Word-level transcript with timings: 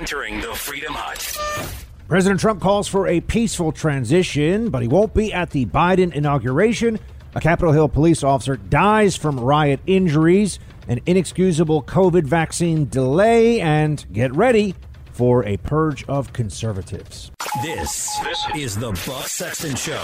entering 0.00 0.40
the 0.40 0.54
Freedom 0.54 0.94
Hut. 0.94 1.76
President 2.08 2.40
Trump 2.40 2.62
calls 2.62 2.88
for 2.88 3.06
a 3.06 3.20
peaceful 3.20 3.70
transition, 3.70 4.70
but 4.70 4.80
he 4.80 4.88
won't 4.88 5.12
be 5.12 5.30
at 5.30 5.50
the 5.50 5.66
Biden 5.66 6.10
inauguration. 6.14 6.98
A 7.34 7.40
Capitol 7.40 7.74
Hill 7.74 7.86
police 7.86 8.24
officer 8.24 8.56
dies 8.56 9.14
from 9.14 9.38
riot 9.38 9.78
injuries, 9.86 10.58
an 10.88 11.00
inexcusable 11.04 11.82
COVID 11.82 12.24
vaccine 12.24 12.88
delay, 12.88 13.60
and 13.60 14.06
get 14.10 14.34
ready 14.34 14.74
for 15.12 15.44
a 15.44 15.58
purge 15.58 16.02
of 16.08 16.32
conservatives. 16.32 17.30
This, 17.62 18.18
this 18.20 18.46
is 18.56 18.76
the 18.78 18.92
Buck 19.06 19.26
Sexton 19.26 19.76
Show, 19.76 20.00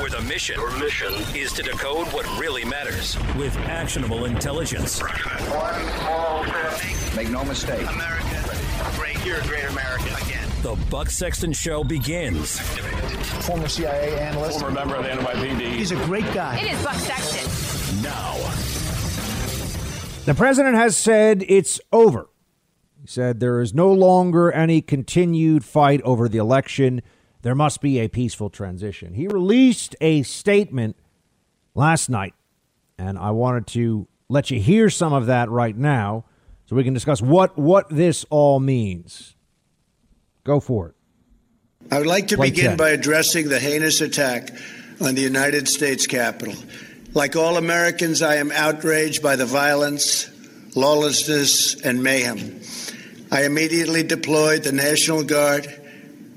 where 0.00 0.10
the 0.10 0.22
mission, 0.22 0.56
Your 0.56 0.76
mission 0.76 1.12
is 1.36 1.52
to 1.52 1.62
decode 1.62 2.08
what 2.08 2.26
really 2.40 2.64
matters 2.64 3.16
with 3.36 3.56
actionable 3.58 4.24
intelligence. 4.24 4.98
One 5.00 5.88
small 6.00 6.44
step. 6.46 7.16
Make 7.16 7.30
no 7.30 7.44
mistake. 7.44 7.88
America, 7.88 8.45
great. 9.26 9.42
Great 9.44 9.64
American 9.70 10.14
again. 10.14 10.48
The 10.62 10.76
Buck 10.90 11.10
Sexton 11.10 11.52
Show 11.52 11.84
begins. 11.84 12.58
Former 13.46 13.68
CIA 13.68 14.18
analyst. 14.20 14.60
Former 14.60 14.74
member 14.74 14.96
of 14.96 15.04
the 15.04 15.10
NYPD. 15.10 15.74
He's 15.74 15.90
a 15.90 15.96
great 16.04 16.24
guy. 16.32 16.58
It 16.58 16.72
is 16.72 16.84
Buck 16.84 16.94
Sexton. 16.94 18.02
Now. 18.02 18.34
The 20.24 20.34
president 20.34 20.76
has 20.76 20.96
said 20.96 21.44
it's 21.48 21.80
over. 21.92 22.28
He 23.00 23.06
said 23.06 23.40
there 23.40 23.60
is 23.60 23.74
no 23.74 23.92
longer 23.92 24.50
any 24.52 24.80
continued 24.80 25.64
fight 25.64 26.02
over 26.02 26.28
the 26.28 26.38
election. 26.38 27.02
There 27.42 27.54
must 27.54 27.80
be 27.80 27.98
a 28.00 28.08
peaceful 28.08 28.50
transition. 28.50 29.14
He 29.14 29.28
released 29.28 29.94
a 30.00 30.22
statement 30.22 30.96
last 31.74 32.08
night, 32.08 32.34
and 32.98 33.18
I 33.18 33.30
wanted 33.30 33.66
to 33.68 34.08
let 34.28 34.50
you 34.50 34.58
hear 34.58 34.90
some 34.90 35.12
of 35.12 35.26
that 35.26 35.48
right 35.48 35.76
now 35.76 36.24
so 36.66 36.76
we 36.76 36.84
can 36.84 36.94
discuss 36.94 37.22
what, 37.22 37.56
what 37.56 37.88
this 37.88 38.24
all 38.28 38.60
means. 38.60 39.34
Go 40.44 40.60
for 40.60 40.88
it. 40.88 40.94
I 41.90 41.98
would 41.98 42.06
like 42.06 42.28
to 42.28 42.36
Play 42.36 42.50
begin 42.50 42.70
10. 42.70 42.76
by 42.76 42.90
addressing 42.90 43.48
the 43.48 43.60
heinous 43.60 44.00
attack 44.00 44.50
on 45.00 45.14
the 45.14 45.22
United 45.22 45.68
States 45.68 46.06
Capitol. 46.06 46.54
Like 47.14 47.36
all 47.36 47.56
Americans, 47.56 48.22
I 48.22 48.36
am 48.36 48.50
outraged 48.50 49.22
by 49.22 49.36
the 49.36 49.46
violence, 49.46 50.28
lawlessness, 50.74 51.80
and 51.80 52.02
mayhem. 52.02 52.60
I 53.30 53.44
immediately 53.44 54.02
deployed 54.02 54.64
the 54.64 54.72
National 54.72 55.22
Guard 55.22 55.66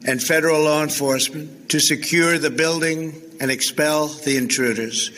and 0.05 0.21
federal 0.21 0.61
law 0.63 0.83
enforcement 0.83 1.69
to 1.69 1.79
secure 1.79 2.37
the 2.37 2.49
building 2.49 3.13
and 3.41 3.49
expel 3.51 4.07
the 4.07 4.37
intruders. 4.37 5.11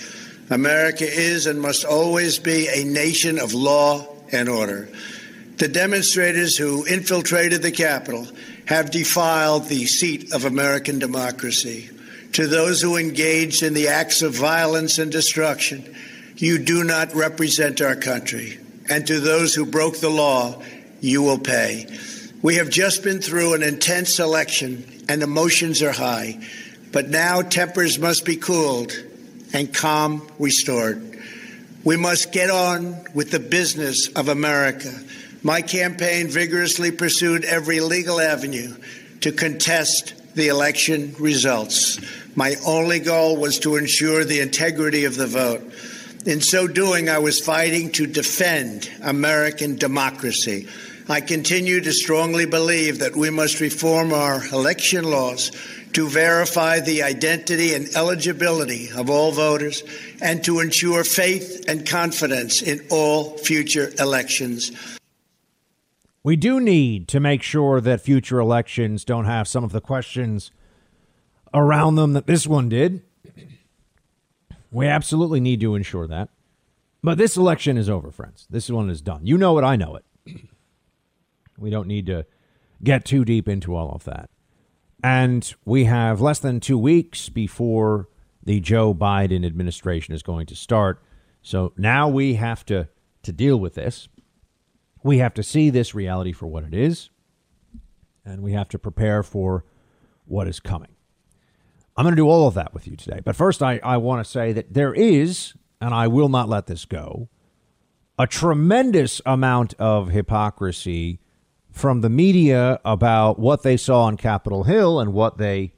America 0.49 1.05
is 1.05 1.45
and 1.45 1.61
must 1.61 1.85
always 1.85 2.39
be 2.39 2.67
a 2.67 2.83
nation 2.83 3.39
of 3.39 3.53
law 3.53 4.10
and 4.31 4.49
order. 4.49 4.89
The 5.57 5.67
demonstrators 5.67 6.57
who 6.57 6.85
infiltrated 6.85 7.61
the 7.61 7.71
Capitol 7.71 8.27
have 8.65 8.91
defiled 8.91 9.65
the 9.65 9.85
seat 9.85 10.33
of 10.33 10.45
American 10.45 10.99
democracy. 10.99 11.89
To 12.33 12.47
those 12.47 12.81
who 12.81 12.97
engaged 12.97 13.61
in 13.61 13.73
the 13.73 13.89
acts 13.89 14.21
of 14.21 14.33
violence 14.33 14.97
and 14.97 15.11
destruction, 15.11 15.95
you 16.37 16.57
do 16.57 16.83
not 16.83 17.13
represent 17.13 17.81
our 17.81 17.95
country. 17.95 18.57
And 18.89 19.05
to 19.07 19.19
those 19.19 19.53
who 19.53 19.65
broke 19.65 19.99
the 19.99 20.09
law, 20.09 20.61
you 21.01 21.21
will 21.21 21.37
pay. 21.37 21.87
We 22.41 22.55
have 22.55 22.69
just 22.69 23.03
been 23.03 23.21
through 23.21 23.53
an 23.53 23.63
intense 23.63 24.19
election 24.19 25.03
and 25.07 25.21
emotions 25.21 25.81
are 25.83 25.91
high, 25.91 26.39
but 26.91 27.09
now 27.09 27.41
tempers 27.41 27.99
must 27.99 28.25
be 28.25 28.37
cooled 28.37 28.93
and 29.53 29.73
calm 29.73 30.27
restored. 30.39 31.10
We 31.83 31.97
must 31.97 32.31
get 32.31 32.51
on 32.51 33.05
with 33.15 33.31
the 33.31 33.39
business 33.39 34.07
of 34.09 34.29
America. 34.29 34.93
My 35.41 35.63
campaign 35.63 36.27
vigorously 36.27 36.91
pursued 36.91 37.43
every 37.43 37.79
legal 37.79 38.21
avenue 38.21 38.75
to 39.21 39.31
contest 39.31 40.13
the 40.35 40.49
election 40.49 41.15
results. 41.19 41.99
My 42.35 42.55
only 42.67 42.99
goal 42.99 43.37
was 43.37 43.57
to 43.59 43.77
ensure 43.77 44.23
the 44.23 44.41
integrity 44.41 45.05
of 45.05 45.15
the 45.15 45.25
vote. 45.25 45.61
In 46.27 46.39
so 46.39 46.67
doing, 46.67 47.09
I 47.09 47.17
was 47.17 47.39
fighting 47.39 47.91
to 47.93 48.05
defend 48.05 48.87
American 49.01 49.75
democracy. 49.75 50.67
I 51.09 51.19
continue 51.19 51.81
to 51.81 51.91
strongly 51.91 52.45
believe 52.45 52.99
that 52.99 53.15
we 53.15 53.31
must 53.31 53.59
reform 53.59 54.13
our 54.13 54.45
election 54.49 55.03
laws 55.03 55.51
to 55.93 56.07
verify 56.07 56.79
the 56.79 57.03
identity 57.03 57.73
and 57.73 57.87
eligibility 57.95 58.89
of 58.91 59.09
all 59.09 59.31
voters 59.31 59.83
and 60.21 60.43
to 60.43 60.59
ensure 60.59 61.03
faith 61.03 61.65
and 61.67 61.87
confidence 61.87 62.61
in 62.61 62.85
all 62.89 63.37
future 63.37 63.91
elections. 63.99 64.71
We 66.23 66.35
do 66.35 66.59
need 66.59 67.07
to 67.09 67.19
make 67.19 67.41
sure 67.41 67.81
that 67.81 68.01
future 68.01 68.39
elections 68.39 69.03
don't 69.03 69.25
have 69.25 69.47
some 69.47 69.63
of 69.63 69.71
the 69.71 69.81
questions 69.81 70.51
around 71.53 71.95
them 71.95 72.13
that 72.13 72.27
this 72.27 72.45
one 72.45 72.69
did. 72.69 73.01
We 74.71 74.87
absolutely 74.87 75.39
need 75.39 75.59
to 75.61 75.75
ensure 75.75 76.07
that. 76.07 76.29
But 77.03 77.17
this 77.17 77.35
election 77.35 77.77
is 77.77 77.89
over, 77.89 78.11
friends. 78.11 78.45
This 78.49 78.69
one 78.69 78.89
is 78.89 79.01
done. 79.01 79.25
You 79.25 79.37
know 79.37 79.57
it, 79.57 79.63
I 79.63 79.75
know 79.75 79.95
it. 79.95 80.05
We 81.57 81.69
don't 81.69 81.87
need 81.87 82.05
to 82.05 82.25
get 82.83 83.05
too 83.05 83.25
deep 83.25 83.47
into 83.47 83.75
all 83.75 83.91
of 83.91 84.03
that. 84.05 84.29
And 85.03 85.53
we 85.65 85.85
have 85.85 86.21
less 86.21 86.39
than 86.39 86.59
two 86.59 86.77
weeks 86.77 87.29
before 87.29 88.07
the 88.43 88.59
Joe 88.59 88.93
Biden 88.93 89.45
administration 89.45 90.13
is 90.13 90.23
going 90.23 90.45
to 90.47 90.55
start. 90.55 91.01
So 91.41 91.73
now 91.77 92.07
we 92.07 92.35
have 92.35 92.65
to, 92.65 92.87
to 93.23 93.31
deal 93.31 93.57
with 93.57 93.75
this. 93.75 94.07
We 95.03 95.17
have 95.17 95.33
to 95.35 95.43
see 95.43 95.69
this 95.69 95.95
reality 95.95 96.31
for 96.31 96.45
what 96.45 96.63
it 96.63 96.73
is, 96.73 97.09
and 98.23 98.43
we 98.43 98.53
have 98.53 98.69
to 98.69 98.77
prepare 98.77 99.23
for 99.23 99.65
what 100.25 100.47
is 100.47 100.59
coming. 100.59 100.95
I'm 101.97 102.03
going 102.03 102.15
to 102.15 102.21
do 102.21 102.29
all 102.29 102.47
of 102.47 102.53
that 102.53 102.73
with 102.73 102.87
you 102.87 102.95
today. 102.95 103.19
But 103.23 103.35
first, 103.35 103.63
I, 103.63 103.79
I 103.83 103.97
want 103.97 104.23
to 104.23 104.29
say 104.29 104.53
that 104.53 104.73
there 104.73 104.93
is, 104.93 105.53
and 105.79 105.93
I 105.93 106.07
will 106.07 106.29
not 106.29 106.47
let 106.49 106.67
this 106.67 106.85
go, 106.85 107.29
a 108.19 108.27
tremendous 108.27 109.21
amount 109.25 109.73
of 109.79 110.09
hypocrisy 110.09 111.19
from 111.71 112.01
the 112.01 112.09
media 112.09 112.79
about 112.83 113.39
what 113.39 113.63
they 113.63 113.77
saw 113.77 114.03
on 114.03 114.17
Capitol 114.17 114.63
Hill 114.63 114.99
and 114.99 115.13
what 115.13 115.37
they 115.37 115.73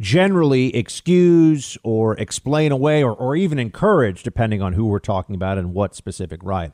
generally 0.00 0.74
excuse 0.74 1.76
or 1.82 2.16
explain 2.18 2.72
away 2.72 3.02
or, 3.02 3.12
or 3.12 3.36
even 3.36 3.58
encourage, 3.58 4.22
depending 4.22 4.62
on 4.62 4.72
who 4.72 4.86
we're 4.86 4.98
talking 4.98 5.34
about 5.34 5.58
and 5.58 5.74
what 5.74 5.94
specific 5.94 6.40
riot. 6.42 6.72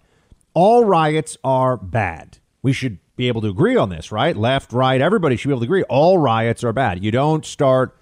All 0.54 0.84
riots 0.84 1.36
are 1.44 1.76
bad. 1.76 2.38
We 2.62 2.72
should 2.72 2.98
be 3.16 3.28
able 3.28 3.41
to 3.42 3.48
agree 3.48 3.76
on 3.76 3.88
this, 3.88 4.10
right? 4.10 4.37
Left, 4.37 4.72
right, 4.72 5.00
everybody 5.00 5.37
should 5.37 5.48
be 5.48 5.52
able 5.52 5.60
to 5.60 5.66
agree. 5.66 5.82
All 5.84 6.19
riots 6.19 6.64
are 6.64 6.72
bad. 6.72 7.04
You 7.04 7.10
don't 7.10 7.44
start 7.44 7.97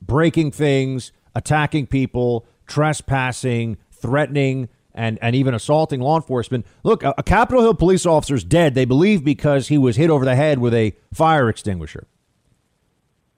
breaking 0.00 0.52
things, 0.52 1.12
attacking 1.34 1.86
people, 1.86 2.46
trespassing, 2.66 3.78
threatening, 3.90 4.68
and, 4.98 5.18
and 5.22 5.36
even 5.36 5.54
assaulting 5.54 6.00
law 6.00 6.16
enforcement. 6.16 6.66
Look, 6.82 7.04
a, 7.04 7.14
a 7.16 7.22
Capitol 7.22 7.62
Hill 7.62 7.74
police 7.74 8.04
officer 8.04 8.34
is 8.34 8.44
dead, 8.44 8.74
they 8.74 8.84
believe, 8.84 9.24
because 9.24 9.68
he 9.68 9.78
was 9.78 9.96
hit 9.96 10.10
over 10.10 10.24
the 10.24 10.34
head 10.34 10.58
with 10.58 10.74
a 10.74 10.94
fire 11.14 11.48
extinguisher. 11.48 12.08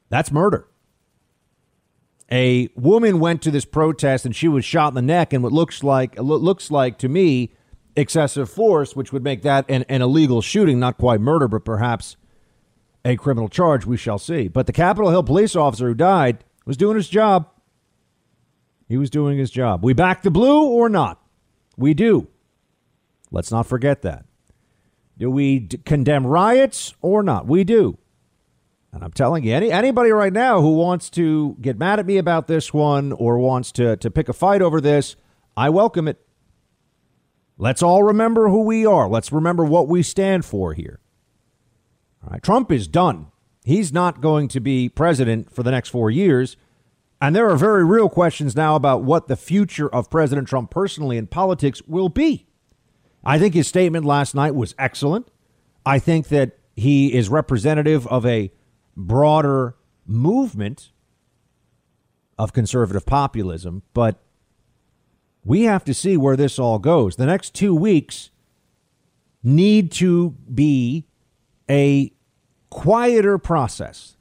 That's 0.08 0.32
murder. 0.32 0.66
A 2.32 2.68
woman 2.74 3.20
went 3.20 3.42
to 3.42 3.50
this 3.50 3.64
protest 3.64 4.24
and 4.24 4.34
she 4.34 4.48
was 4.48 4.64
shot 4.64 4.88
in 4.88 4.94
the 4.94 5.02
neck, 5.02 5.32
and 5.32 5.42
what 5.42 5.52
looks 5.52 5.84
like 5.84 6.18
looks 6.18 6.70
like 6.70 6.98
to 6.98 7.08
me 7.08 7.52
excessive 7.94 8.48
force, 8.48 8.96
which 8.96 9.12
would 9.12 9.22
make 9.22 9.42
that 9.42 9.66
an, 9.68 9.84
an 9.88 10.00
illegal 10.00 10.40
shooting, 10.40 10.80
not 10.80 10.96
quite 10.96 11.20
murder, 11.20 11.46
but 11.46 11.64
perhaps 11.64 12.16
a 13.04 13.16
criminal 13.16 13.48
charge. 13.48 13.84
We 13.84 13.96
shall 13.98 14.18
see. 14.18 14.48
But 14.48 14.66
the 14.66 14.72
Capitol 14.72 15.10
Hill 15.10 15.24
police 15.24 15.54
officer 15.54 15.88
who 15.88 15.94
died 15.94 16.42
was 16.64 16.76
doing 16.78 16.96
his 16.96 17.08
job. 17.08 17.50
He 18.88 18.96
was 18.96 19.10
doing 19.10 19.36
his 19.36 19.50
job. 19.50 19.84
We 19.84 19.92
back 19.92 20.22
the 20.22 20.30
blue 20.30 20.64
or 20.64 20.88
not? 20.88 21.19
We 21.80 21.94
do. 21.94 22.28
Let's 23.30 23.50
not 23.50 23.66
forget 23.66 24.02
that. 24.02 24.26
Do 25.16 25.30
we 25.30 25.60
d- 25.60 25.78
condemn 25.78 26.26
riots 26.26 26.94
or 27.00 27.22
not? 27.22 27.46
We 27.46 27.64
do. 27.64 27.96
And 28.92 29.02
I'm 29.02 29.12
telling 29.12 29.44
you, 29.44 29.54
any, 29.54 29.72
anybody 29.72 30.10
right 30.10 30.32
now 30.32 30.60
who 30.60 30.74
wants 30.74 31.08
to 31.10 31.56
get 31.60 31.78
mad 31.78 31.98
at 31.98 32.06
me 32.06 32.18
about 32.18 32.48
this 32.48 32.74
one 32.74 33.12
or 33.12 33.38
wants 33.38 33.72
to, 33.72 33.96
to 33.96 34.10
pick 34.10 34.28
a 34.28 34.32
fight 34.34 34.60
over 34.60 34.80
this, 34.80 35.16
I 35.56 35.70
welcome 35.70 36.06
it. 36.06 36.20
Let's 37.56 37.82
all 37.82 38.02
remember 38.02 38.48
who 38.48 38.62
we 38.62 38.84
are. 38.84 39.08
Let's 39.08 39.32
remember 39.32 39.64
what 39.64 39.88
we 39.88 40.02
stand 40.02 40.44
for 40.44 40.74
here. 40.74 41.00
All 42.24 42.32
right, 42.32 42.42
Trump 42.42 42.70
is 42.70 42.88
done. 42.88 43.28
He's 43.64 43.92
not 43.92 44.20
going 44.20 44.48
to 44.48 44.60
be 44.60 44.88
president 44.88 45.50
for 45.50 45.62
the 45.62 45.70
next 45.70 45.90
four 45.90 46.10
years. 46.10 46.56
And 47.20 47.36
there 47.36 47.50
are 47.50 47.56
very 47.56 47.84
real 47.84 48.08
questions 48.08 48.56
now 48.56 48.76
about 48.76 49.02
what 49.02 49.28
the 49.28 49.36
future 49.36 49.88
of 49.88 50.10
President 50.10 50.48
Trump 50.48 50.70
personally 50.70 51.18
in 51.18 51.26
politics 51.26 51.82
will 51.86 52.08
be. 52.08 52.46
I 53.22 53.38
think 53.38 53.54
his 53.54 53.68
statement 53.68 54.06
last 54.06 54.34
night 54.34 54.54
was 54.54 54.74
excellent. 54.78 55.28
I 55.84 55.98
think 55.98 56.28
that 56.28 56.58
he 56.74 57.12
is 57.12 57.28
representative 57.28 58.06
of 58.06 58.24
a 58.24 58.50
broader 58.96 59.76
movement 60.06 60.92
of 62.38 62.54
conservative 62.54 63.04
populism, 63.04 63.82
but 63.92 64.22
we 65.44 65.62
have 65.62 65.84
to 65.84 65.92
see 65.92 66.16
where 66.16 66.36
this 66.36 66.58
all 66.58 66.78
goes. 66.78 67.16
The 67.16 67.26
next 67.26 67.54
two 67.54 67.74
weeks 67.74 68.30
need 69.42 69.92
to 69.92 70.30
be 70.52 71.06
a 71.68 72.12
quieter 72.70 73.36
process, 73.36 74.16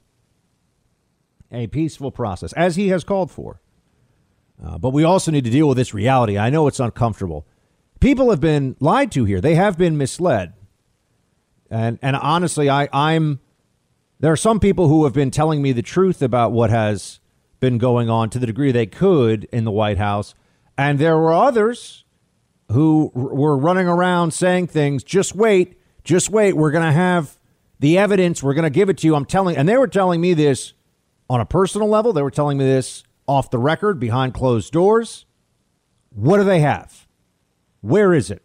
a 1.52 1.66
peaceful 1.66 2.10
process, 2.10 2.52
as 2.54 2.76
he 2.76 2.88
has 2.88 3.04
called 3.04 3.30
for. 3.30 3.60
Uh, 4.64 4.78
but 4.78 4.90
we 4.90 5.04
also 5.04 5.30
need 5.30 5.44
to 5.44 5.50
deal 5.50 5.68
with 5.68 5.76
this 5.76 5.94
reality. 5.94 6.36
I 6.36 6.50
know 6.50 6.66
it's 6.66 6.80
uncomfortable. 6.80 7.46
People 7.98 8.30
have 8.30 8.40
been 8.40 8.76
lied 8.78 9.10
to 9.12 9.24
here. 9.24 9.40
They 9.40 9.54
have 9.54 9.78
been 9.78 9.96
misled. 9.96 10.52
And 11.70 11.98
and 12.02 12.16
honestly, 12.16 12.68
I, 12.68 12.88
I'm 12.92 13.40
there 14.18 14.32
are 14.32 14.36
some 14.36 14.60
people 14.60 14.88
who 14.88 15.04
have 15.04 15.12
been 15.12 15.30
telling 15.30 15.62
me 15.62 15.72
the 15.72 15.82
truth 15.82 16.20
about 16.20 16.52
what 16.52 16.70
has 16.70 17.20
been 17.60 17.78
going 17.78 18.10
on 18.10 18.28
to 18.30 18.38
the 18.38 18.46
degree 18.46 18.72
they 18.72 18.86
could 18.86 19.44
in 19.52 19.64
the 19.64 19.70
White 19.70 19.98
House. 19.98 20.34
And 20.76 20.98
there 20.98 21.16
were 21.16 21.32
others 21.32 22.04
who 22.70 23.12
r- 23.14 23.34
were 23.34 23.56
running 23.56 23.86
around 23.86 24.32
saying 24.32 24.68
things, 24.68 25.04
just 25.04 25.34
wait, 25.34 25.78
just 26.04 26.30
wait, 26.30 26.54
we're 26.54 26.70
going 26.70 26.86
to 26.86 26.92
have 26.92 27.38
the 27.78 27.96
evidence, 27.98 28.42
we're 28.42 28.54
going 28.54 28.64
to 28.64 28.70
give 28.70 28.90
it 28.90 28.98
to 28.98 29.06
you. 29.06 29.14
I'm 29.14 29.24
telling, 29.24 29.56
and 29.56 29.68
they 29.68 29.76
were 29.76 29.88
telling 29.88 30.20
me 30.20 30.34
this 30.34 30.74
on 31.30 31.40
a 31.40 31.46
personal 31.46 31.88
level, 31.88 32.12
they 32.12 32.22
were 32.22 32.30
telling 32.30 32.58
me 32.58 32.64
this 32.64 33.04
off 33.28 33.50
the 33.50 33.58
record, 33.58 34.00
behind 34.00 34.34
closed 34.34 34.72
doors. 34.72 35.26
What 36.10 36.38
do 36.38 36.44
they 36.44 36.58
have? 36.58 37.06
Where 37.82 38.12
is 38.12 38.32
it? 38.32 38.42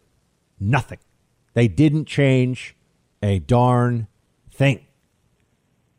Nothing. 0.60 1.00
They 1.54 1.66
didn't 1.66 2.04
change 2.04 2.76
a 3.20 3.40
darn 3.40 4.06
thing. 4.52 4.86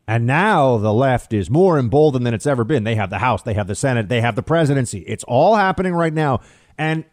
And 0.08 0.26
now 0.26 0.78
the 0.78 0.94
left 0.94 1.34
is 1.34 1.50
more 1.50 1.78
emboldened 1.78 2.26
than 2.26 2.34
it's 2.34 2.48
ever 2.48 2.64
been. 2.64 2.86
They 2.86 2.96
have 2.96 3.10
the 3.10 3.18
House, 3.18 3.44
they 3.44 3.56
have 3.56 3.68
the 3.68 3.76
Senate, 3.76 4.08
they 4.08 4.22
have 4.22 4.38
the 4.38 4.42
presidency. 4.42 5.00
It's 5.00 5.26
all 5.26 5.56
happening 5.56 5.94
right 5.94 6.14
now. 6.14 6.40
And 6.78 7.04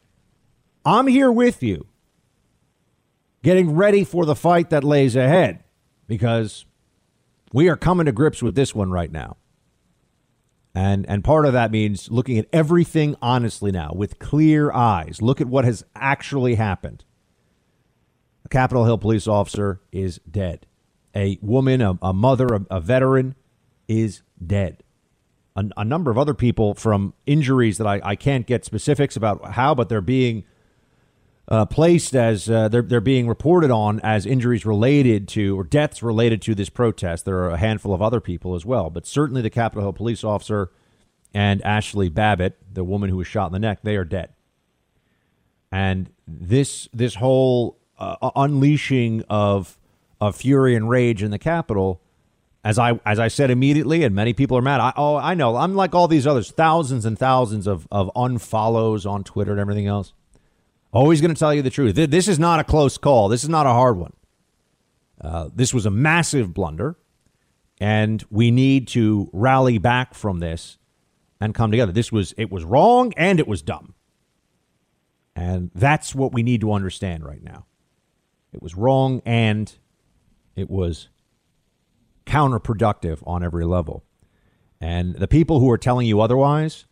I'm 0.84 1.08
here 1.08 1.32
with 1.32 1.64
you, 1.64 1.88
getting 3.42 3.74
ready 3.74 4.04
for 4.04 4.24
the 4.24 4.36
fight 4.36 4.70
that 4.70 4.84
lays 4.84 5.16
ahead 5.16 5.64
because 6.06 6.64
we 7.52 7.68
are 7.68 7.76
coming 7.76 8.06
to 8.06 8.12
grips 8.12 8.40
with 8.40 8.54
this 8.54 8.72
one 8.72 8.92
right 8.92 9.10
now. 9.10 9.36
And 10.74 11.06
and 11.08 11.22
part 11.22 11.46
of 11.46 11.52
that 11.52 11.70
means 11.70 12.10
looking 12.10 12.36
at 12.36 12.46
everything 12.52 13.14
honestly 13.22 13.70
now 13.70 13.92
with 13.94 14.18
clear 14.18 14.72
eyes. 14.72 15.22
Look 15.22 15.40
at 15.40 15.46
what 15.46 15.64
has 15.64 15.84
actually 15.94 16.56
happened. 16.56 17.04
A 18.44 18.48
Capitol 18.48 18.84
Hill 18.84 18.98
police 18.98 19.28
officer 19.28 19.80
is 19.92 20.20
dead. 20.28 20.66
A 21.14 21.38
woman, 21.40 21.80
a, 21.80 21.96
a 22.02 22.12
mother, 22.12 22.46
a, 22.46 22.76
a, 22.76 22.80
veteran 22.80 23.36
is 23.86 24.22
dead. 24.44 24.82
A, 25.54 25.64
a, 25.76 25.84
number 25.84 26.10
of 26.10 26.18
other 26.18 26.34
people 26.34 26.74
from 26.74 27.14
injuries 27.24 27.78
that 27.78 27.86
I, 27.86 28.00
I 28.02 28.16
can't 28.16 28.44
get 28.44 28.64
specifics 28.64 29.16
about 29.16 29.52
how, 29.52 29.76
but 29.76 29.88
they're 29.88 30.00
being 30.00 30.44
uh, 31.48 31.66
placed 31.66 32.14
as 32.14 32.48
uh, 32.48 32.68
they're 32.68 32.82
they're 32.82 33.00
being 33.00 33.28
reported 33.28 33.70
on 33.70 34.00
as 34.00 34.24
injuries 34.24 34.64
related 34.64 35.28
to 35.28 35.58
or 35.58 35.64
deaths 35.64 36.02
related 36.02 36.40
to 36.42 36.54
this 36.54 36.70
protest. 36.70 37.24
There 37.24 37.38
are 37.38 37.50
a 37.50 37.58
handful 37.58 37.92
of 37.92 38.00
other 38.00 38.20
people 38.20 38.54
as 38.54 38.64
well, 38.64 38.90
but 38.90 39.06
certainly 39.06 39.42
the 39.42 39.50
Capitol 39.50 39.82
Hill 39.82 39.92
police 39.92 40.24
officer 40.24 40.70
and 41.34 41.62
Ashli 41.62 42.12
Babbitt, 42.12 42.56
the 42.72 42.84
woman 42.84 43.10
who 43.10 43.16
was 43.16 43.26
shot 43.26 43.46
in 43.46 43.52
the 43.52 43.58
neck, 43.58 43.80
they 43.82 43.96
are 43.96 44.04
dead. 44.04 44.30
And 45.70 46.10
this 46.26 46.88
this 46.92 47.16
whole 47.16 47.78
uh, 47.98 48.30
unleashing 48.36 49.24
of 49.28 49.78
of 50.20 50.36
fury 50.36 50.74
and 50.74 50.88
rage 50.88 51.22
in 51.22 51.30
the 51.30 51.38
Capitol, 51.38 52.00
as 52.64 52.78
I 52.78 52.98
as 53.04 53.18
I 53.18 53.28
said 53.28 53.50
immediately, 53.50 54.04
and 54.04 54.14
many 54.14 54.32
people 54.32 54.56
are 54.56 54.62
mad. 54.62 54.80
I, 54.80 54.92
oh, 54.96 55.16
I 55.16 55.34
know. 55.34 55.56
I'm 55.56 55.74
like 55.74 55.94
all 55.94 56.08
these 56.08 56.26
others, 56.26 56.50
thousands 56.50 57.04
and 57.04 57.18
thousands 57.18 57.66
of 57.66 57.86
of 57.90 58.10
unfollows 58.16 59.04
on 59.04 59.24
Twitter 59.24 59.50
and 59.50 59.60
everything 59.60 59.86
else. 59.86 60.14
Always 60.94 61.20
going 61.20 61.34
to 61.34 61.38
tell 61.38 61.52
you 61.52 61.60
the 61.60 61.70
truth. 61.70 61.96
This 61.96 62.28
is 62.28 62.38
not 62.38 62.60
a 62.60 62.64
close 62.64 62.98
call. 62.98 63.28
This 63.28 63.42
is 63.42 63.48
not 63.48 63.66
a 63.66 63.70
hard 63.70 63.96
one. 63.96 64.12
Uh, 65.20 65.48
this 65.52 65.74
was 65.74 65.86
a 65.86 65.90
massive 65.90 66.54
blunder, 66.54 66.96
and 67.80 68.24
we 68.30 68.52
need 68.52 68.86
to 68.88 69.28
rally 69.32 69.78
back 69.78 70.14
from 70.14 70.38
this 70.38 70.78
and 71.40 71.52
come 71.52 71.72
together. 71.72 71.90
This 71.90 72.12
was 72.12 72.32
it 72.36 72.50
was 72.50 72.64
wrong 72.64 73.12
and 73.16 73.40
it 73.40 73.48
was 73.48 73.60
dumb, 73.60 73.94
and 75.34 75.72
that's 75.74 76.14
what 76.14 76.32
we 76.32 76.44
need 76.44 76.60
to 76.60 76.72
understand 76.72 77.24
right 77.24 77.42
now. 77.42 77.66
It 78.52 78.62
was 78.62 78.76
wrong 78.76 79.20
and 79.26 79.76
it 80.54 80.70
was 80.70 81.08
counterproductive 82.24 83.18
on 83.26 83.42
every 83.42 83.64
level. 83.64 84.04
And 84.80 85.16
the 85.16 85.28
people 85.28 85.58
who 85.58 85.70
are 85.70 85.78
telling 85.78 86.06
you 86.06 86.20
otherwise 86.20 86.86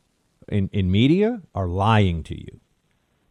in, 0.49 0.71
in 0.73 0.91
media 0.91 1.43
are 1.55 1.69
lying 1.69 2.25
to 2.25 2.37
you. 2.37 2.61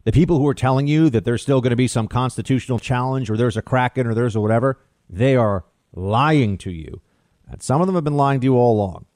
The 0.04 0.12
people 0.12 0.38
who 0.38 0.48
are 0.48 0.54
telling 0.54 0.88
you 0.88 1.10
that 1.10 1.24
there's 1.24 1.42
still 1.42 1.60
going 1.60 1.70
to 1.70 1.76
be 1.76 1.88
some 1.88 2.08
constitutional 2.08 2.78
challenge 2.78 3.30
or 3.30 3.36
there's 3.36 3.56
a 3.56 3.62
Kraken 3.62 4.06
or 4.06 4.14
there's 4.14 4.34
a 4.34 4.40
whatever, 4.40 4.80
they 5.08 5.36
are 5.36 5.64
lying 5.94 6.58
to 6.58 6.70
you. 6.70 7.00
And 7.48 7.62
some 7.62 7.80
of 7.80 7.86
them 7.86 7.94
have 7.94 8.04
been 8.04 8.16
lying 8.16 8.40
to 8.40 8.44
you 8.44 8.56
all 8.56 8.74
along. 8.74 9.06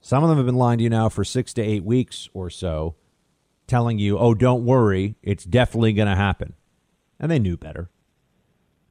Some 0.00 0.22
of 0.22 0.28
them 0.28 0.38
have 0.38 0.46
been 0.46 0.54
lying 0.54 0.78
to 0.78 0.84
you 0.84 0.90
now 0.90 1.08
for 1.08 1.24
six 1.24 1.52
to 1.54 1.62
eight 1.62 1.84
weeks 1.84 2.28
or 2.32 2.48
so, 2.48 2.94
telling 3.66 3.98
you, 3.98 4.18
oh, 4.18 4.34
don't 4.34 4.64
worry, 4.64 5.16
it's 5.22 5.44
definitely 5.44 5.92
going 5.92 6.08
to 6.08 6.14
happen. 6.14 6.54
And 7.18 7.30
they 7.30 7.40
knew 7.40 7.56
better. 7.56 7.90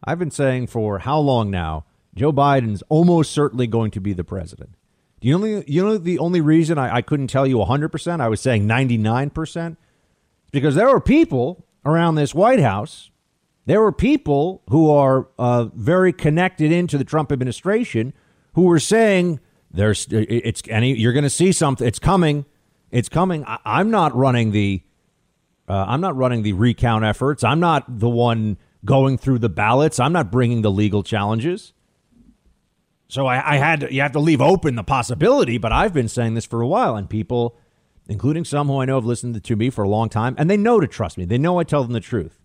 I've 0.04 0.20
been 0.20 0.32
saying 0.32 0.68
for 0.68 1.00
how 1.00 1.20
long 1.20 1.50
now, 1.50 1.86
Joe 2.14 2.34
Biden's 2.34 2.84
almost 2.90 3.32
certainly 3.32 3.66
going 3.66 3.92
to 3.92 4.02
be 4.02 4.14
the 4.14 4.24
president. 4.24 4.76
Do 5.22 5.28
you 5.28 5.40
know, 5.40 5.64
you 5.66 5.84
know 5.84 5.98
the 5.98 6.20
only 6.20 6.42
reason 6.42 6.78
I, 6.78 6.98
I 6.98 7.02
couldn't 7.02 7.28
tell 7.28 7.48
you 7.48 7.58
100%, 7.58 8.22
I 8.22 8.28
was 8.28 8.42
saying 8.42 8.68
99%? 8.68 9.78
Because 10.56 10.76
there 10.76 10.88
were 10.88 11.02
people 11.02 11.66
around 11.86 12.16
this 12.16 12.34
White 12.34 12.62
House, 12.62 13.12
there 13.66 13.82
were 13.82 13.92
people 13.92 14.64
who 14.70 14.90
are 14.90 15.28
uh, 15.38 15.66
very 15.74 16.14
connected 16.14 16.72
into 16.72 16.98
the 16.98 17.04
Trump 17.04 17.32
administration 17.32 18.14
who 18.54 18.64
were 18.64 18.80
saying 18.80 19.42
there's 19.70 20.08
it's 20.10 20.64
any 20.70 20.96
you're 20.98 21.14
going 21.14 21.24
to 21.24 21.30
see 21.30 21.52
something. 21.52 21.86
It's 21.86 22.00
coming. 22.00 22.46
It's 22.90 23.10
coming. 23.10 23.44
I, 23.46 23.82
am 23.82 23.92
not 23.92 24.16
running 24.16 24.52
the 24.52 24.82
uh, 25.68 25.86
I'm 25.88 26.00
not 26.00 26.16
running 26.16 26.44
the 26.44 26.54
recount 26.54 27.04
efforts. 27.04 27.44
I'm 27.44 27.60
not 27.60 28.00
the 28.00 28.10
one 28.10 28.58
going 28.86 29.18
through 29.18 29.40
the 29.40 29.50
ballots. 29.50 30.00
I'm 30.00 30.14
not 30.14 30.32
bringing 30.32 30.62
the 30.62 30.72
legal 30.72 31.04
challenges. 31.04 31.74
So 33.10 33.28
I, 33.28 33.56
I 33.56 33.58
had 33.58 33.82
to, 33.82 33.94
you 33.94 34.02
have 34.02 34.14
to 34.14 34.20
leave 34.20 34.42
open 34.42 34.76
the 34.76 34.84
possibility, 34.84 35.58
but 35.58 35.72
I've 35.72 35.94
been 35.94 36.08
saying 36.08 36.34
this 36.34 36.46
for 36.46 36.62
a 36.62 36.68
while, 36.68 36.96
and 36.96 37.10
people 37.10 37.58
including 38.08 38.46
some 38.46 38.68
who 38.68 38.80
I 38.80 38.86
know 38.86 38.96
have 38.96 39.06
listened 39.06 39.44
to 39.44 39.56
me 39.56 39.70
for 39.70 39.84
a 39.84 39.90
long 39.90 40.10
time, 40.10 40.36
and 40.38 40.50
they 40.50 40.58
know 40.58 40.80
to 40.80 40.88
trust 40.88 41.18
me. 41.18 41.26
They 41.26 41.38
know 41.38 41.60
I 41.60 41.64
tell 41.64 41.84
them 41.84 41.94
the 41.94 42.00
truth. 42.00 42.40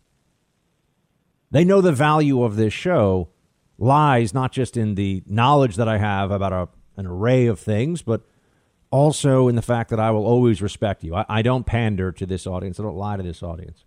They 1.51 1.65
know 1.65 1.81
the 1.81 1.93
value 1.93 2.43
of 2.43 2.57
this 2.57 2.73
show 2.73 3.29
lies 3.79 4.33
not 4.33 4.53
just 4.53 4.77
in 4.77 4.95
the 4.95 5.23
knowledge 5.27 5.77
that 5.77 5.89
I 5.89 5.99
have 5.99 6.31
about 6.31 6.53
a, 6.53 6.69
an 6.97 7.07
array 7.07 7.47
of 7.47 7.59
things, 7.59 8.03
but 8.03 8.23
also 8.91 9.49
in 9.49 9.57
the 9.57 9.63
fact 9.63 9.91
that 9.91 10.01
I 10.01 10.11
will 10.11 10.27
always 10.27 10.63
respect 10.63 11.03
you. 11.03 11.15
I, 11.15 11.25
I 11.29 11.43
don't 11.43 11.65
pander 11.65 12.13
to 12.13 12.27
this 12.27 12.47
audience, 12.47 12.79
I 12.79 12.83
don't 12.83 12.97
lie 12.97 13.17
to 13.17 13.23
this 13.23 13.43
audience. 13.43 13.85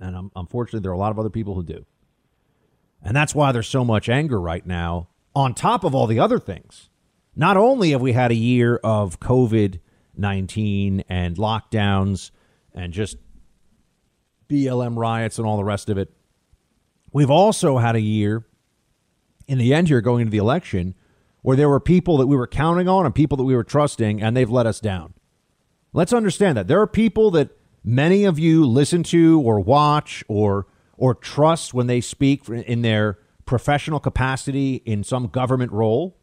And 0.00 0.16
um, 0.16 0.32
unfortunately, 0.36 0.80
there 0.80 0.92
are 0.92 0.94
a 0.94 0.98
lot 0.98 1.10
of 1.10 1.18
other 1.18 1.30
people 1.30 1.54
who 1.54 1.62
do. 1.62 1.84
And 3.02 3.16
that's 3.16 3.34
why 3.34 3.52
there's 3.52 3.68
so 3.68 3.84
much 3.84 4.08
anger 4.08 4.40
right 4.40 4.64
now, 4.64 5.08
on 5.34 5.54
top 5.54 5.84
of 5.84 5.94
all 5.94 6.06
the 6.06 6.18
other 6.18 6.38
things. 6.38 6.88
Not 7.36 7.56
only 7.56 7.90
have 7.90 8.00
we 8.00 8.12
had 8.12 8.30
a 8.30 8.36
year 8.36 8.76
of 8.82 9.20
COVID 9.20 9.80
19 10.18 11.04
and 11.08 11.36
lockdowns 11.36 12.30
and 12.74 12.92
just 12.92 13.16
BLM 14.48 14.96
riots 14.96 15.38
and 15.38 15.46
all 15.46 15.56
the 15.56 15.64
rest 15.64 15.88
of 15.88 15.98
it. 15.98 16.12
We've 17.12 17.30
also 17.30 17.78
had 17.78 17.96
a 17.96 18.00
year 18.00 18.46
in 19.46 19.58
the 19.58 19.72
end 19.72 19.88
here 19.88 20.00
going 20.00 20.22
into 20.22 20.30
the 20.30 20.38
election 20.38 20.94
where 21.42 21.56
there 21.56 21.68
were 21.68 21.80
people 21.80 22.18
that 22.18 22.26
we 22.26 22.36
were 22.36 22.46
counting 22.46 22.88
on 22.88 23.06
and 23.06 23.14
people 23.14 23.36
that 23.36 23.44
we 23.44 23.54
were 23.54 23.64
trusting 23.64 24.20
and 24.20 24.36
they've 24.36 24.50
let 24.50 24.66
us 24.66 24.80
down. 24.80 25.14
Let's 25.92 26.12
understand 26.12 26.56
that 26.56 26.68
there 26.68 26.80
are 26.80 26.86
people 26.86 27.30
that 27.32 27.50
many 27.82 28.24
of 28.24 28.38
you 28.38 28.66
listen 28.66 29.02
to 29.04 29.40
or 29.40 29.60
watch 29.60 30.22
or 30.28 30.66
or 30.96 31.14
trust 31.14 31.72
when 31.72 31.86
they 31.86 32.00
speak 32.00 32.48
in 32.48 32.82
their 32.82 33.18
professional 33.46 34.00
capacity 34.00 34.82
in 34.84 35.04
some 35.04 35.28
government 35.28 35.72
role 35.72 36.18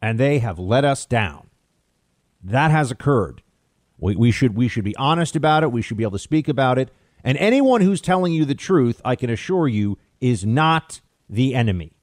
and 0.00 0.18
they 0.18 0.38
have 0.38 0.58
let 0.58 0.84
us 0.84 1.04
down. 1.04 1.45
That 2.42 2.70
has 2.70 2.90
occurred. 2.90 3.42
We, 3.98 4.16
we, 4.16 4.30
should, 4.30 4.56
we 4.56 4.68
should 4.68 4.84
be 4.84 4.96
honest 4.96 5.36
about 5.36 5.62
it. 5.62 5.72
We 5.72 5.82
should 5.82 5.96
be 5.96 6.04
able 6.04 6.12
to 6.12 6.18
speak 6.18 6.48
about 6.48 6.78
it. 6.78 6.90
And 7.24 7.36
anyone 7.38 7.80
who's 7.80 8.00
telling 8.00 8.32
you 8.32 8.44
the 8.44 8.54
truth, 8.54 9.00
I 9.04 9.16
can 9.16 9.30
assure 9.30 9.68
you, 9.68 9.98
is 10.20 10.44
not 10.44 11.00
the 11.28 11.54
enemy. 11.54 11.96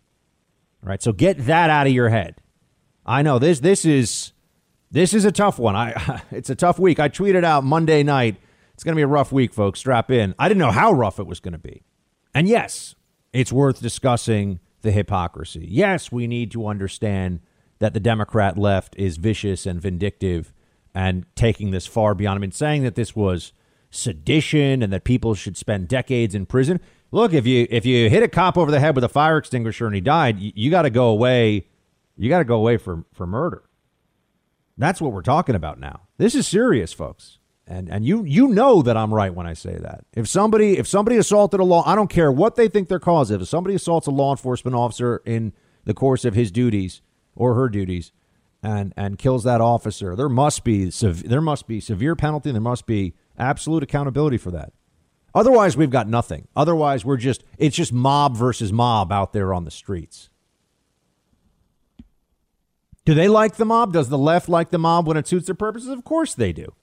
All 0.84 0.90
right, 0.90 1.02
so 1.02 1.13
get 1.13 1.46
that 1.46 1.70
out 1.70 1.88
of 1.88 1.94
your 1.94 2.10
head. 2.10 2.42
I 3.06 3.22
know 3.22 3.40
this 3.40 3.60
this 3.60 3.86
is 3.86 4.34
this 4.92 5.13
is 5.13 5.25
a 5.25 5.32
tough 5.32 5.60
one. 5.60 5.75
I 5.75 6.22
it's 6.32 6.50
a 6.50 6.56
tough 6.56 6.80
week. 6.80 7.00
I 7.00 7.10
tweeted 7.10 7.44
out 7.44 7.63
Monday 7.63 8.04
night. 8.04 8.38
It's 8.74 8.84
going 8.84 8.94
to 8.94 9.00
be 9.00 9.04
a 9.04 9.08
rough 9.08 9.32
week, 9.32 9.54
folks. 9.54 9.80
Strap 9.80 10.10
in. 10.10 10.34
I 10.40 10.48
didn't 10.48 10.60
know 10.60 10.72
how 10.72 10.92
rough 10.92 11.20
it 11.20 11.28
was 11.28 11.40
going 11.40 11.52
to 11.54 11.60
be. 11.60 11.84
And 12.34 12.48
yes, 12.48 12.96
it's 13.32 13.52
worth 13.52 13.80
discussing 13.82 14.60
the 14.82 14.92
hypocrisy. 14.92 15.68
Yes, 15.70 16.12
we 16.12 16.28
need 16.28 16.52
to 16.52 16.68
understand 16.68 17.40
that 17.84 17.94
the 17.94 18.00
Democrat 18.00 18.58
left 18.58 18.96
is 18.98 19.18
vicious 19.18 19.66
and 19.66 19.82
vindictive 19.82 20.54
and 20.96 21.25
taking 21.36 21.72
this 21.72 21.86
far 21.86 22.16
beyond. 22.16 22.38
I 22.38 22.40
mean, 22.40 22.54
saying 22.54 22.84
that 22.84 22.96
this 22.96 23.13
was 23.13 23.52
sedition 23.90 24.82
and 24.82 24.94
that 24.94 25.04
people 25.04 25.36
should 25.36 25.58
spend 25.58 25.90
decades 25.90 26.34
in 26.34 26.46
prison. 26.46 26.80
Look, 27.12 27.34
if 27.34 27.46
you 27.46 27.68
if 27.70 27.86
you 27.86 28.10
hit 28.10 28.24
a 28.24 28.30
cop 28.30 28.58
over 28.58 28.72
the 28.72 28.80
head 28.80 28.96
with 28.96 29.04
a 29.04 29.10
fire 29.10 29.38
extinguisher 29.38 29.86
and 29.86 29.94
he 29.94 30.00
died, 30.00 30.40
you, 30.40 30.54
you 30.56 30.72
got 30.72 30.84
to 30.84 30.90
go 30.90 31.10
away. 31.10 31.68
You 32.16 32.30
got 32.30 32.38
to 32.38 32.46
go 32.46 32.56
away 32.56 32.78
for 32.78 33.04
for 33.12 33.28
murder. 33.28 33.63
That's 34.78 35.02
what 35.02 35.12
we're 35.12 35.22
talking 35.22 35.56
about 35.56 35.78
now. 35.78 36.04
This 36.18 36.36
is 36.36 36.48
serious, 36.48 36.94
folks. 36.94 37.40
And 37.68 37.90
and 37.90 38.06
you 38.06 38.24
you 38.24 38.48
know 38.48 38.82
that 38.82 38.96
I'm 38.96 39.13
right 39.13 39.36
when 39.36 39.46
I 39.46 39.56
say 39.56 39.75
that. 39.75 40.06
If 40.13 40.30
somebody 40.30 40.78
if 40.78 40.88
somebody 40.88 41.18
assaulted 41.18 41.60
a 41.60 41.66
law, 41.66 41.84
I 41.86 41.96
don't 41.96 42.10
care 42.10 42.32
what 42.32 42.56
they 42.56 42.70
think 42.70 42.88
their 42.88 42.98
cause 42.98 43.30
is. 43.30 43.42
If 43.42 43.50
somebody 43.50 43.75
assaults 43.75 44.08
a 44.08 44.12
law 44.12 44.32
enforcement 44.32 44.74
officer 44.74 45.22
in 45.25 45.52
the 45.84 45.94
course 45.94 46.24
of 46.24 46.34
his 46.34 46.50
duties 46.50 47.02
or 47.36 47.56
her 47.56 47.70
duties, 47.70 48.12
and 48.62 48.94
and 48.96 49.18
kills 49.18 49.44
that 49.44 49.62
officer, 49.62 50.16
there 50.16 50.30
must 50.30 50.63
be 50.63 50.86
there 50.90 51.42
must 51.42 51.68
be 51.68 51.80
severe 51.80 52.16
penalty. 52.16 52.52
There 52.52 52.62
must 52.62 52.86
be 52.86 53.13
absolute 53.38 53.84
accountability 53.84 54.38
for 54.38 54.52
that. 54.52 54.74
Otherwise, 55.36 55.75
we've 55.75 55.90
got 55.90 56.08
nothing. 56.08 56.48
Otherwise, 56.56 57.04
we're 57.04 57.18
just 57.18 57.44
it's 57.58 57.75
just 57.75 57.92
mob 57.92 58.38
versus 58.38 58.72
mob 58.72 59.12
out 59.12 59.34
there 59.34 59.54
on 59.54 59.66
the 59.66 59.72
streets. 59.72 60.30
Do 63.06 63.13
they 63.13 63.28
like 63.28 63.56
the 63.56 63.66
mob? 63.66 63.94
Does 63.94 64.10
the 64.10 64.18
left 64.18 64.48
like 64.48 64.70
the 64.72 64.78
mob 64.78 65.08
when 65.08 65.18
it 65.18 65.28
suits 65.28 65.48
their 65.48 65.56
purposes? 65.56 65.90
Of 65.90 66.04
course 66.04 66.34
they 66.34 66.54
do. 66.54 66.74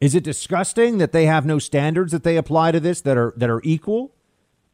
Is 0.00 0.14
it 0.14 0.24
disgusting 0.24 0.98
that 0.98 1.12
they 1.12 1.26
have 1.26 1.44
no 1.44 1.58
standards 1.58 2.12
that 2.12 2.22
they 2.22 2.36
apply 2.36 2.72
to 2.72 2.80
this 2.80 3.00
that 3.02 3.16
are 3.16 3.34
that 3.36 3.50
are 3.50 3.60
equal? 3.64 4.14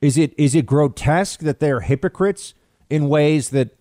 Is 0.00 0.18
it 0.18 0.34
is 0.36 0.54
it 0.54 0.66
grotesque 0.66 1.40
that 1.40 1.58
they're 1.58 1.80
hypocrites 1.80 2.54
in 2.90 3.08
ways 3.08 3.50
that 3.50 3.76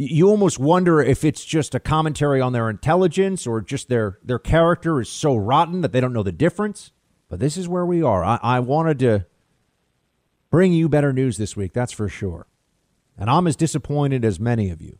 you 0.00 0.28
almost 0.28 0.60
wonder 0.60 1.00
if 1.00 1.24
it's 1.24 1.44
just 1.44 1.74
a 1.74 1.80
commentary 1.80 2.40
on 2.40 2.52
their 2.52 2.70
intelligence 2.70 3.48
or 3.48 3.60
just 3.60 3.88
their 3.88 4.20
their 4.22 4.38
character 4.38 5.00
is 5.00 5.08
so 5.08 5.34
rotten 5.34 5.80
that 5.80 5.90
they 5.90 6.00
don't 6.00 6.12
know 6.12 6.22
the 6.22 6.30
difference. 6.30 6.92
But 7.28 7.40
this 7.40 7.56
is 7.56 7.68
where 7.68 7.84
we 7.84 8.00
are. 8.00 8.24
I, 8.24 8.38
I 8.40 8.60
wanted 8.60 9.00
to 9.00 9.26
bring 10.50 10.72
you 10.72 10.88
better 10.88 11.12
news 11.12 11.36
this 11.36 11.56
week, 11.56 11.72
that's 11.72 11.92
for 11.92 12.08
sure. 12.08 12.46
And 13.18 13.28
I'm 13.28 13.48
as 13.48 13.56
disappointed 13.56 14.24
as 14.24 14.38
many 14.38 14.70
of 14.70 14.80
you. 14.80 14.98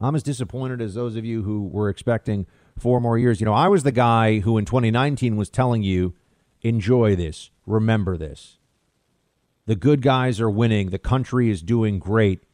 I'm 0.00 0.14
as 0.14 0.22
disappointed 0.22 0.80
as 0.80 0.94
those 0.94 1.14
of 1.14 1.26
you 1.26 1.42
who 1.42 1.66
were 1.66 1.90
expecting 1.90 2.46
four 2.78 2.98
more 2.98 3.18
years. 3.18 3.40
You 3.40 3.44
know, 3.44 3.52
I 3.52 3.68
was 3.68 3.82
the 3.82 3.92
guy 3.92 4.40
who 4.40 4.56
in 4.56 4.64
2019 4.64 5.36
was 5.36 5.50
telling 5.50 5.82
you, 5.82 6.14
enjoy 6.62 7.14
this, 7.14 7.50
remember 7.66 8.16
this. 8.16 8.58
The 9.66 9.76
good 9.76 10.00
guys 10.00 10.40
are 10.40 10.50
winning, 10.50 10.88
the 10.88 10.98
country 10.98 11.50
is 11.50 11.60
doing 11.60 11.98
great 11.98 12.45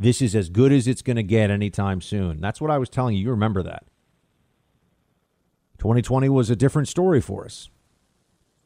this 0.00 0.22
is 0.22 0.36
as 0.36 0.48
good 0.48 0.70
as 0.70 0.86
it's 0.86 1.02
going 1.02 1.16
to 1.16 1.24
get 1.24 1.50
anytime 1.50 2.00
soon. 2.00 2.40
That's 2.40 2.60
what 2.60 2.70
I 2.70 2.78
was 2.78 2.88
telling 2.88 3.16
you. 3.16 3.24
You 3.24 3.30
remember 3.30 3.64
that. 3.64 3.84
2020 5.78 6.28
was 6.28 6.50
a 6.50 6.56
different 6.56 6.86
story 6.86 7.20
for 7.20 7.44
us 7.44 7.68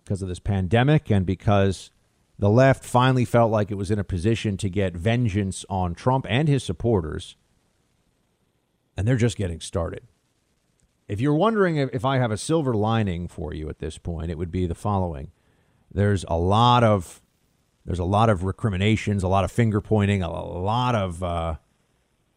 because 0.05 0.21
of 0.21 0.29
this 0.29 0.39
pandemic 0.39 1.11
and 1.11 1.25
because 1.25 1.91
the 2.39 2.51
left 2.51 2.85
finally 2.85 3.25
felt 3.25 3.51
like 3.51 3.71
it 3.71 3.77
was 3.77 3.91
in 3.91 3.99
a 3.99 4.05
position 4.05 4.59
to 4.59 4.69
get 4.69 4.95
vengeance 4.95 5.65
on 5.71 5.95
Trump 5.95 6.27
and 6.29 6.49
his 6.49 6.63
supporters. 6.63 7.37
And 8.95 9.09
they're 9.09 9.17
just 9.17 9.39
getting 9.39 9.61
started. 9.61 10.03
If 11.09 11.19
you're 11.21 11.35
wondering 11.35 11.77
if 11.77 12.05
I 12.05 12.19
have 12.19 12.31
a 12.31 12.37
silver 12.37 12.75
lining 12.75 13.27
for 13.27 13.55
you 13.55 13.71
at 13.71 13.79
this 13.79 13.97
point, 13.97 14.31
it 14.31 14.37
would 14.37 14.51
be 14.51 14.67
the 14.67 14.75
following. 14.75 15.31
There's 15.91 16.27
a 16.29 16.37
lot 16.37 16.85
of 16.85 17.23
there's 17.85 17.99
a 17.99 18.05
lot 18.05 18.31
of 18.31 18.45
recriminations, 18.45 19.23
a 19.23 19.29
lot 19.29 19.45
of 19.45 19.53
finger 19.53 19.81
pointing, 19.81 20.23
a 20.23 20.31
lot 20.31 20.95
of 20.95 21.23
uh, 21.23 21.57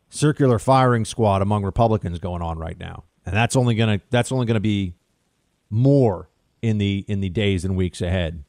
circular 0.09 0.59
firing 0.59 1.05
squad 1.05 1.41
among 1.41 1.63
Republicans 1.63 2.19
going 2.19 2.41
on 2.41 2.57
right 2.57 2.79
now, 2.79 3.03
and 3.25 3.35
that's 3.35 3.55
only 3.55 3.75
gonna 3.75 4.01
that's 4.09 4.31
only 4.31 4.45
gonna 4.45 4.59
be 4.59 4.95
more 5.69 6.29
in 6.61 6.77
the 6.77 7.05
in 7.07 7.19
the 7.19 7.29
days 7.29 7.65
and 7.65 7.75
weeks 7.75 8.01
ahead. 8.01 8.43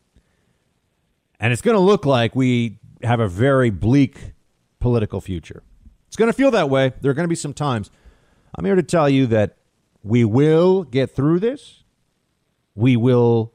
And 1.38 1.52
it's 1.52 1.62
going 1.62 1.74
to 1.74 1.80
look 1.80 2.06
like 2.06 2.34
we 2.34 2.78
have 3.02 3.20
a 3.20 3.28
very 3.28 3.70
bleak 3.70 4.32
political 4.80 5.20
future. 5.20 5.62
It's 6.06 6.16
going 6.16 6.30
to 6.30 6.32
feel 6.32 6.50
that 6.52 6.70
way. 6.70 6.92
There 7.00 7.10
are 7.10 7.14
going 7.14 7.24
to 7.24 7.28
be 7.28 7.34
some 7.34 7.52
times. 7.52 7.90
I'm 8.54 8.64
here 8.64 8.74
to 8.74 8.82
tell 8.82 9.08
you 9.08 9.26
that 9.26 9.58
we 10.02 10.24
will 10.24 10.84
get 10.84 11.14
through 11.14 11.40
this. 11.40 11.84
We 12.74 12.96
will 12.96 13.52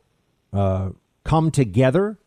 uh, 0.54 0.90
come 1.24 1.50
together 1.50 2.20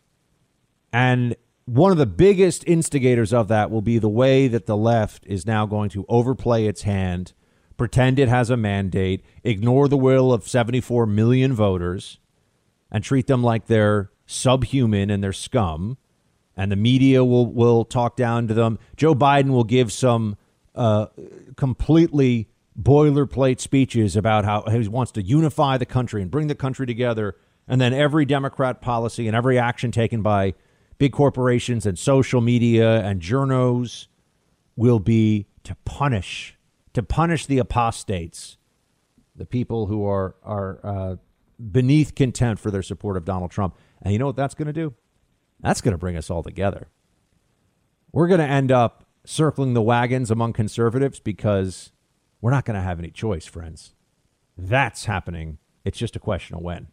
and 0.95 1.35
one 1.65 1.91
of 1.91 1.99
the 1.99 2.07
biggest 2.07 2.63
instigators 2.69 3.33
of 3.33 3.49
that 3.49 3.69
will 3.69 3.83
be 3.83 3.99
the 3.99 4.09
way 4.09 4.47
that 4.47 4.67
the 4.67 4.77
left 4.77 5.27
is 5.27 5.45
now 5.45 5.67
going 5.67 5.91
to 5.91 6.07
overplay 6.09 6.67
its 6.67 6.83
hand, 6.83 7.33
pretend 7.77 8.21
it 8.21 8.29
has 8.29 8.49
a 8.49 8.57
mandate, 8.57 9.25
ignore 9.43 9.89
the 9.89 9.97
will 9.97 10.33
of 10.33 10.47
74 10.47 11.07
million 11.07 11.53
voters, 11.53 12.21
and 12.93 13.03
treat 13.03 13.27
them 13.27 13.43
like 13.43 13.67
they're 13.67 14.13
subhuman 14.25 15.11
and 15.11 15.21
they're 15.21 15.33
scum. 15.33 15.99
And 16.57 16.71
the 16.71 16.77
media 16.77 17.25
will, 17.25 17.53
will 17.53 17.85
talk 17.85 18.15
down 18.15 18.47
to 18.47 18.55
them. 18.55 18.79
Joe 18.97 19.17
Biden 19.17 19.51
will 19.51 19.65
give 19.65 19.93
some 19.93 20.37
uh, 20.77 21.07
completely 21.57 22.47
boilerplate 22.81 23.59
speeches 23.59 24.15
about 24.15 24.45
how 24.45 24.63
he 24.71 24.87
wants 24.87 25.11
to 25.13 25.23
unify 25.23 25.77
the 25.77 25.87
country 25.87 26.23
and 26.23 26.31
bring 26.31 26.47
the 26.47 26.55
country 26.55 26.87
together. 26.87 27.35
And 27.67 27.81
then 27.81 27.93
every 27.93 28.25
Democrat 28.25 28.81
policy 28.81 29.27
and 29.27 29.37
every 29.37 29.59
action 29.59 29.91
taken 29.91 30.23
by 30.23 30.55
big 30.99 31.13
corporations 31.13 31.87
and 31.87 31.99
social 31.99 32.41
media 32.41 33.01
and 33.05 33.21
journos 33.21 34.07
will 34.77 34.99
be 34.99 35.47
to 35.65 35.77
punish 35.85 36.57
to 36.95 37.03
punish 37.03 37.47
the 37.47 37.59
apostates, 37.59 38.57
the 39.37 39.45
people 39.45 39.87
who 39.87 40.07
are 40.07 40.37
are 40.43 40.81
uh, 40.83 41.17
beneath 41.71 42.15
contempt 42.15 42.63
for 42.63 42.71
their 42.71 42.83
support 42.83 43.17
of 43.17 43.25
Donald 43.25 43.51
Trump. 43.51 43.77
And 44.01 44.13
you 44.13 44.19
know 44.19 44.27
what 44.27 44.37
that's 44.37 44.55
going 44.55 44.67
to 44.67 44.73
do? 44.73 44.95
That's 45.61 45.81
going 45.81 45.93
to 45.93 45.99
bring 45.99 46.17
us 46.17 46.31
all 46.31 46.43
together. 46.43 46.89
We're 48.13 48.29
going 48.29 48.41
to 48.41 48.47
end 48.47 48.71
up 48.71 49.07
circling 49.25 49.75
the 49.75 49.83
wagons 49.83 50.31
among 50.31 50.53
conservatives 50.53 51.21
because 51.21 51.93
we're 52.41 52.51
not 52.51 52.65
going 52.65 52.77
to 52.77 52.83
have 52.83 52.99
any 52.99 53.11
choice, 53.11 53.47
friends. 53.47 53.95
That's 54.57 55.07
happening. 55.07 55.59
It's 55.85 55.99
just 55.99 56.15
a 56.15 56.21
question 56.21 56.57
of 56.57 56.63
when. 56.63 56.89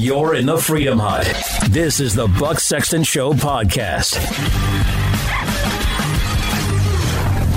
You're 0.00 0.36
in 0.36 0.46
the 0.46 0.56
Freedom 0.56 0.96
Hut. 1.00 1.26
This 1.70 1.98
is 1.98 2.14
the 2.14 2.28
Buck 2.38 2.60
Sexton 2.60 3.02
Show 3.02 3.32
podcast. 3.32 4.14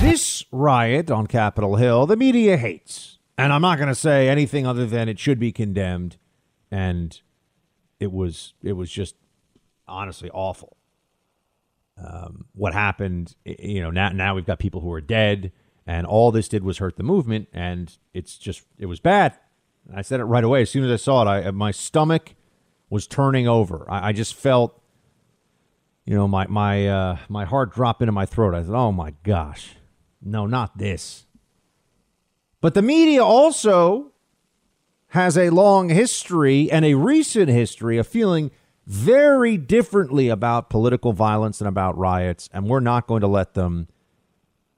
This 0.00 0.44
riot 0.50 1.08
on 1.08 1.28
Capitol 1.28 1.76
Hill, 1.76 2.04
the 2.06 2.16
media 2.16 2.56
hates. 2.56 3.20
And 3.38 3.52
I'm 3.52 3.62
not 3.62 3.78
going 3.78 3.90
to 3.90 3.94
say 3.94 4.28
anything 4.28 4.66
other 4.66 4.86
than 4.86 5.08
it 5.08 5.20
should 5.20 5.38
be 5.38 5.52
condemned 5.52 6.16
and 6.68 7.20
it 8.00 8.10
was 8.10 8.54
it 8.60 8.72
was 8.72 8.90
just 8.90 9.14
honestly 9.86 10.28
awful. 10.30 10.76
Um, 11.96 12.46
what 12.56 12.72
happened, 12.72 13.36
you 13.44 13.80
know, 13.80 13.92
now 13.92 14.08
now 14.08 14.34
we've 14.34 14.46
got 14.46 14.58
people 14.58 14.80
who 14.80 14.90
are 14.90 15.00
dead 15.00 15.52
and 15.86 16.08
all 16.08 16.32
this 16.32 16.48
did 16.48 16.64
was 16.64 16.78
hurt 16.78 16.96
the 16.96 17.04
movement 17.04 17.46
and 17.52 17.96
it's 18.12 18.36
just 18.36 18.64
it 18.78 18.86
was 18.86 18.98
bad. 18.98 19.38
I 19.94 20.02
said 20.02 20.20
it 20.20 20.24
right 20.24 20.44
away. 20.44 20.62
As 20.62 20.70
soon 20.70 20.84
as 20.84 20.90
I 20.90 20.96
saw 20.96 21.22
it, 21.22 21.46
I, 21.46 21.50
my 21.50 21.70
stomach 21.70 22.34
was 22.90 23.06
turning 23.06 23.48
over. 23.48 23.86
I, 23.90 24.08
I 24.08 24.12
just 24.12 24.34
felt, 24.34 24.80
you 26.04 26.14
know, 26.14 26.28
my 26.28 26.46
my 26.46 26.86
uh, 26.86 27.16
my 27.28 27.44
heart 27.44 27.72
drop 27.72 28.02
into 28.02 28.12
my 28.12 28.26
throat. 28.26 28.54
I 28.54 28.62
said, 28.62 28.74
"Oh 28.74 28.92
my 28.92 29.14
gosh, 29.22 29.76
no, 30.20 30.46
not 30.46 30.78
this." 30.78 31.26
But 32.60 32.74
the 32.74 32.82
media 32.82 33.24
also 33.24 34.12
has 35.08 35.36
a 35.36 35.50
long 35.50 35.88
history 35.88 36.70
and 36.70 36.84
a 36.84 36.94
recent 36.94 37.48
history 37.48 37.98
of 37.98 38.06
feeling 38.06 38.50
very 38.86 39.56
differently 39.56 40.28
about 40.28 40.70
political 40.70 41.12
violence 41.12 41.60
and 41.60 41.68
about 41.68 41.96
riots, 41.98 42.48
and 42.52 42.66
we're 42.66 42.80
not 42.80 43.06
going 43.06 43.20
to 43.20 43.26
let 43.26 43.54
them 43.54 43.88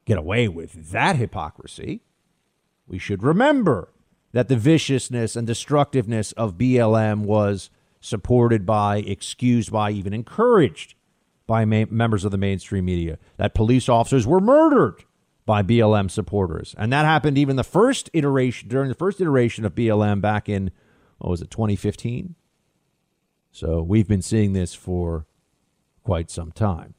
get 0.05 0.19
away 0.19 0.49
with 0.49 0.91
that 0.91 1.17
hypocrisy. 1.17 2.03
We 2.87 2.99
should 2.99 3.23
remember 3.23 3.94
that 4.35 4.49
the 4.49 4.57
viciousness 4.57 5.37
and 5.37 5.47
destructiveness 5.47 6.33
of 6.33 6.59
BLM 6.59 7.21
was 7.21 7.71
supported 8.01 8.67
by, 8.67 8.97
excused 8.97 9.71
by, 9.71 9.93
even 9.93 10.13
encouraged 10.13 10.95
by 11.47 11.65
ma- 11.65 11.85
members 11.89 12.25
of 12.25 12.33
the 12.33 12.37
mainstream 12.37 12.85
media. 12.85 13.17
That 13.37 13.55
police 13.55 13.89
officers 13.89 14.27
were 14.27 14.41
murdered 14.41 15.05
by 15.47 15.63
BLM 15.63 16.11
supporters. 16.11 16.75
And 16.77 16.93
that 16.93 17.05
happened 17.05 17.39
even 17.39 17.55
the 17.55 17.63
first 17.63 18.11
iteration, 18.13 18.69
during 18.69 18.89
the 18.89 18.97
first 18.97 19.21
iteration 19.21 19.65
of 19.65 19.77
BLM 19.77 20.21
back 20.21 20.49
in, 20.49 20.73
what 21.19 21.31
was 21.31 21.41
it, 21.41 21.53
2015? 21.53 22.35
So 23.53 23.83
we've 23.83 24.09
been 24.09 24.21
seeing 24.21 24.53
this 24.53 24.75
for 24.75 25.27
quite 26.03 26.29
some 26.29 26.51
time. 26.51 26.95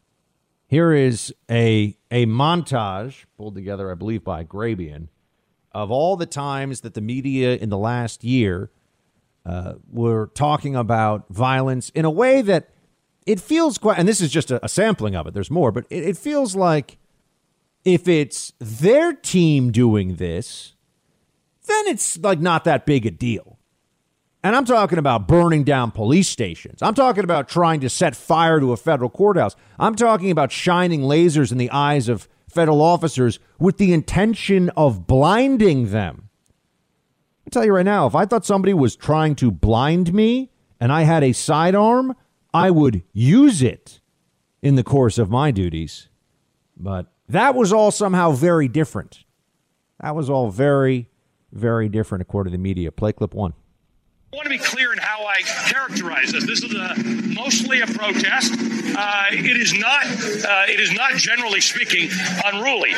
Here 0.67 0.93
is 0.93 1.33
a, 1.51 1.97
a 2.09 2.27
montage 2.27 3.25
pulled 3.35 3.55
together, 3.55 3.91
I 3.91 3.95
believe, 3.95 4.23
by 4.23 4.45
Grabien 4.45 5.09
of 5.75 5.91
all 5.91 6.15
the 6.15 6.25
times 6.25 6.81
that 6.81 6.93
the 6.93 7.01
media 7.01 7.57
in 7.57 7.69
the 7.69 7.77
last 7.77 8.23
year 8.23 8.71
uh, 9.45 9.73
were 9.91 10.31
talking 10.33 10.73
about 10.75 11.25
violence 11.29 11.89
in 11.89 12.05
a 12.05 12.09
way 12.09 12.41
that 12.41 12.69
it 13.27 13.41
feels 13.41 13.77
quite, 13.77 13.99
and 13.99 14.07
this 14.07 14.21
is 14.21 14.31
just 14.31 14.51
a, 14.51 14.63
a 14.63 14.69
sampling 14.69 15.15
of 15.15 15.27
it, 15.27 15.33
there's 15.33 15.51
more, 15.51 15.73
but 15.73 15.85
it, 15.89 16.03
it 16.03 16.17
feels 16.17 16.55
like 16.55 16.97
if 17.83 18.07
it's 18.07 18.53
their 18.57 19.11
team 19.11 19.71
doing 19.71 20.15
this, 20.15 20.75
then 21.67 21.87
it's 21.87 22.17
like 22.19 22.39
not 22.39 22.63
that 22.63 22.85
big 22.85 23.05
a 23.05 23.11
deal. 23.11 23.59
And 24.41 24.55
I'm 24.55 24.65
talking 24.65 24.97
about 24.99 25.27
burning 25.27 25.63
down 25.63 25.91
police 25.91 26.29
stations. 26.29 26.81
I'm 26.81 26.93
talking 26.93 27.23
about 27.23 27.49
trying 27.49 27.81
to 27.81 27.89
set 27.89 28.15
fire 28.15 28.59
to 28.59 28.71
a 28.71 28.77
federal 28.77 29.09
courthouse. 29.09 29.55
I'm 29.77 29.95
talking 29.95 30.31
about 30.31 30.51
shining 30.51 31.01
lasers 31.01 31.51
in 31.51 31.57
the 31.57 31.71
eyes 31.71 32.07
of 32.07 32.29
federal 32.55 32.81
officers 32.81 33.37
with 33.59 33.77
the 33.77 33.93
intention 33.93 34.69
of 34.71 35.05
blinding 35.05 35.91
them. 35.91 36.29
I 37.45 37.51
tell 37.51 37.65
you 37.65 37.73
right 37.73 37.85
now, 37.85 38.07
if 38.07 38.15
I 38.15 38.25
thought 38.25 38.45
somebody 38.45 38.73
was 38.73 38.95
trying 38.95 39.35
to 39.35 39.51
blind 39.51 40.13
me 40.13 40.51
and 40.79 40.91
I 40.91 41.03
had 41.03 41.23
a 41.23 41.33
sidearm, 41.33 42.15
I 42.53 42.71
would 42.71 43.03
use 43.13 43.61
it 43.61 43.99
in 44.63 44.75
the 44.75 44.83
course 44.83 45.17
of 45.19 45.29
my 45.29 45.51
duties. 45.51 46.09
But 46.75 47.11
that 47.29 47.53
was 47.53 47.71
all 47.71 47.91
somehow 47.91 48.31
very 48.31 48.67
different. 48.67 49.25
That 50.01 50.15
was 50.15 50.29
all 50.29 50.49
very, 50.49 51.09
very 51.51 51.87
different 51.89 52.23
according 52.23 52.51
to 52.51 52.57
the 52.57 52.63
media. 52.63 52.91
Play 52.91 53.13
clip 53.13 53.33
one. 53.33 53.53
I 54.35 54.37
want 54.37 54.47
to 54.47 54.49
be 54.49 54.57
clear 54.57 54.91
in 54.91 54.99
how 54.99 55.25
I 55.25 55.43
characterize 55.43 56.33
this. 56.33 56.45
This 56.45 56.61
is 56.61 56.73
a, 56.73 56.93
mostly 57.33 57.79
a 57.79 57.87
protest. 57.87 58.51
Uh, 58.53 59.27
it 59.31 59.55
is 59.55 59.73
not. 59.73 60.05
Uh, 60.05 60.65
it 60.67 60.81
is 60.81 60.91
not 60.91 61.13
generally 61.13 61.61
speaking 61.61 62.09
unruly. 62.43 62.91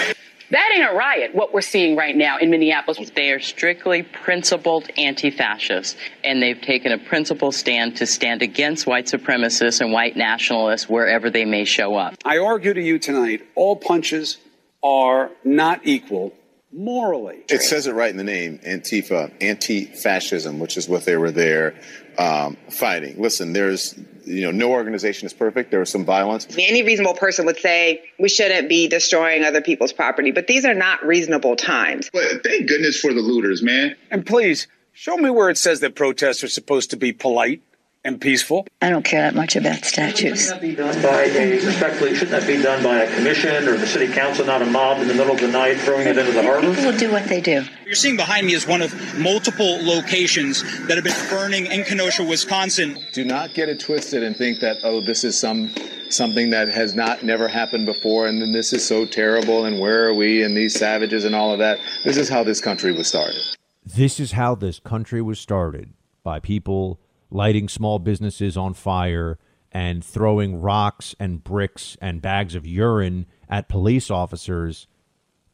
That 0.50 0.72
ain't 0.74 0.90
a 0.90 0.96
riot, 0.96 1.36
what 1.36 1.54
we're 1.54 1.62
seeing 1.62 1.96
right 1.96 2.16
now 2.16 2.40
in 2.40 2.50
Minneapolis. 2.50 3.12
They 3.12 3.30
are 3.30 3.40
strictly 3.40 4.02
principled 4.02 4.90
anti 4.98 5.30
fascists, 5.30 5.96
and 6.24 6.42
they've 6.42 6.60
taken 6.60 6.92
a 6.92 6.98
principled 6.98 7.54
stand 7.54 7.98
to 7.98 8.08
stand 8.08 8.42
against 8.42 8.88
white 8.88 9.06
supremacists 9.06 9.80
and 9.80 9.94
white 9.94 10.18
nationalists 10.18 10.90
wherever 10.90 11.30
they 11.30 11.46
may 11.46 11.66
show 11.66 11.98
up. 11.98 12.16
I 12.26 12.40
argue 12.40 12.74
to 12.74 12.82
you 12.82 12.98
tonight 12.98 13.46
all 13.54 13.76
punches 13.76 14.40
are 14.82 15.30
not 15.44 15.82
equal 15.84 16.34
morally. 16.78 17.40
It 17.50 17.62
says 17.62 17.88
it 17.88 17.94
right 17.94 18.12
in 18.12 18.18
the 18.18 18.24
name, 18.24 18.60
Antifa, 18.60 19.32
anti-fascism, 19.42 20.60
which 20.60 20.78
is 20.78 20.88
what 20.88 21.04
they 21.06 21.18
were 21.18 21.32
there 21.32 21.76
um, 22.18 22.58
fighting. 22.70 23.20
Listen, 23.20 23.54
there's 23.54 23.98
you 24.26 24.44
know 24.44 24.52
no 24.52 24.72
organization 24.72 25.26
is 25.26 25.34
perfect. 25.34 25.72
There 25.72 25.80
was 25.80 25.90
some 25.90 26.06
violence. 26.06 26.48
Any 26.58 26.84
reasonable 26.84 27.16
person 27.16 27.46
would 27.46 27.58
say 27.58 28.04
we 28.20 28.30
shouldn't 28.30 28.70
be 28.70 28.88
destroying 28.88 29.44
other 29.44 29.62
people's 29.62 29.94
property, 29.94 30.32
but 30.32 30.48
these 30.48 30.66
are 30.66 30.74
not 30.74 31.06
reasonable 31.06 31.56
times. 31.56 32.10
But 32.14 32.44
thank 32.44 32.68
goodness 32.68 33.00
for 33.00 33.14
the 33.14 33.22
looters, 33.22 33.64
man. 33.64 33.96
And 34.12 34.26
please 34.26 34.68
show 34.94 35.18
me 35.18 35.30
where 35.30 35.50
it 35.50 35.58
says 35.58 35.80
that 35.82 35.96
protests 35.96 36.44
are 36.44 36.50
supposed 36.50 36.92
to 36.92 36.98
be 36.98 37.12
polite 37.14 37.62
and 38.08 38.22
peaceful. 38.22 38.66
I 38.82 38.90
don't 38.90 39.04
care 39.04 39.22
that 39.22 39.36
much 39.36 39.58
about 39.58 39.84
statues. 39.84 40.46
Shouldn't 40.46 40.62
that 40.62 40.68
be 40.68 40.76
done 40.76 41.02
by 41.02 41.24
a, 41.24 41.66
respectfully, 41.66 42.16
shouldn't 42.16 42.32
that 42.32 42.48
be 42.48 42.62
done 42.64 42.82
by 42.82 43.00
a 43.00 43.16
commission 43.16 43.68
or 43.68 43.76
the 43.76 43.86
city 43.86 44.12
council, 44.12 44.46
not 44.46 44.62
a 44.62 44.66
mob 44.66 45.02
in 45.02 45.10
the 45.10 45.14
middle 45.14 45.34
of 45.34 45.42
the 45.42 45.50
night 45.50 45.78
throwing 45.78 46.08
it 46.08 46.18
into 46.18 46.32
the 46.32 46.42
harbor? 46.42 46.70
People 46.70 46.92
will 46.92 46.98
do 46.98 47.12
what 47.12 47.26
they 47.26 47.42
do. 47.42 47.66
You're 47.86 47.96
seeing 47.96 48.16
behind 48.16 48.48
me 48.48 48.54
is 48.54 48.66
one 48.66 48.82
of 48.82 49.20
multiple 49.20 49.86
locations 49.86 50.64
that 50.88 50.96
have 50.96 51.04
been 51.04 51.30
burning 51.30 51.66
in 51.66 51.84
Kenosha, 51.84 52.24
Wisconsin. 52.24 52.98
Do 53.12 53.26
not 53.26 53.54
get 53.54 53.68
it 53.68 53.82
twisted 53.82 54.24
and 54.24 54.36
think 54.36 54.62
that 54.62 54.78
oh, 54.84 55.02
this 55.02 55.26
is 55.26 55.38
some 55.38 55.70
something 56.10 56.52
that 56.52 56.70
has 56.70 56.96
not 56.96 57.24
never 57.24 57.50
happened 57.50 57.86
before, 57.86 58.28
and 58.28 58.42
then 58.42 58.54
this 58.54 58.72
is 58.72 58.88
so 58.88 59.06
terrible, 59.06 59.66
and 59.66 59.82
where 59.82 60.08
are 60.08 60.14
we, 60.14 60.44
and 60.44 60.56
these 60.56 60.80
savages, 60.80 61.26
and 61.26 61.36
all 61.36 61.52
of 61.52 61.60
that. 61.60 61.80
This 62.06 62.16
is 62.16 62.30
how 62.30 62.46
this 62.46 62.62
country 62.62 62.94
was 62.94 63.08
started. 63.08 63.42
This 63.86 64.18
is 64.18 64.32
how 64.32 64.56
this 64.56 64.80
country 64.80 65.22
was 65.22 65.40
started 65.40 65.94
by 66.24 66.40
people 66.40 67.02
lighting 67.30 67.68
small 67.68 68.00
businesses 68.00 68.56
on 68.58 68.74
fire 68.74 69.38
and 69.72 70.04
throwing 70.04 70.62
rocks 70.62 71.16
and 71.20 71.44
bricks 71.44 71.98
and 72.02 72.22
bags 72.22 72.56
of 72.56 72.66
urine 72.66 73.26
at 73.50 73.70
police 73.70 74.10
officers 74.10 74.88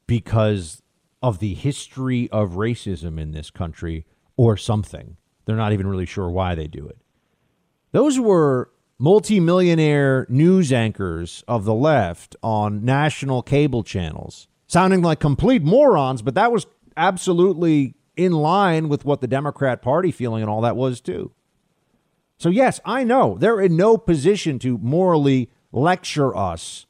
because 0.08 0.82
of 1.22 1.40
the 1.40 1.54
history 1.54 2.30
of 2.32 2.52
racism 2.52 3.20
in 3.20 3.32
this 3.32 3.50
country 3.50 4.06
or 4.38 4.58
something. 4.58 5.18
They're 5.46 5.56
not 5.56 5.74
even 5.74 5.88
really 5.88 6.06
sure 6.06 6.30
why 6.30 6.56
they 6.56 6.68
do 6.68 6.88
it. 6.88 6.98
Those 7.92 8.20
were 8.20 8.72
multimillionaire 9.00 10.26
news 10.30 10.72
anchors 10.72 11.44
of 11.48 11.66
the 11.66 11.74
left 11.74 12.36
on 12.42 12.86
national 12.86 13.42
cable 13.42 13.84
channels, 13.84 14.48
sounding 14.68 15.02
like 15.02 15.20
complete 15.20 15.64
morons, 15.64 16.22
but 16.22 16.36
that 16.36 16.52
was 16.52 16.66
absolutely 16.96 17.96
in 18.16 18.32
line 18.32 18.90
with 18.90 19.06
what 19.06 19.22
the 19.22 19.28
Democrat 19.28 19.82
Party 19.82 20.12
feeling 20.12 20.42
and 20.42 20.50
all 20.50 20.62
that 20.62 20.76
was 20.76 21.02
too. 21.02 21.32
So, 22.38 22.50
yes, 22.50 22.80
I 22.86 23.04
know 23.04 23.38
they're 23.40 23.62
in 23.62 23.78
no 23.78 23.98
position 23.98 24.60
to 24.60 24.78
morally 24.80 25.50
lecture 25.72 26.36
us 26.36 26.86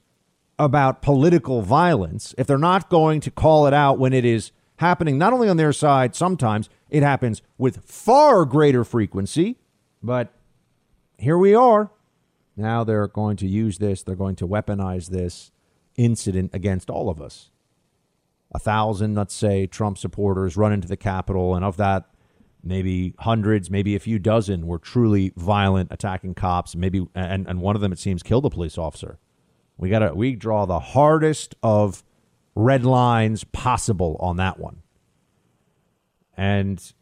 about 0.57 1.01
political 1.01 1.61
violence 1.61 2.33
if 2.37 2.47
they're 2.47 2.57
not 2.57 2.89
going 2.89 3.19
to 3.21 3.31
call 3.31 3.67
it 3.67 3.73
out 3.73 3.99
when 3.99 4.13
it 4.13 4.25
is 4.25 4.51
happening, 4.77 5.17
not 5.17 5.33
only 5.33 5.49
on 5.49 5.57
their 5.57 5.73
side, 5.73 6.15
sometimes 6.15 6.69
it 6.89 7.03
happens 7.03 7.41
with 7.57 7.83
far 7.85 8.45
greater 8.45 8.83
frequency. 8.83 9.57
But 10.01 10.33
here 11.17 11.37
we 11.37 11.55
are. 11.55 11.91
Now 12.55 12.83
they're 12.83 13.07
going 13.07 13.37
to 13.37 13.47
use 13.47 13.77
this, 13.77 14.03
they're 14.03 14.15
going 14.15 14.35
to 14.37 14.47
weaponize 14.47 15.09
this 15.09 15.51
incident 15.95 16.51
against 16.53 16.89
all 16.89 17.09
of 17.09 17.21
us. 17.21 17.49
A 18.53 18.59
thousand, 18.59 19.15
let's 19.15 19.33
say, 19.33 19.65
Trump 19.65 19.97
supporters 19.97 20.55
run 20.55 20.71
into 20.71 20.87
the 20.87 20.97
Capitol, 20.97 21.55
and 21.55 21.65
of 21.65 21.77
that, 21.77 22.05
maybe 22.63 23.13
hundreds, 23.19 23.69
maybe 23.69 23.95
a 23.95 23.99
few 23.99 24.19
dozen 24.19 24.65
were 24.65 24.79
truly 24.79 25.33
violent, 25.35 25.91
attacking 25.91 26.33
cops. 26.33 26.75
Maybe, 26.75 27.05
and, 27.13 27.47
and 27.47 27.61
one 27.61 27.75
of 27.75 27.81
them, 27.81 27.91
it 27.91 27.99
seems, 27.99 28.23
killed 28.23 28.45
a 28.45 28.49
police 28.49 28.77
officer. 28.77 29.19
We 29.77 29.89
got 29.89 29.99
to 29.99 30.13
we 30.13 30.35
draw 30.35 30.65
the 30.65 30.79
hardest 30.79 31.55
of 31.63 32.03
red 32.55 32.85
lines 32.85 33.43
possible 33.43 34.17
on 34.19 34.37
that 34.37 34.59
one. 34.59 34.83
And 36.37 36.93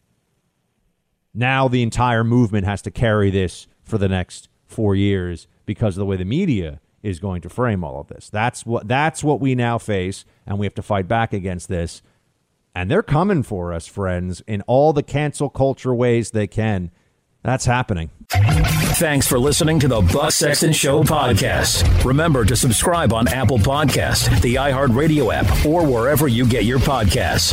now 1.33 1.67
the 1.67 1.83
entire 1.83 2.23
movement 2.23 2.65
has 2.65 2.81
to 2.83 2.91
carry 2.91 3.29
this 3.29 3.67
for 3.83 3.97
the 3.97 4.09
next 4.09 4.49
4 4.67 4.95
years 4.95 5.47
because 5.65 5.97
of 5.97 5.99
the 5.99 6.05
way 6.05 6.17
the 6.17 6.25
media 6.25 6.79
is 7.03 7.19
going 7.19 7.41
to 7.41 7.49
frame 7.49 7.83
all 7.83 7.99
of 7.99 8.07
this. 8.07 8.29
That's 8.29 8.65
what 8.65 8.87
that's 8.87 9.23
what 9.23 9.39
we 9.39 9.55
now 9.55 9.77
face 9.77 10.25
and 10.45 10.59
we 10.59 10.65
have 10.65 10.75
to 10.75 10.81
fight 10.81 11.07
back 11.07 11.33
against 11.33 11.67
this. 11.67 12.01
And 12.73 12.89
they're 12.89 13.03
coming 13.03 13.43
for 13.43 13.73
us, 13.73 13.85
friends, 13.87 14.41
in 14.47 14.61
all 14.63 14.93
the 14.93 15.03
cancel 15.03 15.49
culture 15.49 15.93
ways 15.93 16.31
they 16.31 16.47
can. 16.47 16.91
That's 17.43 17.65
happening. 17.65 18.11
Thanks 18.29 19.27
for 19.27 19.39
listening 19.39 19.79
to 19.79 19.87
the 19.87 20.01
Buck 20.01 20.31
Sexton 20.31 20.73
Show 20.73 21.03
podcast. 21.03 22.05
Remember 22.05 22.45
to 22.45 22.55
subscribe 22.55 23.11
on 23.11 23.27
Apple 23.27 23.57
Podcast, 23.57 24.41
the 24.41 24.55
iHeartRadio 24.55 25.33
app, 25.33 25.65
or 25.65 25.85
wherever 25.85 26.27
you 26.27 26.45
get 26.45 26.65
your 26.65 26.79
podcasts. 26.79 27.51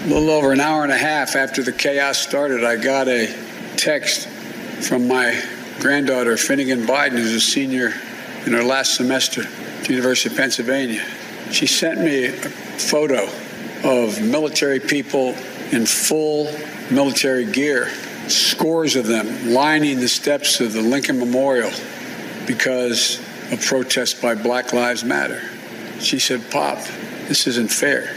A 0.00 0.06
little 0.06 0.30
over 0.30 0.52
an 0.52 0.60
hour 0.60 0.82
and 0.82 0.92
a 0.92 0.98
half 0.98 1.36
after 1.36 1.62
the 1.62 1.72
chaos 1.72 2.18
started, 2.18 2.64
I 2.64 2.76
got 2.76 3.08
a 3.08 3.34
text 3.76 4.28
from 4.28 5.08
my 5.08 5.42
granddaughter, 5.80 6.36
Finnegan 6.36 6.82
Biden, 6.82 7.12
who's 7.12 7.32
a 7.32 7.40
senior 7.40 7.92
in 8.46 8.52
her 8.52 8.62
last 8.62 8.94
semester 8.94 9.42
at 9.42 9.84
the 9.84 9.94
University 9.94 10.32
of 10.32 10.36
Pennsylvania. 10.38 11.04
She 11.50 11.66
sent 11.66 12.00
me 12.00 12.26
a 12.26 12.32
photo 12.32 13.26
of 13.84 14.20
military 14.22 14.80
people 14.80 15.34
in 15.72 15.86
full 15.86 16.52
military 16.90 17.44
gear 17.44 17.88
scores 18.28 18.96
of 18.96 19.06
them 19.06 19.52
lining 19.52 20.00
the 20.00 20.08
steps 20.08 20.60
of 20.60 20.72
the 20.72 20.82
Lincoln 20.82 21.18
Memorial 21.18 21.70
because 22.46 23.18
of 23.52 23.60
protests 23.64 24.20
by 24.20 24.34
Black 24.34 24.72
Lives 24.72 25.04
Matter. 25.04 25.42
She 26.00 26.18
said, 26.18 26.48
Pop, 26.50 26.78
this 27.28 27.46
isn't 27.46 27.70
fair. 27.70 28.16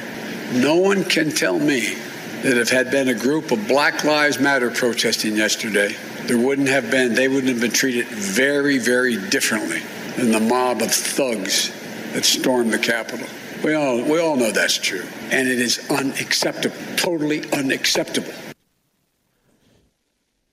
No 0.54 0.76
one 0.76 1.04
can 1.04 1.32
tell 1.32 1.58
me 1.58 1.96
that 2.44 2.58
if 2.58 2.70
had 2.70 2.92
been 2.92 3.08
a 3.08 3.14
group 3.14 3.52
of 3.52 3.68
Black 3.68 4.04
Lives 4.04 4.40
Matter 4.40 4.70
protesting 4.70 5.36
yesterday, 5.36 5.96
there 6.24 6.38
wouldn't 6.38 6.68
have 6.68 6.90
been, 6.92 7.16
they 7.16 7.28
wouldn't 7.28 7.48
have 7.48 7.62
been 7.62 7.72
treated 7.72 8.08
very, 8.08 8.78
very 8.78 9.18
differently 9.30 9.82
than 10.18 10.32
the 10.32 10.40
mob 10.40 10.82
of 10.82 10.92
thugs 10.92 11.72
that 12.14 12.26
stormed 12.26 12.72
the 12.72 12.80
Capitol. 12.80 13.28
We 13.64 13.76
all, 13.76 14.04
we 14.04 14.20
all 14.20 14.36
know 14.36 14.52
that's 14.52 14.78
true. 14.78 15.06
And 15.32 15.48
it 15.48 15.60
is 15.60 15.90
unacceptable, 15.90 16.76
totally 16.98 17.50
unacceptable. 17.52 18.34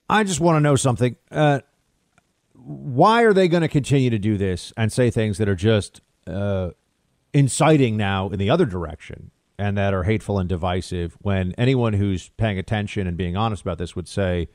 I 0.09 0.23
just 0.23 0.41
want 0.41 0.57
to 0.57 0.61
know 0.61 0.77
something. 0.77 1.17
Uh, 1.31 1.61
why 2.55 3.23
are 3.23 3.33
they 3.33 3.49
going 3.49 3.63
to 3.63 3.69
continue 3.69 4.11
to 4.11 4.19
do 4.19 4.37
this 4.37 4.73
and 4.77 4.93
say 4.93 5.11
things 5.11 5.39
that 5.39 5.49
are 5.49 5.57
just 5.57 6.01
uh, 6.27 6.71
inciting 7.33 7.97
now 7.97 8.29
in 8.29 8.39
the 8.39 8.51
other 8.51 8.67
direction 8.67 9.33
and 9.59 9.77
that 9.77 9.93
are 9.93 10.05
hateful 10.05 10.39
and 10.39 10.49
divisive 10.49 11.17
when 11.21 11.53
anyone 11.59 11.95
who's 11.95 12.29
paying 12.31 12.59
attention 12.59 13.07
and 13.07 13.17
being 13.17 13.37
honest 13.37 13.63
about 13.63 13.79
this 13.79 13.97
would 13.97 14.09
say 14.09 14.49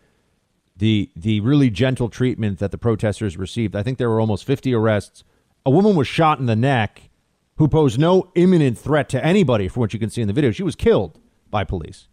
the 0.78 1.10
the 1.16 1.40
really 1.42 1.70
gentle 1.70 2.10
treatment 2.10 2.60
that 2.60 2.72
the 2.72 2.78
protesters 2.78 3.38
received. 3.38 3.76
I 3.76 3.84
think 3.84 3.98
there 3.98 4.10
were 4.10 4.20
almost 4.20 4.46
50 4.46 4.74
arrests. 4.74 5.24
A 5.66 5.70
woman 5.70 5.96
was 5.96 6.08
shot 6.08 6.40
in 6.40 6.46
the 6.46 6.56
neck 6.56 7.10
who 7.58 7.68
posed 7.68 8.00
no 8.00 8.32
imminent 8.36 8.78
threat 8.78 9.10
to 9.10 9.24
anybody 9.26 9.68
from 9.68 9.82
what 9.82 9.94
you 9.94 10.00
can 10.00 10.10
see 10.10 10.22
in 10.22 10.28
the 10.28 10.34
video. 10.34 10.52
She 10.52 10.64
was 10.64 10.76
killed 10.76 11.20
by 11.50 11.64
police. 11.64 12.08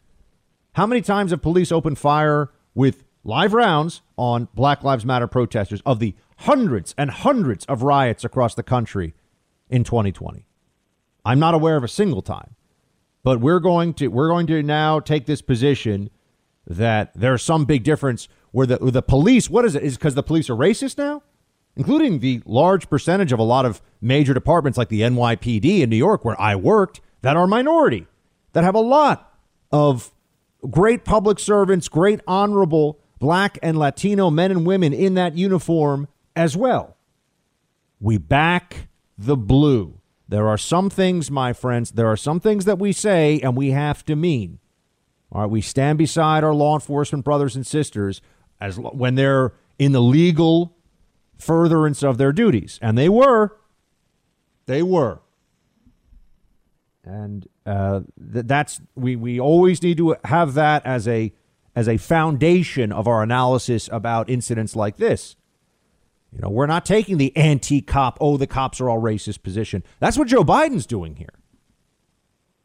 How 0.74 0.86
many 0.86 1.02
times 1.02 1.30
have 1.30 1.42
police 1.42 1.72
opened 1.72 1.98
fire 1.98 2.50
with 2.74 3.04
live 3.24 3.52
rounds 3.52 4.02
on 4.16 4.48
Black 4.54 4.82
Lives 4.82 5.04
Matter 5.04 5.26
protesters 5.26 5.82
of 5.84 5.98
the 5.98 6.14
hundreds 6.38 6.94
and 6.98 7.10
hundreds 7.10 7.64
of 7.66 7.82
riots 7.82 8.24
across 8.24 8.54
the 8.54 8.62
country 8.62 9.14
in 9.68 9.84
2020. 9.84 10.46
I'm 11.24 11.38
not 11.38 11.54
aware 11.54 11.76
of 11.76 11.84
a 11.84 11.88
single 11.88 12.22
time. 12.22 12.56
But 13.24 13.40
we're 13.40 13.60
going 13.60 13.94
to 13.94 14.08
we're 14.08 14.28
going 14.28 14.48
to 14.48 14.62
now 14.62 14.98
take 14.98 15.26
this 15.26 15.42
position 15.42 16.10
that 16.66 17.12
there's 17.14 17.42
some 17.42 17.64
big 17.64 17.84
difference 17.84 18.28
where 18.50 18.66
the 18.66 18.78
the 18.78 19.02
police 19.02 19.48
what 19.48 19.64
is 19.64 19.76
it 19.76 19.82
is 19.82 19.96
because 19.96 20.16
the 20.16 20.24
police 20.24 20.50
are 20.50 20.56
racist 20.56 20.98
now, 20.98 21.22
including 21.76 22.18
the 22.18 22.42
large 22.44 22.88
percentage 22.88 23.32
of 23.32 23.38
a 23.38 23.44
lot 23.44 23.64
of 23.64 23.80
major 24.00 24.34
departments 24.34 24.76
like 24.76 24.88
the 24.88 25.00
NYPD 25.00 25.80
in 25.80 25.90
New 25.90 25.96
York 25.96 26.24
where 26.24 26.40
I 26.40 26.56
worked 26.56 27.00
that 27.22 27.36
are 27.36 27.46
minority 27.46 28.06
that 28.52 28.64
have 28.64 28.74
a 28.74 28.80
lot 28.80 29.32
of 29.70 30.12
great 30.70 31.04
public 31.04 31.38
servants, 31.38 31.88
great 31.88 32.20
honorable 32.26 32.98
black 33.18 33.58
and 33.62 33.78
Latino 33.78 34.30
men 34.30 34.50
and 34.50 34.66
women 34.66 34.92
in 34.92 35.14
that 35.14 35.36
uniform 35.36 36.08
as 36.36 36.56
well. 36.56 36.96
We 38.00 38.18
back 38.18 38.88
the 39.16 39.36
blue. 39.36 40.00
There 40.28 40.48
are 40.48 40.58
some 40.58 40.90
things, 40.90 41.30
my 41.30 41.52
friends, 41.52 41.92
there 41.92 42.08
are 42.08 42.16
some 42.16 42.40
things 42.40 42.64
that 42.64 42.78
we 42.78 42.92
say 42.92 43.40
and 43.40 43.56
we 43.56 43.70
have 43.70 44.04
to 44.06 44.16
mean. 44.16 44.58
All 45.30 45.42
right, 45.42 45.50
we 45.50 45.60
stand 45.60 45.98
beside 45.98 46.44
our 46.44 46.54
law 46.54 46.74
enforcement 46.74 47.24
brothers 47.24 47.56
and 47.56 47.66
sisters 47.66 48.20
as 48.60 48.78
when 48.78 49.14
they're 49.14 49.52
in 49.78 49.92
the 49.92 50.02
legal 50.02 50.76
furtherance 51.42 52.02
of 52.02 52.18
their 52.18 52.32
duties, 52.32 52.78
and 52.80 52.96
they 52.96 53.08
were. 53.08 53.56
They 54.66 54.82
were. 54.82 55.20
And 57.04 57.48
uh, 57.66 58.02
th- 58.32 58.46
that's 58.46 58.80
we 58.94 59.16
we 59.16 59.40
always 59.40 59.82
need 59.82 59.96
to 59.96 60.16
have 60.24 60.54
that 60.54 60.86
as 60.86 61.08
a 61.08 61.32
as 61.74 61.88
a 61.88 61.96
foundation 61.96 62.92
of 62.92 63.08
our 63.08 63.22
analysis 63.22 63.88
about 63.90 64.30
incidents 64.30 64.76
like 64.76 64.98
this. 64.98 65.36
You 66.32 66.40
know, 66.40 66.48
we're 66.48 66.66
not 66.66 66.86
taking 66.86 67.18
the 67.18 67.36
anti 67.36 67.80
cop, 67.82 68.18
oh, 68.20 68.36
the 68.36 68.46
cops 68.46 68.80
are 68.80 68.88
all 68.88 69.00
racist 69.00 69.42
position. 69.42 69.82
That's 69.98 70.16
what 70.16 70.28
Joe 70.28 70.44
Biden's 70.44 70.86
doing 70.86 71.16
here. 71.16 71.34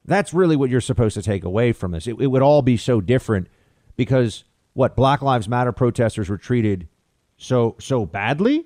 That's 0.05 0.33
really 0.33 0.55
what 0.55 0.69
you're 0.69 0.79
supposed 0.79 1.15
to 1.15 1.21
take 1.21 1.43
away 1.43 1.73
from 1.73 1.91
this. 1.91 2.07
It, 2.07 2.15
it 2.19 2.27
would 2.27 2.41
all 2.41 2.61
be 2.61 2.77
so 2.77 3.01
different 3.01 3.47
because 3.97 4.45
what 4.73 4.95
Black 4.95 5.21
Lives 5.21 5.49
Matter 5.49 5.73
protesters 5.73 6.29
were 6.29 6.37
treated 6.37 6.87
so 7.37 7.75
so 7.79 8.05
badly. 8.05 8.65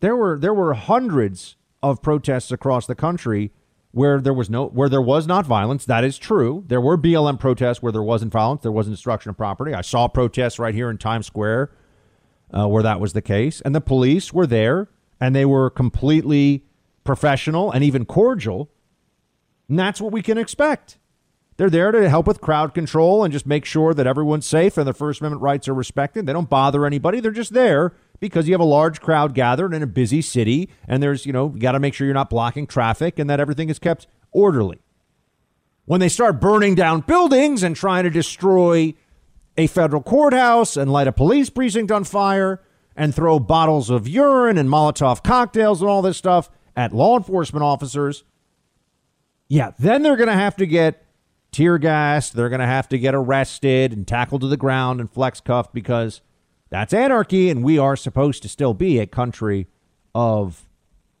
There 0.00 0.14
were 0.14 0.38
there 0.38 0.54
were 0.54 0.74
hundreds 0.74 1.56
of 1.82 2.02
protests 2.02 2.52
across 2.52 2.86
the 2.86 2.94
country 2.94 3.52
where 3.90 4.20
there 4.20 4.34
was 4.34 4.48
no 4.50 4.66
where 4.66 4.88
there 4.88 5.02
was 5.02 5.26
not 5.26 5.46
violence. 5.46 5.84
That 5.84 6.04
is 6.04 6.18
true. 6.18 6.64
There 6.68 6.80
were 6.80 6.96
BLM 6.96 7.40
protests 7.40 7.82
where 7.82 7.92
there 7.92 8.02
wasn't 8.02 8.32
violence. 8.32 8.62
There 8.62 8.72
wasn't 8.72 8.94
destruction 8.94 9.30
of 9.30 9.36
property. 9.36 9.74
I 9.74 9.80
saw 9.80 10.06
protests 10.06 10.58
right 10.58 10.74
here 10.74 10.90
in 10.90 10.98
Times 10.98 11.26
Square 11.26 11.70
uh, 12.52 12.68
where 12.68 12.82
that 12.82 13.00
was 13.00 13.12
the 13.12 13.22
case. 13.22 13.60
And 13.62 13.74
the 13.74 13.80
police 13.80 14.32
were 14.32 14.46
there 14.46 14.88
and 15.20 15.34
they 15.34 15.44
were 15.44 15.70
completely 15.70 16.64
professional 17.04 17.70
and 17.70 17.82
even 17.82 18.04
cordial. 18.04 18.70
And 19.68 19.78
that's 19.78 20.00
what 20.00 20.12
we 20.12 20.22
can 20.22 20.38
expect. 20.38 20.98
They're 21.58 21.68
there 21.68 21.90
to 21.90 22.08
help 22.08 22.28
with 22.28 22.40
crowd 22.40 22.72
control 22.72 23.24
and 23.24 23.32
just 23.32 23.44
make 23.44 23.64
sure 23.64 23.92
that 23.92 24.06
everyone's 24.06 24.46
safe 24.46 24.78
and 24.78 24.86
the 24.86 24.92
First 24.92 25.20
Amendment 25.20 25.42
rights 25.42 25.66
are 25.66 25.74
respected. 25.74 26.24
They 26.24 26.32
don't 26.32 26.48
bother 26.48 26.86
anybody. 26.86 27.18
They're 27.18 27.32
just 27.32 27.52
there 27.52 27.94
because 28.20 28.46
you 28.46 28.54
have 28.54 28.60
a 28.60 28.64
large 28.64 29.00
crowd 29.00 29.34
gathered 29.34 29.74
in 29.74 29.82
a 29.82 29.86
busy 29.86 30.22
city 30.22 30.70
and 30.86 31.02
there's, 31.02 31.26
you 31.26 31.32
know, 31.32 31.52
you 31.52 31.58
got 31.58 31.72
to 31.72 31.80
make 31.80 31.94
sure 31.94 32.06
you're 32.06 32.14
not 32.14 32.30
blocking 32.30 32.68
traffic 32.68 33.18
and 33.18 33.28
that 33.28 33.40
everything 33.40 33.70
is 33.70 33.80
kept 33.80 34.06
orderly. 34.30 34.80
When 35.84 35.98
they 35.98 36.08
start 36.08 36.40
burning 36.40 36.76
down 36.76 37.00
buildings 37.00 37.64
and 37.64 37.74
trying 37.74 38.04
to 38.04 38.10
destroy 38.10 38.94
a 39.56 39.66
federal 39.66 40.02
courthouse 40.02 40.76
and 40.76 40.92
light 40.92 41.08
a 41.08 41.12
police 41.12 41.50
precinct 41.50 41.90
on 41.90 42.04
fire 42.04 42.62
and 42.94 43.12
throw 43.12 43.40
bottles 43.40 43.90
of 43.90 44.06
urine 44.06 44.58
and 44.58 44.68
Molotov 44.68 45.24
cocktails 45.24 45.80
and 45.80 45.90
all 45.90 46.02
this 46.02 46.16
stuff 46.16 46.50
at 46.76 46.92
law 46.92 47.16
enforcement 47.16 47.64
officers, 47.64 48.22
yeah, 49.48 49.72
then 49.76 50.02
they're 50.02 50.16
going 50.16 50.28
to 50.28 50.34
have 50.34 50.54
to 50.54 50.66
get 50.66 51.04
tear 51.52 51.78
gassed. 51.78 52.34
They're 52.34 52.48
going 52.48 52.60
to 52.60 52.66
have 52.66 52.88
to 52.90 52.98
get 52.98 53.14
arrested 53.14 53.92
and 53.92 54.06
tackled 54.06 54.42
to 54.42 54.48
the 54.48 54.56
ground 54.56 55.00
and 55.00 55.10
flex 55.10 55.40
cuffed 55.40 55.72
because 55.72 56.20
that's 56.70 56.92
anarchy, 56.92 57.50
and 57.50 57.64
we 57.64 57.78
are 57.78 57.96
supposed 57.96 58.42
to 58.42 58.48
still 58.48 58.74
be 58.74 58.98
a 58.98 59.06
country 59.06 59.68
of 60.14 60.68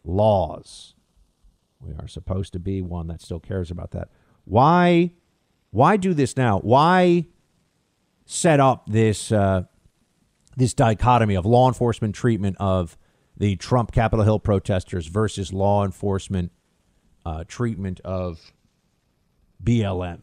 laws. 0.04 0.94
We 1.80 1.94
are 1.94 2.08
supposed 2.08 2.52
to 2.54 2.58
be 2.58 2.82
one 2.82 3.06
that 3.06 3.22
still 3.22 3.40
cares 3.40 3.70
about 3.70 3.92
that. 3.92 4.08
Why? 4.44 5.12
Why 5.70 5.96
do 5.96 6.14
this 6.14 6.36
now? 6.36 6.58
Why 6.60 7.26
set 8.24 8.60
up 8.60 8.88
this 8.88 9.32
uh, 9.32 9.62
this 10.56 10.74
dichotomy 10.74 11.34
of 11.34 11.46
law 11.46 11.68
enforcement 11.68 12.14
treatment 12.14 12.56
of 12.58 12.98
the 13.36 13.56
Trump 13.56 13.92
Capitol 13.92 14.24
Hill 14.24 14.40
protesters 14.40 15.06
versus 15.06 15.52
law 15.52 15.84
enforcement 15.84 16.50
uh, 17.24 17.44
treatment 17.46 18.00
of 18.04 18.52
BLM. 19.62 20.20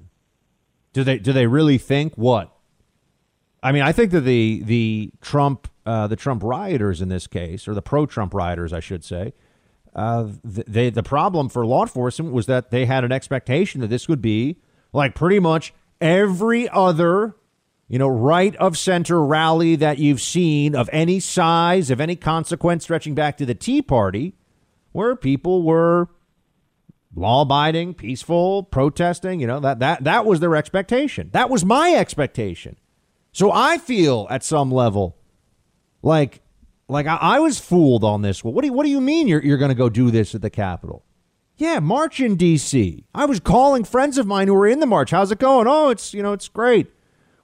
Do 0.94 1.04
they 1.04 1.18
do 1.18 1.34
they 1.34 1.48
really 1.48 1.78
think 1.78 2.16
what? 2.16 2.52
I 3.62 3.72
mean, 3.72 3.82
I 3.82 3.92
think 3.92 4.12
that 4.12 4.22
the 4.22 4.62
the 4.64 5.12
Trump 5.22 5.68
uh, 5.86 6.08
the 6.08 6.16
Trump 6.16 6.44
rioters 6.44 7.02
in 7.02 7.10
this 7.10 7.28
case, 7.28 7.68
or 7.68 7.74
the 7.74 7.82
pro 7.82 8.06
Trump 8.06 8.34
rioters, 8.34 8.74
I 8.74 8.80
should 8.80 9.04
say, 9.04 9.34
uh, 9.96 10.28
they 10.44 10.90
the 10.90 11.04
problem 11.04 11.50
for 11.50 11.66
law 11.66 11.82
enforcement 11.82 12.34
was 12.34 12.46
that 12.46 12.72
they 12.72 12.86
had 12.86 13.04
an 13.04 13.12
expectation 13.12 13.82
that 13.82 13.88
this 13.88 14.08
would 14.08 14.22
be 14.22 14.58
like 14.94 15.16
pretty 15.16 15.40
much 15.40 15.74
every 16.00 16.70
other 16.70 17.36
you 17.88 18.00
know, 18.00 18.08
right 18.08 18.56
of 18.56 18.78
center 18.78 19.24
rally 19.24 19.76
that 19.76 20.00
you've 20.00 20.22
seen 20.22 20.76
of 20.76 20.90
any 20.92 21.20
size, 21.20 21.92
of 21.92 22.02
any 22.02 22.16
consequence, 22.16 22.84
stretching 22.84 23.14
back 23.14 23.38
to 23.38 23.46
the 23.46 23.54
Tea 23.54 23.82
Party, 23.82 24.34
where 24.92 25.16
people 25.16 25.62
were 25.62 26.10
law 27.16 27.42
abiding, 27.42 27.94
peaceful, 27.94 28.64
protesting, 28.64 29.40
you 29.40 29.48
know, 29.48 29.60
that, 29.60 29.80
that, 29.80 30.04
that 30.04 30.26
was 30.26 30.40
their 30.40 30.56
expectation. 30.56 31.30
That 31.34 31.50
was 31.50 31.64
my 31.66 31.94
expectation. 31.94 32.78
So 33.32 33.52
I 33.52 33.78
feel 33.78 34.28
at 34.30 34.44
some 34.44 34.72
level 34.72 35.18
like, 36.02 36.42
like 36.88 37.08
I, 37.08 37.16
I 37.16 37.40
was 37.40 37.60
fooled 37.60 38.04
on 38.04 38.22
this. 38.22 38.44
Well, 38.44 38.54
what 38.54 38.62
do 38.62 38.68
you, 38.68 38.74
what 38.74 38.84
do 38.84 38.90
you 38.90 39.02
mean 39.02 39.28
you're, 39.28 39.44
you're 39.44 39.58
going 39.58 39.70
to 39.70 39.76
go 39.76 39.90
do 39.90 40.12
this 40.12 40.36
at 40.36 40.42
the 40.42 40.50
Capitol? 40.50 41.04
Yeah, 41.58 41.80
march 41.80 42.20
in 42.20 42.36
D.C. 42.36 43.06
I 43.16 43.26
was 43.26 43.40
calling 43.40 43.86
friends 43.86 44.18
of 44.18 44.28
mine 44.28 44.48
who 44.48 44.54
were 44.54 44.68
in 44.68 44.82
the 44.82 44.86
march. 44.86 45.12
How's 45.12 45.32
it 45.32 45.40
going? 45.40 45.68
Oh, 45.68 45.90
it's, 45.90 46.14
you 46.14 46.22
know, 46.22 46.34
it's 46.34 46.50
great 46.50 46.92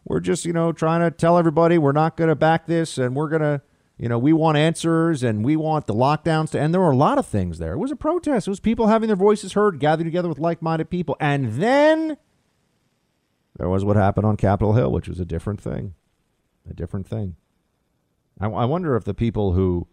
we're 0.05 0.19
just, 0.19 0.45
you 0.45 0.53
know, 0.53 0.71
trying 0.71 1.01
to 1.01 1.11
tell 1.11 1.37
everybody 1.37 1.77
we're 1.77 1.91
not 1.91 2.17
going 2.17 2.29
to 2.29 2.35
back 2.35 2.65
this 2.65 2.97
and 2.97 3.15
we're 3.15 3.29
going 3.29 3.41
to, 3.41 3.61
you 4.01 4.09
know, 4.09 4.17
we 4.17 4.33
want 4.33 4.57
answers 4.57 5.21
and 5.21 5.45
we 5.45 5.55
want 5.55 5.85
the 5.85 5.93
lockdowns 5.93 6.49
to 6.49 6.59
end. 6.59 6.73
There 6.73 6.81
were 6.81 6.89
a 6.89 6.95
lot 6.95 7.19
of 7.19 7.25
things 7.27 7.59
there. 7.59 7.73
It 7.73 7.77
was 7.77 7.91
a 7.91 7.95
protest. 7.95 8.47
It 8.47 8.49
was 8.49 8.59
people 8.59 8.87
having 8.87 9.05
their 9.05 9.15
voices 9.15 9.53
heard, 9.53 9.79
gathered 9.79 10.05
together 10.05 10.27
with 10.27 10.39
like 10.39 10.59
minded 10.59 10.89
people. 10.89 11.15
And 11.19 11.53
then 11.53 12.17
there 13.57 13.69
was 13.69 13.85
what 13.85 13.97
happened 13.97 14.25
on 14.25 14.37
Capitol 14.37 14.73
Hill, 14.73 14.91
which 14.91 15.07
was 15.07 15.19
a 15.19 15.25
different 15.25 15.61
thing. 15.61 15.93
A 16.67 16.73
different 16.73 17.07
thing. 17.07 17.35
I, 18.39 18.47
I 18.47 18.65
wonder 18.65 18.95
if 18.95 19.03
the 19.03 19.13
people 19.13 19.53
who, 19.53 19.87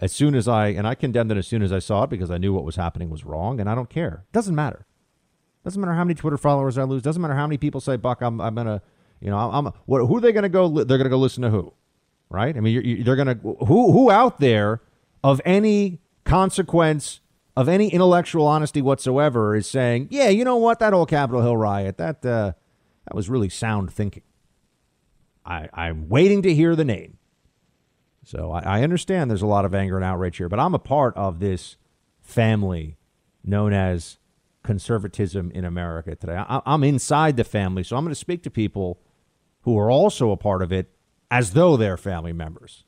as 0.00 0.12
soon 0.12 0.34
as 0.34 0.46
I, 0.46 0.68
and 0.68 0.86
I 0.86 0.94
condemned 0.94 1.32
it 1.32 1.38
as 1.38 1.46
soon 1.46 1.62
as 1.62 1.72
I 1.72 1.78
saw 1.78 2.02
it 2.02 2.10
because 2.10 2.30
I 2.30 2.36
knew 2.36 2.52
what 2.52 2.64
was 2.64 2.76
happening 2.76 3.08
was 3.08 3.24
wrong, 3.24 3.58
and 3.58 3.70
I 3.70 3.74
don't 3.74 3.88
care. 3.88 4.26
Doesn't 4.34 4.54
matter. 4.54 4.84
Doesn't 5.64 5.80
matter 5.80 5.94
how 5.94 6.04
many 6.04 6.14
Twitter 6.14 6.36
followers 6.36 6.76
I 6.76 6.82
lose. 6.82 7.00
Doesn't 7.00 7.22
matter 7.22 7.34
how 7.34 7.46
many 7.46 7.56
people 7.56 7.80
say, 7.80 7.96
Buck, 7.96 8.20
I'm, 8.20 8.38
I'm 8.38 8.54
going 8.54 8.66
to 8.66 8.82
you 9.20 9.30
know, 9.30 9.38
I'm, 9.38 9.72
what, 9.86 10.06
who 10.06 10.18
are 10.18 10.20
they 10.20 10.32
going 10.32 10.44
to 10.44 10.48
go? 10.48 10.68
They're 10.68 10.98
going 10.98 11.04
to 11.04 11.10
go 11.10 11.18
listen 11.18 11.42
to 11.42 11.50
who, 11.50 11.72
right? 12.30 12.56
I 12.56 12.60
mean, 12.60 12.74
you're, 12.74 12.82
you're, 12.82 13.04
they're 13.04 13.16
going 13.16 13.38
to 13.38 13.64
who 13.66 13.92
who 13.92 14.10
out 14.10 14.40
there 14.40 14.80
of 15.22 15.40
any 15.44 16.00
consequence 16.24 17.20
of 17.56 17.68
any 17.68 17.88
intellectual 17.88 18.46
honesty 18.46 18.80
whatsoever 18.80 19.56
is 19.56 19.66
saying, 19.66 20.08
yeah, 20.10 20.28
you 20.28 20.44
know 20.44 20.56
what, 20.56 20.78
that 20.78 20.94
old 20.94 21.08
Capitol 21.08 21.42
Hill 21.42 21.56
riot, 21.56 21.98
that 21.98 22.24
uh, 22.24 22.52
that 23.04 23.14
was 23.14 23.28
really 23.28 23.48
sound 23.48 23.92
thinking. 23.92 24.22
I 25.44 25.68
I'm 25.72 26.08
waiting 26.08 26.42
to 26.42 26.54
hear 26.54 26.76
the 26.76 26.84
name. 26.84 27.18
So 28.24 28.52
I, 28.52 28.78
I 28.78 28.82
understand 28.82 29.30
there's 29.30 29.42
a 29.42 29.46
lot 29.46 29.64
of 29.64 29.74
anger 29.74 29.96
and 29.96 30.04
outrage 30.04 30.36
here, 30.36 30.50
but 30.50 30.60
I'm 30.60 30.74
a 30.74 30.78
part 30.78 31.16
of 31.16 31.40
this 31.40 31.76
family 32.20 32.98
known 33.42 33.72
as 33.72 34.18
conservatism 34.62 35.50
in 35.52 35.64
America 35.64 36.14
today. 36.14 36.36
I, 36.36 36.60
I'm 36.66 36.84
inside 36.84 37.38
the 37.38 37.44
family, 37.44 37.82
so 37.82 37.96
I'm 37.96 38.04
going 38.04 38.12
to 38.12 38.20
speak 38.20 38.42
to 38.42 38.50
people 38.50 39.00
who 39.62 39.78
are 39.78 39.90
also 39.90 40.30
a 40.30 40.36
part 40.36 40.62
of 40.62 40.70
it 40.72 40.90
as 41.30 41.52
though 41.52 41.76
they're 41.76 41.96
family 41.96 42.32
members, 42.32 42.84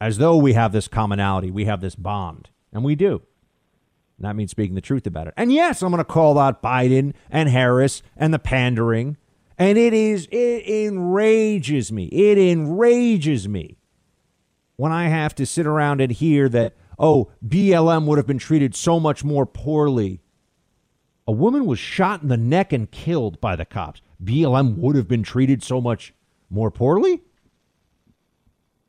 as 0.00 0.18
though 0.18 0.36
we 0.36 0.52
have 0.54 0.72
this 0.72 0.88
commonality, 0.88 1.50
we 1.50 1.64
have 1.66 1.80
this 1.80 1.94
bond, 1.94 2.50
and 2.72 2.84
we 2.84 2.94
do. 2.94 3.22
And 4.18 4.26
that 4.26 4.36
means 4.36 4.50
speaking 4.50 4.74
the 4.74 4.82
truth 4.82 5.06
about 5.06 5.28
it. 5.28 5.34
And 5.36 5.50
yes, 5.52 5.82
I'm 5.82 5.90
going 5.90 5.98
to 5.98 6.04
call 6.04 6.38
out 6.38 6.62
Biden 6.62 7.14
and 7.30 7.48
Harris 7.48 8.02
and 8.16 8.34
the 8.34 8.38
pandering. 8.38 9.16
And 9.56 9.78
it 9.78 9.94
is, 9.94 10.26
it 10.30 10.66
enrages 10.66 11.90
me. 11.90 12.04
It 12.06 12.36
enrages 12.36 13.48
me 13.48 13.78
when 14.76 14.92
I 14.92 15.08
have 15.08 15.34
to 15.36 15.46
sit 15.46 15.66
around 15.66 16.02
and 16.02 16.12
hear 16.12 16.50
that, 16.50 16.74
oh, 16.98 17.30
BLM 17.46 18.04
would 18.04 18.18
have 18.18 18.26
been 18.26 18.38
treated 18.38 18.74
so 18.74 19.00
much 19.00 19.24
more 19.24 19.46
poorly. 19.46 20.20
A 21.26 21.32
woman 21.32 21.64
was 21.64 21.78
shot 21.78 22.22
in 22.22 22.28
the 22.28 22.36
neck 22.36 22.72
and 22.74 22.90
killed 22.90 23.40
by 23.40 23.56
the 23.56 23.64
cops. 23.64 24.02
BLM 24.22 24.76
would 24.76 24.96
have 24.96 25.08
been 25.08 25.22
treated 25.22 25.62
so 25.62 25.80
much 25.80 26.12
more 26.50 26.70
poorly? 26.70 27.22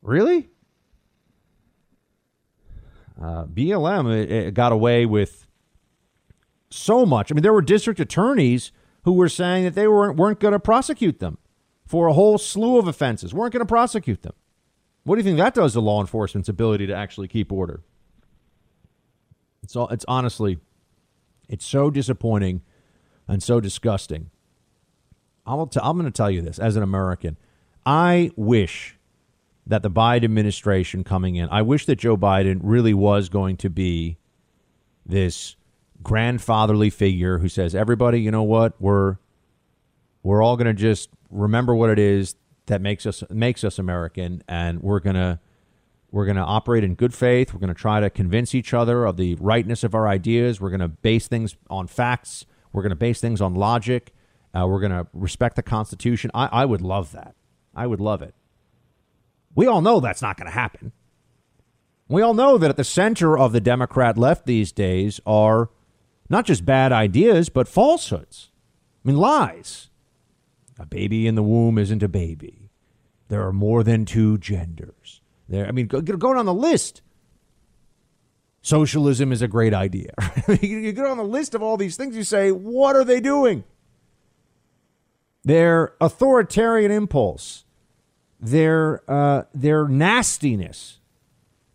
Really? 0.02 0.50
Uh, 3.22 3.46
BLM 3.46 4.12
it, 4.12 4.32
it 4.32 4.54
got 4.54 4.72
away 4.72 5.06
with 5.06 5.46
so 6.70 7.06
much. 7.06 7.32
I 7.32 7.36
mean, 7.36 7.44
there 7.44 7.54
were 7.54 7.62
district 7.62 8.00
attorneys 8.00 8.72
who 9.04 9.14
were 9.14 9.30
saying 9.30 9.64
that 9.66 9.76
they 9.76 9.88
weren't, 9.88 10.18
weren't 10.18 10.40
going 10.40 10.54
to 10.54 10.60
prosecute 10.60 11.20
them 11.20 11.38
for 11.86 12.08
a 12.08 12.14
whole 12.14 12.38
slew 12.38 12.78
of 12.78 12.88
offenses, 12.88 13.34
weren't 13.34 13.54
going 13.54 13.60
to 13.60 13.66
prosecute 13.66 14.22
them. 14.22 14.34
What 15.04 15.16
do 15.16 15.20
you 15.20 15.24
think 15.24 15.38
that 15.38 15.54
does 15.54 15.74
to 15.74 15.82
law 15.82 16.00
enforcement's 16.00 16.50
ability 16.50 16.88
to 16.88 16.94
actually 16.94 17.28
keep 17.28 17.52
order? 17.52 17.82
It's 19.64 19.76
all, 19.76 19.88
it's 19.90 20.06
honestly, 20.08 20.60
it's 21.50 21.66
so 21.66 21.90
disappointing 21.90 22.62
and 23.28 23.42
so 23.42 23.60
disgusting. 23.60 24.30
I'm, 25.46 25.68
t- 25.70 25.80
I'm 25.82 25.98
going 25.98 26.12
to 26.12 26.16
tell 26.16 26.30
you 26.30 26.42
this 26.42 26.60
as 26.60 26.76
an 26.76 26.84
American. 26.84 27.38
I 27.86 28.32
wish 28.36 28.98
that 29.72 29.84
the 29.84 29.90
Biden 29.90 30.26
administration 30.26 31.06
coming 31.06 31.38
in, 31.38 31.48
I 31.50 31.62
wish 31.62 31.86
that 31.86 31.96
Joe 31.96 32.18
Biden 32.18 32.60
really 32.62 32.94
was 32.94 33.30
going 33.30 33.56
to 33.58 33.70
be 33.70 34.18
this 35.06 35.56
grandfatherly 36.04 36.90
figure 36.90 37.38
who 37.38 37.48
says, 37.48 37.74
"Everybody, 37.74 38.20
you 38.20 38.32
know 38.32 38.44
what? 38.44 38.74
We're 38.82 39.16
we're 40.24 40.44
all 40.44 40.58
going 40.58 40.68
to 40.68 40.74
just 40.74 41.10
remember 41.30 41.74
what 41.74 41.90
it 41.90 42.00
is 42.00 42.36
that 42.66 42.82
makes 42.82 43.06
us 43.06 43.24
makes 43.30 43.64
us 43.64 43.80
American, 43.80 44.44
and 44.46 44.84
we're 44.84 45.00
gonna 45.00 45.40
we're 46.12 46.26
gonna 46.26 46.44
operate 46.44 46.84
in 46.84 46.96
good 46.96 47.14
faith. 47.14 47.54
We're 47.54 47.62
gonna 47.62 47.74
try 47.74 48.02
to 48.02 48.10
convince 48.10 48.54
each 48.54 48.74
other 48.74 49.06
of 49.06 49.16
the 49.16 49.36
rightness 49.36 49.86
of 49.86 49.96
our 49.96 50.06
ideas. 50.06 50.60
We're 50.60 50.70
gonna 50.70 50.90
base 50.90 51.30
things 51.30 51.56
on 51.70 51.88
facts. 51.88 52.46
We're 52.74 52.84
gonna 52.84 52.96
base 52.98 53.22
things 53.22 53.40
on 53.40 53.56
logic. 53.56 54.14
Uh, 54.54 54.68
we're 54.68 54.82
gonna 54.82 55.08
respect 55.14 55.56
the 55.56 55.64
Constitution. 55.64 56.30
I, 56.34 56.48
I 56.48 56.66
would 56.66 56.82
love 56.82 57.14
that. 57.14 57.36
I 57.74 57.88
would 57.88 58.02
love 58.02 58.22
it. 58.22 58.36
We 59.56 59.68
all 59.68 59.82
know 59.82 60.00
that's 60.00 60.22
not 60.22 60.38
going 60.38 60.48
to 60.48 60.52
happen. 60.52 60.92
We 62.08 62.22
all 62.22 62.34
know 62.34 62.58
that 62.58 62.70
at 62.70 62.78
the 62.78 62.84
center 62.84 63.38
of 63.38 63.54
the 63.54 63.62
Democrat 63.62 64.18
left 64.18 64.46
these 64.46 64.72
days 64.72 65.22
are 65.26 65.70
not 66.30 66.46
just 66.46 66.66
bad 66.66 66.92
ideas, 66.92 67.50
but 67.50 67.68
falsehoods. 67.68 68.52
I 69.04 69.08
mean, 69.08 69.18
lies. 69.18 69.90
A 70.80 70.86
baby 70.86 71.28
in 71.28 71.36
the 71.36 71.44
womb 71.44 71.78
isn't 71.78 72.04
a 72.04 72.10
baby. 72.10 72.70
There 73.30 73.46
are 73.46 73.54
more 73.54 73.84
than 73.84 74.06
two 74.06 74.38
genders. 74.38 75.22
There, 75.48 75.66
I 75.66 75.72
mean, 75.72 75.88
go, 75.88 76.02
go 76.02 76.34
down 76.34 76.46
the 76.46 76.54
list. 76.54 77.02
Socialism 78.62 79.32
is 79.32 79.42
a 79.42 79.48
great 79.48 79.74
idea. 79.74 80.14
you 80.62 80.92
get 80.92 81.06
on 81.06 81.18
the 81.18 81.24
list 81.24 81.56
of 81.56 81.62
all 81.62 81.78
these 81.78 81.96
things, 81.96 82.16
you 82.16 82.24
say, 82.24 82.52
what 82.52 82.96
are 82.96 83.04
they 83.04 83.20
doing? 83.20 83.64
Their 85.44 85.94
authoritarian 86.00 86.92
impulse 86.92 87.66
their 88.42 89.04
uh, 89.08 89.44
their 89.54 89.88
nastiness 89.88 91.00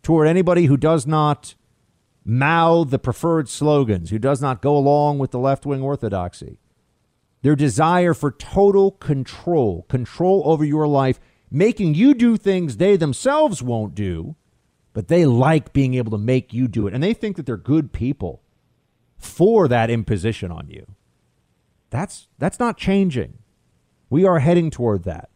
toward 0.03 0.27
anybody 0.27 0.65
who 0.65 0.77
does 0.77 1.07
not 1.07 1.55
mouth 2.25 2.89
the 2.89 2.99
preferred 2.99 3.47
slogans, 3.47 4.09
who 4.09 4.19
does 4.19 4.41
not 4.41 4.61
go 4.61 4.77
along 4.77 5.17
with 5.17 5.31
the 5.31 5.39
left 5.39 5.65
wing 5.65 5.81
orthodoxy. 5.81 6.59
Their 7.41 7.55
desire 7.55 8.13
for 8.13 8.31
total 8.31 8.91
control, 8.91 9.83
control 9.83 10.43
over 10.45 10.65
your 10.65 10.87
life, 10.87 11.19
making 11.49 11.95
you 11.95 12.13
do 12.13 12.35
things 12.35 12.77
they 12.77 12.97
themselves 12.97 13.63
won't 13.63 13.95
do, 13.95 14.35
but 14.91 15.07
they 15.07 15.25
like 15.25 15.71
being 15.71 15.93
able 15.93 16.11
to 16.11 16.17
make 16.17 16.51
you 16.51 16.67
do 16.67 16.87
it. 16.87 16.93
And 16.93 17.01
they 17.01 17.13
think 17.13 17.37
that 17.37 17.45
they're 17.45 17.55
good 17.55 17.93
people 17.93 18.41
for 19.17 19.67
that 19.69 19.89
imposition 19.89 20.51
on 20.51 20.67
you. 20.69 20.85
That's 21.89 22.27
that's 22.37 22.59
not 22.59 22.77
changing. 22.77 23.37
We 24.09 24.25
are 24.25 24.39
heading 24.39 24.69
toward 24.69 25.03
that. 25.03 25.29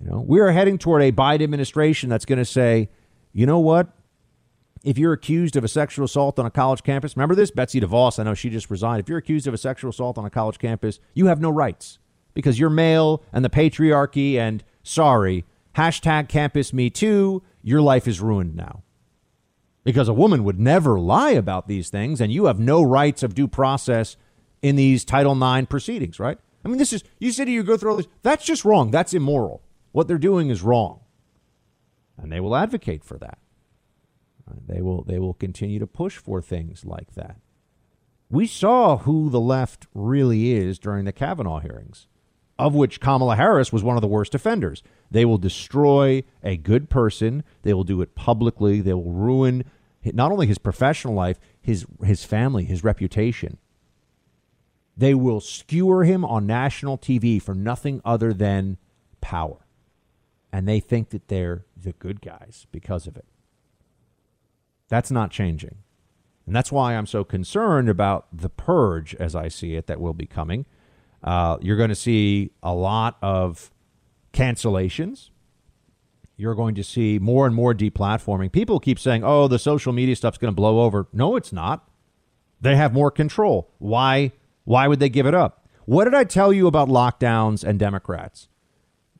You 0.00 0.10
know, 0.10 0.20
we 0.20 0.40
are 0.40 0.50
heading 0.50 0.78
toward 0.78 1.02
a 1.02 1.12
Biden 1.12 1.42
administration 1.42 2.08
that's 2.08 2.24
going 2.24 2.38
to 2.38 2.44
say, 2.44 2.88
you 3.32 3.46
know 3.46 3.58
what? 3.58 3.88
If 4.84 4.96
you're 4.96 5.12
accused 5.12 5.56
of 5.56 5.64
a 5.64 5.68
sexual 5.68 6.04
assault 6.04 6.38
on 6.38 6.46
a 6.46 6.50
college 6.50 6.84
campus, 6.84 7.16
remember 7.16 7.34
this? 7.34 7.50
Betsy 7.50 7.80
DeVos, 7.80 8.18
I 8.18 8.22
know 8.22 8.34
she 8.34 8.48
just 8.48 8.70
resigned. 8.70 9.00
If 9.00 9.08
you're 9.08 9.18
accused 9.18 9.48
of 9.48 9.54
a 9.54 9.58
sexual 9.58 9.90
assault 9.90 10.18
on 10.18 10.24
a 10.24 10.30
college 10.30 10.58
campus, 10.58 11.00
you 11.14 11.26
have 11.26 11.40
no 11.40 11.50
rights 11.50 11.98
because 12.32 12.60
you're 12.60 12.70
male 12.70 13.22
and 13.32 13.44
the 13.44 13.50
patriarchy 13.50 14.34
and 14.36 14.62
sorry, 14.84 15.44
hashtag 15.74 16.28
campus 16.28 16.72
me 16.72 16.90
too, 16.90 17.42
your 17.62 17.82
life 17.82 18.06
is 18.06 18.20
ruined 18.20 18.54
now. 18.54 18.84
Because 19.82 20.08
a 20.08 20.14
woman 20.14 20.44
would 20.44 20.60
never 20.60 21.00
lie 21.00 21.30
about 21.30 21.66
these 21.66 21.88
things 21.88 22.20
and 22.20 22.32
you 22.32 22.44
have 22.44 22.60
no 22.60 22.80
rights 22.80 23.24
of 23.24 23.34
due 23.34 23.48
process 23.48 24.16
in 24.62 24.76
these 24.76 25.04
Title 25.04 25.34
IX 25.42 25.66
proceedings, 25.66 26.20
right? 26.20 26.38
I 26.64 26.68
mean, 26.68 26.78
this 26.78 26.92
is, 26.92 27.02
you 27.18 27.32
said 27.32 27.48
you 27.48 27.62
go 27.64 27.76
through 27.76 27.90
all 27.90 27.96
this. 27.96 28.08
That's 28.22 28.44
just 28.44 28.64
wrong. 28.64 28.90
That's 28.92 29.12
immoral. 29.12 29.62
What 29.92 30.08
they're 30.08 30.18
doing 30.18 30.50
is 30.50 30.62
wrong. 30.62 31.00
And 32.16 32.32
they 32.32 32.40
will 32.40 32.56
advocate 32.56 33.04
for 33.04 33.16
that. 33.18 33.38
They 34.66 34.80
will 34.80 35.04
they 35.04 35.18
will 35.18 35.34
continue 35.34 35.78
to 35.78 35.86
push 35.86 36.16
for 36.16 36.40
things 36.40 36.84
like 36.84 37.14
that. 37.14 37.36
We 38.30 38.46
saw 38.46 38.98
who 38.98 39.30
the 39.30 39.40
left 39.40 39.86
really 39.94 40.52
is 40.52 40.78
during 40.78 41.04
the 41.04 41.12
Kavanaugh 41.12 41.60
hearings, 41.60 42.06
of 42.58 42.74
which 42.74 43.00
Kamala 43.00 43.36
Harris 43.36 43.72
was 43.72 43.82
one 43.82 43.96
of 43.96 44.02
the 44.02 44.08
worst 44.08 44.34
offenders. 44.34 44.82
They 45.10 45.24
will 45.24 45.38
destroy 45.38 46.24
a 46.42 46.56
good 46.56 46.90
person. 46.90 47.44
They 47.62 47.72
will 47.72 47.84
do 47.84 48.02
it 48.02 48.14
publicly. 48.14 48.80
They 48.80 48.94
will 48.94 49.12
ruin 49.12 49.64
not 50.04 50.32
only 50.32 50.46
his 50.46 50.58
professional 50.58 51.14
life, 51.14 51.38
his 51.60 51.86
his 52.02 52.24
family, 52.24 52.64
his 52.64 52.84
reputation. 52.84 53.58
They 54.96 55.14
will 55.14 55.40
skewer 55.40 56.04
him 56.04 56.24
on 56.24 56.46
national 56.46 56.98
TV 56.98 57.40
for 57.40 57.54
nothing 57.54 58.00
other 58.04 58.32
than 58.32 58.78
power 59.20 59.67
and 60.52 60.66
they 60.66 60.80
think 60.80 61.10
that 61.10 61.28
they're 61.28 61.64
the 61.76 61.92
good 61.92 62.20
guys 62.20 62.66
because 62.72 63.06
of 63.06 63.16
it. 63.16 63.26
That's 64.88 65.10
not 65.10 65.30
changing. 65.30 65.76
And 66.46 66.56
that's 66.56 66.72
why 66.72 66.94
I'm 66.94 67.06
so 67.06 67.24
concerned 67.24 67.90
about 67.90 68.26
the 68.32 68.48
purge, 68.48 69.14
as 69.16 69.36
I 69.36 69.48
see 69.48 69.74
it, 69.74 69.86
that 69.86 70.00
will 70.00 70.14
be 70.14 70.26
coming. 70.26 70.64
Uh, 71.22 71.58
you're 71.60 71.76
going 71.76 71.90
to 71.90 71.94
see 71.94 72.52
a 72.62 72.72
lot 72.72 73.18
of 73.20 73.70
cancellations. 74.32 75.30
You're 76.36 76.54
going 76.54 76.74
to 76.76 76.84
see 76.84 77.18
more 77.18 77.44
and 77.44 77.54
more 77.54 77.74
deplatforming. 77.74 78.50
People 78.50 78.80
keep 78.80 78.98
saying, 78.98 79.24
oh, 79.24 79.48
the 79.48 79.58
social 79.58 79.92
media 79.92 80.16
stuff's 80.16 80.38
going 80.38 80.52
to 80.52 80.56
blow 80.56 80.80
over. 80.80 81.08
No, 81.12 81.36
it's 81.36 81.52
not. 81.52 81.90
They 82.60 82.76
have 82.76 82.94
more 82.94 83.10
control. 83.10 83.70
Why? 83.78 84.32
Why 84.64 84.88
would 84.88 85.00
they 85.00 85.08
give 85.08 85.26
it 85.26 85.34
up? 85.34 85.68
What 85.84 86.04
did 86.04 86.14
I 86.14 86.24
tell 86.24 86.52
you 86.52 86.66
about 86.66 86.88
lockdowns 86.88 87.64
and 87.64 87.78
Democrats? 87.78 88.48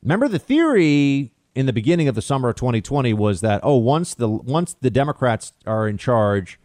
Remember 0.01 0.27
the 0.27 0.39
theory 0.39 1.33
in 1.55 1.65
the 1.65 1.73
beginning 1.73 2.07
of 2.07 2.15
the 2.15 2.21
summer 2.21 2.49
of 2.49 2.55
2020 2.55 3.13
was 3.13 3.41
that 3.41 3.61
oh 3.63 3.77
once 3.77 4.13
the 4.15 4.29
once 4.29 4.75
the 4.79 4.89
Democrats 4.89 5.53
are 5.65 5.87
in 5.87 5.97
charge, 5.97 6.59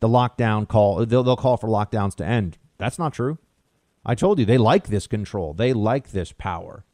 the 0.00 0.08
lockdown 0.08 0.66
call 0.66 1.04
they'll, 1.06 1.22
they'll 1.22 1.36
call 1.36 1.56
for 1.56 1.68
lockdowns 1.68 2.14
to 2.16 2.26
end. 2.26 2.58
That's 2.78 2.98
not 2.98 3.12
true. 3.12 3.38
I 4.04 4.14
told 4.14 4.38
you 4.38 4.44
they 4.44 4.58
like 4.58 4.88
this 4.88 5.06
control. 5.06 5.52
They 5.52 5.72
like 5.72 6.10
this 6.10 6.32
power. 6.32 6.84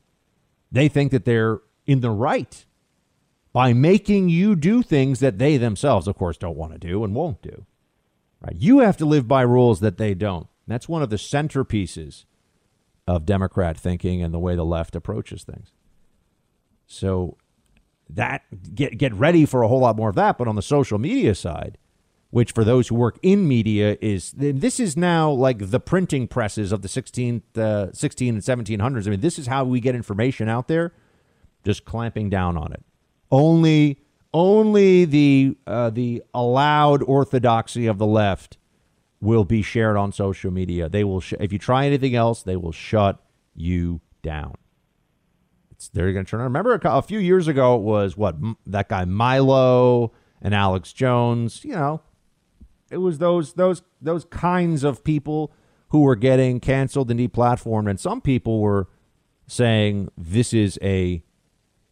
They 0.73 0.89
think 0.89 1.13
that 1.13 1.25
they're 1.25 1.61
in 1.87 2.01
the 2.01 2.11
right 2.11 2.67
by 3.53 3.73
making 3.73 4.29
you 4.29 4.55
do 4.57 4.83
things 4.83 5.21
that 5.21 5.39
they 5.39 5.57
themselves, 5.57 6.07
of 6.07 6.17
course, 6.17 6.37
don't 6.37 6.59
want 6.59 6.73
to 6.73 6.79
do 6.79 7.05
and 7.05 7.15
won't 7.15 7.41
do. 7.41 7.65
Right? 8.43 8.57
You 8.57 8.81
have 8.81 8.97
to 8.99 9.07
live 9.07 9.27
by 9.27 9.43
rules 9.43 9.81
that 9.81 9.97
they 9.97 10.13
don't. 10.13 10.49
That's 10.67 10.89
one 10.89 11.03
of 11.03 11.11
the 11.11 11.17
centerpieces 11.17 12.25
of 13.07 13.25
Democrat 13.25 13.79
thinking 13.79 14.23
and 14.23 14.35
the 14.35 14.39
way 14.39 14.57
the 14.57 14.65
left 14.65 14.97
approaches 14.97 15.45
things. 15.45 15.73
So 16.87 17.37
that 18.09 18.43
get 18.75 18.99
get 18.99 19.13
ready 19.15 19.45
for 19.47 19.63
a 19.63 19.69
whole 19.69 19.81
lot 19.81 19.97
more 19.97 20.09
of 20.09 20.15
that. 20.17 20.39
But 20.39 20.49
on 20.49 20.57
the 20.57 20.63
social 20.63 20.99
media 20.99 21.35
side, 21.35 21.79
which 22.31 22.53
for 22.53 22.65
those 22.65 22.89
who 22.89 22.95
work 22.95 23.19
in 23.23 23.49
media 23.49 23.97
is 24.01 24.33
this 24.33 24.79
is 24.79 24.97
now 24.97 25.31
like 25.31 25.71
the 25.71 25.81
printing 25.81 26.29
presses 26.29 26.73
of 26.73 26.83
the 26.83 26.89
16th, 26.89 27.57
uh, 27.57 27.93
16 27.93 28.35
and 28.35 28.43
1700s. 28.43 29.07
I 29.07 29.11
mean, 29.11 29.21
this 29.21 29.39
is 29.39 29.47
how 29.47 29.65
we 29.65 29.81
get 29.81 29.95
information 29.95 30.49
out 30.49 30.69
there. 30.69 30.93
Just 31.65 31.85
clamping 31.85 32.31
down 32.31 32.57
on 32.57 32.73
it. 32.73 32.85
Only 33.31 33.99
only 34.33 35.05
the 35.05 35.57
uh, 35.67 35.91
the 35.91 36.23
allowed 36.35 37.03
orthodoxy 37.03 37.87
of 37.87 37.99
the 37.99 38.07
left 38.07 38.59
will 39.21 39.45
be 39.45 39.63
shared 39.63 39.97
on 39.97 40.13
social 40.13 40.51
media. 40.51 40.89
They 40.89 41.05
will 41.05 41.21
sh- 41.21 41.35
if 41.41 41.53
you 41.53 41.59
try 41.59 41.87
anything 41.87 42.15
else, 42.15 42.43
they 42.43 42.57
will 42.57 42.73
shut 42.73 43.25
you 43.55 44.01
down. 44.23 44.55
It's, 45.77 45.89
they're 45.89 46.13
going 46.13 46.25
to 46.25 46.31
turn 46.31 46.41
on. 46.41 46.45
Remember 46.45 46.75
a, 46.75 46.91
a, 46.91 47.03
few 47.03 47.19
years 47.19 47.49
ago, 47.49 47.77
it 47.77 47.83
was 47.83 48.17
what 48.17 48.37
that 48.67 48.89
guy 48.89 49.05
Milo 49.05 50.13
and 50.43 50.55
Alex 50.55 50.93
Jones. 50.93 51.65
You 51.65 51.75
know, 51.75 52.01
it 52.91 52.99
was 52.99 53.19
those 53.19 53.55
those 53.55 53.83
those 54.01 54.25
kinds 54.27 54.85
of 54.85 55.05
people 55.05 55.53
who 55.91 56.01
were 56.01 56.17
getting 56.17 56.61
canceled 56.61 57.11
and 57.11 57.21
deplatformed, 57.21 57.89
and 57.89 58.01
some 58.01 58.21
people 58.21 58.61
were 58.61 58.89
saying 59.47 60.09
this 60.17 60.53
is 60.53 60.79
a 60.83 61.23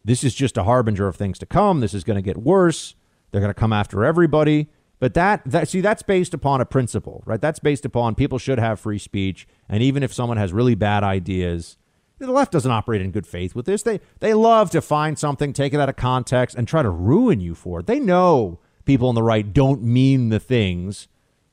this 0.03 0.23
is 0.23 0.35
just 0.35 0.57
a 0.57 0.63
harbinger 0.63 1.07
of 1.07 1.15
things 1.15 1.39
to 1.39 1.45
come. 1.45 1.79
This 1.79 1.93
is 1.93 2.03
going 2.03 2.17
to 2.17 2.21
get 2.21 2.37
worse. 2.37 2.95
They're 3.31 3.41
going 3.41 3.53
to 3.53 3.59
come 3.59 3.73
after 3.73 4.03
everybody. 4.03 4.69
But 4.99 5.13
that, 5.15 5.41
that 5.45 5.67
see 5.67 5.81
that's 5.81 6.03
based 6.03 6.33
upon 6.33 6.61
a 6.61 6.65
principle, 6.65 7.21
right? 7.25 7.41
That's 7.41 7.59
based 7.59 7.85
upon 7.85 8.15
people 8.15 8.37
should 8.37 8.59
have 8.59 8.79
free 8.79 8.97
speech, 8.97 9.47
and 9.67 9.83
even 9.83 10.03
if 10.03 10.13
someone 10.13 10.37
has 10.37 10.53
really 10.53 10.75
bad 10.75 11.03
ideas, 11.03 11.77
the 12.17 12.31
left 12.31 12.51
doesn't 12.51 12.71
operate 12.71 13.01
in 13.01 13.11
good 13.11 13.27
faith 13.27 13.55
with 13.55 13.65
this. 13.65 13.83
They 13.83 13.99
they 14.19 14.33
love 14.33 14.69
to 14.71 14.81
find 14.81 15.19
something, 15.19 15.53
take 15.53 15.73
it 15.73 15.79
out 15.79 15.89
of 15.89 15.95
context, 15.95 16.55
and 16.55 16.67
try 16.67 16.81
to 16.81 16.89
ruin 16.89 17.39
you 17.39 17.55
for 17.55 17.81
it. 17.81 17.87
They 17.87 17.99
know 17.99 18.59
people 18.85 19.09
on 19.09 19.15
the 19.15 19.23
right 19.23 19.51
don't 19.53 19.83
mean 19.83 20.29
the 20.29 20.39
things 20.39 21.07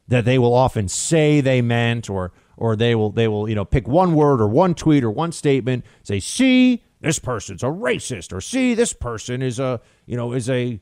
that 0.08 0.24
they 0.24 0.38
will 0.38 0.54
often 0.54 0.88
say 0.88 1.40
they 1.40 1.62
meant 1.62 2.08
or 2.08 2.32
or 2.56 2.76
they 2.76 2.94
will 2.94 3.10
they 3.10 3.26
will 3.26 3.48
you 3.48 3.54
know 3.54 3.64
pick 3.64 3.88
one 3.88 4.14
word 4.14 4.40
or 4.40 4.48
one 4.48 4.74
tweet 4.74 5.02
or 5.02 5.10
one 5.10 5.32
statement, 5.32 5.84
say, 6.02 6.20
"See, 6.20 6.84
this 7.00 7.18
person's 7.18 7.62
a 7.62 7.66
racist," 7.66 8.32
or 8.32 8.40
"See, 8.40 8.74
this 8.74 8.92
person 8.92 9.42
is 9.42 9.58
a 9.58 9.80
you 10.06 10.16
know 10.16 10.32
is 10.32 10.48
a 10.48 10.80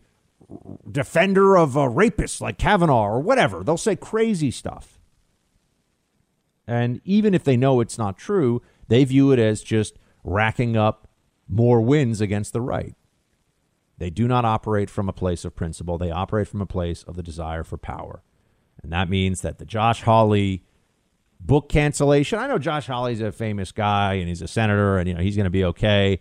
defender 0.90 1.56
of 1.56 1.76
a 1.76 1.88
rapist 1.88 2.40
like 2.40 2.58
Kavanaugh 2.58 3.06
or 3.06 3.20
whatever." 3.20 3.64
They'll 3.64 3.76
say 3.78 3.96
crazy 3.96 4.50
stuff. 4.50 4.98
And 6.66 7.00
even 7.04 7.34
if 7.34 7.42
they 7.42 7.56
know 7.56 7.80
it's 7.80 7.98
not 7.98 8.16
true, 8.16 8.62
they 8.90 9.04
view 9.04 9.30
it 9.30 9.38
as 9.38 9.62
just 9.62 9.96
racking 10.24 10.76
up 10.76 11.08
more 11.48 11.80
wins 11.80 12.20
against 12.20 12.52
the 12.52 12.60
right. 12.60 12.94
They 13.98 14.10
do 14.10 14.26
not 14.26 14.44
operate 14.44 14.90
from 14.90 15.08
a 15.08 15.12
place 15.12 15.44
of 15.44 15.54
principle. 15.54 15.96
They 15.96 16.10
operate 16.10 16.48
from 16.48 16.60
a 16.60 16.66
place 16.66 17.04
of 17.04 17.14
the 17.14 17.22
desire 17.22 17.62
for 17.62 17.78
power. 17.78 18.24
And 18.82 18.92
that 18.92 19.08
means 19.08 19.42
that 19.42 19.58
the 19.58 19.64
Josh 19.64 20.02
Hawley 20.02 20.64
book 21.38 21.68
cancellation, 21.68 22.40
I 22.40 22.48
know 22.48 22.58
Josh 22.58 22.88
Hawley's 22.88 23.20
a 23.20 23.30
famous 23.30 23.70
guy 23.70 24.14
and 24.14 24.28
he's 24.28 24.42
a 24.42 24.48
senator 24.48 24.98
and 24.98 25.08
you 25.08 25.14
know 25.14 25.20
he's 25.20 25.36
going 25.36 25.44
to 25.44 25.50
be 25.50 25.64
okay, 25.66 26.20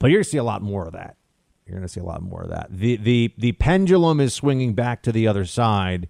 but 0.00 0.10
you're 0.10 0.18
going 0.18 0.24
to 0.24 0.30
see 0.30 0.38
a 0.38 0.44
lot 0.44 0.62
more 0.62 0.86
of 0.86 0.92
that. 0.94 1.16
You're 1.66 1.76
going 1.76 1.86
to 1.86 1.92
see 1.92 2.00
a 2.00 2.04
lot 2.04 2.20
more 2.20 2.42
of 2.42 2.50
that. 2.50 2.66
The 2.70 2.96
the 2.96 3.32
the 3.38 3.52
pendulum 3.52 4.18
is 4.18 4.34
swinging 4.34 4.74
back 4.74 5.02
to 5.02 5.12
the 5.12 5.28
other 5.28 5.44
side 5.44 6.08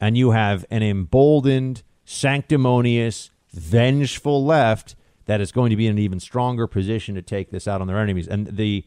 and 0.00 0.18
you 0.18 0.32
have 0.32 0.66
an 0.70 0.82
emboldened, 0.82 1.82
sanctimonious, 2.04 3.30
vengeful 3.52 4.44
left 4.44 4.96
that 5.26 5.40
is 5.40 5.52
going 5.52 5.70
to 5.70 5.76
be 5.76 5.86
in 5.86 5.92
an 5.92 5.98
even 5.98 6.20
stronger 6.20 6.66
position 6.66 7.14
to 7.14 7.22
take 7.22 7.50
this 7.50 7.66
out 7.66 7.80
on 7.80 7.86
their 7.86 7.98
enemies. 7.98 8.28
And 8.28 8.46
the 8.46 8.84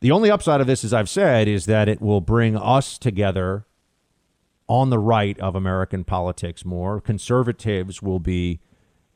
the 0.00 0.10
only 0.10 0.32
upside 0.32 0.60
of 0.60 0.66
this, 0.66 0.82
as 0.82 0.92
I've 0.92 1.08
said, 1.08 1.46
is 1.46 1.66
that 1.66 1.88
it 1.88 2.02
will 2.02 2.20
bring 2.20 2.56
us 2.56 2.98
together 2.98 3.66
on 4.66 4.90
the 4.90 4.98
right 4.98 5.38
of 5.38 5.54
American 5.54 6.02
politics 6.02 6.64
more. 6.64 7.00
Conservatives 7.00 8.02
will 8.02 8.18
be 8.18 8.60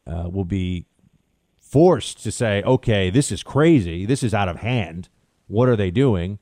uh, 0.06 0.28
will 0.30 0.44
be 0.44 0.86
forced 1.60 2.22
to 2.22 2.30
say, 2.30 2.62
"Okay, 2.62 3.10
this 3.10 3.32
is 3.32 3.42
crazy. 3.42 4.06
This 4.06 4.22
is 4.22 4.32
out 4.32 4.48
of 4.48 4.58
hand. 4.58 5.08
What 5.48 5.68
are 5.68 5.76
they 5.76 5.90
doing?" 5.90 6.38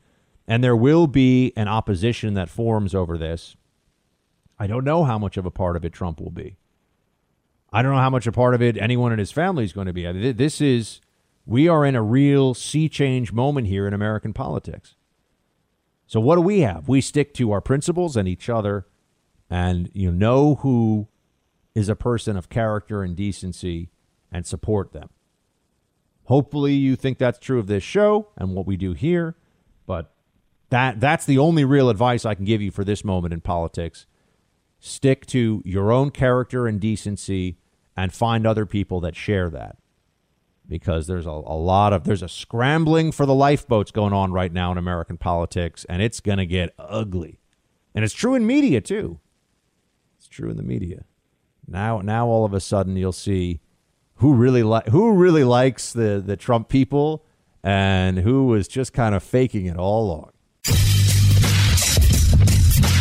And 0.47 0.63
there 0.63 0.77
will 0.77 1.07
be 1.07 1.55
an 1.57 1.69
opposition 1.69 2.35
that 2.35 2.51
forms 2.51 2.95
over 2.95 3.17
this. 3.17 3.57
I 4.59 4.67
don't 4.67 4.85
know 4.85 5.05
how 5.05 5.19
much 5.19 5.39
of 5.39 5.47
a 5.47 5.51
part 5.51 5.75
of 5.75 5.85
it 5.87 5.93
Trump 5.95 6.21
will 6.21 6.31
be. 6.31 6.59
I 7.75 7.83
don't 7.83 7.91
know 7.91 7.99
how 7.99 8.09
much 8.09 8.29
a 8.29 8.33
part 8.33 8.55
of 8.55 8.63
it 8.63 8.79
anyone 8.79 9.13
in 9.13 9.19
his 9.19 9.33
family 9.33 9.65
is 9.65 9.73
going 9.73 9.89
to 9.89 9.93
be. 9.93 10.33
This 10.33 10.61
is, 10.61 11.01
we 11.45 11.67
are 11.67 11.85
in 11.85 11.97
a 11.97 12.03
real 12.03 12.55
sea 12.55 12.89
change 12.89 13.33
moment 13.33 13.67
here 13.67 13.89
in 13.89 13.93
American 13.93 14.33
politics. 14.33 14.95
So 16.07 16.21
what 16.21 16.37
do 16.37 16.41
we 16.41 16.61
have? 16.61 16.87
We 16.89 17.01
stick 17.01 17.35
to 17.35 17.51
our 17.51 17.61
principles 17.61 18.17
and 18.17 18.29
each 18.29 18.49
other, 18.49 18.87
and 19.51 19.91
you 19.93 20.13
know 20.13 20.55
who 20.57 21.09
is 21.75 21.89
a 21.89 21.97
person 21.97 22.37
of 22.37 22.49
character 22.49 23.03
and 23.03 23.17
decency, 23.17 23.91
and 24.31 24.47
support 24.47 24.93
them. 24.93 25.11
Hopefully, 26.27 26.75
you 26.75 26.95
think 26.95 27.19
that's 27.19 27.41
true 27.41 27.59
of 27.59 27.67
this 27.67 27.83
show 27.83 28.29
and 28.37 28.55
what 28.55 28.69
we 28.69 28.77
do 28.77 28.93
here, 28.93 29.35
but 29.85 30.15
that 30.71 31.01
that's 31.01 31.27
the 31.27 31.39
only 31.39 31.65
real 31.65 31.91
advice 31.91 32.25
I 32.25 32.37
can 32.37 32.45
give 32.45 32.63
you 32.63 32.71
for 32.71 32.85
this 32.85 33.05
moment 33.05 33.35
in 33.35 33.41
politics. 33.41 34.07
Stick 34.79 35.27
to 35.27 35.61
your 35.65 35.91
own 35.91 36.13
character 36.13 36.69
and 36.69 36.81
decency 36.81 37.59
and 37.97 38.13
find 38.13 38.47
other 38.47 38.67
people 38.67 39.01
that 39.01 39.17
share 39.17 39.51
that 39.51 39.77
because 40.69 41.07
there's 41.07 41.27
a, 41.27 41.31
a 41.31 41.57
lot 41.57 41.93
of 41.93 42.05
there's 42.05 42.23
a 42.23 42.29
scrambling 42.29 43.13
for 43.13 43.27
the 43.27 43.35
lifeboats 43.35 43.91
going 43.91 44.13
on 44.13 44.33
right 44.33 44.53
now 44.53 44.73
in 44.73 44.79
American 44.79 45.17
politics 45.17 45.85
and 45.89 46.03
it's 46.03 46.21
going 46.21 46.39
to 46.39 46.47
get 46.47 46.75
ugly. 46.79 47.41
And 47.95 48.05
it's 48.05 48.15
true 48.15 48.35
in 48.35 48.47
media 48.47 48.81
too. 48.81 49.21
It's 50.19 50.29
true 50.29 50.51
in 50.51 50.57
the 50.57 50.63
media. 50.63 51.05
Now 51.67 52.01
now 52.01 52.27
all 52.27 52.45
of 52.45 52.55
a 52.55 52.61
sudden 52.61 52.97
you'll 52.97 53.13
see 53.13 53.61
who 54.17 54.35
really 54.35 54.63
li- 54.63 54.89
who 54.91 55.13
really 55.13 55.45
likes 55.45 55.93
the 55.93 56.23
the 56.25 56.37
Trump 56.37 56.69
people 56.69 57.25
and 57.63 58.19
who 58.19 58.47
was 58.47 58.69
just 58.69 58.93
kind 58.93 59.15
of 59.15 59.23
faking 59.23 59.67
it 59.67 59.77
all 59.77 60.07
along. 60.07 60.31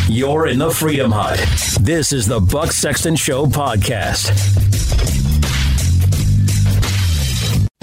You're 0.06 0.48
in 0.48 0.58
the 0.58 0.70
Freedom 0.70 1.10
Hut. 1.10 1.42
This 1.80 2.12
is 2.12 2.26
the 2.26 2.38
Buck 2.38 2.72
Sexton 2.72 3.16
Show 3.16 3.46
podcast. 3.46 4.28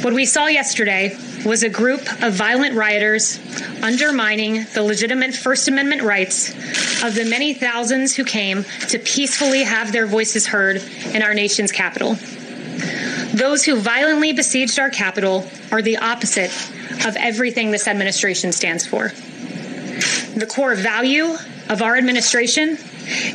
What 0.04 0.14
we 0.14 0.26
saw 0.26 0.46
yesterday 0.46 1.18
was 1.48 1.64
a 1.64 1.70
group 1.70 2.02
of 2.22 2.34
violent 2.34 2.76
rioters 2.76 3.40
undermining 3.82 4.66
the 4.76 4.84
legitimate 4.84 5.34
First 5.34 5.68
Amendment 5.68 6.04
rights 6.04 6.50
of 7.04 7.16
the 7.16 7.26
many 7.28 7.56
thousands 7.56 8.16
who 8.16 8.24
came 8.24 8.66
to 8.90 9.00
peacefully 9.00 9.64
have 9.64 9.92
their 9.92 10.06
voices 10.06 10.46
heard 10.46 10.80
in 11.16 11.24
our 11.24 11.34
nation's 11.34 11.72
capital. 11.72 12.14
Those 13.34 13.66
who 13.66 13.78
violently 13.78 14.32
besieged 14.32 14.78
our 14.78 14.92
Capitol 14.92 15.50
are 15.72 15.82
the 15.82 15.98
opposite 15.98 16.52
of 17.04 17.16
everything 17.18 17.72
this 17.72 17.88
administration 17.88 18.52
stands 18.52 18.86
for. 18.86 19.12
The 20.36 20.48
core 20.48 20.76
value 20.76 21.36
of 21.70 21.82
our 21.82 21.96
administration 21.98 22.78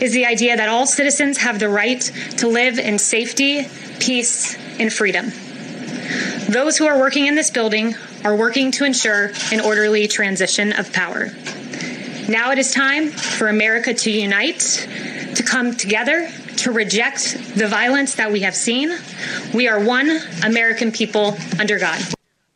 is 0.00 0.12
the 0.12 0.26
idea 0.26 0.57
that 0.57 0.68
all 0.68 0.87
citizens 0.87 1.38
have 1.38 1.59
the 1.59 1.68
right 1.68 2.00
to 2.38 2.48
live 2.48 2.79
in 2.79 2.98
safety, 2.98 3.66
peace, 4.00 4.57
and 4.79 4.92
freedom. 4.92 5.33
Those 6.48 6.76
who 6.76 6.87
are 6.87 6.98
working 6.98 7.26
in 7.26 7.35
this 7.35 7.50
building 7.50 7.94
are 8.24 8.37
working 8.37 8.70
to 8.72 8.85
ensure 8.85 9.33
an 9.52 9.61
orderly 9.61 10.09
transition 10.09 10.72
of 10.72 10.92
power. 10.92 11.31
Now 12.29 12.50
it 12.50 12.59
is 12.59 12.72
time 12.72 13.09
for 13.09 13.48
America 13.48 13.94
to 13.94 14.11
unite, 14.11 14.88
to 15.35 15.42
come 15.42 15.74
together, 15.74 16.31
to 16.59 16.72
reject 16.72 17.37
the 17.57 17.68
violence 17.68 18.14
that 18.16 18.33
we 18.33 18.40
have 18.40 18.55
seen. 18.55 18.96
We 19.55 19.68
are 19.68 19.85
one 19.85 20.20
American 20.44 20.92
people 20.92 21.37
under 21.61 21.79
God. 21.79 22.00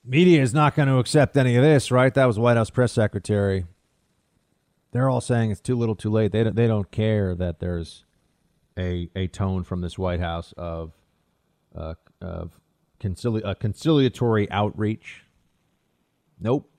Media 0.04 0.42
is 0.42 0.54
not 0.54 0.74
going 0.74 0.88
to 0.88 0.98
accept 0.98 1.36
any 1.36 1.56
of 1.56 1.62
this, 1.62 1.90
right? 1.90 2.12
That 2.14 2.24
was 2.24 2.38
White 2.38 2.56
House 2.56 2.70
press 2.70 2.92
secretary 2.92 3.66
they're 4.92 5.08
all 5.08 5.20
saying 5.20 5.50
it's 5.50 5.60
too 5.60 5.76
little, 5.76 5.94
too 5.94 6.10
late. 6.10 6.32
They 6.32 6.44
don't, 6.44 6.56
they 6.56 6.66
don't 6.66 6.90
care 6.90 7.34
that 7.34 7.60
there's 7.60 8.04
a 8.78 9.08
a 9.14 9.26
tone 9.28 9.64
from 9.64 9.80
this 9.80 9.98
White 9.98 10.20
House 10.20 10.52
of 10.56 10.92
uh, 11.74 11.94
of 12.20 12.60
concili- 13.00 13.42
a 13.44 13.54
conciliatory 13.54 14.50
outreach. 14.50 15.24
Nope. 16.38 16.70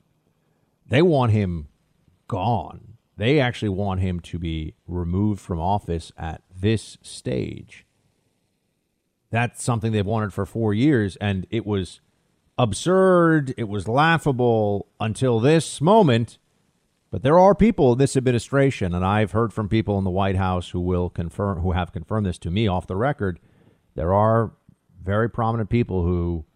They 0.86 1.02
want 1.02 1.32
him 1.32 1.68
gone. 2.28 2.94
They 3.16 3.40
actually 3.40 3.68
want 3.70 4.00
him 4.00 4.20
to 4.20 4.38
be 4.38 4.74
removed 4.86 5.40
from 5.40 5.60
office 5.60 6.12
at 6.18 6.42
this 6.54 6.98
stage. 7.02 7.86
That's 9.30 9.62
something 9.62 9.92
they've 9.92 10.04
wanted 10.04 10.32
for 10.32 10.44
four 10.44 10.74
years, 10.74 11.16
and 11.16 11.46
it 11.50 11.64
was 11.64 12.00
absurd. 12.58 13.54
It 13.56 13.68
was 13.68 13.88
laughable 13.88 14.88
until 15.00 15.40
this 15.40 15.80
moment 15.80 16.38
but 17.12 17.22
there 17.22 17.38
are 17.38 17.54
people 17.54 17.92
in 17.92 17.98
this 17.98 18.16
administration, 18.16 18.94
and 18.94 19.04
I've 19.04 19.32
heard 19.32 19.52
from 19.52 19.68
people 19.68 19.98
in 19.98 20.04
the 20.04 20.10
White 20.10 20.36
House 20.36 20.70
who 20.70 20.80
will 20.80 21.10
confirm, 21.10 21.60
who 21.60 21.72
have 21.72 21.92
confirmed 21.92 22.24
this 22.24 22.38
to 22.38 22.50
me 22.50 22.66
off 22.66 22.86
the 22.86 22.96
record. 22.96 23.38
There 23.94 24.14
are 24.14 24.52
very 25.04 25.28
prominent 25.28 25.68
people 25.68 26.04
who 26.04 26.46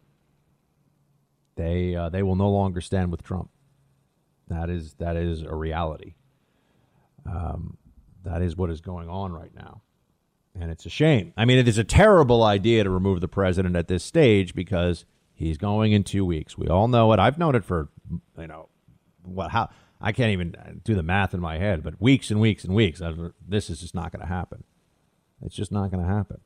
they 1.57 1.95
uh, 1.95 2.09
they 2.09 2.23
will 2.23 2.37
no 2.37 2.49
longer 2.49 2.81
stand 2.81 3.11
with 3.11 3.23
Trump. 3.23 3.51
That 4.49 4.71
is 4.71 4.95
that 4.95 5.15
is 5.15 5.43
a 5.43 5.55
reality. 5.55 6.15
Um, 7.27 7.77
that 8.25 8.41
is 8.41 8.57
what 8.57 8.71
is 8.71 8.81
going 8.81 9.11
on 9.11 9.35
right 9.35 9.55
now, 9.55 9.83
and 10.59 10.71
it's 10.71 10.87
a 10.87 10.91
shame. 10.91 11.35
I 11.37 11.45
mean, 11.45 11.59
it 11.59 11.69
is 11.69 11.77
a 11.77 11.85
terrible 11.85 12.43
idea 12.43 12.83
to 12.83 12.89
remove 12.89 13.21
the 13.21 13.29
president 13.29 13.77
at 13.77 13.89
this 13.89 14.03
stage 14.03 14.55
because 14.55 15.05
he's 15.35 15.59
going 15.59 15.93
in 15.93 16.03
two 16.03 16.25
weeks. 16.25 16.57
We 16.57 16.69
all 16.69 16.89
know 16.89 17.13
it. 17.13 17.19
I've 17.19 17.37
known 17.37 17.55
it 17.55 17.65
for 17.65 17.91
you 18.39 18.47
know 18.47 18.71
what 19.23 19.51
how 19.51 19.69
I 20.01 20.13
can't 20.13 20.33
even 20.33 20.81
do 20.85 20.95
the 20.95 21.03
math 21.03 21.35
in 21.35 21.41
my 21.41 21.59
head, 21.59 21.83
but 21.83 22.01
weeks 22.01 22.31
and 22.31 22.41
weeks 22.41 22.65
and 22.65 22.75
weeks. 22.75 23.01
This 23.47 23.71
is 23.71 23.81
just 23.81 23.95
not 23.95 24.13
going 24.13 24.21
to 24.21 24.29
happen. 24.29 24.65
It's 25.43 25.55
just 25.55 25.73
not 25.73 25.91
going 25.91 26.05
to 26.05 26.11
happen. 26.11 26.41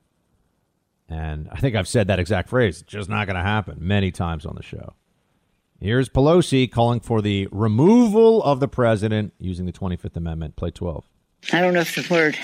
And 1.08 1.48
I 1.50 1.58
think 1.58 1.74
I've 1.74 1.88
said 1.88 2.06
that 2.06 2.20
exact 2.20 2.48
phrase, 2.48 2.82
just 2.82 3.08
not 3.08 3.26
going 3.26 3.36
to 3.36 3.42
happen, 3.42 3.78
many 3.80 4.12
times 4.12 4.46
on 4.46 4.54
the 4.54 4.62
show. 4.62 4.94
Here's 5.80 6.08
Pelosi 6.08 6.70
calling 6.70 7.00
for 7.00 7.20
the 7.22 7.48
removal 7.50 8.42
of 8.42 8.60
the 8.60 8.68
president 8.68 9.32
using 9.38 9.66
the 9.66 9.72
25th 9.72 10.16
Amendment. 10.16 10.54
Play 10.54 10.70
12. 10.70 11.04
I 11.52 11.60
don't 11.60 11.72
know 11.72 11.80
if 11.80 11.94
the 11.94 12.06
word 12.12 12.38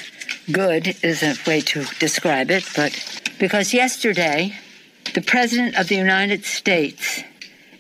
good 0.51 0.97
is 1.05 1.23
a 1.23 1.37
way 1.47 1.61
to 1.61 1.85
describe 2.01 2.51
it, 2.51 2.65
but 2.75 2.99
because 3.39 3.75
yesterday, 3.75 4.57
the 5.15 5.21
President 5.21 5.77
of 5.77 5.89
the 5.89 5.97
United 5.97 6.45
States 6.45 7.23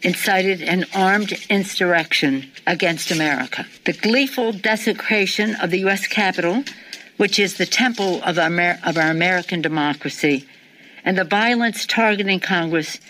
incited 0.07 0.63
an 0.63 0.87
armed 0.95 1.33
insurrection 1.51 2.49
against 2.65 3.11
America. 3.11 3.67
The 3.85 3.93
gleeful 3.93 4.53
desecration 4.53 5.57
of 5.57 5.73
the 5.73 5.81
U.S. 5.81 6.07
Capitol, 6.07 6.63
which 7.17 7.41
is 7.41 7.57
the 7.57 7.67
temple 7.67 8.23
of 8.23 8.39
our, 8.39 8.79
of 8.85 8.97
our 8.97 9.11
American 9.11 9.63
democracy, 9.63 10.47
and 11.05 11.19
the 11.19 11.25
violence 11.25 11.87
targeting 11.87 12.39
Congress 12.39 13.01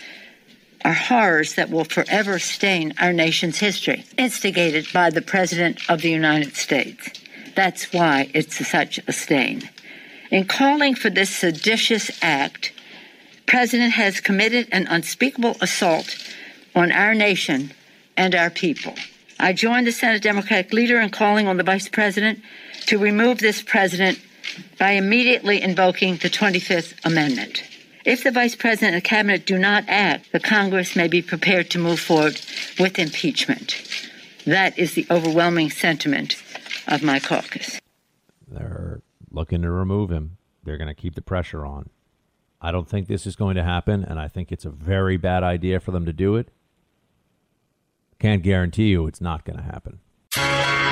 are 0.86 0.94
horrors 0.94 1.54
that 1.56 1.68
will 1.68 1.84
forever 1.84 2.38
stain 2.38 2.94
our 2.98 3.12
nation's 3.12 3.58
history, 3.58 4.06
instigated 4.16 4.86
by 4.94 5.10
the 5.10 5.20
President 5.20 5.78
of 5.90 6.00
the 6.00 6.10
United 6.10 6.56
States. 6.56 7.10
That's 7.54 7.92
why 7.92 8.30
it's 8.32 8.66
such 8.66 9.00
a 9.06 9.12
stain. 9.12 9.68
In 10.30 10.46
calling 10.46 10.94
for 10.94 11.10
this 11.10 11.28
seditious 11.28 12.10
act, 12.22 12.72
President 13.44 13.92
has 13.92 14.20
committed 14.20 14.66
an 14.72 14.86
unspeakable 14.86 15.56
assault 15.60 16.16
on 16.76 16.92
our 16.92 17.14
nation 17.14 17.72
and 18.16 18.34
our 18.34 18.50
people. 18.50 18.94
I 19.40 19.52
join 19.52 19.84
the 19.84 19.92
Senate 19.92 20.22
Democratic 20.22 20.72
leader 20.72 21.00
in 21.00 21.10
calling 21.10 21.48
on 21.48 21.56
the 21.56 21.62
Vice 21.62 21.88
President 21.88 22.40
to 22.86 22.98
remove 22.98 23.38
this 23.38 23.62
president 23.62 24.20
by 24.78 24.92
immediately 24.92 25.60
invoking 25.60 26.16
the 26.16 26.30
25th 26.30 26.94
Amendment. 27.04 27.62
If 28.04 28.22
the 28.22 28.30
Vice 28.30 28.54
President 28.54 28.94
and 28.94 29.02
Cabinet 29.02 29.44
do 29.44 29.58
not 29.58 29.84
act, 29.88 30.30
the 30.30 30.38
Congress 30.38 30.94
may 30.94 31.08
be 31.08 31.20
prepared 31.22 31.70
to 31.70 31.78
move 31.78 31.98
forward 31.98 32.40
with 32.78 32.98
impeachment. 32.98 33.82
That 34.46 34.78
is 34.78 34.94
the 34.94 35.06
overwhelming 35.10 35.70
sentiment 35.70 36.36
of 36.86 37.02
my 37.02 37.18
caucus. 37.18 37.80
They're 38.46 39.02
looking 39.30 39.62
to 39.62 39.70
remove 39.70 40.10
him. 40.10 40.36
They're 40.62 40.78
going 40.78 40.86
to 40.88 40.94
keep 40.94 41.16
the 41.16 41.22
pressure 41.22 41.66
on. 41.66 41.90
I 42.60 42.72
don't 42.72 42.88
think 42.88 43.08
this 43.08 43.26
is 43.26 43.36
going 43.36 43.56
to 43.56 43.62
happen, 43.62 44.04
and 44.04 44.18
I 44.18 44.28
think 44.28 44.50
it's 44.50 44.64
a 44.64 44.70
very 44.70 45.16
bad 45.16 45.42
idea 45.42 45.80
for 45.80 45.90
them 45.90 46.06
to 46.06 46.12
do 46.12 46.36
it. 46.36 46.48
Can't 48.18 48.42
guarantee 48.42 48.88
you 48.88 49.06
it's 49.06 49.20
not 49.20 49.44
going 49.44 49.58
to 49.58 49.62
happen. 49.62 50.00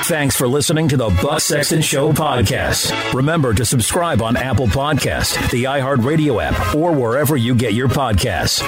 Thanks 0.06 0.36
for 0.36 0.46
listening 0.46 0.88
to 0.88 0.96
the 0.98 1.08
Buck 1.22 1.40
Sexton 1.40 1.80
Show 1.80 2.12
podcast. 2.12 3.14
Remember 3.14 3.54
to 3.54 3.64
subscribe 3.64 4.20
on 4.20 4.36
Apple 4.36 4.66
Podcast, 4.66 5.50
the 5.50 5.64
iHeartRadio 5.64 6.42
app, 6.42 6.74
or 6.74 6.92
wherever 6.92 7.36
you 7.36 7.54
get 7.54 7.72
your 7.72 7.88
podcasts. 7.88 8.60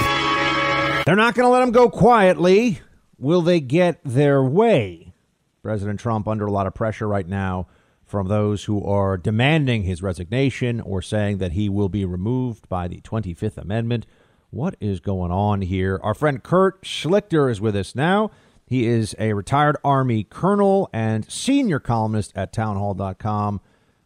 They're 1.05 1.15
not 1.15 1.35
going 1.35 1.45
to 1.45 1.49
let 1.49 1.59
them 1.59 1.71
go 1.71 1.89
quietly. 1.89 2.81
Will 3.19 3.43
they 3.43 3.59
get 3.59 3.99
their 4.03 4.43
way? 4.43 5.13
President 5.61 5.99
Trump 5.99 6.27
under 6.27 6.47
a 6.47 6.51
lot 6.51 6.65
of 6.65 6.73
pressure 6.73 7.07
right 7.07 7.27
now 7.27 7.67
from 8.03 8.27
those 8.27 8.63
who 8.63 8.83
are 8.83 9.17
demanding 9.17 9.83
his 9.83 10.01
resignation 10.01 10.81
or 10.81 11.01
saying 11.01 11.37
that 11.37 11.51
he 11.51 11.69
will 11.69 11.89
be 11.89 12.05
removed 12.05 12.67
by 12.67 12.87
the 12.87 13.01
25th 13.01 13.57
Amendment. 13.57 14.07
What 14.49 14.75
is 14.79 14.99
going 15.01 15.31
on 15.31 15.61
here? 15.61 15.99
Our 16.01 16.13
friend 16.13 16.41
Kurt 16.41 16.81
Schlichter 16.83 17.51
is 17.51 17.61
with 17.61 17.75
us 17.75 17.93
now. 17.93 18.31
He 18.67 18.85
is 18.85 19.15
a 19.17 19.31
retired 19.31 19.77
Army 19.81 20.25
colonel 20.25 20.89
and 20.91 21.29
senior 21.31 21.79
columnist 21.79 22.33
at 22.35 22.51
townhall.com. 22.51 23.61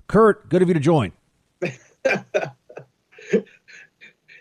Kurt, 0.05 0.49
good 0.49 0.62
of 0.62 0.68
you 0.68 0.76
to 0.76 0.80
join. 0.80 1.14
they, 1.59 1.74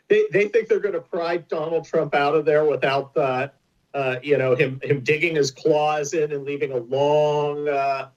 they 0.08 0.48
think 0.48 0.68
they're 0.68 0.78
going 0.78 0.94
to 0.94 1.00
pry 1.00 1.38
Donald 1.38 1.86
Trump 1.86 2.14
out 2.14 2.34
of 2.34 2.44
there 2.44 2.66
without, 2.66 3.16
uh, 3.16 3.48
uh, 3.94 4.16
you 4.22 4.36
know, 4.36 4.54
him 4.54 4.78
him 4.82 5.00
digging 5.00 5.36
his 5.36 5.50
claws 5.50 6.12
in 6.12 6.32
and 6.32 6.44
leaving 6.44 6.72
a 6.72 6.76
long 6.76 7.66
uh, 7.66 8.08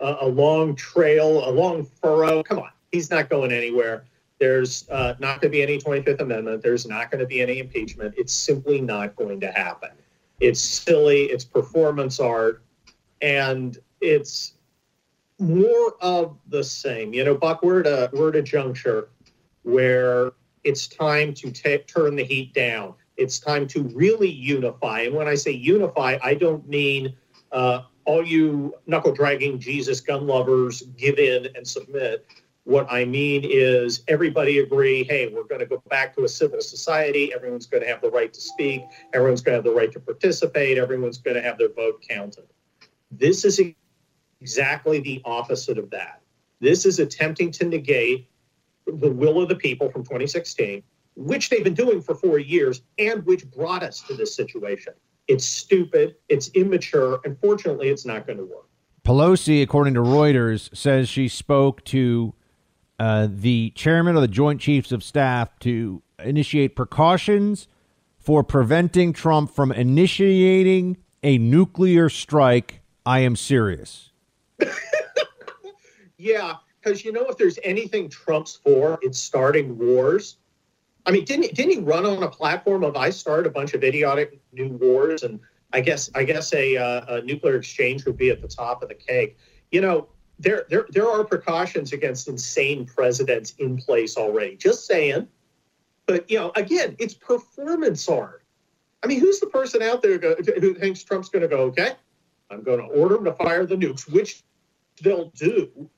a 0.00 0.26
long 0.26 0.74
trail, 0.74 1.46
a 1.46 1.50
long 1.50 1.84
furrow. 1.84 2.42
Come 2.42 2.60
on, 2.60 2.70
he's 2.90 3.10
not 3.10 3.28
going 3.28 3.52
anywhere. 3.52 4.04
There's 4.38 4.88
uh, 4.88 5.14
not 5.18 5.42
going 5.42 5.52
to 5.52 5.56
be 5.56 5.62
any 5.62 5.78
25th 5.78 6.20
Amendment. 6.20 6.62
There's 6.62 6.86
not 6.86 7.10
going 7.10 7.20
to 7.20 7.26
be 7.26 7.42
any 7.42 7.58
impeachment. 7.58 8.14
It's 8.16 8.32
simply 8.32 8.80
not 8.80 9.14
going 9.14 9.40
to 9.40 9.52
happen. 9.52 9.90
It's 10.40 10.60
silly, 10.60 11.24
it's 11.24 11.44
performance 11.44 12.18
art, 12.18 12.62
and 13.20 13.78
it's 14.00 14.54
more 15.38 15.94
of 16.00 16.38
the 16.48 16.64
same. 16.64 17.12
You 17.12 17.24
know, 17.24 17.34
Buck, 17.34 17.62
we're 17.62 17.80
at 17.80 17.86
a, 17.86 18.10
we're 18.12 18.30
at 18.30 18.36
a 18.36 18.42
juncture 18.42 19.10
where 19.62 20.32
it's 20.64 20.86
time 20.86 21.34
to 21.34 21.50
t- 21.50 21.78
turn 21.78 22.16
the 22.16 22.24
heat 22.24 22.52
down. 22.54 22.94
It's 23.16 23.38
time 23.38 23.66
to 23.68 23.82
really 23.82 24.30
unify. 24.30 25.00
And 25.02 25.14
when 25.14 25.28
I 25.28 25.34
say 25.34 25.50
unify, 25.50 26.18
I 26.22 26.34
don't 26.34 26.66
mean 26.68 27.14
uh, 27.52 27.82
all 28.04 28.26
you 28.26 28.74
knuckle 28.86 29.12
dragging 29.12 29.58
Jesus 29.58 30.00
gun 30.00 30.26
lovers 30.26 30.82
give 30.96 31.18
in 31.18 31.48
and 31.54 31.66
submit. 31.66 32.26
What 32.64 32.86
I 32.90 33.04
mean 33.04 33.42
is 33.44 34.02
everybody 34.06 34.58
agree, 34.58 35.04
hey, 35.04 35.28
we're 35.28 35.44
going 35.44 35.60
to 35.60 35.66
go 35.66 35.82
back 35.88 36.14
to 36.16 36.24
a 36.24 36.28
civil 36.28 36.60
society. 36.60 37.32
Everyone's 37.34 37.66
going 37.66 37.82
to 37.82 37.88
have 37.88 38.02
the 38.02 38.10
right 38.10 38.32
to 38.32 38.40
speak. 38.40 38.82
Everyone's 39.14 39.40
going 39.40 39.54
to 39.54 39.56
have 39.56 39.64
the 39.64 39.78
right 39.78 39.90
to 39.92 40.00
participate. 40.00 40.78
Everyone's 40.78 41.18
going 41.18 41.36
to 41.36 41.42
have 41.42 41.58
their 41.58 41.72
vote 41.72 42.04
counted. 42.06 42.44
This 43.10 43.44
is 43.44 43.60
exactly 44.40 45.00
the 45.00 45.22
opposite 45.24 45.78
of 45.78 45.90
that. 45.90 46.20
This 46.60 46.84
is 46.84 46.98
attempting 46.98 47.50
to 47.52 47.64
negate 47.64 48.28
the 48.86 49.10
will 49.10 49.40
of 49.40 49.48
the 49.48 49.56
people 49.56 49.90
from 49.90 50.02
2016, 50.02 50.82
which 51.16 51.48
they've 51.48 51.64
been 51.64 51.74
doing 51.74 52.02
for 52.02 52.14
four 52.14 52.38
years 52.38 52.82
and 52.98 53.24
which 53.24 53.50
brought 53.50 53.82
us 53.82 54.02
to 54.02 54.14
this 54.14 54.34
situation. 54.34 54.92
It's 55.28 55.46
stupid, 55.46 56.16
it's 56.28 56.48
immature, 56.48 57.20
and 57.24 57.38
fortunately, 57.40 57.88
it's 57.88 58.04
not 58.04 58.26
going 58.26 58.38
to 58.38 58.44
work. 58.44 58.66
Pelosi, 59.04 59.62
according 59.62 59.94
to 59.94 60.00
Reuters, 60.00 60.74
says 60.76 61.08
she 61.08 61.28
spoke 61.28 61.82
to 61.84 62.34
uh, 63.00 63.26
the 63.30 63.70
chairman 63.70 64.14
of 64.14 64.20
the 64.20 64.28
Joint 64.28 64.60
Chiefs 64.60 64.92
of 64.92 65.02
Staff 65.02 65.58
to 65.60 66.02
initiate 66.22 66.76
precautions 66.76 67.66
for 68.18 68.44
preventing 68.44 69.14
Trump 69.14 69.50
from 69.50 69.72
initiating 69.72 70.98
a 71.22 71.38
nuclear 71.38 72.10
strike. 72.10 72.82
I 73.06 73.20
am 73.20 73.36
serious. 73.36 74.10
yeah, 76.18 76.56
because 76.78 77.02
you 77.02 77.10
know, 77.10 77.24
if 77.24 77.38
there's 77.38 77.58
anything 77.64 78.10
Trump's 78.10 78.56
for, 78.56 78.98
it's 79.00 79.18
starting 79.18 79.78
wars. 79.78 80.36
I 81.06 81.10
mean, 81.10 81.24
didn't 81.24 81.54
didn't 81.54 81.72
he 81.72 81.78
run 81.78 82.04
on 82.04 82.22
a 82.22 82.28
platform 82.28 82.84
of 82.84 82.96
I 82.96 83.08
start 83.08 83.46
a 83.46 83.50
bunch 83.50 83.72
of 83.72 83.82
idiotic 83.82 84.38
new 84.52 84.68
wars, 84.68 85.22
and 85.22 85.40
I 85.72 85.80
guess 85.80 86.10
I 86.14 86.24
guess 86.24 86.52
a, 86.52 86.76
uh, 86.76 87.14
a 87.16 87.22
nuclear 87.22 87.56
exchange 87.56 88.04
would 88.04 88.18
be 88.18 88.28
at 88.28 88.42
the 88.42 88.48
top 88.48 88.82
of 88.82 88.90
the 88.90 88.94
cake. 88.94 89.38
You 89.70 89.80
know, 89.80 90.08
there, 90.40 90.64
there, 90.70 90.86
there 90.90 91.08
are 91.08 91.22
precautions 91.22 91.92
against 91.92 92.26
insane 92.26 92.86
presidents 92.86 93.54
in 93.58 93.76
place 93.76 94.16
already. 94.16 94.56
Just 94.56 94.86
saying. 94.86 95.28
But, 96.06 96.28
you 96.30 96.38
know, 96.38 96.50
again, 96.56 96.96
it's 96.98 97.14
performance 97.14 98.08
art. 98.08 98.42
I 99.02 99.06
mean, 99.06 99.20
who's 99.20 99.38
the 99.38 99.46
person 99.46 99.82
out 99.82 100.02
there 100.02 100.18
who 100.18 100.74
thinks 100.74 101.04
Trump's 101.04 101.28
going 101.28 101.42
to 101.42 101.48
go, 101.48 101.58
okay, 101.64 101.92
I'm 102.50 102.62
going 102.62 102.78
to 102.78 102.86
order 102.86 103.14
them 103.14 103.24
to 103.26 103.32
fire 103.34 103.64
the 103.64 103.76
nukes, 103.76 104.10
which 104.10 104.42
they'll 105.02 105.30
do. 105.30 105.88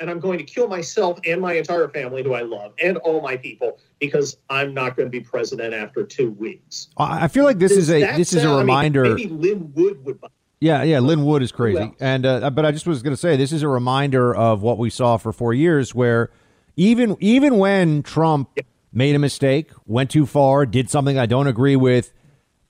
And 0.00 0.10
I'm 0.10 0.18
going 0.18 0.38
to 0.38 0.44
kill 0.44 0.66
myself 0.66 1.20
and 1.24 1.40
my 1.40 1.52
entire 1.52 1.88
family 1.88 2.22
who 2.24 2.34
I 2.34 2.42
love 2.42 2.72
and 2.82 2.96
all 2.98 3.20
my 3.20 3.36
people 3.36 3.78
because 4.00 4.38
I'm 4.50 4.74
not 4.74 4.96
going 4.96 5.06
to 5.06 5.10
be 5.10 5.20
president 5.20 5.72
after 5.72 6.04
two 6.04 6.32
weeks. 6.32 6.88
I 6.96 7.28
feel 7.28 7.44
like 7.44 7.58
this 7.58 7.72
is, 7.72 7.90
is 7.90 8.02
a 8.02 8.16
this 8.16 8.32
is 8.32 8.42
a 8.42 8.50
reminder. 8.56 9.04
I 9.04 9.08
mean, 9.10 9.16
maybe 9.16 9.48
Lin 9.48 9.72
Wood 9.74 10.04
would 10.04 10.20
buy 10.20 10.28
yeah, 10.64 10.82
yeah, 10.82 11.00
Lin 11.00 11.26
Wood 11.26 11.42
is 11.42 11.52
crazy, 11.52 11.92
and 12.00 12.24
uh, 12.24 12.48
but 12.48 12.64
I 12.64 12.72
just 12.72 12.86
was 12.86 13.02
going 13.02 13.12
to 13.12 13.20
say 13.20 13.36
this 13.36 13.52
is 13.52 13.62
a 13.62 13.68
reminder 13.68 14.34
of 14.34 14.62
what 14.62 14.78
we 14.78 14.88
saw 14.88 15.18
for 15.18 15.30
four 15.30 15.52
years, 15.52 15.94
where 15.94 16.30
even 16.74 17.18
even 17.20 17.58
when 17.58 18.02
Trump 18.02 18.48
made 18.90 19.14
a 19.14 19.18
mistake, 19.18 19.72
went 19.84 20.10
too 20.10 20.24
far, 20.24 20.64
did 20.64 20.88
something 20.88 21.18
I 21.18 21.26
don't 21.26 21.48
agree 21.48 21.76
with, 21.76 22.14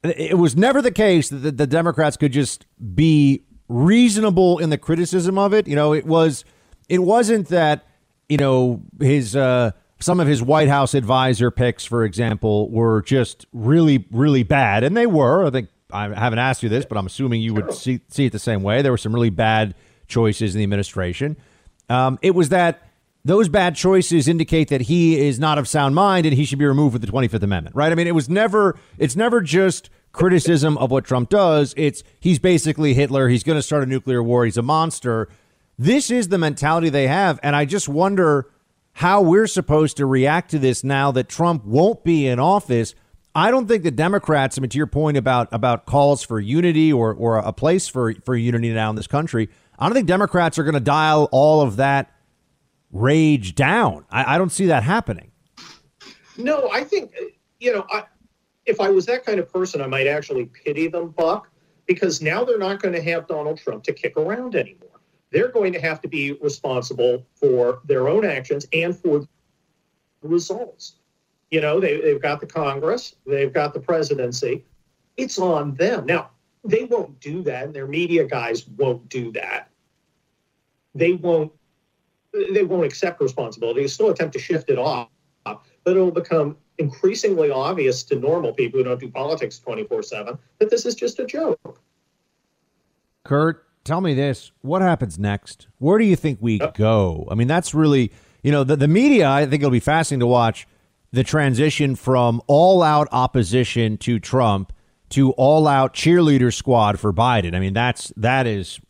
it 0.02 0.36
was 0.36 0.56
never 0.56 0.82
the 0.82 0.90
case 0.90 1.28
that 1.28 1.36
the, 1.36 1.52
the 1.52 1.66
Democrats 1.68 2.16
could 2.16 2.32
just 2.32 2.66
be 2.96 3.44
reasonable 3.68 4.58
in 4.58 4.70
the 4.70 4.78
criticism 4.78 5.38
of 5.38 5.54
it. 5.54 5.68
You 5.68 5.76
know, 5.76 5.92
it 5.92 6.04
was 6.04 6.44
it 6.88 6.98
wasn't 6.98 7.46
that 7.50 7.86
you 8.28 8.38
know 8.38 8.82
his 8.98 9.36
uh, 9.36 9.70
some 10.00 10.18
of 10.18 10.26
his 10.26 10.42
White 10.42 10.68
House 10.68 10.94
advisor 10.94 11.52
picks, 11.52 11.84
for 11.84 12.02
example, 12.02 12.68
were 12.70 13.02
just 13.02 13.46
really 13.52 14.04
really 14.10 14.42
bad, 14.42 14.82
and 14.82 14.96
they 14.96 15.06
were. 15.06 15.46
I 15.46 15.50
think 15.50 15.68
I 15.94 16.12
haven't 16.12 16.40
asked 16.40 16.62
you 16.62 16.68
this, 16.68 16.84
but 16.84 16.98
I'm 16.98 17.06
assuming 17.06 17.40
you 17.40 17.54
would 17.54 17.72
see, 17.72 18.00
see 18.08 18.26
it 18.26 18.32
the 18.32 18.38
same 18.38 18.62
way. 18.62 18.82
There 18.82 18.92
were 18.92 18.98
some 18.98 19.14
really 19.14 19.30
bad 19.30 19.74
choices 20.08 20.54
in 20.54 20.58
the 20.58 20.64
administration. 20.64 21.36
Um, 21.88 22.18
it 22.20 22.34
was 22.34 22.48
that 22.50 22.88
those 23.24 23.48
bad 23.48 23.74
choices 23.74 24.28
indicate 24.28 24.68
that 24.68 24.82
he 24.82 25.26
is 25.26 25.38
not 25.38 25.56
of 25.56 25.66
sound 25.66 25.94
mind 25.94 26.26
and 26.26 26.34
he 26.34 26.44
should 26.44 26.58
be 26.58 26.66
removed 26.66 26.92
with 26.92 27.02
the 27.02 27.10
25th 27.10 27.42
Amendment, 27.42 27.74
right? 27.74 27.90
I 27.90 27.94
mean, 27.94 28.06
it 28.06 28.14
was 28.14 28.28
never, 28.28 28.78
it's 28.98 29.16
never 29.16 29.40
just 29.40 29.88
criticism 30.12 30.76
of 30.78 30.90
what 30.90 31.04
Trump 31.04 31.30
does. 31.30 31.74
It's 31.76 32.02
he's 32.20 32.38
basically 32.38 32.92
Hitler. 32.94 33.28
He's 33.28 33.42
going 33.42 33.58
to 33.58 33.62
start 33.62 33.82
a 33.82 33.86
nuclear 33.86 34.22
war. 34.22 34.44
He's 34.44 34.56
a 34.56 34.62
monster. 34.62 35.28
This 35.78 36.10
is 36.10 36.28
the 36.28 36.38
mentality 36.38 36.90
they 36.90 37.06
have. 37.06 37.40
And 37.42 37.56
I 37.56 37.64
just 37.64 37.88
wonder 37.88 38.50
how 38.92 39.22
we're 39.22 39.48
supposed 39.48 39.96
to 39.96 40.06
react 40.06 40.50
to 40.50 40.58
this 40.58 40.84
now 40.84 41.10
that 41.12 41.28
Trump 41.28 41.64
won't 41.64 42.04
be 42.04 42.26
in 42.26 42.38
office. 42.38 42.94
I 43.34 43.50
don't 43.50 43.66
think 43.66 43.82
the 43.82 43.90
Democrats, 43.90 44.56
I 44.56 44.60
mean, 44.60 44.70
to 44.70 44.78
your 44.78 44.86
point 44.86 45.16
about 45.16 45.48
about 45.52 45.86
calls 45.86 46.22
for 46.22 46.38
unity 46.38 46.92
or 46.92 47.12
or 47.12 47.38
a 47.38 47.52
place 47.52 47.88
for 47.88 48.14
for 48.24 48.36
unity 48.36 48.72
now 48.72 48.90
in 48.90 48.96
this 48.96 49.06
country, 49.06 49.48
I 49.78 49.86
don't 49.86 49.94
think 49.94 50.06
Democrats 50.06 50.58
are 50.58 50.62
going 50.64 50.74
to 50.74 50.80
dial 50.80 51.28
all 51.32 51.60
of 51.60 51.76
that 51.76 52.12
rage 52.92 53.56
down. 53.56 54.04
I, 54.08 54.36
I, 54.36 54.38
don't 54.38 54.52
see 54.52 54.66
that 54.66 54.84
happening. 54.84 55.32
No, 56.38 56.70
I 56.70 56.84
think 56.84 57.12
you 57.58 57.72
know, 57.72 57.84
I, 57.90 58.04
if 58.66 58.80
I 58.80 58.88
was 58.88 59.06
that 59.06 59.24
kind 59.24 59.40
of 59.40 59.52
person, 59.52 59.80
I 59.80 59.88
might 59.88 60.06
actually 60.06 60.46
pity 60.46 60.86
them, 60.86 61.10
Buck, 61.10 61.50
because 61.86 62.22
now 62.22 62.44
they're 62.44 62.58
not 62.58 62.80
going 62.80 62.94
to 62.94 63.02
have 63.02 63.26
Donald 63.26 63.58
Trump 63.58 63.82
to 63.84 63.92
kick 63.92 64.16
around 64.16 64.54
anymore. 64.54 65.00
They're 65.32 65.48
going 65.48 65.72
to 65.72 65.80
have 65.80 66.00
to 66.02 66.08
be 66.08 66.32
responsible 66.40 67.26
for 67.34 67.80
their 67.84 68.08
own 68.08 68.24
actions 68.24 68.66
and 68.72 68.96
for 68.96 69.20
the 69.20 69.28
results. 70.28 70.96
You 71.50 71.60
know, 71.60 71.80
they, 71.80 72.00
they've 72.00 72.20
got 72.20 72.40
the 72.40 72.46
Congress, 72.46 73.14
they've 73.26 73.52
got 73.52 73.74
the 73.74 73.80
presidency. 73.80 74.64
It's 75.16 75.38
on 75.38 75.74
them. 75.74 76.06
Now, 76.06 76.30
they 76.64 76.84
won't 76.84 77.20
do 77.20 77.42
that, 77.42 77.64
and 77.64 77.74
their 77.74 77.86
media 77.86 78.24
guys 78.24 78.66
won't 78.66 79.08
do 79.08 79.30
that. 79.32 79.70
They 80.94 81.12
won't 81.12 81.52
they 82.52 82.64
won't 82.64 82.84
accept 82.84 83.20
responsibility. 83.20 83.82
They 83.82 83.86
still 83.86 84.10
attempt 84.10 84.32
to 84.32 84.40
shift 84.40 84.68
it 84.68 84.78
off, 84.78 85.08
but 85.44 85.60
it'll 85.86 86.10
become 86.10 86.56
increasingly 86.78 87.50
obvious 87.50 88.02
to 88.04 88.16
normal 88.16 88.52
people 88.52 88.78
who 88.78 88.84
don't 88.84 88.98
do 88.98 89.08
politics 89.08 89.58
24 89.58 90.02
7 90.02 90.38
that 90.58 90.70
this 90.70 90.84
is 90.84 90.94
just 90.94 91.20
a 91.20 91.26
joke. 91.26 91.80
Kurt, 93.24 93.66
tell 93.84 94.00
me 94.00 94.14
this. 94.14 94.50
What 94.62 94.82
happens 94.82 95.18
next? 95.18 95.68
Where 95.78 95.98
do 95.98 96.04
you 96.04 96.16
think 96.16 96.38
we 96.40 96.58
go? 96.74 97.28
I 97.30 97.34
mean, 97.34 97.48
that's 97.48 97.72
really, 97.72 98.12
you 98.42 98.50
know, 98.50 98.64
the, 98.64 98.76
the 98.76 98.88
media, 98.88 99.30
I 99.30 99.46
think 99.46 99.62
it'll 99.62 99.70
be 99.70 99.80
fascinating 99.80 100.20
to 100.20 100.26
watch 100.26 100.66
the 101.14 101.22
transition 101.24 101.94
from 101.94 102.42
all 102.48 102.82
out 102.82 103.06
opposition 103.12 103.96
to 103.98 104.18
Trump 104.18 104.72
to 105.10 105.30
all 105.32 105.68
out 105.68 105.94
cheerleader 105.94 106.52
squad 106.52 106.98
for 106.98 107.12
Biden. 107.12 107.54
I 107.54 107.60
mean, 107.60 107.72
that's, 107.72 108.12
that 108.16 108.48
is 108.48 108.80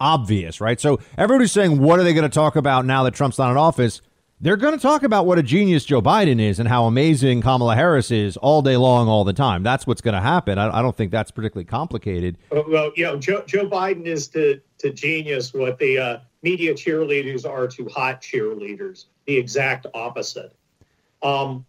obvious, 0.00 0.58
right? 0.58 0.80
So 0.80 0.98
everybody's 1.18 1.52
saying, 1.52 1.78
what 1.78 2.00
are 2.00 2.02
they 2.02 2.14
going 2.14 2.28
to 2.28 2.34
talk 2.34 2.56
about 2.56 2.86
now 2.86 3.02
that 3.04 3.12
Trump's 3.12 3.36
not 3.36 3.50
in 3.50 3.58
office? 3.58 4.00
They're 4.40 4.56
going 4.56 4.72
to 4.74 4.80
talk 4.80 5.02
about 5.02 5.26
what 5.26 5.38
a 5.38 5.42
genius 5.42 5.84
Joe 5.84 6.00
Biden 6.00 6.40
is 6.40 6.58
and 6.58 6.66
how 6.66 6.86
amazing 6.86 7.42
Kamala 7.42 7.74
Harris 7.74 8.10
is 8.10 8.38
all 8.38 8.62
day 8.62 8.78
long, 8.78 9.06
all 9.06 9.24
the 9.24 9.34
time. 9.34 9.62
That's 9.62 9.86
what's 9.86 10.00
going 10.00 10.14
to 10.14 10.20
happen. 10.20 10.58
I, 10.58 10.78
I 10.78 10.82
don't 10.82 10.96
think 10.96 11.10
that's 11.10 11.30
particularly 11.30 11.66
complicated. 11.66 12.38
Well, 12.50 12.90
you 12.96 13.04
know, 13.04 13.18
Joe, 13.18 13.42
Joe 13.46 13.68
Biden 13.68 14.06
is 14.06 14.28
to, 14.28 14.62
to 14.78 14.92
genius 14.92 15.52
what 15.52 15.78
the 15.78 15.98
uh, 15.98 16.18
media 16.42 16.72
cheerleaders 16.72 17.46
are 17.46 17.66
to 17.68 17.86
hot 17.88 18.22
cheerleaders, 18.22 19.06
the 19.26 19.36
exact 19.36 19.86
opposite. 19.92 20.54
Um, 21.26 21.66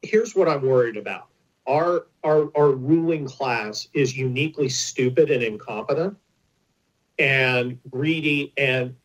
here's 0.00 0.34
what 0.34 0.48
I'm 0.48 0.62
worried 0.62 0.96
about. 0.96 1.26
Our, 1.66 2.06
our, 2.24 2.50
our 2.56 2.70
ruling 2.70 3.26
class 3.26 3.88
is 3.92 4.16
uniquely 4.16 4.70
stupid 4.70 5.30
and 5.30 5.42
incompetent 5.42 6.16
and 7.18 7.78
greedy 7.90 8.54
and 8.56 8.96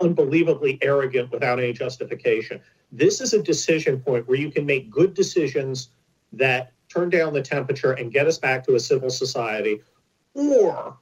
unbelievably 0.00 0.78
arrogant 0.82 1.30
without 1.30 1.60
any 1.60 1.72
justification. 1.72 2.60
This 2.90 3.20
is 3.20 3.34
a 3.34 3.42
decision 3.42 4.00
point 4.00 4.26
where 4.26 4.38
you 4.38 4.50
can 4.50 4.66
make 4.66 4.90
good 4.90 5.14
decisions 5.14 5.90
that 6.32 6.72
turn 6.88 7.08
down 7.08 7.34
the 7.34 7.42
temperature 7.42 7.92
and 7.92 8.12
get 8.12 8.26
us 8.26 8.38
back 8.38 8.64
to 8.66 8.74
a 8.74 8.80
civil 8.80 9.10
society, 9.10 9.80
or 10.34 10.96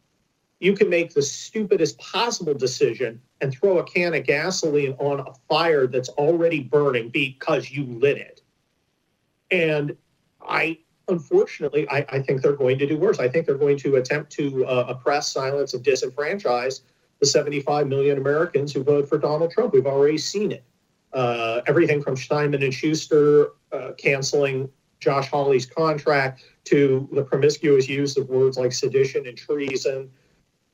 you 0.64 0.72
can 0.72 0.88
make 0.88 1.12
the 1.12 1.20
stupidest 1.20 1.98
possible 1.98 2.54
decision 2.54 3.20
and 3.42 3.52
throw 3.52 3.78
a 3.78 3.84
can 3.84 4.14
of 4.14 4.24
gasoline 4.24 4.92
on 4.98 5.20
a 5.20 5.34
fire 5.46 5.86
that's 5.86 6.08
already 6.08 6.60
burning 6.60 7.10
because 7.10 7.70
you 7.70 7.84
lit 7.84 8.16
it. 8.16 8.40
And 9.50 9.94
I, 10.40 10.78
unfortunately, 11.06 11.86
I, 11.90 12.06
I 12.08 12.22
think 12.22 12.40
they're 12.40 12.56
going 12.56 12.78
to 12.78 12.86
do 12.86 12.96
worse. 12.96 13.18
I 13.18 13.28
think 13.28 13.44
they're 13.44 13.58
going 13.58 13.76
to 13.78 13.96
attempt 13.96 14.32
to 14.32 14.64
uh, 14.64 14.86
oppress, 14.88 15.30
silence, 15.30 15.74
and 15.74 15.84
disenfranchise 15.84 16.80
the 17.20 17.26
75 17.26 17.86
million 17.86 18.16
Americans 18.16 18.72
who 18.72 18.82
voted 18.82 19.06
for 19.06 19.18
Donald 19.18 19.50
Trump. 19.50 19.74
We've 19.74 19.86
already 19.86 20.16
seen 20.16 20.50
it. 20.50 20.64
Uh, 21.12 21.60
everything 21.66 22.02
from 22.02 22.16
Simon 22.16 22.62
and 22.62 22.72
Schuster 22.72 23.50
uh, 23.70 23.92
canceling 23.98 24.70
Josh 24.98 25.28
Hawley's 25.28 25.66
contract 25.66 26.42
to 26.64 27.06
the 27.12 27.22
promiscuous 27.22 27.86
use 27.86 28.16
of 28.16 28.30
words 28.30 28.56
like 28.56 28.72
sedition 28.72 29.26
and 29.26 29.36
treason, 29.36 30.10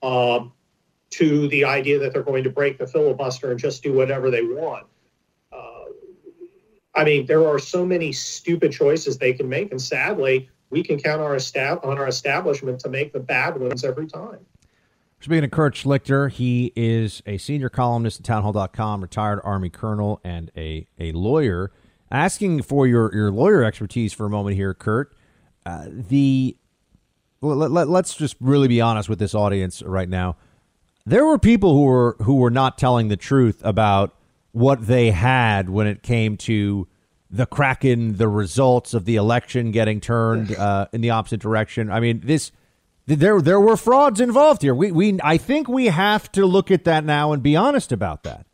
um, 0.02 0.52
to 1.10 1.48
the 1.48 1.64
idea 1.64 1.98
that 1.98 2.12
they're 2.12 2.22
going 2.22 2.44
to 2.44 2.50
break 2.50 2.78
the 2.78 2.86
filibuster 2.86 3.50
and 3.50 3.58
just 3.58 3.82
do 3.82 3.92
whatever 3.92 4.30
they 4.30 4.42
want. 4.42 4.86
Uh, 5.52 5.84
I 6.94 7.04
mean, 7.04 7.26
there 7.26 7.46
are 7.46 7.58
so 7.58 7.84
many 7.84 8.12
stupid 8.12 8.72
choices 8.72 9.18
they 9.18 9.32
can 9.32 9.48
make, 9.48 9.70
and 9.70 9.80
sadly, 9.80 10.48
we 10.70 10.82
can 10.82 10.98
count 10.98 11.20
our 11.20 11.34
estab- 11.34 11.84
on 11.84 11.98
our 11.98 12.06
establishment 12.06 12.78
to 12.80 12.88
make 12.88 13.12
the 13.12 13.20
bad 13.20 13.58
ones 13.58 13.84
every 13.84 14.06
time. 14.06 14.38
Speaking 15.20 15.44
of 15.44 15.50
Kurt 15.50 15.74
Schlichter, 15.74 16.30
he 16.30 16.72
is 16.74 17.22
a 17.26 17.36
senior 17.36 17.68
columnist 17.68 18.20
at 18.20 18.24
townhall.com, 18.24 19.02
retired 19.02 19.40
Army 19.44 19.68
colonel, 19.68 20.18
and 20.24 20.50
a, 20.56 20.86
a 20.98 21.12
lawyer. 21.12 21.72
Asking 22.10 22.62
for 22.62 22.86
your, 22.86 23.14
your 23.14 23.30
lawyer 23.30 23.62
expertise 23.62 24.14
for 24.14 24.24
a 24.24 24.30
moment 24.30 24.56
here, 24.56 24.72
Kurt. 24.72 25.14
Uh, 25.66 25.86
the 25.90 26.56
let, 27.42 27.70
let, 27.70 27.88
let's 27.88 28.14
just 28.14 28.36
really 28.40 28.68
be 28.68 28.80
honest 28.80 29.08
with 29.08 29.18
this 29.18 29.34
audience 29.34 29.82
right 29.82 30.08
now. 30.08 30.36
There 31.06 31.24
were 31.24 31.38
people 31.38 31.74
who 31.74 31.84
were 31.84 32.16
who 32.20 32.36
were 32.36 32.50
not 32.50 32.76
telling 32.76 33.08
the 33.08 33.16
truth 33.16 33.60
about 33.64 34.14
what 34.52 34.86
they 34.86 35.10
had 35.10 35.70
when 35.70 35.86
it 35.86 36.02
came 36.02 36.36
to 36.36 36.86
the 37.30 37.46
Kraken, 37.46 38.16
the 38.16 38.28
results 38.28 38.92
of 38.92 39.04
the 39.04 39.16
election 39.16 39.70
getting 39.70 40.00
turned 40.00 40.54
uh, 40.54 40.88
in 40.92 41.00
the 41.00 41.10
opposite 41.10 41.40
direction. 41.40 41.90
I 41.90 42.00
mean, 42.00 42.20
this 42.24 42.52
there 43.06 43.40
there 43.40 43.60
were 43.60 43.76
frauds 43.76 44.20
involved 44.20 44.62
here. 44.62 44.74
We 44.74 44.92
we 44.92 45.18
I 45.22 45.36
think 45.36 45.68
we 45.68 45.86
have 45.86 46.30
to 46.32 46.44
look 46.44 46.70
at 46.70 46.84
that 46.84 47.04
now 47.04 47.32
and 47.32 47.42
be 47.42 47.56
honest 47.56 47.92
about 47.92 48.24
that. 48.24 48.46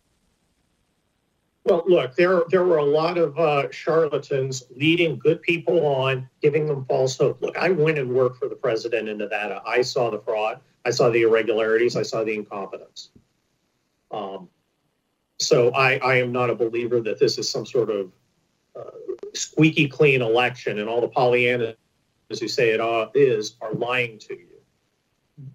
Well, 1.67 1.83
look, 1.87 2.15
there 2.15 2.45
there 2.49 2.65
were 2.65 2.79
a 2.79 2.85
lot 2.85 3.19
of 3.19 3.39
uh, 3.39 3.71
charlatans 3.71 4.63
leading 4.75 5.19
good 5.19 5.43
people 5.43 5.85
on, 5.85 6.29
giving 6.41 6.67
them 6.67 6.85
false 6.87 7.19
hope. 7.19 7.43
Look, 7.43 7.59
I 7.59 7.71
went 7.71 7.99
and 7.99 8.15
worked 8.15 8.39
for 8.39 8.49
the 8.49 8.55
president 8.55 9.09
in 9.09 9.19
Nevada. 9.19 9.61
I 9.67 9.83
saw 9.83 10.11
the 10.11 10.21
fraud. 10.21 10.61
I 10.85 10.91
saw 10.91 11.11
the 11.11 11.23
irregularities. 11.23 11.97
I 11.97 12.03
saw 12.03 12.25
the 12.25 12.35
incompetence. 12.35 13.11
Um, 14.11 14.49
so 15.39 15.71
I, 15.73 15.97
I 15.99 16.15
am 16.17 16.33
not 16.33 16.49
a 16.51 16.55
believer 16.55 17.01
that 17.03 17.19
this 17.19 17.37
is 17.37 17.51
some 17.51 17.67
sort 17.67 17.91
of 17.91 18.13
uh, 18.79 18.91
squeaky 19.35 19.89
clean 19.89 20.23
election 20.23 20.79
and 20.79 20.89
all 20.89 21.01
the 21.01 21.09
Pollyanna 21.09 21.75
as 22.31 22.41
you 22.41 22.49
say 22.49 22.71
it 22.71 23.11
is, 23.15 23.57
are 23.61 23.73
lying 23.73 24.19
to 24.19 24.35
you. 24.35 25.51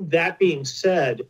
That 0.00 0.38
being 0.38 0.64
said, 0.64 1.22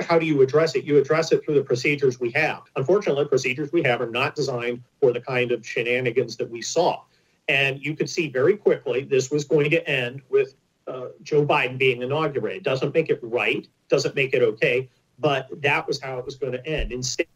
how 0.00 0.18
do 0.18 0.26
you 0.26 0.42
address 0.42 0.74
it? 0.74 0.84
You 0.84 0.98
address 0.98 1.32
it 1.32 1.44
through 1.44 1.54
the 1.54 1.62
procedures 1.62 2.20
we 2.20 2.30
have. 2.32 2.62
Unfortunately, 2.76 3.24
procedures 3.24 3.72
we 3.72 3.82
have 3.82 4.00
are 4.00 4.10
not 4.10 4.34
designed 4.34 4.82
for 5.00 5.12
the 5.12 5.20
kind 5.20 5.50
of 5.52 5.66
shenanigans 5.66 6.36
that 6.36 6.48
we 6.48 6.62
saw. 6.62 7.02
And 7.48 7.84
you 7.84 7.96
could 7.96 8.08
see 8.08 8.28
very 8.28 8.56
quickly 8.56 9.04
this 9.04 9.30
was 9.30 9.44
going 9.44 9.70
to 9.70 9.88
end 9.88 10.22
with 10.28 10.54
uh, 10.86 11.08
Joe 11.22 11.44
Biden 11.44 11.78
being 11.78 12.02
inaugurated. 12.02 12.62
Doesn't 12.62 12.94
make 12.94 13.08
it 13.10 13.18
right, 13.22 13.66
doesn't 13.88 14.14
make 14.14 14.34
it 14.34 14.42
okay, 14.42 14.88
but 15.18 15.48
that 15.62 15.86
was 15.86 16.00
how 16.00 16.18
it 16.18 16.24
was 16.24 16.36
going 16.36 16.52
to 16.52 16.66
end. 16.66 16.92
Instead, 16.92 17.26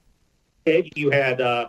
you 0.66 1.10
had 1.10 1.40
uh, 1.40 1.68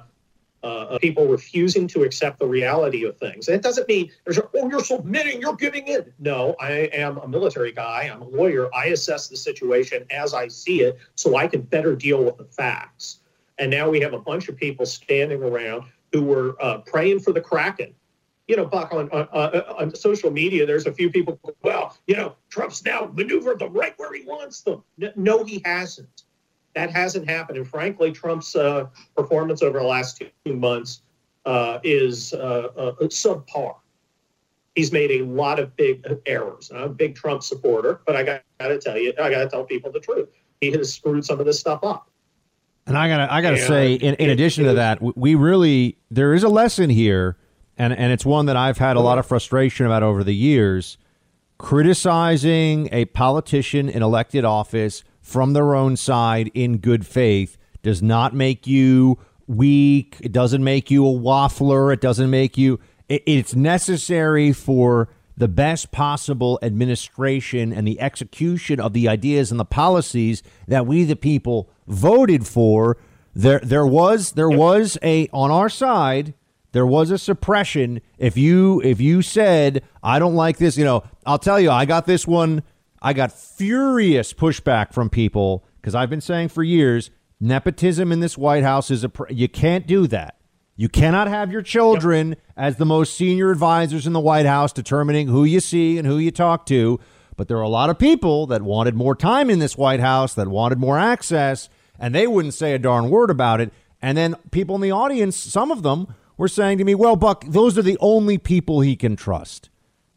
uh, 0.63 0.97
people 0.99 1.27
refusing 1.27 1.87
to 1.87 2.03
accept 2.03 2.39
the 2.39 2.47
reality 2.47 3.03
of 3.03 3.17
things. 3.17 3.47
And 3.47 3.55
it 3.55 3.61
doesn't 3.61 3.87
mean 3.87 4.09
there's 4.23 4.37
a, 4.37 4.49
oh, 4.55 4.69
you're 4.69 4.83
submitting, 4.83 5.41
you're 5.41 5.55
giving 5.55 5.87
in. 5.87 6.13
No, 6.19 6.55
I 6.59 6.89
am 6.93 7.17
a 7.17 7.27
military 7.27 7.73
guy. 7.73 8.09
I'm 8.13 8.21
a 8.21 8.27
lawyer. 8.27 8.73
I 8.73 8.85
assess 8.85 9.27
the 9.27 9.35
situation 9.35 10.05
as 10.09 10.33
I 10.33 10.47
see 10.47 10.81
it 10.81 10.97
so 11.15 11.35
I 11.35 11.47
can 11.47 11.61
better 11.61 11.95
deal 11.95 12.23
with 12.23 12.37
the 12.37 12.45
facts. 12.45 13.19
And 13.59 13.69
now 13.69 13.89
we 13.89 13.99
have 14.01 14.13
a 14.13 14.19
bunch 14.19 14.47
of 14.49 14.55
people 14.55 14.85
standing 14.85 15.43
around 15.43 15.83
who 16.11 16.23
were 16.23 16.55
uh, 16.63 16.79
praying 16.79 17.19
for 17.19 17.33
the 17.33 17.41
Kraken. 17.41 17.93
You 18.47 18.57
know, 18.57 18.65
Buck, 18.65 18.93
on, 18.93 19.09
on, 19.11 19.27
on 19.31 19.95
social 19.95 20.29
media, 20.29 20.65
there's 20.65 20.85
a 20.85 20.93
few 20.93 21.09
people, 21.09 21.39
well, 21.61 21.97
you 22.07 22.15
know, 22.15 22.35
Trump's 22.49 22.83
now 22.83 23.09
maneuvered 23.13 23.59
them 23.59 23.73
right 23.73 23.93
where 23.97 24.13
he 24.13 24.23
wants 24.25 24.61
them. 24.61 24.83
No, 25.15 25.43
he 25.43 25.61
hasn't 25.63 26.23
that 26.75 26.91
hasn't 26.91 27.29
happened. 27.29 27.57
And 27.57 27.67
frankly, 27.67 28.11
Trump's 28.11 28.55
uh, 28.55 28.87
performance 29.15 29.61
over 29.61 29.79
the 29.79 29.85
last 29.85 30.21
two 30.45 30.53
months 30.53 31.01
uh, 31.45 31.79
is 31.83 32.33
uh, 32.33 32.69
uh 32.75 32.93
subpar. 33.03 33.75
He's 34.75 34.91
made 34.91 35.11
a 35.11 35.23
lot 35.23 35.59
of 35.59 35.75
big 35.75 36.03
errors. 36.25 36.71
I'm 36.73 36.81
a 36.83 36.89
big 36.89 37.15
Trump 37.15 37.43
supporter, 37.43 38.01
but 38.07 38.15
I 38.15 38.23
got 38.23 38.43
to 38.59 38.79
tell 38.79 38.97
you, 38.97 39.13
I 39.21 39.29
got 39.29 39.39
to 39.39 39.49
tell 39.49 39.63
people 39.63 39.91
the 39.91 39.99
truth. 39.99 40.29
He 40.61 40.71
has 40.71 40.93
screwed 40.93 41.25
some 41.25 41.39
of 41.39 41.45
this 41.45 41.59
stuff 41.59 41.83
up. 41.83 42.09
And 42.85 42.97
I 42.97 43.07
gotta, 43.07 43.31
I 43.31 43.41
gotta 43.41 43.57
and 43.57 43.65
say, 43.65 43.93
in, 43.93 44.15
in 44.15 44.29
addition 44.29 44.65
to 44.65 44.73
that, 44.73 44.99
we 45.15 45.35
really 45.35 45.97
there 46.11 46.33
is 46.33 46.43
a 46.43 46.49
lesson 46.49 46.89
here, 46.89 47.37
and 47.77 47.93
and 47.93 48.11
it's 48.11 48.25
one 48.25 48.45
that 48.47 48.57
I've 48.57 48.77
had 48.77 48.97
a 48.97 48.99
lot 48.99 49.17
of 49.17 49.25
frustration 49.25 49.85
about 49.85 50.03
over 50.03 50.23
the 50.23 50.35
years. 50.35 50.97
Criticizing 51.59 52.89
a 52.91 53.05
politician 53.05 53.87
in 53.87 54.03
elected 54.03 54.43
office 54.43 55.03
from 55.23 55.53
their 55.53 55.73
own 55.73 55.95
side 55.95 56.51
in 56.53 56.77
good 56.77 57.07
faith 57.07 57.57
does 57.81 58.03
not 58.03 58.35
make 58.35 58.67
you 58.67 59.17
weak. 59.47 60.17
It 60.19 60.31
doesn't 60.31 60.63
make 60.63 60.91
you 60.91 61.07
a 61.07 61.11
waffler. 61.11 61.91
It 61.91 62.01
doesn't 62.01 62.29
make 62.29 62.57
you. 62.57 62.79
It, 63.09 63.23
it's 63.25 63.55
necessary 63.55 64.51
for 64.51 65.09
the 65.35 65.47
best 65.47 65.91
possible 65.91 66.59
administration 66.61 67.73
and 67.73 67.87
the 67.87 67.99
execution 67.99 68.79
of 68.79 68.93
the 68.93 69.07
ideas 69.07 69.49
and 69.49 69.59
the 69.59 69.65
policies 69.65 70.43
that 70.67 70.85
we, 70.85 71.03
the 71.05 71.15
people, 71.15 71.69
voted 71.87 72.45
for. 72.45 72.97
There, 73.33 73.59
there 73.59 73.87
was, 73.87 74.33
there 74.33 74.49
was 74.49 74.97
a 75.01 75.27
on 75.33 75.49
our 75.49 75.69
side. 75.69 76.33
There 76.73 76.85
was 76.85 77.11
a 77.11 77.17
suppression. 77.17 78.01
If 78.17 78.35
you, 78.35 78.81
if 78.81 78.99
you 78.99 79.21
said, 79.21 79.83
"I 80.03 80.19
don't 80.19 80.35
like 80.35 80.57
this," 80.57 80.75
you 80.75 80.83
know, 80.83 81.03
I'll 81.25 81.39
tell 81.39 81.59
you, 81.59 81.71
I 81.71 81.85
got 81.85 82.05
this 82.05 82.27
one 82.27 82.63
I 83.05 83.11
got 83.11 83.33
furious 83.33 84.31
pushback 84.31 84.93
from 84.93 85.09
people 85.09 85.65
because 85.81 85.93
I've 85.93 86.09
been 86.09 86.21
saying 86.21 86.47
for 86.47 86.63
years 86.63 87.11
nepotism 87.37 88.13
in 88.13 88.21
this 88.21 88.37
White 88.37 88.63
House 88.63 88.89
is 88.89 89.03
a 89.03 89.09
pr- 89.09 89.29
you 89.29 89.49
can't 89.49 89.85
do 89.85 90.07
that. 90.07 90.37
You 90.77 90.87
cannot 90.87 91.27
have 91.27 91.51
your 91.51 91.61
children 91.61 92.29
yep. 92.29 92.39
as 92.55 92.77
the 92.77 92.85
most 92.85 93.15
senior 93.15 93.51
advisors 93.51 94.07
in 94.07 94.13
the 94.13 94.21
White 94.21 94.45
House 94.45 94.71
determining 94.71 95.27
who 95.27 95.43
you 95.43 95.59
see 95.59 95.97
and 95.97 96.07
who 96.07 96.17
you 96.17 96.31
talk 96.31 96.65
to. 96.67 96.99
But 97.35 97.49
there 97.49 97.57
are 97.57 97.61
a 97.61 97.69
lot 97.69 97.89
of 97.89 97.99
people 97.99 98.47
that 98.47 98.61
wanted 98.61 98.95
more 98.95 99.15
time 99.15 99.49
in 99.49 99.59
this 99.59 99.77
White 99.77 99.99
House, 99.99 100.33
that 100.35 100.47
wanted 100.47 100.79
more 100.79 100.97
access, 100.97 101.67
and 101.99 102.15
they 102.15 102.25
wouldn't 102.25 102.53
say 102.53 102.73
a 102.73 102.79
darn 102.79 103.09
word 103.09 103.29
about 103.29 103.59
it. 103.59 103.73
And 104.01 104.17
then 104.17 104.35
people 104.51 104.75
in 104.75 104.81
the 104.81 104.91
audience, 104.91 105.35
some 105.35 105.71
of 105.71 105.83
them 105.83 106.07
were 106.37 106.47
saying 106.47 106.77
to 106.77 106.85
me, 106.85 106.95
"Well, 106.95 107.17
Buck, 107.17 107.43
those 107.47 107.77
are 107.77 107.83
the 107.83 107.97
only 107.99 108.37
people 108.37 108.79
he 108.81 108.95
can 108.95 109.15
trust." 109.17 109.69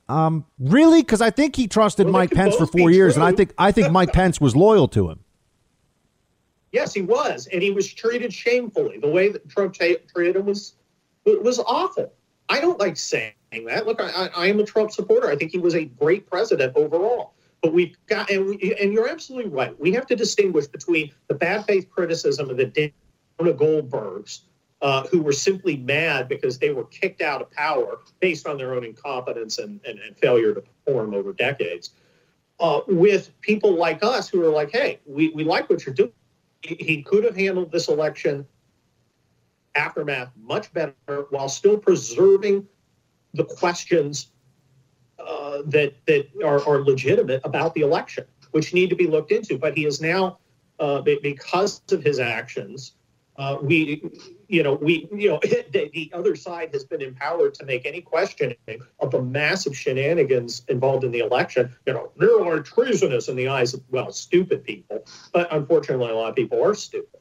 Um, 0.09 0.47
really? 0.59 1.03
Because 1.03 1.21
I 1.21 1.31
think 1.31 1.57
he 1.57 1.67
trusted 1.67 2.07
Well, 2.07 2.13
Mike 2.13 2.31
Pence 2.31 2.57
for 2.57 2.67
four 2.67 2.91
years, 2.91 3.17
and 3.17 3.25
I 3.25 3.33
think 3.33 3.53
I 3.59 3.73
think 3.73 3.91
Mike 3.91 4.13
Pence 4.13 4.41
was 4.41 4.55
loyal 4.55 4.89
to 4.89 5.11
him. 5.11 5.21
Yes, 6.73 6.93
he 6.93 7.03
was, 7.03 7.47
and 7.47 7.63
he 7.63 7.71
was 7.71 7.93
treated 7.93 8.33
shamefully. 8.33 8.99
The 8.99 9.09
way 9.09 9.31
that 9.31 9.49
Trump 9.49 9.75
ta- 9.75 9.97
treated 10.13 10.37
him 10.37 10.47
was 10.47 10.75
was 11.25 11.59
awful. 11.59 12.13
I 12.49 12.61
don't 12.61 12.79
like 12.79 12.97
saying 12.97 13.33
that. 13.67 13.87
Look, 13.87 14.01
I, 14.01 14.11
I, 14.11 14.27
I 14.37 14.47
am 14.47 14.61
a 14.61 14.65
Trump 14.65 14.93
supporter. 14.93 15.29
I 15.29 15.37
think 15.37 15.51
he 15.51 15.59
was 15.59 15.75
a 15.75 15.85
great 15.85 16.29
president 16.29 16.77
overall. 16.77 17.35
But 17.63 17.73
we've 17.73 17.97
got, 18.07 18.31
and, 18.31 18.47
we, 18.47 18.77
and 18.81 18.93
you're 18.93 19.09
absolutely 19.09 19.51
right. 19.51 19.79
We 19.81 19.93
have 19.93 20.07
to 20.07 20.17
distinguish 20.17 20.67
between 20.67 21.11
the 21.29 21.35
bad 21.35 21.65
faith 21.65 21.91
criticism 21.91 22.51
of 22.51 22.57
the 22.57 22.67
Dana 22.67 22.93
Goldbergs, 23.41 24.41
uh, 24.83 25.07
who 25.07 25.23
were 25.23 25.33
simply 25.33 25.77
mad 25.77 26.29
because 26.29 26.59
they 26.59 26.71
were 26.71 26.85
kicked 26.85 27.23
out 27.23 27.41
of 27.41 27.51
power 27.51 28.01
based 28.21 28.47
on 28.47 28.59
their 28.59 28.75
own 28.75 28.85
incompetence 28.85 29.59
and, 29.59 29.81
and, 29.87 29.99
and 30.01 30.17
failure 30.17 30.55
to 30.55 30.61
perform 30.61 31.15
over 31.15 31.33
decades, 31.33 31.91
uh, 32.61 32.81
with 32.87 33.39
people 33.41 33.75
like 33.75 34.03
us 34.03 34.29
who 34.29 34.45
are 34.45 34.51
like, 34.51 34.71
hey, 34.71 35.01
we, 35.07 35.29
we 35.31 35.45
like 35.45 35.69
what 35.71 35.85
you're 35.85 35.95
doing. 35.95 36.13
He, 36.63 37.03
could 37.03 37.23
have 37.25 37.37
handled 37.37 37.71
this 37.71 37.89
election 37.89 38.47
aftermath 39.77 40.31
much 40.37 40.73
better 40.73 40.95
while 41.31 41.49
still 41.49 41.79
preserving 41.79 42.67
the 43.35 43.45
questions 43.45 44.33
uh, 45.19 45.63
that 45.67 45.95
that 46.07 46.29
are, 46.45 46.67
are 46.69 46.83
legitimate 46.83 47.41
about 47.45 47.75
the 47.75 47.83
election, 47.83 48.25
which 48.51 48.75
need 48.75 48.91
to 48.91 48.97
be 48.97 49.07
looked 49.07 49.31
into. 49.31 49.59
But 49.59 49.77
he 49.77 49.87
is 49.87 50.01
now, 50.01 50.39
uh, 50.81 51.03
because 51.03 51.83
of 51.93 52.03
his 52.03 52.19
actions, 52.19 52.93
uh, 53.37 53.59
we, 53.63 54.03
you 54.49 54.63
know, 54.63 54.75
we, 54.75 55.09
you 55.13 55.29
know, 55.31 55.41
the, 55.43 55.91
the 55.93 56.11
other 56.15 56.37
side 56.37 56.71
has 56.73 56.85
been 56.85 57.03
empowered 57.03 57.55
to 57.55 57.65
make 57.65 57.87
any 57.87 58.01
questioning 58.01 58.57
of 59.01 59.11
the 59.11 59.23
massive 59.23 59.77
shenanigans 59.77 60.63
involved 60.69 61.05
in 61.05 61.11
the 61.13 61.21
election. 61.21 61.75
You 61.87 61.95
know, 61.95 62.11
nearly 62.17 62.63
treasonous 62.63 63.29
in 63.29 63.37
the 63.37 63.49
eyes 63.49 63.75
of 63.75 63.83
well, 63.91 64.13
stupid 64.13 64.65
people. 64.65 65.05
But 65.33 65.53
unfortunately, 65.53 66.11
a 66.11 66.15
lot 66.15 66.31
of 66.31 66.37
people 66.37 66.63
are 66.65 66.75
stupid. 66.75 67.21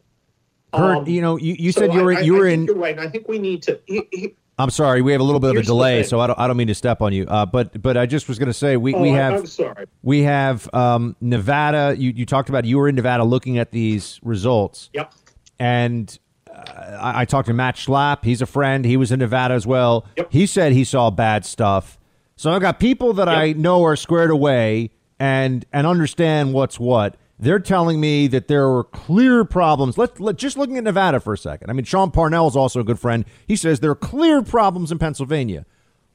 Kurt, 0.74 0.98
Um, 0.98 1.08
you 1.08 1.22
know, 1.22 1.38
you, 1.38 1.56
you 1.58 1.72
so 1.72 1.82
said 1.82 1.94
you 1.94 2.04
were 2.04 2.14
I- 2.18 2.22
you 2.22 2.34
were 2.36 2.48
I 2.48 2.52
in. 2.52 2.66
You're 2.66 2.76
right, 2.76 2.98
and 2.98 3.06
I 3.08 3.10
think 3.10 3.28
we 3.28 3.40
need 3.40 3.62
to. 3.64 3.80
he- 3.86 4.08
he- 4.12 4.36
I'm 4.58 4.70
sorry, 4.70 5.02
we 5.02 5.12
have 5.12 5.20
a 5.20 5.24
little 5.26 5.42
bit 5.42 5.50
of 5.50 5.58
a 5.58 5.64
delay, 5.64 6.04
so 6.04 6.22
I 6.22 6.28
don't, 6.28 6.40
I 6.40 6.48
don't 6.48 6.56
mean 6.56 6.68
to 6.68 6.76
step 6.76 7.02
on 7.02 7.12
you. 7.12 7.26
Uh, 7.28 7.46
but 7.46 7.82
but 7.82 7.98
I 7.98 8.06
just 8.06 8.30
was 8.30 8.40
going 8.40 8.48
to 8.48 8.54
say 8.54 8.78
we, 8.78 8.94
Oh, 8.96 9.02
we 9.02 9.10
have 9.10 9.34
I'm 9.34 9.46
sorry. 9.48 9.86
we 10.02 10.22
have 10.24 10.74
um, 10.74 11.14
Nevada. 11.20 11.94
You 11.98 12.12
you 12.16 12.26
talked 12.26 12.48
about 12.48 12.64
you 12.64 12.78
were 12.78 12.88
in 12.88 12.96
Nevada 12.96 13.26
looking 13.26 13.58
at 13.58 13.72
these 13.72 14.18
results. 14.24 14.90
Yep. 14.94 15.14
And 15.60 16.18
I, 16.56 17.22
I 17.22 17.26
talked 17.26 17.48
to 17.48 17.54
Matt 17.54 17.76
Schlapp. 17.76 18.24
He's 18.24 18.42
a 18.42 18.46
friend. 18.46 18.86
He 18.86 18.98
was 18.98 19.12
in 19.12 19.20
Nevada 19.20 19.54
as 19.54 19.68
well. 19.68 20.06
He 20.30 20.46
said 20.46 20.72
he 20.72 20.84
saw 20.84 21.10
bad 21.10 21.46
stuff. 21.46 21.98
So 22.36 22.52
I've 22.52 22.62
got 22.62 22.80
people 22.80 23.14
that 23.14 23.30
I 23.30 23.54
know 23.54 23.84
are 23.86 23.96
squared 23.96 24.30
away 24.30 24.92
and 25.20 25.66
and 25.72 25.88
understand 25.88 26.54
what's 26.54 26.80
what. 26.80 27.18
They're 27.38 27.60
telling 27.60 28.00
me 28.00 28.28
that 28.28 28.48
there 28.48 28.70
were 28.70 28.86
clear 28.86 29.44
problems. 29.44 29.98
Let's 29.98 30.20
let, 30.20 30.38
just 30.38 30.58
looking 30.58 30.78
at 30.78 30.86
Nevada 30.86 31.20
for 31.20 31.34
a 31.34 31.38
second. 31.38 31.70
I 31.70 31.74
mean, 31.74 31.84
Sean 31.84 32.12
Parnell 32.12 32.48
is 32.48 32.56
also 32.56 32.80
a 32.80 32.84
good 32.84 33.00
friend. 33.00 33.26
He 33.46 33.58
says 33.58 33.82
there 33.82 33.92
are 33.92 33.96
clear 33.96 34.42
problems 34.42 34.92
in 34.92 35.00
Pennsylvania. 35.00 35.66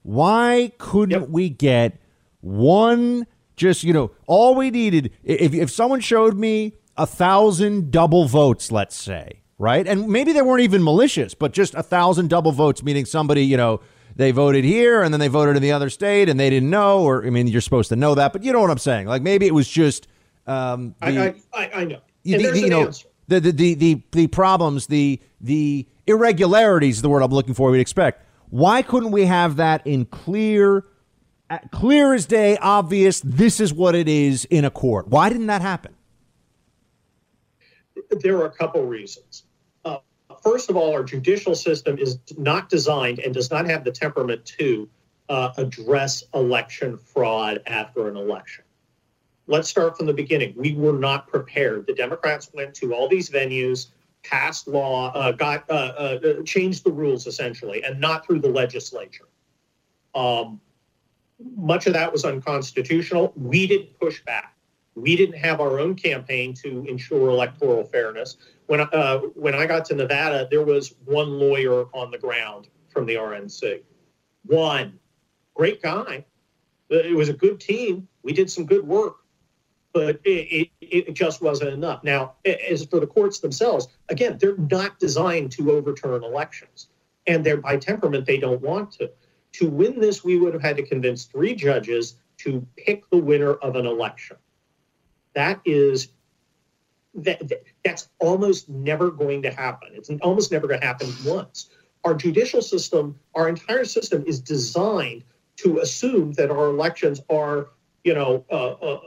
Why 0.03 0.73
couldn't 0.79 1.31
we 1.31 1.51
get 1.51 1.99
one? 2.41 3.27
Just 3.57 3.85
you 3.85 3.93
know, 3.93 4.13
all 4.27 4.55
we 4.55 4.71
needed. 4.71 5.13
If 5.23 5.53
if 5.53 5.71
someone 5.71 6.01
showed 6.01 6.37
me 6.37 6.75
a 6.97 7.07
thousand 7.07 7.91
double 7.91 8.27
votes, 8.27 8.73
let's 8.73 8.97
say, 8.97 9.41
right, 9.61 9.87
and 9.87 10.09
maybe 10.09 10.33
they 10.33 10.43
weren't 10.43 10.63
even 10.63 10.83
malicious, 10.83 11.35
but 11.35 11.53
just 11.53 11.75
a 11.75 11.83
thousand 11.83 12.31
double 12.31 12.51
votes, 12.53 12.83
meaning 12.83 13.05
somebody 13.05 13.45
you 13.45 13.57
know 13.57 13.81
they 14.17 14.33
voted 14.33 14.65
here 14.65 15.03
and 15.03 15.15
then 15.15 15.21
they 15.21 15.29
voted 15.29 15.55
in 15.57 15.63
the 15.63 15.71
other 15.73 15.89
state 15.89 16.29
and 16.29 16.39
they 16.41 16.51
didn't 16.51 16.69
know, 16.71 17.03
or 17.05 17.25
I 17.25 17.31
mean, 17.31 17.47
you're 17.47 17.61
supposed 17.61 17.91
to 17.91 17.97
know 17.97 18.17
that, 18.17 18.33
but 18.33 18.43
you 18.43 18.53
know 18.53 18.61
what 18.61 18.71
I'm 18.71 18.79
saying. 18.79 19.07
Like 19.07 19.23
maybe 19.23 19.47
it 19.47 19.55
was 19.55 19.69
just 19.69 20.09
um, 20.49 20.95
the, 21.01 21.07
I, 21.07 21.35
I, 21.55 21.71
I, 21.83 21.85
know. 21.85 22.01
the- 22.25 22.37
the- 22.39 22.59
you 22.61 22.69
know 22.71 22.87
answer. 22.87 23.07
the, 23.29 23.39
the 23.41 23.53
the 23.53 23.75
the 23.75 24.03
the 24.11 24.27
problems 24.27 24.87
the 24.89 25.21
the 25.41 25.87
irregularities 26.07 27.03
the 27.03 27.09
word 27.09 27.23
I'm 27.23 27.31
looking 27.31 27.55
for 27.55 27.71
we'd 27.71 27.81
expect 27.81 28.25
why 28.49 28.83
couldn't 28.83 29.13
we 29.13 29.27
have 29.27 29.57
that 29.57 29.87
in 29.87 30.07
clear 30.07 30.85
clear 31.71 32.15
as 32.15 32.27
day 32.27 32.57
obvious 32.61 33.21
this 33.21 33.61
is 33.61 33.73
what 33.73 33.95
it 33.95 34.09
is 34.09 34.45
in 34.47 34.65
a 34.65 34.71
court 34.71 35.07
why 35.09 35.29
didn't 35.29 35.47
that 35.47 35.63
happen 35.63 35.95
there 38.23 38.39
are 38.39 38.47
a 38.47 38.51
couple 38.51 38.85
reasons. 38.85 39.45
First 40.43 40.71
of 40.71 40.77
all, 40.77 40.93
our 40.93 41.05
judicial 41.05 41.55
system 41.55 41.99
is 41.99 42.19
not 42.39 42.69
designed 42.69 43.19
and 43.19 43.35
does 43.35 43.51
not 43.51 43.67
have 43.67 43.85
the 43.85 43.93
temperament 43.93 44.45
to 44.59 44.89
uh, 45.29 45.53
address 45.59 46.25
election 46.35 46.97
fraud 46.97 47.63
after 47.67 48.09
an 48.09 48.17
election. 48.17 48.65
Let's 49.47 49.69
start 49.69 49.97
from 49.97 50.07
the 50.07 50.13
beginning. 50.13 50.55
We 50.57 50.75
were 50.75 50.99
not 50.99 51.29
prepared. 51.29 51.87
The 51.87 51.95
Democrats 51.95 52.51
went 52.55 52.75
to 52.77 52.95
all 52.95 53.09
these 53.09 53.31
venues, 53.31 53.89
passed 54.23 54.69
law, 54.69 55.13
uh, 55.13 55.33
got 55.33 55.69
uh, 55.69 55.73
uh, 55.73 56.43
changed 56.45 56.85
the 56.85 56.93
rules 56.93 57.27
essentially, 57.27 57.83
and 57.83 58.01
not 58.01 58.27
through 58.27 58.41
the 58.41 58.49
legislature. 58.49 59.29
Um, 60.15 60.61
much 61.57 61.87
of 61.87 61.95
that 61.95 62.13
was 62.13 62.25
unconstitutional. 62.25 63.33
We 63.37 63.67
didn't 63.67 63.99
push 63.99 64.23
back. 64.25 64.57
We 64.95 65.17
didn't 65.17 65.39
have 65.39 65.61
our 65.61 65.81
own 65.81 65.95
campaign 65.95 66.55
to 66.55 66.85
ensure 66.89 67.31
electoral 67.31 67.85
fairness. 67.85 68.37
When 68.71 68.83
uh, 68.83 69.19
when 69.35 69.57
I 69.57 69.67
got 69.67 69.85
to 69.87 69.97
Nevada, 69.97 70.47
there 70.49 70.63
was 70.63 70.95
one 71.05 71.41
lawyer 71.41 71.87
on 71.93 72.13
the 72.13 72.19
ground 72.19 72.69
from 72.89 73.05
the 73.05 73.17
RNC. 73.17 73.83
One 74.47 74.97
great 75.55 75.83
guy. 75.83 76.25
It 76.89 77.17
was 77.17 77.29
a 77.29 77.33
good 77.33 77.59
team. 77.59 78.07
We 78.23 78.33
did 78.33 78.49
some 78.49 78.67
good 78.67 78.87
work, 78.87 79.17
but 79.93 80.21
it, 80.23 80.71
it, 80.81 81.09
it 81.09 81.15
just 81.15 81.43
wasn't 81.43 81.71
enough. 81.71 82.05
Now, 82.05 82.35
as 82.45 82.85
for 82.85 83.01
the 83.01 83.09
courts 83.09 83.41
themselves, 83.41 83.89
again, 84.09 84.39
they're 84.41 84.57
not 84.57 85.01
designed 85.01 85.51
to 85.53 85.73
overturn 85.73 86.23
elections, 86.23 86.91
and 87.27 87.45
they're 87.45 87.57
by 87.57 87.77
temperament 87.77 88.25
they 88.25 88.39
don't 88.39 88.61
want 88.61 88.93
to. 88.93 89.11
To 89.55 89.69
win 89.69 89.99
this, 89.99 90.23
we 90.23 90.39
would 90.39 90.55
have 90.55 90.63
had 90.63 90.77
to 90.77 90.87
convince 90.87 91.25
three 91.25 91.57
judges 91.57 92.15
to 92.39 92.65
pick 92.77 93.11
the 93.11 93.19
winner 93.19 93.55
of 93.55 93.75
an 93.75 93.87
election. 93.87 94.37
That 95.35 95.61
is 95.65 96.11
that, 97.15 97.49
that- 97.49 97.65
that's 97.85 98.09
almost 98.19 98.69
never 98.69 99.11
going 99.11 99.43
to 99.43 99.51
happen. 99.51 99.91
It's 99.95 100.11
almost 100.23 100.53
never 100.53 100.67
going 100.67 100.81
to 100.81 100.87
happen 100.87 101.09
once. 101.25 101.71
Our 102.05 102.15
judicial 102.15 102.63
system, 102.63 103.19
our 103.35 103.49
entire 103.49 103.85
system, 103.85 104.25
is 104.27 104.41
designed 104.41 105.25
to 105.57 105.81
assume 105.81 106.33
that 106.33 106.51
our 106.51 106.67
elections 106.69 107.21
are, 107.29 107.69
you 108.05 108.15
know, 108.15 108.45
uh, 108.51 108.71
uh, 108.73 109.01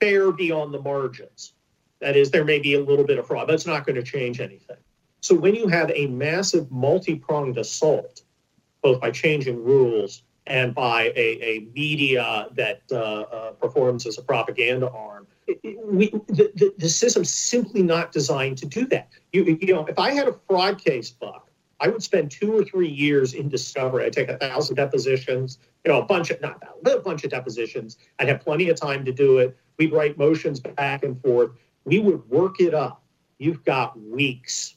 fair 0.00 0.32
beyond 0.32 0.74
the 0.74 0.80
margins. 0.80 1.54
That 2.00 2.16
is, 2.16 2.30
there 2.30 2.44
may 2.44 2.58
be 2.58 2.74
a 2.74 2.80
little 2.80 3.04
bit 3.04 3.18
of 3.18 3.26
fraud, 3.26 3.46
but 3.46 3.54
it's 3.54 3.66
not 3.66 3.86
going 3.86 3.96
to 3.96 4.02
change 4.02 4.40
anything. 4.40 4.76
So 5.20 5.34
when 5.36 5.54
you 5.54 5.68
have 5.68 5.90
a 5.94 6.06
massive 6.08 6.70
multi-pronged 6.70 7.58
assault, 7.58 8.22
both 8.82 9.00
by 9.00 9.10
changing 9.12 9.62
rules 9.62 10.22
and 10.46 10.74
by 10.74 11.12
a, 11.14 11.42
a 11.42 11.68
media 11.74 12.48
that 12.54 12.82
uh, 12.90 12.96
uh, 12.96 13.50
performs 13.52 14.06
as 14.06 14.18
a 14.18 14.22
propaganda 14.22 14.88
arm, 14.90 15.26
we, 15.84 16.10
the, 16.28 16.50
the, 16.54 16.74
the 16.78 16.88
system's 16.88 17.30
simply 17.30 17.82
not 17.82 18.12
designed 18.12 18.58
to 18.58 18.66
do 18.66 18.86
that. 18.86 19.08
You, 19.32 19.58
you 19.60 19.74
know, 19.74 19.86
if 19.86 19.98
I 19.98 20.12
had 20.12 20.28
a 20.28 20.34
fraud 20.46 20.82
case, 20.82 21.10
Buck, 21.10 21.50
I 21.80 21.88
would 21.88 22.02
spend 22.02 22.30
two 22.30 22.56
or 22.56 22.64
three 22.64 22.88
years 22.88 23.34
in 23.34 23.48
discovery. 23.48 24.04
I'd 24.04 24.12
take 24.12 24.28
a 24.28 24.36
thousand 24.36 24.76
depositions, 24.76 25.58
you 25.84 25.92
know, 25.92 26.02
a 26.02 26.04
bunch 26.04 26.30
of, 26.30 26.40
not 26.40 26.62
a 26.84 26.98
bunch 26.98 27.24
of 27.24 27.30
depositions. 27.30 27.98
I'd 28.18 28.28
have 28.28 28.40
plenty 28.40 28.68
of 28.68 28.76
time 28.78 29.04
to 29.04 29.12
do 29.12 29.38
it. 29.38 29.56
We'd 29.78 29.92
write 29.92 30.18
motions 30.18 30.60
back 30.60 31.04
and 31.04 31.20
forth. 31.22 31.52
We 31.84 32.00
would 32.00 32.28
work 32.28 32.60
it 32.60 32.74
up. 32.74 33.02
You've 33.38 33.64
got 33.64 33.98
weeks. 34.00 34.76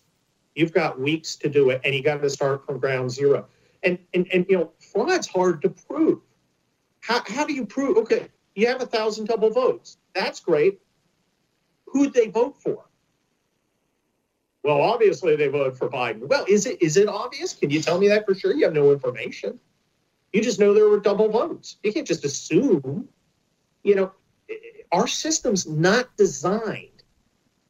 You've 0.56 0.74
got 0.74 1.00
weeks 1.00 1.36
to 1.38 1.50
do 1.50 1.72
it, 1.72 1.82
and 1.84 1.96
you 1.96 2.04
got 2.04 2.22
to 2.22 2.30
start 2.30 2.66
from 2.66 2.78
ground 2.78 3.10
zero. 3.10 3.48
And, 3.84 3.98
and, 4.14 4.28
and 4.32 4.46
you 4.48 4.58
know, 4.58 4.72
fraud's 4.80 5.28
hard 5.28 5.62
to 5.64 5.70
prove. 5.70 6.20
How, 7.00 7.24
how 7.26 7.46
do 7.46 7.54
you 7.54 7.66
prove? 7.66 7.98
Okay, 7.98 8.28
you 8.54 8.68
have 8.68 8.82
a 8.82 8.86
thousand 8.86 9.26
double 9.26 9.50
votes. 9.50 9.98
That's 10.14 10.39
great. 10.39 10.82
Who'd 11.88 12.14
they 12.14 12.28
vote 12.28 12.57
for? 12.62 12.86
Well, 14.64 14.82
obviously 14.82 15.36
they 15.36 15.47
voted 15.47 15.78
for 15.78 15.89
Biden. 15.89 16.28
Well, 16.28 16.45
is 16.47 16.66
it 16.66 16.82
is 16.82 16.97
it 16.97 17.07
obvious? 17.07 17.53
Can 17.53 17.70
you 17.72 17.82
tell 17.82 17.99
me 17.99 18.07
that 18.09 18.26
for 18.26 18.36
sure? 18.36 18.53
You 18.53 18.66
have 18.66 18.74
no 18.74 18.91
information. 18.91 19.59
You 20.34 20.41
just 20.41 20.59
know 20.59 20.74
there 20.74 20.88
were 20.88 20.99
double 20.99 21.30
votes. 21.30 21.78
You 21.84 21.91
can't 21.91 22.07
just 22.07 22.24
assume. 22.24 23.09
You 23.84 23.95
know, 23.95 24.12
our 24.91 25.07
system's 25.07 25.68
not 25.68 26.16
designed. 26.16 27.03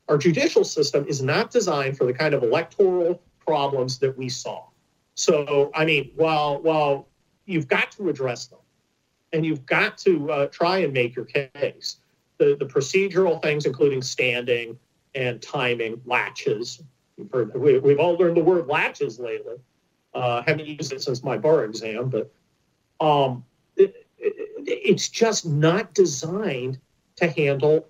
Our 0.09 0.17
judicial 0.17 0.65
system 0.65 1.05
is 1.07 1.21
not 1.21 1.51
designed 1.51 1.97
for 1.97 2.05
the 2.05 2.13
kind 2.13 2.33
of 2.33 2.43
electoral 2.43 3.21
problems 3.39 3.97
that 3.99 4.17
we 4.17 4.27
saw. 4.27 4.65
So, 5.15 5.71
I 5.73 5.85
mean, 5.85 6.11
while 6.15 6.61
while 6.61 7.07
you've 7.45 7.67
got 7.67 7.91
to 7.93 8.09
address 8.09 8.47
them, 8.47 8.59
and 9.31 9.45
you've 9.45 9.65
got 9.65 9.97
to 9.99 10.31
uh, 10.31 10.47
try 10.47 10.79
and 10.79 10.93
make 10.93 11.15
your 11.15 11.25
case, 11.25 11.97
the 12.41 12.55
the 12.55 12.65
procedural 12.65 13.41
things, 13.41 13.65
including 13.65 14.01
standing, 14.01 14.77
and 15.13 15.41
timing, 15.41 16.01
laches. 16.05 16.81
We've, 17.17 17.31
heard, 17.31 17.53
we, 17.53 17.77
we've 17.77 17.99
all 17.99 18.15
learned 18.15 18.37
the 18.37 18.43
word 18.43 18.67
laches 18.67 19.19
lately. 19.19 19.57
Uh, 20.13 20.41
haven't 20.41 20.65
used 20.65 20.91
it 20.91 21.01
since 21.01 21.23
my 21.23 21.37
bar 21.37 21.63
exam, 21.63 22.09
but 22.09 22.31
um, 22.99 23.45
it, 23.77 24.07
it, 24.17 24.33
it's 24.67 25.07
just 25.07 25.45
not 25.45 25.93
designed 25.93 26.79
to 27.17 27.29
handle. 27.29 27.87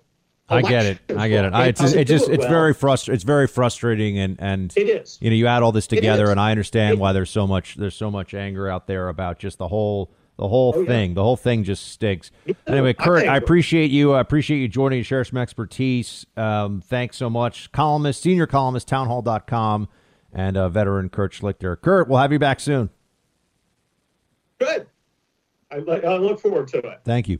I 0.48 0.60
get 0.60 0.84
it. 0.84 0.98
I 1.16 1.28
get 1.28 1.46
it. 1.46 1.54
I, 1.54 1.68
it's 1.68 1.80
just, 1.80 1.96
it 1.96 2.06
just 2.06 2.28
it's 2.28 2.44
very 2.44 2.74
frustr- 2.74 3.14
It's 3.14 3.24
very 3.24 3.46
frustrating, 3.46 4.18
and 4.18 4.36
and 4.38 4.72
it 4.76 4.88
is. 4.88 5.16
You 5.22 5.30
know, 5.30 5.36
you 5.36 5.46
add 5.46 5.62
all 5.62 5.72
this 5.72 5.86
together, 5.86 6.30
and 6.30 6.38
I 6.38 6.50
understand 6.50 7.00
why 7.00 7.12
there's 7.12 7.30
so 7.30 7.46
much 7.46 7.76
there's 7.76 7.96
so 7.96 8.10
much 8.10 8.34
anger 8.34 8.68
out 8.68 8.86
there 8.86 9.08
about 9.08 9.38
just 9.38 9.56
the 9.56 9.68
whole 9.68 10.12
the 10.42 10.48
whole 10.48 10.72
Oh, 10.76 10.80
yeah. 10.80 10.86
thing. 10.88 11.14
The 11.14 11.22
whole 11.22 11.36
thing 11.36 11.62
just 11.62 11.88
stinks. 11.92 12.32
Anyway, 12.66 12.92
Kurt, 12.94 13.20
think- 13.20 13.30
I 13.30 13.36
appreciate 13.36 13.92
you. 13.92 14.12
I 14.12 14.20
appreciate 14.20 14.58
you 14.58 14.66
joining 14.66 14.98
and 14.98 15.06
share 15.06 15.24
some 15.24 15.38
expertise. 15.38 16.26
Um, 16.36 16.80
thanks 16.80 17.16
so 17.16 17.30
much, 17.30 17.70
columnist, 17.70 18.22
senior 18.22 18.48
columnist, 18.48 18.88
townhall.com, 18.88 19.88
and 20.32 20.56
uh, 20.56 20.68
veteran 20.68 21.10
Kurt 21.10 21.32
Schlichter. 21.32 21.80
Kurt, 21.80 22.08
we'll 22.08 22.18
have 22.18 22.32
you 22.32 22.40
back 22.40 22.58
soon. 22.58 22.90
Good. 24.58 24.86
I, 25.70 25.76
I 25.76 26.16
look 26.18 26.40
forward 26.40 26.66
to 26.68 26.78
it. 26.78 27.00
Thank 27.04 27.28
you. 27.28 27.38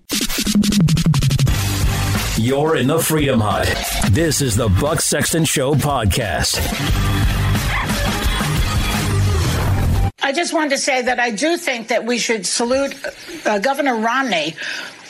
You're 2.39 2.77
in 2.77 2.87
the 2.87 2.99
Freedom 2.99 3.41
Hut. 3.41 3.67
This 4.13 4.41
is 4.41 4.57
the 4.57 4.69
Buck 4.81 5.01
Sexton 5.01 5.45
Show 5.45 5.75
podcast. 5.75 6.59
I 10.33 10.35
just 10.35 10.55
wanted 10.55 10.71
to 10.71 10.79
say 10.79 11.03
that 11.03 11.21
I 11.21 11.31
do 11.31 11.59
think 11.59 11.89
that 11.89 12.07
we 12.07 12.17
should 12.17 12.47
salute 12.47 12.95
uh, 13.45 13.59
Governor 13.59 13.97
Romney 13.97 14.57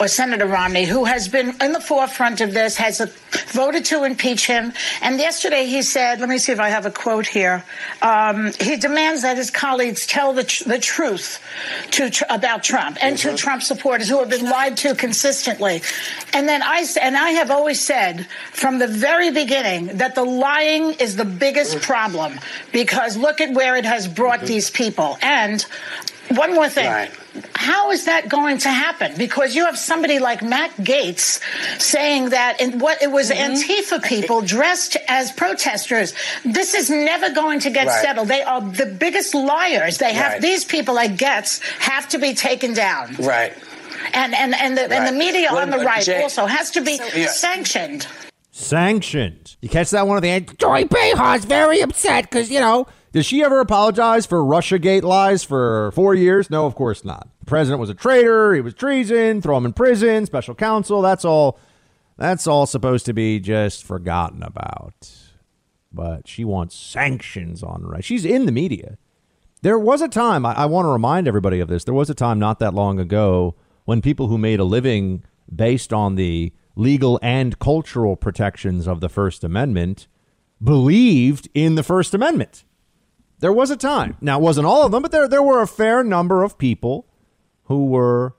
or 0.03 0.07
Senator 0.09 0.45
Romney, 0.45 0.83
who 0.83 1.05
has 1.05 1.29
been 1.29 1.55
in 1.61 1.71
the 1.71 1.79
forefront 1.79 2.41
of 2.41 2.53
this, 2.53 2.75
has 2.75 2.99
voted 3.47 3.85
to 3.85 4.03
impeach 4.03 4.45
him. 4.45 4.73
And 5.01 5.17
yesterday 5.17 5.65
he 5.65 5.81
said, 5.81 6.19
let 6.19 6.27
me 6.27 6.37
see 6.37 6.51
if 6.51 6.59
I 6.59 6.69
have 6.69 6.85
a 6.85 6.91
quote 6.91 7.25
here. 7.25 7.63
Um, 8.01 8.51
he 8.59 8.75
demands 8.75 9.21
that 9.21 9.37
his 9.37 9.49
colleagues 9.49 10.05
tell 10.05 10.33
the, 10.33 10.43
tr- 10.43 10.67
the 10.67 10.77
truth 10.77 11.41
to 11.91 12.09
tr- 12.09 12.25
about 12.29 12.63
Trump 12.63 12.97
and 13.01 13.17
to 13.19 13.29
mm-hmm. 13.29 13.37
Trump 13.37 13.63
supporters 13.63 14.09
who 14.09 14.19
have 14.19 14.29
been 14.29 14.43
lied 14.43 14.75
to 14.77 14.93
consistently. 14.93 15.81
And 16.33 16.49
then 16.49 16.61
I 16.61 16.85
and 16.99 17.15
I 17.15 17.29
have 17.31 17.49
always 17.49 17.79
said 17.79 18.27
from 18.51 18.79
the 18.79 18.87
very 18.87 19.31
beginning 19.31 19.97
that 19.97 20.15
the 20.15 20.23
lying 20.25 20.95
is 20.99 21.15
the 21.15 21.25
biggest 21.25 21.75
mm-hmm. 21.75 21.85
problem 21.85 22.39
because 22.73 23.15
look 23.15 23.39
at 23.39 23.53
where 23.53 23.77
it 23.77 23.85
has 23.85 24.07
brought 24.07 24.39
mm-hmm. 24.39 24.47
these 24.47 24.69
people. 24.69 25.17
And 25.21 25.61
one 26.29 26.53
more 26.53 26.67
thing. 26.67 27.09
How 27.55 27.91
is 27.91 28.05
that 28.05 28.29
going 28.29 28.59
to 28.59 28.69
happen? 28.69 29.13
Because 29.17 29.55
you 29.55 29.65
have 29.65 29.77
somebody 29.77 30.19
like 30.19 30.43
Matt 30.43 30.71
Gaetz 30.77 31.39
saying 31.81 32.29
that 32.29 32.61
in 32.61 32.79
what 32.79 33.01
it 33.01 33.11
was 33.11 33.31
mm-hmm. 33.31 33.53
Antifa 33.53 34.03
people 34.03 34.41
dressed 34.41 34.97
as 35.07 35.31
protesters. 35.31 36.13
This 36.45 36.73
is 36.75 36.89
never 36.89 37.31
going 37.31 37.59
to 37.61 37.69
get 37.71 37.87
Right. 37.87 38.01
settled. 38.01 38.27
They 38.27 38.43
are 38.43 38.61
the 38.61 38.85
biggest 38.85 39.33
liars. 39.33 39.97
They 39.97 40.13
have 40.13 40.33
Right. 40.33 40.41
these 40.41 40.63
people 40.63 40.93
like 40.93 41.15
Gaetz 41.17 41.59
have 41.79 42.07
to 42.09 42.19
be 42.19 42.33
taken 42.33 42.73
down. 42.73 43.15
Right. 43.19 43.53
And 44.13 44.35
and 44.35 44.53
and 44.53 44.77
the, 44.77 44.93
and 44.93 45.07
the 45.07 45.17
media 45.17 45.47
What 45.51 45.63
on 45.63 45.69
the 45.71 45.79
uh, 45.79 45.83
right 45.85 46.03
Jay- 46.03 46.21
also 46.21 46.45
has 46.45 46.71
to 46.71 46.81
be 46.81 46.99
Yeah. 47.15 47.27
sanctioned. 47.27 48.05
Sanctioned. 48.51 49.55
You 49.61 49.69
catch 49.69 49.89
that 49.91 50.07
one 50.07 50.17
at 50.17 50.21
the 50.23 50.29
end? 50.29 50.59
Joy 50.59 50.85
Behar's 50.85 51.45
very 51.45 51.81
upset 51.81 52.29
because, 52.29 52.51
you 52.51 52.59
know. 52.59 52.85
Did 53.13 53.25
she 53.25 53.43
ever 53.43 53.59
apologize 53.59 54.25
for 54.25 54.39
Russiagate 54.39 55.03
lies 55.03 55.43
for 55.43 55.91
four 55.91 56.15
years? 56.15 56.49
No, 56.49 56.65
of 56.65 56.73
course 56.73 57.05
not. 57.05 57.27
The 57.41 57.45
president 57.45 57.79
was 57.79 57.91
a 57.91 57.93
traitor. 57.93 58.55
He 58.55 58.61
was 58.61 58.73
treason. 58.73 59.39
Throw 59.39 59.55
him 59.55 59.65
in 59.65 59.73
prison. 59.73 60.25
Special 60.25 60.55
counsel. 60.55 61.03
That's 61.03 61.23
all. 61.23 61.59
That's 62.17 62.47
all 62.47 62.65
supposed 62.65 63.05
to 63.05 63.13
be 63.13 63.39
just 63.39 63.83
forgotten 63.83 64.41
about. 64.41 65.11
But 65.91 66.27
she 66.27 66.43
wants 66.43 66.75
sanctions 66.75 67.61
on 67.61 67.83
right. 67.83 68.03
She's 68.03 68.25
in 68.25 68.47
the 68.47 68.51
media. 68.51 68.97
There 69.61 69.79
was 69.79 70.01
a 70.01 70.07
time, 70.07 70.45
I, 70.45 70.53
I 70.53 70.65
want 70.65 70.85
to 70.85 70.89
remind 70.89 71.27
everybody 71.27 71.59
of 71.59 71.69
this. 71.69 71.83
There 71.83 71.93
was 71.93 72.09
a 72.09 72.15
time 72.15 72.37
not 72.39 72.59
that 72.59 72.73
long 72.73 72.99
ago 72.99 73.55
when 73.85 74.01
people 74.01 74.27
who 74.27 74.37
made 74.37 74.59
a 74.59 74.65
living 74.65 75.23
based 75.55 75.93
on 75.93 76.15
the 76.15 76.51
legal 76.75 77.19
and 77.21 77.57
cultural 77.59 78.15
protections 78.15 78.87
of 78.87 78.99
the 78.99 79.09
First 79.09 79.43
Amendment 79.43 80.07
believed 80.61 81.47
in 81.53 81.75
the 81.75 81.83
First 81.83 82.13
Amendment. 82.13 82.63
There 83.43 83.51
was 83.51 83.71
a 83.71 83.75
time. 83.75 84.15
Now, 84.21 84.39
it 84.39 84.41
wasn't 84.41 84.67
all 84.67 84.85
of 84.85 84.93
them, 84.93 85.01
but 85.01 85.11
there, 85.11 85.27
there 85.27 85.43
were 85.43 85.61
a 85.61 85.67
fair 85.67 86.01
number 86.01 86.43
of 86.43 86.57
people 86.57 87.05
who 87.65 87.87
were, 87.87 88.37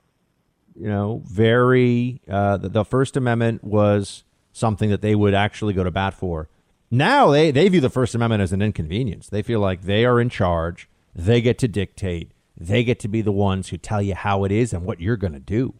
you 0.74 0.88
know, 0.88 1.20
very, 1.26 2.22
uh, 2.26 2.56
the, 2.56 2.70
the 2.70 2.84
First 2.86 3.14
Amendment 3.14 3.62
was 3.62 4.24
something 4.54 4.88
that 4.88 5.02
they 5.02 5.14
would 5.14 5.34
actually 5.34 5.74
go 5.74 5.84
to 5.84 5.90
bat 5.90 6.14
for. 6.14 6.48
Now 6.90 7.30
they, 7.30 7.50
they 7.50 7.68
view 7.68 7.82
the 7.82 7.90
First 7.90 8.14
Amendment 8.14 8.40
as 8.40 8.54
an 8.54 8.62
inconvenience. 8.62 9.28
They 9.28 9.42
feel 9.42 9.60
like 9.60 9.82
they 9.82 10.06
are 10.06 10.18
in 10.18 10.30
charge. 10.30 10.88
They 11.14 11.42
get 11.42 11.58
to 11.58 11.68
dictate. 11.68 12.32
They 12.56 12.82
get 12.82 12.98
to 13.00 13.08
be 13.08 13.20
the 13.20 13.30
ones 13.30 13.68
who 13.68 13.76
tell 13.76 14.00
you 14.00 14.14
how 14.14 14.44
it 14.44 14.52
is 14.52 14.72
and 14.72 14.86
what 14.86 15.02
you're 15.02 15.18
going 15.18 15.34
to 15.34 15.38
do. 15.38 15.74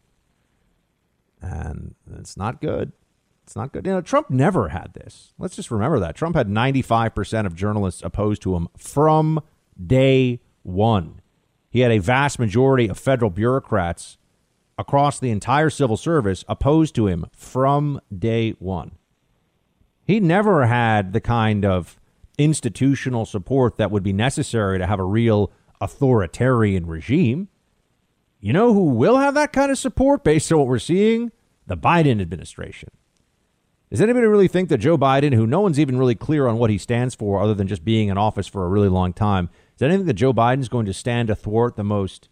And 1.40 1.94
it's 2.14 2.36
not 2.36 2.60
good. 2.60 2.92
It's 3.44 3.56
not 3.56 3.72
good. 3.72 3.86
You 3.86 3.92
know, 3.92 4.00
Trump 4.00 4.30
never 4.30 4.68
had 4.68 4.94
this. 4.94 5.32
Let's 5.38 5.56
just 5.56 5.70
remember 5.70 6.00
that. 6.00 6.16
Trump 6.16 6.34
had 6.34 6.48
95% 6.48 7.46
of 7.46 7.54
journalists 7.54 8.02
opposed 8.02 8.42
to 8.42 8.56
him 8.56 8.68
from 8.76 9.40
day 9.86 10.40
one. 10.62 11.20
He 11.70 11.80
had 11.80 11.92
a 11.92 11.98
vast 11.98 12.38
majority 12.38 12.88
of 12.88 12.98
federal 12.98 13.30
bureaucrats 13.30 14.16
across 14.78 15.18
the 15.18 15.30
entire 15.30 15.70
civil 15.70 15.96
service 15.96 16.44
opposed 16.48 16.94
to 16.94 17.06
him 17.06 17.26
from 17.32 18.00
day 18.16 18.52
one. 18.58 18.92
He 20.04 20.20
never 20.20 20.66
had 20.66 21.12
the 21.12 21.20
kind 21.20 21.64
of 21.64 21.98
institutional 22.38 23.26
support 23.26 23.76
that 23.76 23.90
would 23.90 24.02
be 24.02 24.12
necessary 24.12 24.78
to 24.78 24.86
have 24.86 25.00
a 25.00 25.04
real 25.04 25.52
authoritarian 25.80 26.86
regime. 26.86 27.48
You 28.40 28.52
know 28.52 28.72
who 28.72 28.84
will 28.84 29.16
have 29.18 29.34
that 29.34 29.52
kind 29.52 29.70
of 29.70 29.78
support 29.78 30.24
based 30.24 30.50
on 30.52 30.58
what 30.58 30.68
we're 30.68 30.78
seeing? 30.78 31.30
The 31.66 31.76
Biden 31.76 32.20
administration. 32.20 32.90
Does 33.94 34.00
anybody 34.00 34.26
really 34.26 34.48
think 34.48 34.70
that 34.70 34.78
Joe 34.78 34.98
Biden, 34.98 35.34
who 35.34 35.46
no 35.46 35.60
one's 35.60 35.78
even 35.78 35.96
really 35.96 36.16
clear 36.16 36.48
on 36.48 36.58
what 36.58 36.68
he 36.68 36.78
stands 36.78 37.14
for 37.14 37.40
other 37.40 37.54
than 37.54 37.68
just 37.68 37.84
being 37.84 38.08
in 38.08 38.18
office 38.18 38.48
for 38.48 38.64
a 38.64 38.68
really 38.68 38.88
long 38.88 39.12
time, 39.12 39.50
does 39.76 39.86
anything 39.86 40.06
that 40.06 40.14
Joe 40.14 40.32
Biden's 40.32 40.68
going 40.68 40.86
to 40.86 40.92
stand 40.92 41.28
to 41.28 41.36
thwart 41.36 41.76
the 41.76 41.84
most 41.84 42.28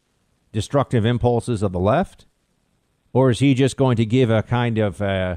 destructive 0.50 1.06
impulses 1.06 1.62
of 1.62 1.70
the 1.70 1.78
left? 1.78 2.26
Or 3.12 3.30
is 3.30 3.38
he 3.38 3.54
just 3.54 3.76
going 3.76 3.94
to 3.98 4.04
give 4.04 4.28
a 4.28 4.42
kind 4.42 4.78
of 4.78 5.00
uh, 5.00 5.36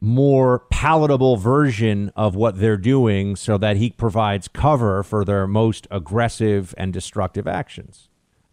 more 0.00 0.64
palatable 0.70 1.36
version 1.36 2.10
of 2.16 2.34
what 2.34 2.58
they're 2.58 2.76
doing 2.76 3.36
so 3.36 3.56
that 3.56 3.76
he 3.76 3.90
provides 3.90 4.48
cover 4.48 5.04
for 5.04 5.24
their 5.24 5.46
most 5.46 5.86
aggressive 5.88 6.74
and 6.76 6.92
destructive 6.92 7.46
actions? 7.46 8.08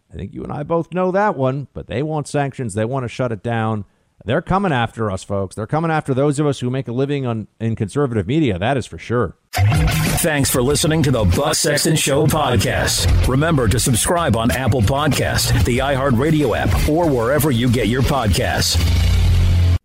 I 0.08 0.14
think 0.14 0.32
you 0.32 0.44
and 0.44 0.52
I 0.52 0.62
both 0.62 0.94
know 0.94 1.10
that 1.10 1.36
one, 1.36 1.66
but 1.72 1.88
they 1.88 2.00
want 2.00 2.28
sanctions. 2.28 2.74
They 2.74 2.84
want 2.84 3.02
to 3.02 3.08
shut 3.08 3.32
it 3.32 3.42
down. 3.42 3.86
They're 4.24 4.42
coming 4.42 4.72
after 4.72 5.10
us, 5.10 5.24
folks. 5.24 5.56
They're 5.56 5.66
coming 5.66 5.90
after 5.90 6.14
those 6.14 6.38
of 6.38 6.46
us 6.46 6.60
who 6.60 6.70
make 6.70 6.86
a 6.86 6.92
living 6.92 7.26
on 7.26 7.48
in 7.58 7.74
conservative 7.74 8.26
media. 8.26 8.58
That 8.58 8.76
is 8.76 8.86
for 8.86 8.98
sure. 8.98 9.36
Thanks 9.52 10.48
for 10.48 10.62
listening 10.62 11.02
to 11.02 11.10
the 11.10 11.24
Buck 11.24 11.56
Sexton 11.56 11.96
Show 11.96 12.26
podcast. 12.26 13.26
Remember 13.26 13.66
to 13.66 13.80
subscribe 13.80 14.36
on 14.36 14.52
Apple 14.52 14.80
Podcast, 14.80 15.64
the 15.64 15.78
iHeartRadio 15.78 16.56
app, 16.56 16.88
or 16.88 17.10
wherever 17.10 17.50
you 17.50 17.68
get 17.68 17.88
your 17.88 18.02
podcasts. 18.02 18.80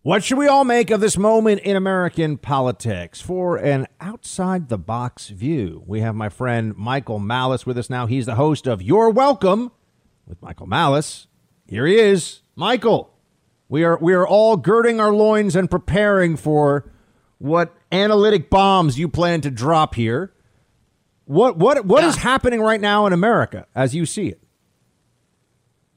What 0.04 0.24
should 0.24 0.38
we 0.38 0.48
all 0.48 0.64
make 0.64 0.92
of 0.92 1.02
this 1.02 1.18
moment 1.18 1.62
in 1.62 1.76
American 1.76 2.38
politics? 2.38 3.20
For 3.20 3.58
an 3.58 3.88
outside 4.00 4.70
the 4.70 4.78
box 4.78 5.30
view, 5.30 5.84
we 5.86 6.02
have 6.02 6.16
my 6.16 6.30
friend 6.30 6.76
Michael 6.78 7.20
Malice 7.20 7.66
with 7.66 7.78
us 7.78 7.90
now. 7.90 8.06
He's 8.06 8.28
the 8.28 8.36
host 8.36 8.68
of 8.68 8.82
You're 8.82 9.10
Welcome 9.10 9.72
with 10.28 10.42
Michael 10.42 10.68
Malice. 10.68 11.28
Here 11.68 11.86
he 11.86 12.00
is. 12.00 12.42
Michael, 12.56 13.16
we 13.70 13.84
are 13.84 13.97
we 13.99 14.13
are 14.13 14.28
all 14.28 14.57
girding 14.57 14.99
our 14.99 15.13
loins 15.13 15.55
and 15.55 15.70
preparing 15.70 16.38
for 16.38 16.91
what 17.39 17.76
analytic 17.91 18.49
bombs 18.49 18.97
you 18.97 19.07
plan 19.07 19.41
to 19.41 19.51
drop 19.51 19.95
here. 19.95 20.34
What 21.26 21.57
what 21.57 21.86
what 21.86 22.03
is 22.03 22.15
happening 22.15 22.61
right 22.61 22.80
now 22.80 23.05
in 23.05 23.13
America 23.13 23.68
as 23.76 23.93
you 23.93 24.05
see 24.05 24.28
it? 24.30 24.41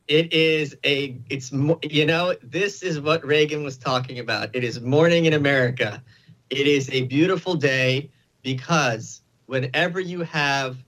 It 0.09 0.33
is 0.33 0.77
a, 0.85 1.17
it's, 1.31 1.53
you 1.85 2.05
know, 2.05 2.35
this 2.43 2.83
is 2.83 3.01
what 3.01 3.25
Reagan 3.25 3.63
was 3.63 3.77
talking 3.77 4.19
about. 4.19 4.57
It 4.57 4.65
is 4.65 4.81
morning 4.81 5.27
in 5.27 5.35
America. 5.35 6.03
It 6.51 6.67
is 6.67 6.91
a 6.91 7.03
beautiful 7.03 7.55
day 7.55 8.11
because 8.43 9.23
whenever 9.47 10.01
you 10.01 10.23
have 10.23 10.79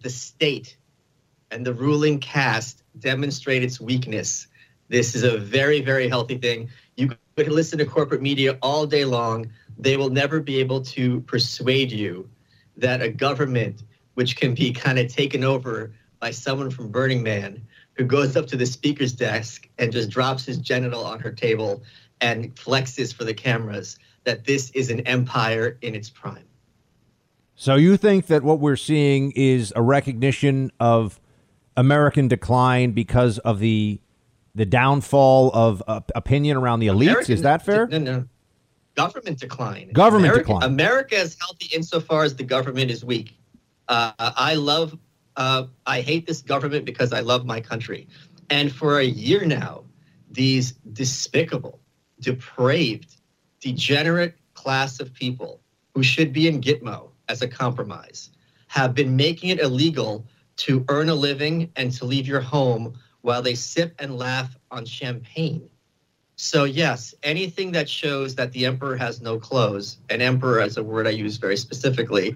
the 0.00 0.08
state 0.08 0.78
and 1.50 1.66
the 1.66 1.74
ruling 1.74 2.20
caste 2.20 2.82
demonstrate 2.98 3.62
its 3.62 3.78
weakness, 3.82 4.46
this 4.90 5.14
is 5.14 5.22
a 5.22 5.38
very, 5.38 5.80
very 5.80 6.08
healthy 6.08 6.36
thing. 6.36 6.68
You 6.96 7.08
could 7.36 7.48
listen 7.48 7.78
to 7.78 7.86
corporate 7.86 8.20
media 8.20 8.58
all 8.60 8.86
day 8.86 9.04
long. 9.04 9.50
They 9.78 9.96
will 9.96 10.10
never 10.10 10.40
be 10.40 10.58
able 10.58 10.82
to 10.82 11.20
persuade 11.22 11.92
you 11.92 12.28
that 12.76 13.00
a 13.00 13.08
government 13.08 13.84
which 14.14 14.36
can 14.36 14.52
be 14.52 14.72
kind 14.72 14.98
of 14.98 15.08
taken 15.08 15.44
over 15.44 15.92
by 16.18 16.32
someone 16.32 16.70
from 16.70 16.88
Burning 16.88 17.22
Man 17.22 17.64
who 17.94 18.04
goes 18.04 18.36
up 18.36 18.46
to 18.48 18.56
the 18.56 18.66
speaker's 18.66 19.12
desk 19.12 19.68
and 19.78 19.92
just 19.92 20.10
drops 20.10 20.44
his 20.44 20.58
genital 20.58 21.04
on 21.04 21.20
her 21.20 21.30
table 21.30 21.82
and 22.20 22.54
flexes 22.56 23.14
for 23.14 23.24
the 23.24 23.32
cameras 23.32 23.96
that 24.24 24.44
this 24.44 24.70
is 24.70 24.90
an 24.90 25.00
empire 25.06 25.78
in 25.82 25.94
its 25.94 26.10
prime. 26.10 26.44
So 27.54 27.76
you 27.76 27.96
think 27.96 28.26
that 28.26 28.42
what 28.42 28.58
we're 28.58 28.76
seeing 28.76 29.32
is 29.36 29.72
a 29.76 29.82
recognition 29.82 30.72
of 30.80 31.20
American 31.76 32.26
decline 32.26 32.90
because 32.90 33.38
of 33.38 33.60
the 33.60 34.00
the 34.60 34.66
downfall 34.66 35.50
of 35.54 35.82
uh, 35.88 36.00
opinion 36.14 36.54
around 36.54 36.80
the 36.80 36.88
elites? 36.88 37.10
American- 37.12 37.32
is 37.32 37.42
that 37.42 37.64
fair? 37.64 37.86
No, 37.86 37.96
no. 37.96 38.24
Government 38.94 39.38
decline. 39.38 39.90
Government 39.92 40.32
America, 40.32 40.52
decline. 40.52 40.62
America 40.64 41.14
is 41.14 41.34
healthy 41.40 41.74
insofar 41.74 42.24
as 42.24 42.36
the 42.36 42.42
government 42.42 42.90
is 42.90 43.02
weak. 43.02 43.38
Uh, 43.88 44.12
I 44.18 44.56
love, 44.56 44.98
uh, 45.36 45.64
I 45.86 46.02
hate 46.02 46.26
this 46.26 46.42
government 46.42 46.84
because 46.84 47.14
I 47.14 47.20
love 47.20 47.46
my 47.46 47.58
country. 47.58 48.06
And 48.50 48.70
for 48.70 48.98
a 48.98 49.04
year 49.04 49.46
now, 49.46 49.84
these 50.30 50.72
despicable, 50.92 51.80
depraved, 52.20 53.16
degenerate 53.60 54.34
class 54.52 55.00
of 55.00 55.14
people 55.14 55.62
who 55.94 56.02
should 56.02 56.34
be 56.34 56.48
in 56.48 56.60
Gitmo 56.60 57.08
as 57.30 57.40
a 57.40 57.48
compromise 57.48 58.28
have 58.66 58.94
been 58.94 59.16
making 59.16 59.48
it 59.48 59.60
illegal 59.60 60.26
to 60.56 60.84
earn 60.90 61.08
a 61.08 61.14
living 61.14 61.72
and 61.76 61.90
to 61.92 62.04
leave 62.04 62.26
your 62.26 62.42
home 62.42 62.92
while 63.22 63.42
they 63.42 63.54
sip 63.54 63.94
and 63.98 64.16
laugh 64.16 64.56
on 64.70 64.84
champagne. 64.84 65.68
So, 66.36 66.64
yes, 66.64 67.14
anything 67.22 67.72
that 67.72 67.86
shows 67.86 68.34
that 68.36 68.52
the 68.52 68.64
emperor 68.64 68.96
has 68.96 69.20
no 69.20 69.38
clothes, 69.38 69.98
and 70.08 70.22
emperor 70.22 70.62
as 70.62 70.78
a 70.78 70.82
word 70.82 71.06
I 71.06 71.10
use 71.10 71.36
very 71.36 71.56
specifically, 71.58 72.34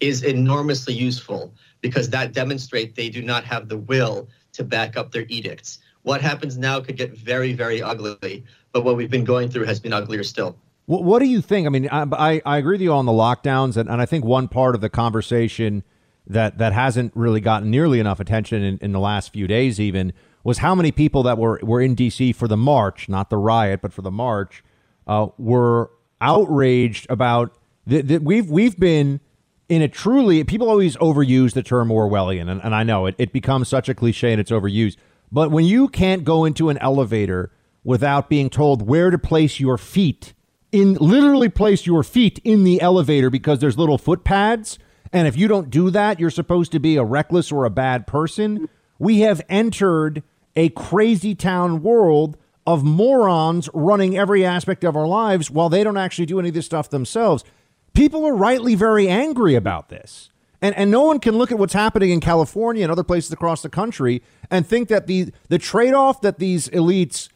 is 0.00 0.24
enormously 0.24 0.92
useful 0.92 1.54
because 1.80 2.10
that 2.10 2.32
demonstrates 2.32 2.94
they 2.96 3.10
do 3.10 3.22
not 3.22 3.44
have 3.44 3.68
the 3.68 3.78
will 3.78 4.28
to 4.54 4.64
back 4.64 4.96
up 4.96 5.12
their 5.12 5.24
edicts. 5.28 5.78
What 6.02 6.20
happens 6.20 6.58
now 6.58 6.80
could 6.80 6.96
get 6.96 7.16
very, 7.16 7.52
very 7.52 7.80
ugly, 7.80 8.44
but 8.72 8.82
what 8.84 8.96
we've 8.96 9.10
been 9.10 9.24
going 9.24 9.48
through 9.50 9.66
has 9.66 9.78
been 9.78 9.92
uglier 9.92 10.24
still. 10.24 10.56
What, 10.86 11.04
what 11.04 11.20
do 11.20 11.26
you 11.26 11.40
think? 11.40 11.68
I 11.68 11.70
mean, 11.70 11.88
I, 11.92 12.06
I, 12.12 12.42
I 12.44 12.58
agree 12.58 12.74
with 12.74 12.80
you 12.80 12.92
on 12.92 13.06
the 13.06 13.12
lockdowns, 13.12 13.76
and, 13.76 13.88
and 13.88 14.02
I 14.02 14.06
think 14.06 14.24
one 14.24 14.48
part 14.48 14.74
of 14.74 14.80
the 14.80 14.90
conversation 14.90 15.84
that, 16.26 16.58
that 16.58 16.72
hasn't 16.72 17.12
really 17.14 17.40
gotten 17.40 17.70
nearly 17.70 18.00
enough 18.00 18.20
attention 18.20 18.62
in, 18.62 18.78
in 18.78 18.92
the 18.92 19.00
last 19.00 19.32
few 19.32 19.46
days, 19.46 19.78
even, 19.80 20.12
was 20.42 20.58
how 20.58 20.74
many 20.74 20.92
people 20.92 21.22
that 21.24 21.38
were, 21.38 21.58
were 21.62 21.80
in 21.80 21.94
D.C. 21.94 22.32
for 22.32 22.48
the 22.48 22.56
march, 22.56 23.08
not 23.08 23.30
the 23.30 23.36
riot, 23.36 23.80
but 23.82 23.92
for 23.92 24.02
the 24.02 24.10
march, 24.10 24.62
uh, 25.06 25.28
were 25.38 25.90
outraged 26.20 27.06
about 27.10 27.56
that. 27.86 28.22
We've 28.22 28.48
we've 28.48 28.78
been 28.78 29.20
in 29.68 29.82
a 29.82 29.88
truly 29.88 30.42
people 30.44 30.68
always 30.68 30.96
overuse 30.96 31.52
the 31.52 31.62
term 31.62 31.88
Orwellian, 31.88 32.50
and, 32.50 32.62
and 32.62 32.74
I 32.74 32.82
know 32.82 33.06
it, 33.06 33.14
it 33.18 33.32
becomes 33.32 33.68
such 33.68 33.88
a 33.88 33.94
cliche 33.94 34.32
and 34.32 34.40
it's 34.40 34.50
overused. 34.50 34.96
But 35.30 35.50
when 35.50 35.64
you 35.64 35.88
can't 35.88 36.24
go 36.24 36.44
into 36.44 36.68
an 36.68 36.78
elevator 36.78 37.50
without 37.82 38.28
being 38.28 38.48
told 38.48 38.86
where 38.86 39.10
to 39.10 39.18
place 39.18 39.60
your 39.60 39.76
feet, 39.76 40.32
in 40.72 40.94
literally 40.94 41.48
place 41.48 41.86
your 41.86 42.02
feet 42.02 42.40
in 42.44 42.64
the 42.64 42.80
elevator 42.80 43.30
because 43.30 43.58
there's 43.58 43.78
little 43.78 43.98
foot 43.98 44.24
pads, 44.24 44.78
and 45.14 45.28
if 45.28 45.36
you 45.36 45.46
don't 45.46 45.70
do 45.70 45.90
that, 45.90 46.18
you're 46.18 46.28
supposed 46.28 46.72
to 46.72 46.80
be 46.80 46.96
a 46.96 47.04
reckless 47.04 47.52
or 47.52 47.64
a 47.64 47.70
bad 47.70 48.06
person. 48.06 48.68
We 48.98 49.20
have 49.20 49.40
entered 49.48 50.24
a 50.56 50.70
crazy 50.70 51.36
town 51.36 51.82
world 51.82 52.36
of 52.66 52.82
morons 52.82 53.70
running 53.72 54.18
every 54.18 54.44
aspect 54.44 54.82
of 54.82 54.96
our 54.96 55.06
lives 55.06 55.52
while 55.52 55.68
they 55.68 55.84
don't 55.84 55.96
actually 55.96 56.26
do 56.26 56.40
any 56.40 56.48
of 56.48 56.54
this 56.54 56.66
stuff 56.66 56.90
themselves. 56.90 57.44
People 57.92 58.24
are 58.26 58.34
rightly 58.34 58.74
very 58.74 59.08
angry 59.08 59.54
about 59.54 59.88
this. 59.88 60.30
And, 60.60 60.74
and 60.76 60.90
no 60.90 61.02
one 61.02 61.20
can 61.20 61.36
look 61.36 61.52
at 61.52 61.58
what's 61.58 61.74
happening 61.74 62.10
in 62.10 62.18
California 62.20 62.82
and 62.82 62.90
other 62.90 63.04
places 63.04 63.30
across 63.30 63.62
the 63.62 63.68
country 63.68 64.20
and 64.50 64.66
think 64.66 64.88
that 64.88 65.06
the, 65.06 65.32
the 65.48 65.58
trade 65.58 65.94
off 65.94 66.22
that 66.22 66.38
these 66.40 66.68
elites 66.70 67.28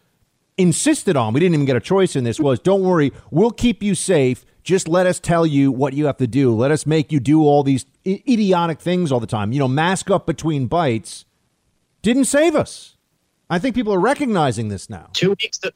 insisted 0.56 1.14
on, 1.16 1.32
we 1.32 1.38
didn't 1.38 1.54
even 1.54 1.66
get 1.66 1.76
a 1.76 1.80
choice 1.80 2.16
in 2.16 2.24
this, 2.24 2.40
was 2.40 2.58
don't 2.58 2.82
worry, 2.82 3.12
we'll 3.30 3.52
keep 3.52 3.84
you 3.84 3.94
safe. 3.94 4.44
Just 4.68 4.86
let 4.86 5.06
us 5.06 5.18
tell 5.18 5.46
you 5.46 5.72
what 5.72 5.94
you 5.94 6.04
have 6.04 6.18
to 6.18 6.26
do. 6.26 6.54
Let 6.54 6.70
us 6.70 6.84
make 6.84 7.10
you 7.10 7.20
do 7.20 7.40
all 7.40 7.62
these 7.62 7.86
idiotic 8.04 8.80
things 8.80 9.10
all 9.10 9.18
the 9.18 9.26
time. 9.26 9.50
You 9.50 9.60
know, 9.60 9.66
mask 9.66 10.10
up 10.10 10.26
between 10.26 10.66
bites 10.66 11.24
didn't 12.02 12.26
save 12.26 12.54
us. 12.54 12.98
I 13.48 13.58
think 13.58 13.74
people 13.74 13.94
are 13.94 13.98
recognizing 13.98 14.68
this 14.68 14.90
now. 14.90 15.08
Two 15.14 15.34
weeks 15.40 15.56
to 15.60 15.72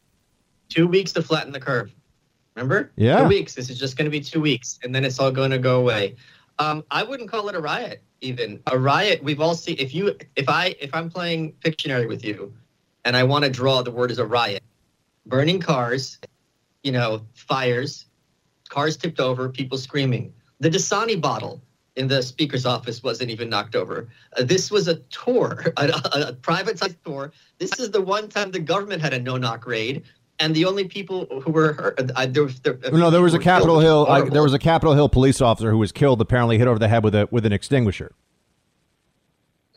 two 0.69 0.87
weeks 0.87 1.11
to 1.13 1.23
flatten 1.23 1.55
the 1.55 1.59
curve. 1.59 1.91
Remember? 2.55 2.93
Yeah. 2.97 3.23
Two 3.23 3.29
weeks. 3.29 3.55
This 3.55 3.71
is 3.71 3.79
just 3.79 3.97
going 3.97 4.05
to 4.05 4.11
be 4.11 4.21
two 4.21 4.43
weeks, 4.43 4.79
and 4.83 4.95
then 4.95 5.07
it's 5.07 5.19
all 5.19 5.31
going 5.31 5.53
to 5.53 5.59
go 5.59 5.81
away. 5.81 6.17
Um, 6.59 6.85
I 6.91 7.03
wouldn't 7.03 7.31
call 7.31 7.49
it 7.49 7.55
a 7.55 7.61
riot. 7.61 8.03
Even 8.21 8.61
a 8.67 8.79
riot. 8.79 9.25
We've 9.25 9.41
all 9.41 9.55
seen. 9.55 9.77
If 9.79 9.95
you, 9.95 10.15
if 10.37 10.51
I, 10.51 10.75
if 10.79 10.95
I'm 10.95 11.09
playing 11.09 11.55
Pictionary 11.65 12.07
with 12.07 12.23
you, 12.23 12.53
and 13.07 13.17
I 13.17 13.23
want 13.23 13.47
to 13.47 13.51
draw 13.51 13.81
the 13.81 13.91
word 13.91 14.11
as 14.11 14.19
a 14.19 14.27
riot, 14.27 14.63
burning 15.25 15.61
cars, 15.61 16.19
you 16.83 16.93
know, 16.93 17.23
fires, 17.33 18.05
cars 18.73 18.97
tipped 18.97 19.21
over, 19.21 19.49
people 19.49 19.77
screaming. 19.77 20.33
The 20.61 20.71
Dasani 20.71 21.21
bottle 21.21 21.63
in 21.97 22.09
the 22.09 22.23
speaker's 22.23 22.65
office 22.65 23.03
wasn't 23.03 23.31
even 23.31 23.51
knocked 23.51 23.77
over. 23.77 24.09
Uh, 24.37 24.45
this 24.45 24.71
was 24.71 24.89
a 24.89 24.97
tour, 25.11 25.65
a, 25.77 25.85
a, 25.85 26.29
a 26.29 26.33
privatized 26.33 26.97
tour. 27.05 27.33
This 27.59 27.79
is 27.79 27.91
the 27.91 28.01
one 28.01 28.29
time 28.29 28.51
the 28.51 28.61
government 28.61 29.03
had 29.03 29.13
a 29.13 29.19
no-knock 29.19 29.67
raid, 29.67 30.03
and 30.39 30.55
the 30.55 30.65
only 30.65 30.85
people 30.85 31.27
who 31.43 31.53
were 31.53 31.75
hurt. 31.75 32.01
Uh, 32.17 32.27
there, 32.27 32.47
there, 32.63 32.79
No, 32.93 33.11
there 33.11 33.21
was 33.21 33.35
a 33.35 33.39
Capitol. 33.39 33.79
Hill. 33.79 34.07
I, 34.09 34.23
there 34.23 34.43
was 34.43 34.55
a 34.55 34.59
Capitol 34.59 34.95
Hill 34.95 35.09
police 35.09 35.41
officer 35.43 35.71
who 35.71 35.79
was 35.79 35.93
killed, 35.93 36.21
apparently 36.21 36.57
hit 36.57 36.67
over 36.67 36.79
the 36.79 36.89
head 36.89 37.05
with 37.05 37.15
a 37.15 37.29
with 37.31 37.45
an 37.45 37.53
extinguisher. 37.53 38.15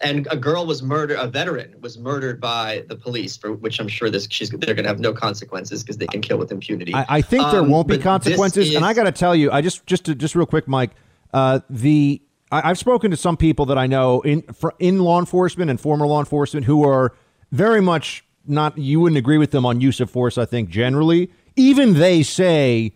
And 0.02 0.28
a 0.30 0.36
girl 0.38 0.66
was 0.66 0.84
murdered. 0.84 1.18
A 1.18 1.28
veteran 1.28 1.76
was 1.82 1.98
murdered 1.98 2.42
by 2.42 2.84
the 2.90 2.96
police, 2.96 3.38
for 3.38 3.54
which 3.54 3.80
I'm 3.80 3.88
sure 3.88 4.10
this 4.10 4.28
she's 4.30 4.50
they're 4.50 4.74
going 4.74 4.84
to 4.84 4.90
have 4.90 5.00
no 5.00 5.14
consequences 5.14 5.84
because 5.84 5.98
they 5.98 6.08
can 6.08 6.22
kill 6.22 6.38
with 6.38 6.52
impunity. 6.52 6.94
I, 6.94 7.06
I 7.08 7.22
think 7.22 7.50
there 7.52 7.62
Um, 7.62 7.70
won't 7.70 7.88
be 7.88 7.98
consequences, 7.98 8.76
and 8.76 8.84
I 8.84 8.94
got 8.94 9.06
to 9.06 9.12
tell 9.12 9.36
you, 9.36 9.52
I 9.52 9.62
just 9.62 9.86
just 9.86 10.06
to 10.06 10.16
just 10.16 10.36
real 10.36 10.46
quick, 10.46 10.68
Mike. 10.68 10.92
Uh, 11.34 11.60
the 11.70 12.22
I, 12.52 12.70
I've 12.70 12.78
spoken 12.78 13.12
to 13.12 13.18
some 13.18 13.38
people 13.38 13.66
that 13.68 13.78
I 13.78 13.88
know 13.88 14.22
in 14.22 14.42
fr- 14.44 14.70
in 14.80 15.00
law 15.00 15.20
enforcement 15.20 15.70
and 15.70 15.80
former 15.80 16.06
law 16.06 16.20
enforcement 16.20 16.66
who 16.66 16.88
are 16.88 17.14
very 17.52 17.82
much 17.82 18.26
not. 18.46 18.78
You 18.78 19.00
wouldn't 19.00 19.18
agree 19.18 19.38
with 19.38 19.52
them 19.52 19.66
on 19.66 19.82
use 19.82 20.00
of 20.00 20.10
force. 20.10 20.38
I 20.38 20.46
think 20.46 20.70
generally, 20.70 21.32
even 21.56 21.94
they 21.94 22.22
say, 22.22 22.94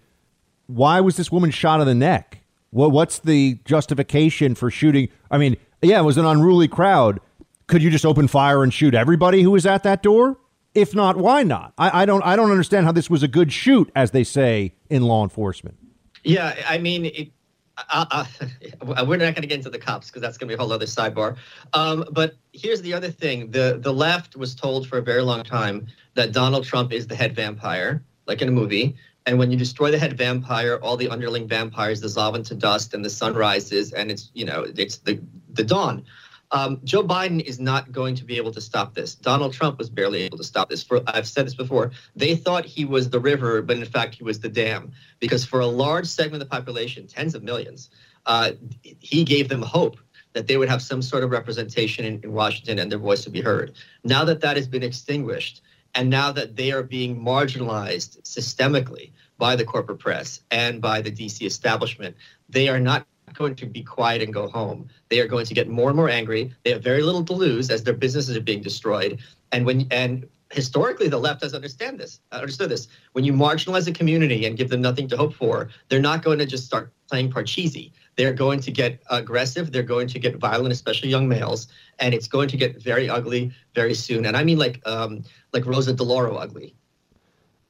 "Why 0.67 0.99
was 0.99 1.15
this 1.17 1.31
woman 1.31 1.51
shot 1.51 1.79
in 1.79 1.87
the 1.87 1.95
neck? 1.95 2.43
What 2.71 2.91
what's 2.91 3.19
the 3.19 3.59
justification 3.65 4.53
for 4.55 4.69
shooting?" 4.69 5.09
I 5.31 5.37
mean, 5.37 5.57
yeah, 5.81 5.99
it 5.99 6.03
was 6.03 6.17
an 6.17 6.25
unruly 6.25 6.67
crowd. 6.67 7.19
Could 7.67 7.83
you 7.83 7.89
just 7.89 8.05
open 8.05 8.27
fire 8.27 8.63
and 8.63 8.73
shoot 8.73 8.93
everybody 8.93 9.41
who 9.41 9.51
was 9.51 9.65
at 9.65 9.83
that 9.83 10.01
door? 10.01 10.37
If 10.75 10.95
not, 10.95 11.17
why 11.17 11.43
not? 11.43 11.73
I, 11.77 12.03
I 12.03 12.05
don't 12.05 12.23
I 12.23 12.35
don't 12.35 12.51
understand 12.51 12.85
how 12.85 12.91
this 12.91 13.09
was 13.09 13.23
a 13.23 13.27
good 13.27 13.51
shoot, 13.51 13.91
as 13.95 14.11
they 14.11 14.23
say 14.23 14.73
in 14.89 15.03
law 15.03 15.23
enforcement. 15.23 15.77
Yeah, 16.23 16.55
I 16.67 16.77
mean, 16.77 17.05
it, 17.05 17.31
we're 18.85 19.17
not 19.17 19.35
going 19.35 19.35
to 19.35 19.47
get 19.47 19.51
into 19.51 19.69
the 19.69 19.79
cops 19.79 20.07
because 20.07 20.21
that's 20.21 20.37
going 20.37 20.47
to 20.47 20.51
be 20.51 20.55
a 20.55 20.57
whole 20.57 20.71
other 20.71 20.85
sidebar. 20.85 21.37
Um, 21.73 22.05
but 22.11 22.35
here's 22.53 22.81
the 22.81 22.93
other 22.93 23.09
thing: 23.09 23.51
the 23.51 23.79
the 23.81 23.93
left 23.93 24.35
was 24.35 24.53
told 24.55 24.87
for 24.87 24.97
a 24.97 25.01
very 25.01 25.21
long 25.21 25.43
time 25.43 25.87
that 26.15 26.31
Donald 26.31 26.65
Trump 26.65 26.91
is 26.91 27.07
the 27.07 27.15
head 27.15 27.35
vampire, 27.35 28.03
like 28.27 28.41
in 28.41 28.47
a 28.47 28.51
movie. 28.51 28.95
And 29.25 29.37
when 29.37 29.51
you 29.51 29.57
destroy 29.57 29.91
the 29.91 29.99
head 29.99 30.17
vampire, 30.17 30.79
all 30.81 30.97
the 30.97 31.09
underling 31.09 31.47
vampires 31.47 32.01
dissolve 32.01 32.35
into 32.35 32.55
dust, 32.55 32.93
and 32.93 33.03
the 33.03 33.09
sun 33.09 33.33
rises, 33.35 33.93
and 33.93 34.11
it's 34.11 34.31
you 34.33 34.45
know 34.45 34.65
it's 34.75 34.97
the 34.97 35.19
the 35.53 35.63
dawn. 35.63 36.05
Um, 36.51 36.81
Joe 36.83 37.03
Biden 37.03 37.41
is 37.41 37.59
not 37.59 37.91
going 37.91 38.15
to 38.15 38.25
be 38.25 38.37
able 38.37 38.51
to 38.51 38.61
stop 38.61 38.95
this. 38.95 39.13
Donald 39.13 39.53
Trump 39.53 39.77
was 39.77 39.89
barely 39.89 40.23
able 40.23 40.37
to 40.37 40.43
stop 40.43 40.69
this. 40.69 40.83
For 40.83 41.01
I've 41.05 41.27
said 41.27 41.45
this 41.45 41.53
before. 41.53 41.91
They 42.15 42.35
thought 42.35 42.65
he 42.65 42.85
was 42.85 43.09
the 43.09 43.19
river, 43.19 43.61
but 43.61 43.77
in 43.77 43.85
fact 43.85 44.15
he 44.15 44.23
was 44.23 44.39
the 44.39 44.49
dam. 44.49 44.91
Because 45.19 45.45
for 45.45 45.59
a 45.59 45.67
large 45.67 46.07
segment 46.07 46.41
of 46.41 46.49
the 46.49 46.55
population, 46.55 47.05
tens 47.05 47.35
of 47.35 47.43
millions, 47.43 47.91
uh, 48.25 48.51
he 48.81 49.23
gave 49.23 49.47
them 49.47 49.61
hope 49.61 49.97
that 50.33 50.47
they 50.47 50.57
would 50.57 50.69
have 50.69 50.81
some 50.81 51.01
sort 51.01 51.23
of 51.23 51.31
representation 51.31 52.05
in, 52.05 52.19
in 52.23 52.33
Washington 52.33 52.79
and 52.79 52.91
their 52.91 52.99
voice 52.99 53.25
would 53.25 53.33
be 53.33 53.41
heard. 53.41 53.73
Now 54.03 54.25
that 54.25 54.41
that 54.41 54.57
has 54.57 54.67
been 54.67 54.83
extinguished, 54.83 55.61
and 55.95 56.09
now 56.09 56.31
that 56.31 56.55
they 56.55 56.71
are 56.71 56.83
being 56.83 57.19
marginalized 57.19 58.21
systemically 58.21 59.11
by 59.37 59.55
the 59.55 59.65
corporate 59.65 59.99
press 59.99 60.41
and 60.51 60.81
by 60.81 61.01
the 61.01 61.11
DC 61.11 61.45
establishment, 61.45 62.15
they 62.47 62.69
are 62.69 62.79
not 62.79 63.07
going 63.39 63.55
to 63.55 63.65
be 63.65 63.81
quiet 63.81 64.21
and 64.21 64.33
go 64.33 64.49
home. 64.49 64.87
They 65.07 65.19
are 65.21 65.27
going 65.27 65.45
to 65.45 65.53
get 65.53 65.69
more 65.69 65.89
and 65.89 65.95
more 65.95 66.09
angry. 66.09 66.53
They 66.63 66.71
have 66.71 66.83
very 66.83 67.01
little 67.01 67.23
to 67.23 67.33
lose 67.33 67.71
as 67.71 67.83
their 67.83 67.93
businesses 67.93 68.35
are 68.35 68.41
being 68.41 68.61
destroyed. 68.61 69.19
And 69.53 69.65
when 69.65 69.87
and 69.89 70.27
historically 70.51 71.07
the 71.07 71.17
left 71.17 71.41
has 71.41 71.53
understand 71.53 71.99
this, 71.99 72.19
understood 72.31 72.69
this. 72.69 72.89
When 73.13 73.23
you 73.23 73.31
marginalize 73.31 73.87
a 73.87 73.93
community 73.93 74.45
and 74.45 74.57
give 74.57 74.69
them 74.69 74.81
nothing 74.81 75.07
to 75.07 75.17
hope 75.17 75.33
for, 75.33 75.69
they're 75.87 76.01
not 76.01 76.21
going 76.21 76.39
to 76.39 76.45
just 76.45 76.65
start 76.65 76.91
playing 77.09 77.31
parcheesi. 77.31 77.91
They're 78.17 78.33
going 78.33 78.59
to 78.59 78.71
get 78.71 79.01
aggressive. 79.09 79.71
They're 79.71 79.83
going 79.83 80.09
to 80.09 80.19
get 80.19 80.35
violent, 80.35 80.73
especially 80.73 81.09
young 81.09 81.29
males, 81.29 81.67
and 81.99 82.13
it's 82.13 82.27
going 82.27 82.49
to 82.49 82.57
get 82.57 82.81
very 82.81 83.09
ugly 83.09 83.51
very 83.73 83.93
soon. 83.93 84.25
And 84.25 84.35
I 84.35 84.43
mean 84.43 84.57
like 84.57 84.81
um, 84.85 85.23
like 85.53 85.65
Rosa 85.65 85.93
DeLauro 85.93 86.41
ugly. 86.41 86.75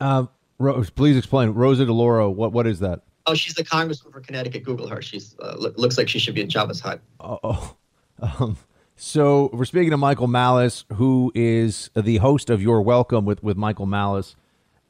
Uh, 0.01 0.25
Rose, 0.57 0.89
please 0.89 1.15
explain. 1.15 1.49
Rosa 1.49 1.85
DeLauro, 1.85 2.33
what 2.33 2.53
what 2.53 2.65
is 2.65 2.79
that? 2.79 3.03
Oh, 3.29 3.35
she's 3.35 3.53
the 3.53 3.63
congresswoman 3.63 4.11
for 4.11 4.21
Connecticut. 4.21 4.63
Google 4.63 4.87
her. 4.87 5.01
She's 5.01 5.35
uh, 5.39 5.55
lo- 5.57 5.73
looks 5.75 5.97
like 5.97 6.09
she 6.09 6.17
should 6.17 6.33
be 6.33 6.41
in 6.41 6.47
Jabba's 6.47 6.79
hut. 6.79 6.99
Oh, 7.19 7.75
um, 8.21 8.57
so 8.95 9.49
we're 9.53 9.65
speaking 9.65 9.91
to 9.91 9.97
Michael 9.97 10.27
Malice, 10.27 10.83
who 10.93 11.31
is 11.35 11.89
the 11.95 12.17
host 12.17 12.49
of 12.49 12.61
You're 12.61 12.81
Welcome 12.81 13.25
with 13.25 13.43
with 13.43 13.55
Michael 13.55 13.85
Malice, 13.85 14.35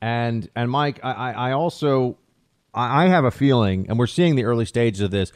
And 0.01 0.49
and 0.55 0.71
Mike, 0.71 0.99
I, 1.03 1.33
I 1.33 1.51
also 1.51 2.17
I 2.73 3.07
have 3.07 3.25
a 3.25 3.31
feeling, 3.31 3.87
and 3.89 3.99
we're 3.99 4.07
seeing 4.07 4.35
the 4.35 4.45
early 4.45 4.65
stages 4.65 5.01
of 5.01 5.11
this. 5.11 5.31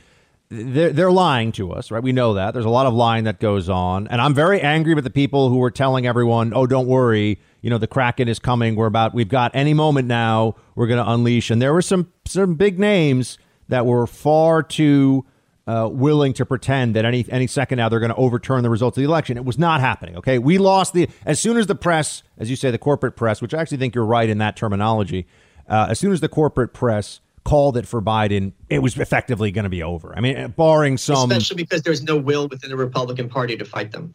They're, 0.49 0.91
they're 0.93 1.11
lying 1.11 1.51
to 1.53 1.71
us, 1.71 1.89
right? 1.89 2.03
We 2.03 2.11
know 2.11 2.35
that. 2.35 2.53
There's 2.53 2.65
a 2.65 2.69
lot 2.69 2.85
of 2.85 2.93
lying 2.93 3.23
that 3.23 3.39
goes 3.39 3.69
on. 3.69 4.07
And 4.07 4.21
I'm 4.21 4.35
very 4.35 4.61
angry 4.61 4.93
with 4.93 5.03
the 5.03 5.09
people 5.09 5.49
who 5.49 5.61
are 5.63 5.71
telling 5.71 6.05
everyone, 6.05 6.53
oh, 6.53 6.67
don't 6.67 6.85
worry, 6.85 7.39
you 7.63 7.69
know, 7.69 7.79
the 7.79 7.87
Kraken 7.87 8.27
is 8.27 8.37
coming. 8.37 8.75
We're 8.75 8.87
about, 8.87 9.15
we've 9.15 9.29
got 9.29 9.55
any 9.55 9.73
moment 9.73 10.07
now, 10.07 10.55
we're 10.75 10.85
going 10.85 11.03
to 11.03 11.09
unleash. 11.09 11.49
And 11.49 11.61
there 11.61 11.73
were 11.73 11.81
some, 11.81 12.11
some 12.25 12.55
big 12.55 12.77
names 12.77 13.39
that 13.69 13.85
were 13.85 14.05
far 14.05 14.61
too 14.61 15.25
uh, 15.65 15.87
willing 15.89 16.33
to 16.33 16.45
pretend 16.45 16.93
that 16.93 17.05
any 17.05 17.25
any 17.29 17.47
second 17.47 17.77
now 17.77 17.87
they're 17.87 18.01
going 18.01 18.11
to 18.11 18.17
overturn 18.17 18.63
the 18.63 18.69
results 18.69 18.97
of 18.97 19.01
the 19.01 19.07
election. 19.07 19.37
It 19.37 19.45
was 19.45 19.57
not 19.57 19.79
happening. 19.79 20.17
Okay, 20.17 20.37
we 20.37 20.57
lost 20.57 20.93
the 20.93 21.07
as 21.25 21.39
soon 21.39 21.55
as 21.55 21.67
the 21.67 21.75
press, 21.75 22.21
as 22.37 22.49
you 22.49 22.57
say, 22.57 22.69
the 22.69 22.77
corporate 22.77 23.15
press, 23.15 23.41
which 23.41 23.53
I 23.53 23.61
actually 23.61 23.77
think 23.77 23.95
you're 23.95 24.05
right 24.05 24.27
in 24.27 24.39
that 24.39 24.57
terminology. 24.57 25.25
Uh, 25.65 25.87
as 25.89 25.99
soon 25.99 26.11
as 26.11 26.19
the 26.19 26.27
corporate 26.27 26.73
press 26.73 27.21
called 27.45 27.77
it 27.77 27.87
for 27.87 28.01
Biden, 28.01 28.51
it 28.69 28.79
was 28.79 28.97
effectively 28.97 29.51
going 29.51 29.63
to 29.63 29.69
be 29.69 29.81
over. 29.81 30.13
I 30.13 30.19
mean, 30.19 30.49
barring 30.57 30.97
some, 30.97 31.31
especially 31.31 31.63
because 31.63 31.81
there's 31.83 32.03
no 32.03 32.17
will 32.17 32.49
within 32.49 32.69
the 32.69 32.75
Republican 32.75 33.29
Party 33.29 33.55
to 33.55 33.63
fight 33.63 33.91
them. 33.91 34.13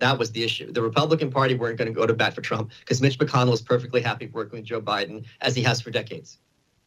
That 0.00 0.18
was 0.18 0.32
the 0.32 0.42
issue. 0.42 0.72
The 0.72 0.82
Republican 0.82 1.30
Party 1.30 1.54
weren't 1.54 1.78
going 1.78 1.86
to 1.86 1.94
go 1.94 2.06
to 2.06 2.14
bat 2.14 2.34
for 2.34 2.40
Trump 2.40 2.72
because 2.80 3.00
Mitch 3.00 3.18
McConnell 3.18 3.52
is 3.52 3.62
perfectly 3.62 4.00
happy 4.00 4.26
working 4.26 4.58
with 4.58 4.64
Joe 4.64 4.80
Biden 4.80 5.24
as 5.40 5.54
he 5.54 5.62
has 5.62 5.80
for 5.80 5.90
decades. 5.90 6.38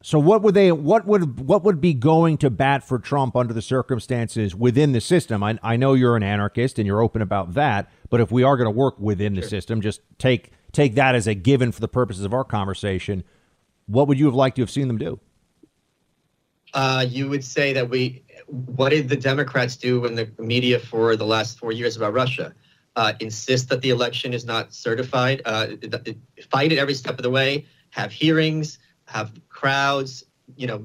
So 0.02 0.20
what 0.20 0.42
would 0.42 0.54
they 0.54 0.70
what 0.74 1.06
would 1.06 1.40
what 1.40 1.64
would 1.64 1.80
be 1.80 1.94
going 1.94 2.38
to 2.40 2.50
bat 2.50 2.86
for 2.86 3.00
Trump 3.00 3.38
under 3.38 3.54
the 3.54 3.62
circumstances 3.62 4.54
within 4.54 4.92
the 4.92 5.00
system? 5.00 5.42
I, 5.42 5.58
I 5.64 5.78
know 5.78 5.94
you're 5.94 6.18
an 6.18 6.24
anarchist 6.24 6.78
and 6.78 6.86
you're 6.86 7.02
open 7.02 7.22
about 7.22 7.54
that, 7.54 7.90
but 8.10 8.20
if 8.20 8.30
we 8.30 8.44
are 8.44 8.58
going 8.58 8.66
to 8.66 8.78
work 8.78 9.00
within 9.00 9.34
the 9.34 9.44
system, 9.44 9.80
just 9.80 10.02
take 10.18 10.52
take 10.74 10.96
that 10.96 11.16
as 11.16 11.26
a 11.26 11.34
given 11.34 11.72
for 11.72 11.80
the 11.80 11.88
purposes 11.88 12.26
of 12.26 12.34
our 12.34 12.44
conversation. 12.44 13.24
What 13.86 14.10
would 14.10 14.20
you 14.20 14.26
have 14.26 14.36
liked 14.36 14.58
to 14.58 14.62
have 14.62 14.72
seen 14.72 14.90
them 14.90 14.98
do? 14.98 15.22
Uh, 16.74 17.06
you 17.08 17.30
would 17.30 17.46
say 17.46 17.72
that 17.72 17.90
we 17.90 18.24
what 18.48 18.90
did 18.90 19.08
the 19.08 19.16
Democrats 19.16 19.78
do 19.78 20.06
in 20.06 20.16
the 20.16 20.30
media 20.38 20.80
for 20.80 21.16
the 21.16 21.26
last 21.26 21.60
four 21.60 21.72
years 21.72 21.96
about 21.96 22.14
Russia? 22.14 22.54
Uh, 22.96 23.14
insist 23.20 23.70
that 23.70 23.82
the 23.82 23.90
election 23.90 24.34
is 24.34 24.46
not 24.46 24.72
certified, 24.72 25.42
uh, 25.46 25.66
fight 26.52 26.72
it 26.72 26.78
every 26.78 26.94
step 26.94 27.18
of 27.18 27.24
the 27.24 27.30
way, 27.30 27.66
have 27.90 28.12
hearings, 28.12 28.78
have 29.06 29.32
crowds, 29.50 30.24
you 30.56 30.68
know, 30.68 30.80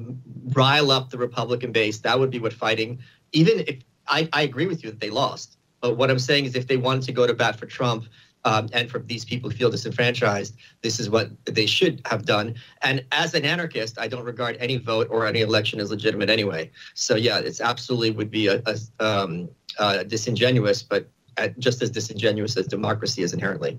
rile 0.55 0.91
up 0.91 1.11
the 1.11 1.19
Republican 1.19 1.71
base. 1.71 1.99
That 1.99 2.19
would 2.19 2.31
be 2.31 2.39
what 2.39 2.55
fighting. 2.55 2.99
Even 3.33 3.61
if 3.67 3.83
I, 4.07 4.27
I 4.33 4.43
agree 4.43 4.67
with 4.67 4.83
you 4.83 4.91
that 4.91 5.01
they 5.01 5.11
lost, 5.11 5.59
but 5.83 5.99
what 5.99 6.11
I'm 6.11 6.19
saying 6.19 6.47
is 6.47 6.57
if 6.57 6.67
they 6.67 6.79
wanted 6.79 7.03
to 7.03 7.13
go 7.13 7.27
to 7.27 7.35
bat 7.35 7.57
for 7.57 7.67
Trump, 7.67 8.07
um, 8.45 8.69
and 8.73 8.91
for 8.91 9.01
these 9.01 9.25
people 9.25 9.51
who 9.51 9.57
feel 9.57 9.71
disenfranchised, 9.71 10.55
this 10.83 11.01
is 11.01 11.11
what 11.11 11.31
they 11.45 11.67
should 11.67 12.01
have 12.07 12.25
done. 12.25 12.55
And 12.83 13.05
as 13.13 13.35
an 13.35 13.45
anarchist, 13.45 13.99
I 13.99 14.09
don't 14.09 14.25
regard 14.25 14.57
any 14.61 14.77
vote 14.77 15.09
or 15.11 15.27
any 15.27 15.41
election 15.41 15.81
as 15.81 15.91
legitimate 15.91 16.31
anyway. 16.31 16.71
So 16.95 17.17
yeah, 17.17 17.39
it's 17.39 17.61
absolutely 17.61 18.13
would 18.13 18.31
be 18.31 18.47
a, 18.47 18.63
a 18.65 18.79
um, 19.05 19.51
uh, 19.79 20.05
disingenuous, 20.05 20.83
but 20.83 21.11
just 21.59 21.82
as 21.82 21.91
disingenuous 21.91 22.57
as 22.57 22.66
democracy 22.66 23.22
is 23.22 23.32
inherently. 23.32 23.78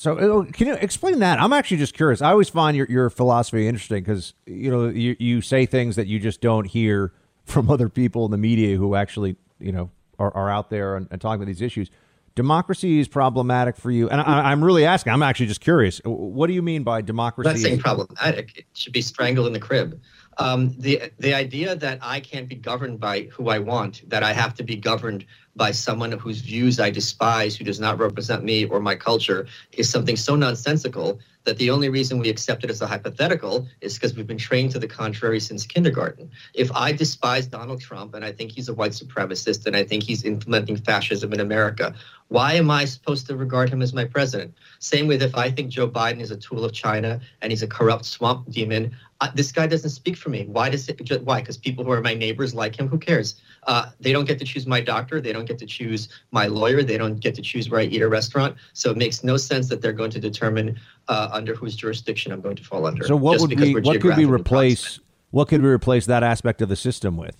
So 0.00 0.16
uh, 0.16 0.44
can 0.50 0.66
you 0.66 0.74
explain 0.74 1.18
that? 1.18 1.40
I'm 1.40 1.52
actually 1.52 1.76
just 1.76 1.92
curious. 1.92 2.22
I 2.22 2.30
always 2.30 2.48
find 2.48 2.74
your, 2.76 2.86
your 2.86 3.10
philosophy 3.10 3.68
interesting 3.68 4.02
because 4.02 4.32
you 4.46 4.70
know 4.70 4.88
you, 4.88 5.14
you 5.18 5.42
say 5.42 5.66
things 5.66 5.96
that 5.96 6.06
you 6.06 6.18
just 6.18 6.40
don't 6.40 6.64
hear 6.64 7.12
from 7.44 7.70
other 7.70 7.88
people 7.88 8.24
in 8.24 8.30
the 8.30 8.38
media 8.38 8.76
who 8.76 8.94
actually 8.94 9.36
you 9.58 9.72
know 9.72 9.90
are, 10.18 10.34
are 10.34 10.48
out 10.48 10.70
there 10.70 10.96
and, 10.96 11.06
and 11.10 11.20
talking 11.20 11.42
about 11.42 11.48
these 11.48 11.60
issues. 11.60 11.90
Democracy 12.34 13.00
is 13.00 13.08
problematic 13.08 13.76
for 13.76 13.90
you, 13.90 14.08
and 14.08 14.20
I, 14.20 14.52
am 14.52 14.64
really 14.64 14.86
asking. 14.86 15.12
I'm 15.12 15.22
actually 15.22 15.48
just 15.48 15.60
curious. 15.60 16.00
What 16.04 16.46
do 16.46 16.54
you 16.54 16.62
mean 16.62 16.82
by 16.84 17.02
democracy? 17.02 17.50
I'm 17.50 17.56
not 17.56 17.60
saying 17.60 17.78
problematic. 17.80 18.56
It 18.56 18.64
should 18.72 18.92
be 18.92 19.02
strangled 19.02 19.48
in 19.48 19.52
the 19.52 19.58
crib. 19.58 20.00
Um, 20.40 20.74
the 20.78 21.12
the 21.18 21.34
idea 21.34 21.76
that 21.76 21.98
I 22.00 22.18
can't 22.18 22.48
be 22.48 22.54
governed 22.54 22.98
by 22.98 23.24
who 23.24 23.50
I 23.50 23.58
want, 23.58 24.08
that 24.08 24.22
I 24.22 24.32
have 24.32 24.54
to 24.54 24.62
be 24.62 24.74
governed 24.74 25.26
by 25.54 25.70
someone 25.70 26.12
whose 26.12 26.40
views 26.40 26.80
I 26.80 26.88
despise, 26.88 27.56
who 27.56 27.64
does 27.64 27.78
not 27.78 27.98
represent 27.98 28.42
me 28.42 28.64
or 28.64 28.80
my 28.80 28.94
culture, 28.94 29.46
is 29.72 29.90
something 29.90 30.16
so 30.16 30.36
nonsensical 30.36 31.20
that 31.44 31.58
the 31.58 31.70
only 31.70 31.88
reason 31.88 32.18
we 32.18 32.28
accept 32.28 32.64
it 32.64 32.70
as 32.70 32.80
a 32.80 32.86
hypothetical 32.86 33.66
is 33.80 33.94
because 33.94 34.14
we've 34.14 34.26
been 34.26 34.38
trained 34.38 34.70
to 34.70 34.78
the 34.78 34.86
contrary 34.86 35.40
since 35.40 35.66
kindergarten. 35.66 36.30
If 36.54 36.70
I 36.72 36.92
despise 36.92 37.46
Donald 37.46 37.80
Trump 37.80 38.14
and 38.14 38.24
I 38.24 38.32
think 38.32 38.52
he's 38.52 38.68
a 38.68 38.74
white 38.74 38.92
supremacist 38.92 39.66
and 39.66 39.74
I 39.74 39.84
think 39.84 40.02
he's 40.02 40.24
implementing 40.24 40.76
fascism 40.76 41.32
in 41.32 41.40
America, 41.40 41.94
why 42.28 42.54
am 42.54 42.70
I 42.70 42.84
supposed 42.84 43.26
to 43.26 43.36
regard 43.36 43.70
him 43.70 43.82
as 43.82 43.92
my 43.92 44.04
president? 44.04 44.54
Same 44.78 45.06
with 45.06 45.22
if 45.22 45.34
I 45.34 45.50
think 45.50 45.70
Joe 45.70 45.88
Biden 45.88 46.20
is 46.20 46.30
a 46.30 46.36
tool 46.36 46.64
of 46.64 46.72
China 46.72 47.20
and 47.40 47.50
he's 47.50 47.62
a 47.62 47.66
corrupt 47.66 48.04
swamp 48.04 48.50
demon, 48.50 48.94
uh, 49.20 49.30
this 49.34 49.52
guy 49.52 49.66
doesn't 49.66 49.90
speak 49.90 50.16
for 50.16 50.30
me. 50.30 50.46
Why 50.46 50.70
does 50.70 50.88
it? 50.88 51.22
Why? 51.24 51.40
Because 51.40 51.58
people 51.58 51.84
who 51.84 51.90
are 51.90 52.00
my 52.00 52.14
neighbors 52.14 52.54
like 52.54 52.78
him. 52.78 52.88
Who 52.88 52.98
cares? 52.98 53.40
Uh, 53.64 53.90
they 54.00 54.12
don't 54.12 54.24
get 54.24 54.38
to 54.38 54.44
choose 54.44 54.66
my 54.66 54.80
doctor. 54.80 55.20
They 55.20 55.32
don't 55.32 55.44
get 55.44 55.58
to 55.58 55.66
choose 55.66 56.08
my 56.30 56.46
lawyer. 56.46 56.82
They 56.82 56.96
don't 56.96 57.20
get 57.20 57.34
to 57.34 57.42
choose 57.42 57.68
where 57.68 57.80
I 57.80 57.84
eat 57.84 58.00
a 58.00 58.08
restaurant. 58.08 58.56
So 58.72 58.90
it 58.90 58.96
makes 58.96 59.22
no 59.22 59.36
sense 59.36 59.68
that 59.68 59.82
they're 59.82 59.92
going 59.92 60.10
to 60.12 60.20
determine 60.20 60.80
uh, 61.08 61.28
under 61.32 61.54
whose 61.54 61.76
jurisdiction 61.76 62.32
I'm 62.32 62.40
going 62.40 62.56
to 62.56 62.64
fall 62.64 62.86
under. 62.86 63.04
So 63.04 63.16
what 63.16 63.40
would 63.40 63.58
we? 63.58 63.74
What 63.74 64.00
could 64.00 64.16
we 64.16 64.24
replace? 64.24 65.00
What 65.30 65.48
could 65.48 65.62
we 65.62 65.68
replace 65.68 66.06
that 66.06 66.22
aspect 66.22 66.62
of 66.62 66.68
the 66.68 66.76
system 66.76 67.16
with? 67.16 67.36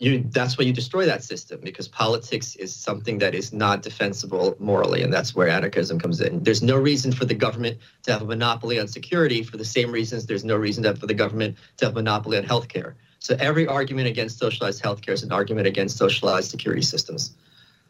You 0.00 0.24
that's 0.30 0.58
why 0.58 0.64
you 0.64 0.72
destroy 0.72 1.06
that 1.06 1.22
system 1.22 1.60
because 1.62 1.86
politics 1.86 2.56
is 2.56 2.74
something 2.74 3.18
that 3.18 3.34
is 3.34 3.52
not 3.52 3.82
defensible 3.82 4.56
morally 4.58 5.02
and 5.02 5.12
that's 5.12 5.34
where 5.34 5.48
anarchism 5.48 5.98
comes 5.98 6.20
in 6.20 6.42
there's 6.42 6.62
no 6.62 6.76
reason 6.76 7.12
for 7.12 7.24
the 7.24 7.34
government 7.34 7.78
to 8.02 8.12
have 8.12 8.22
a 8.22 8.24
monopoly 8.24 8.80
on 8.80 8.88
security 8.88 9.42
for 9.42 9.56
the 9.56 9.64
same 9.64 9.92
reasons 9.92 10.26
there's 10.26 10.44
no 10.44 10.56
reason 10.56 10.82
for 10.96 11.06
the 11.06 11.14
government 11.14 11.56
to 11.76 11.84
have 11.84 11.92
a 11.92 11.96
monopoly 11.96 12.36
on 12.36 12.44
healthcare 12.44 12.94
so 13.20 13.36
every 13.38 13.66
argument 13.66 14.08
against 14.08 14.38
socialized 14.38 14.82
healthcare 14.82 15.12
is 15.12 15.22
an 15.22 15.30
argument 15.30 15.66
against 15.66 15.96
socialized 15.96 16.50
security 16.50 16.82
systems 16.82 17.32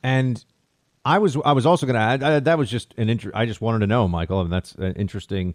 and 0.03 0.45
i 1.07 1.19
was 1.19 1.39
i 1.47 1.53
was 1.53 1.65
also 1.65 1.87
going 1.87 1.95
to 1.95 2.01
add 2.01 2.23
I, 2.23 2.41
that 2.41 2.59
was 2.59 2.71
just 2.71 2.93
an 2.99 3.09
inter- 3.09 3.33
i 3.35 3.47
just 3.47 3.63
wanted 3.63 3.79
to 3.79 3.87
know 3.87 4.07
michael 4.09 4.43
and 4.43 4.53
that's 4.53 4.75
an 4.75 4.93
interesting 4.93 5.55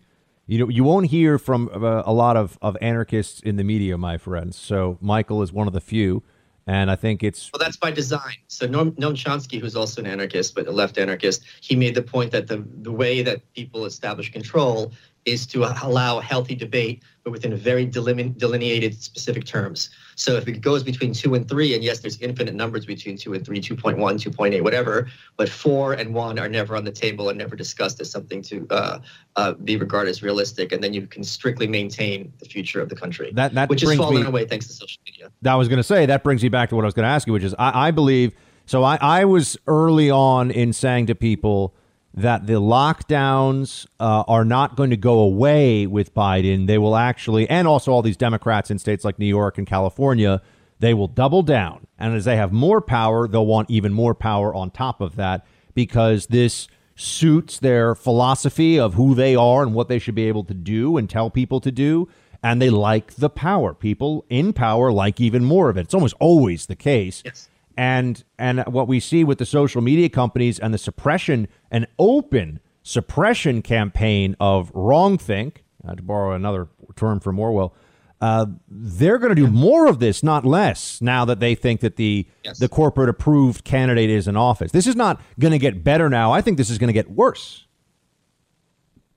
you 0.50 0.58
know, 0.58 0.68
you 0.68 0.84
won't 0.84 1.06
hear 1.06 1.38
from 1.38 1.70
uh, 1.72 2.02
a 2.08 2.12
lot 2.12 2.36
of, 2.36 2.58
of 2.60 2.76
anarchists 2.82 3.40
in 3.40 3.58
the 3.58 3.64
media, 3.64 4.00
my 4.00 4.18
friends. 4.18 4.58
So 4.58 4.98
Michael 5.00 5.44
is 5.44 5.54
one 5.54 5.68
of 5.68 5.74
the 5.74 5.80
few. 5.80 6.24
And 6.70 6.92
I 6.92 6.96
think 6.96 7.24
it's 7.24 7.50
well, 7.52 7.58
that's 7.60 7.78
by 7.78 7.90
design. 7.90 8.36
So 8.48 8.68
Noam, 8.68 8.92
Noam 8.92 9.16
Chomsky, 9.16 9.60
who's 9.60 9.76
also 9.76 10.02
an 10.02 10.08
anarchist 10.08 10.54
but 10.54 10.68
a 10.68 10.72
left 10.72 11.00
anarchist, 11.00 11.44
he 11.62 11.76
made 11.76 11.96
the 11.96 12.04
point 12.04 12.32
that 12.32 12.46
the 12.46 12.64
the 12.84 12.92
way 12.92 13.24
that 13.24 13.42
people 13.56 13.86
establish 13.86 14.32
control 14.32 14.94
is 15.30 15.46
to 15.48 15.64
allow 15.86 16.20
healthy 16.20 16.56
debate, 16.56 17.04
but 17.24 17.32
within 17.32 17.56
very 17.56 17.86
delineated 17.86 19.02
specific 19.02 19.46
terms. 19.46 19.90
So 20.16 20.36
if 20.36 20.48
it 20.48 20.60
goes 20.60 20.84
between 20.84 21.14
two 21.14 21.36
and 21.36 21.48
three, 21.48 21.74
and 21.76 21.84
yes, 21.84 22.00
there's 22.00 22.20
infinite 22.22 22.56
numbers 22.56 22.86
between 22.86 23.16
two 23.18 23.34
and 23.34 23.46
three, 23.46 23.62
2.1, 23.62 23.98
2.8, 23.98 24.62
whatever, 24.64 25.08
but 25.38 25.48
four 25.48 25.94
and 25.94 26.14
one 26.14 26.38
are 26.40 26.50
never 26.50 26.76
on 26.76 26.84
the 26.84 26.92
table 26.92 27.30
and 27.30 27.38
never 27.38 27.56
discussed 27.56 28.02
as 28.02 28.10
something 28.10 28.42
to 28.42 28.68
uh, 28.70 29.00
uh, 29.36 29.54
be 29.54 29.78
regarded 29.78 30.10
as 30.10 30.22
realistic. 30.22 30.72
And 30.72 30.84
then 30.84 30.94
you 30.94 31.08
can 31.08 31.24
strictly 31.24 31.68
maintain 31.68 32.34
the 32.40 32.46
future 32.46 32.82
of 32.82 32.90
the 32.90 32.96
country, 32.96 33.32
that, 33.36 33.54
that 33.54 33.70
which 33.70 33.84
is 33.84 33.96
falling 33.96 34.24
me, 34.24 34.28
away 34.28 34.46
thanks 34.46 34.68
to 34.68 34.74
social 34.74 35.00
media. 35.06 35.32
I 35.46 35.56
was 35.56 35.68
going 35.68 35.78
to 35.78 35.84
say, 35.84 36.06
that 36.06 36.24
brings 36.24 36.44
me 36.44 36.50
back 36.50 36.70
to 36.70 36.76
what 36.76 36.84
I 36.84 36.88
was 36.88 36.94
going 36.94 37.06
to 37.06 37.10
ask 37.10 37.28
you, 37.28 37.34
which 37.34 37.44
is 37.44 37.56
I, 37.58 37.88
I 37.88 37.92
believe, 37.92 38.34
so 38.66 38.84
I, 38.84 38.98
I 39.02 39.26
was 39.26 39.58
early 39.68 40.10
on 40.12 40.52
in 40.52 40.74
saying 40.74 41.08
to 41.08 41.16
people, 41.16 41.74
that 42.14 42.48
the 42.48 42.54
lockdowns 42.54 43.86
uh, 44.00 44.24
are 44.28 44.44
not 44.44 44.76
going 44.76 44.90
to 44.90 44.98
go 44.98 45.20
away 45.20 45.86
with 45.86 46.14
Biden. 46.14 46.68
They 46.68 46.78
will 46.78 46.96
actually, 46.96 47.50
and 47.50 47.68
also 47.68 47.92
all 47.92 48.02
these 48.02 48.18
Democrats 48.18 48.72
in 48.72 48.80
states 48.80 49.06
like 49.06 49.20
New 49.20 49.28
York 49.28 49.58
and 49.58 49.68
California, 49.68 50.42
they 50.80 50.94
will 50.94 51.08
double 51.08 51.44
down. 51.44 51.88
And 51.98 52.16
as 52.16 52.26
they 52.26 52.36
have 52.36 52.52
more 52.52 52.82
power, 52.82 53.28
they'll 53.28 53.46
want 53.46 53.70
even 53.70 53.94
more 53.94 54.16
power 54.16 54.54
on 54.54 54.72
top 54.72 55.02
of 55.02 55.16
that 55.18 55.46
because 55.76 56.28
this 56.28 56.68
suits 56.96 57.60
their 57.60 57.96
philosophy 57.96 58.80
of 58.80 58.96
who 58.96 59.14
they 59.16 59.36
are 59.36 59.62
and 59.62 59.74
what 59.74 59.88
they 59.88 60.00
should 60.00 60.16
be 60.16 60.28
able 60.28 60.44
to 60.44 60.54
do 60.54 60.98
and 60.98 61.10
tell 61.10 61.30
people 61.30 61.62
to 61.62 61.72
do. 61.72 62.10
And 62.42 62.62
they 62.62 62.70
like 62.70 63.16
the 63.16 63.30
power. 63.30 63.74
People 63.74 64.26
in 64.30 64.54
power 64.54 64.92
like 64.92 65.20
even 65.20 65.44
more 65.44 65.70
of 65.70 65.78
it. 65.78 65.82
It's 65.82 65.94
almost 65.94 66.16
always 66.20 66.66
the 66.66 66.76
case. 66.76 67.22
Yes 67.26 67.49
and 67.80 68.26
and 68.38 68.62
what 68.68 68.90
we 68.90 69.00
see 69.00 69.24
with 69.24 69.38
the 69.38 69.46
social 69.46 69.82
media 69.82 70.10
companies 70.10 70.60
and 70.60 70.74
the 70.74 70.78
suppression 70.78 71.48
an 71.72 71.88
open 71.98 72.60
suppression 72.84 73.62
campaign 73.62 74.36
of 74.38 74.70
wrongthink 74.74 75.60
uh, 75.88 75.96
to 75.96 76.04
borrow 76.04 76.34
another 76.34 76.68
term 76.98 77.22
from 77.22 77.40
Orwell 77.40 77.74
uh, 78.20 78.48
they're 78.68 79.18
going 79.18 79.34
to 79.34 79.42
do 79.42 79.48
more 79.48 79.88
of 79.88 80.00
this 80.00 80.22
not 80.22 80.46
less 80.46 81.02
now 81.02 81.24
that 81.24 81.40
they 81.40 81.56
think 81.56 81.80
that 81.80 81.96
the 81.96 82.28
yes. 82.44 82.60
the 82.60 82.68
corporate 82.68 83.08
approved 83.08 83.64
candidate 83.64 84.10
is 84.10 84.28
in 84.28 84.36
office. 84.36 84.74
This 84.74 84.86
is 84.86 84.98
not 84.98 85.22
going 85.40 85.54
to 85.54 85.58
get 85.58 85.82
better 85.82 86.10
now. 86.10 86.34
I 86.34 86.42
think 86.42 86.58
this 86.58 86.70
is 86.70 86.78
going 86.78 86.90
to 86.90 86.94
get 86.94 87.10
worse. 87.10 87.66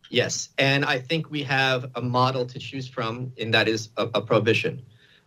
Yes. 0.08 0.50
And 0.58 0.84
i 0.84 1.00
think 1.00 1.32
we 1.32 1.42
have 1.42 1.90
a 1.96 2.02
model 2.02 2.46
to 2.46 2.58
choose 2.60 2.86
from 2.86 3.32
and 3.40 3.52
that 3.54 3.66
is 3.66 3.88
a, 3.96 4.04
a 4.14 4.20
prohibition. 4.20 4.82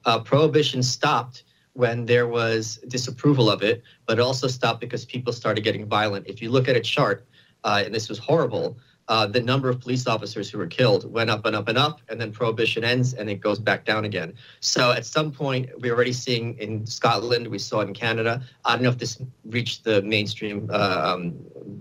Uh, 0.05 0.19
prohibition 0.19 0.81
stopped 0.81 1.43
when 1.75 2.05
there 2.05 2.25
was 2.25 2.79
disapproval 2.87 3.49
of 3.49 3.61
it, 3.61 3.83
but 4.05 4.17
it 4.17 4.21
also 4.21 4.47
stopped 4.47 4.79
because 4.79 5.05
people 5.05 5.33
started 5.33 5.63
getting 5.63 5.85
violent. 5.85 6.25
If 6.25 6.41
you 6.41 6.49
look 6.49 6.69
at 6.69 6.75
a 6.75 6.79
chart, 6.79 7.27
uh, 7.65 7.83
and 7.85 7.93
this 7.93 8.07
was 8.07 8.17
horrible, 8.17 8.77
uh, 9.09 9.27
the 9.27 9.41
number 9.41 9.69
of 9.69 9.81
police 9.81 10.07
officers 10.07 10.49
who 10.49 10.57
were 10.57 10.67
killed 10.67 11.11
went 11.11 11.29
up 11.29 11.45
and 11.45 11.55
up 11.55 11.67
and 11.67 11.77
up, 11.77 12.01
and 12.09 12.19
then 12.19 12.31
prohibition 12.31 12.83
ends 12.83 13.13
and 13.13 13.29
it 13.29 13.41
goes 13.41 13.59
back 13.59 13.85
down 13.85 14.05
again. 14.05 14.33
So 14.61 14.91
at 14.93 15.05
some 15.05 15.31
point, 15.31 15.69
we're 15.79 15.93
already 15.93 16.13
seeing 16.13 16.57
in 16.57 16.85
Scotland, 16.87 17.47
we 17.47 17.59
saw 17.59 17.81
it 17.81 17.89
in 17.89 17.93
Canada. 17.93 18.41
I 18.63 18.73
don't 18.73 18.83
know 18.83 18.89
if 18.89 18.97
this 18.97 19.21
reached 19.43 19.83
the 19.83 20.01
mainstream 20.01 20.69
uh, 20.71 21.13
um, 21.13 21.35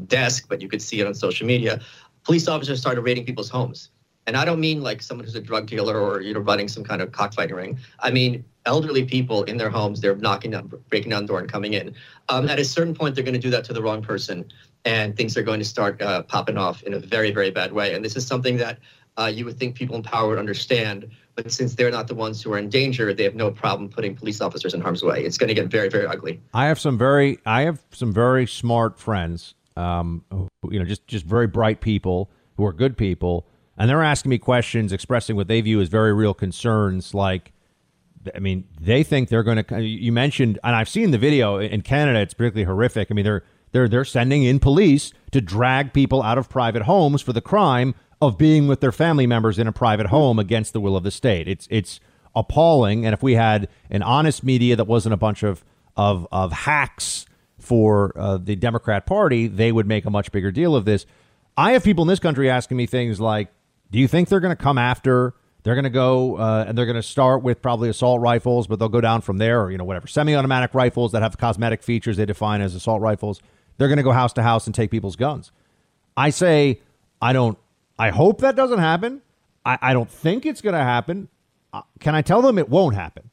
desk, 0.07 0.47
but 0.49 0.61
you 0.61 0.68
could 0.68 0.82
see 0.82 1.01
it 1.01 1.07
on 1.07 1.14
social 1.14 1.47
media. 1.47 1.80
Police 2.24 2.49
officers 2.49 2.80
started 2.80 3.03
raiding 3.03 3.24
people's 3.24 3.49
homes. 3.49 3.90
And 4.27 4.37
I 4.37 4.45
don't 4.45 4.61
mean 4.61 4.83
like 4.83 5.03
someone 5.03 5.25
who's 5.25 5.35
a 5.35 5.41
drug 5.41 5.66
dealer 5.66 6.01
or 6.01 6.20
you 6.20 6.35
know 6.35 6.41
running 6.41 6.68
some 6.68 6.85
kind 6.85 7.03
of 7.03 7.12
cockfighting 7.12 7.55
ring. 7.55 7.79
I 8.01 8.11
mean 8.11 8.45
elderly 8.66 9.05
people 9.05 9.43
in 9.45 9.57
their 9.57 9.70
homes. 9.70 10.01
They're 10.01 10.16
knocking 10.16 10.53
down, 10.53 10.72
breaking 10.89 11.11
down 11.11 11.25
the 11.25 11.29
door, 11.29 11.41
and 11.41 11.51
coming 11.51 11.75
in. 11.75 11.95
Um, 12.29 12.49
at 12.49 12.59
a 12.59 12.64
certain 12.64 12.95
point, 12.95 13.14
they're 13.14 13.25
going 13.25 13.35
to 13.35 13.41
do 13.41 13.51
that 13.51 13.64
to 13.64 13.72
the 13.72 13.83
wrong 13.83 14.03
person, 14.03 14.45
and 14.85 15.16
things 15.16 15.37
are 15.37 15.43
going 15.43 15.61
to 15.61 15.64
start 15.64 16.01
uh, 16.01 16.22
popping 16.22 16.57
off 16.57 16.83
in 16.83 16.95
a 16.95 16.99
very, 16.99 17.31
very 17.31 17.51
bad 17.51 17.72
way. 17.72 17.95
And 17.95 18.05
this 18.05 18.16
is 18.16 18.27
something 18.27 18.57
that 18.59 18.79
uh, 19.18 19.31
you 19.33 19.45
would 19.45 19.59
think 19.59 19.75
people 19.75 19.97
in 19.97 20.03
power 20.03 20.31
would 20.31 20.39
understand. 20.39 21.11
But 21.35 21.51
since 21.51 21.75
they're 21.75 21.91
not 21.91 22.07
the 22.07 22.14
ones 22.14 22.43
who 22.43 22.53
are 22.53 22.59
in 22.59 22.68
danger, 22.68 23.12
they 23.12 23.25
have 23.25 23.35
no 23.35 23.51
problem 23.51 23.89
putting 23.89 24.14
police 24.14 24.41
officers 24.41 24.72
in 24.72 24.81
harm's 24.81 25.03
way. 25.03 25.25
It's 25.25 25.37
going 25.37 25.49
to 25.49 25.55
get 25.55 25.66
very, 25.66 25.89
very 25.89 26.07
ugly. 26.07 26.41
I 26.53 26.66
have 26.66 26.79
some 26.79 26.97
very, 26.97 27.39
I 27.45 27.62
have 27.62 27.83
some 27.93 28.12
very 28.12 28.47
smart 28.47 28.99
friends, 28.99 29.55
um, 29.77 30.25
who, 30.31 30.49
you 30.70 30.79
know, 30.79 30.85
just 30.85 31.07
just 31.07 31.27
very 31.27 31.49
bright 31.49 31.81
people 31.81 32.31
who 32.57 32.64
are 32.64 32.72
good 32.72 32.97
people, 32.97 33.49
and 33.77 33.89
they're 33.89 34.03
asking 34.03 34.31
me 34.31 34.39
questions, 34.39 34.93
expressing 34.93 35.37
what 35.37 35.49
they 35.49 35.61
view 35.61 35.81
as 35.81 35.89
very 35.89 36.12
real 36.12 36.35
concerns, 36.35 37.14
like. 37.14 37.53
I 38.35 38.39
mean, 38.39 38.64
they 38.81 39.03
think 39.03 39.29
they're 39.29 39.43
going 39.43 39.62
to. 39.62 39.83
You 39.83 40.11
mentioned, 40.11 40.59
and 40.64 40.75
I've 40.75 40.89
seen 40.89 41.11
the 41.11 41.18
video 41.18 41.59
in 41.59 41.83
Canada. 41.83 42.20
It's 42.20 42.33
particularly 42.33 42.64
horrific. 42.64 43.09
I 43.11 43.14
mean, 43.14 43.25
they're 43.27 43.45
they're 43.72 43.87
they're 43.87 44.05
sending 44.07 44.45
in 44.45 44.61
police 44.61 45.12
to 45.33 45.43
drag 45.43 45.93
people 45.93 46.22
out 46.22 46.39
of 46.39 46.49
private 46.49 46.83
homes 46.83 47.20
for 47.20 47.35
the 47.35 47.43
crime 47.43 47.95
of 48.22 48.39
being 48.39 48.66
with 48.66 48.81
their 48.81 48.93
family 48.93 49.27
members 49.27 49.59
in 49.59 49.66
a 49.66 49.72
private 49.72 50.07
home 50.07 50.39
against 50.39 50.72
the 50.72 50.81
will 50.81 50.97
of 50.97 51.03
the 51.03 51.11
state. 51.11 51.47
It's 51.47 51.68
it's 51.70 52.01
appalling. 52.35 53.05
And 53.05 53.12
if 53.12 53.22
we 53.22 53.35
had 53.35 53.68
an 53.91 54.03
honest 54.03 54.43
media 54.43 54.75
that 54.77 54.87
wasn't 54.87 55.12
a 55.12 55.18
bunch 55.18 55.43
of 55.43 55.62
of 55.95 56.27
of 56.33 56.53
hacks 56.53 57.27
for 57.59 58.12
uh, 58.16 58.39
the 58.39 58.57
Democrat 58.57 59.07
Party, 59.07 59.49
they 59.49 59.70
would 59.70 59.87
make 59.87 60.05
a 60.07 60.11
much 60.11 60.33
bigger 60.33 60.51
deal 60.51 60.75
of 60.75 60.87
this. 60.87 61.05
I 61.57 61.72
have 61.72 61.85
people 61.85 62.03
in 62.03 62.09
this 62.09 62.20
country 62.20 62.51
asking 62.51 62.77
me 62.77 62.87
things 62.87 63.20
like, 63.20 63.49
"Do 63.91 63.99
you 63.99 64.09
think 64.09 64.28
they're 64.28 64.41
going 64.41 64.57
to 64.57 64.62
come 64.62 64.78
after?" 64.78 65.35
They're 65.64 65.74
going 65.74 65.85
to 65.85 65.91
go 65.91 66.37
uh, 66.37 66.66
and 66.68 66.76
they're 66.76 66.85
going 66.85 66.97
to 66.97 67.03
start 67.03 67.43
with 67.43 67.62
probably 67.62 67.89
assault 67.89 68.20
rifles, 68.20 68.66
but 68.66 68.78
they'll 68.78 68.91
go 68.91 69.01
down 69.01 69.22
from 69.22 69.39
there, 69.39 69.62
or 69.62 69.70
you 69.70 69.78
know 69.78 69.85
whatever 69.85 70.07
semi-automatic 70.07 70.74
rifles 70.74 71.12
that 71.12 71.22
have 71.22 71.39
cosmetic 71.39 71.82
features 71.82 72.18
they 72.18 72.26
define 72.26 72.61
as 72.61 72.74
assault 72.74 73.01
rifles. 73.01 73.41
They're 73.78 73.89
going 73.89 73.97
to 73.97 74.03
go 74.03 74.12
house 74.12 74.35
to 74.35 74.43
house 74.43 74.66
and 74.66 74.74
take 74.74 74.91
people's 74.91 75.16
guns. 75.16 75.53
I 76.16 76.30
say 76.30 76.80
I 77.20 77.32
don't. 77.32 77.59
I 77.99 78.11
hope 78.11 78.43
that 78.43 78.57
doesn't 78.57 78.78
happen. 78.78 79.22
I, 79.64 79.78
I 79.80 79.93
don't 79.95 80.11
think 80.11 80.45
it's 80.45 80.61
going 80.61 80.74
to 80.74 80.82
happen. 80.82 81.28
Uh, 81.72 81.82
can 81.99 82.14
I 82.14 82.20
tell 82.22 82.43
them 82.43 82.59
it 82.59 82.68
won't 82.68 82.95
happen? 82.95 83.30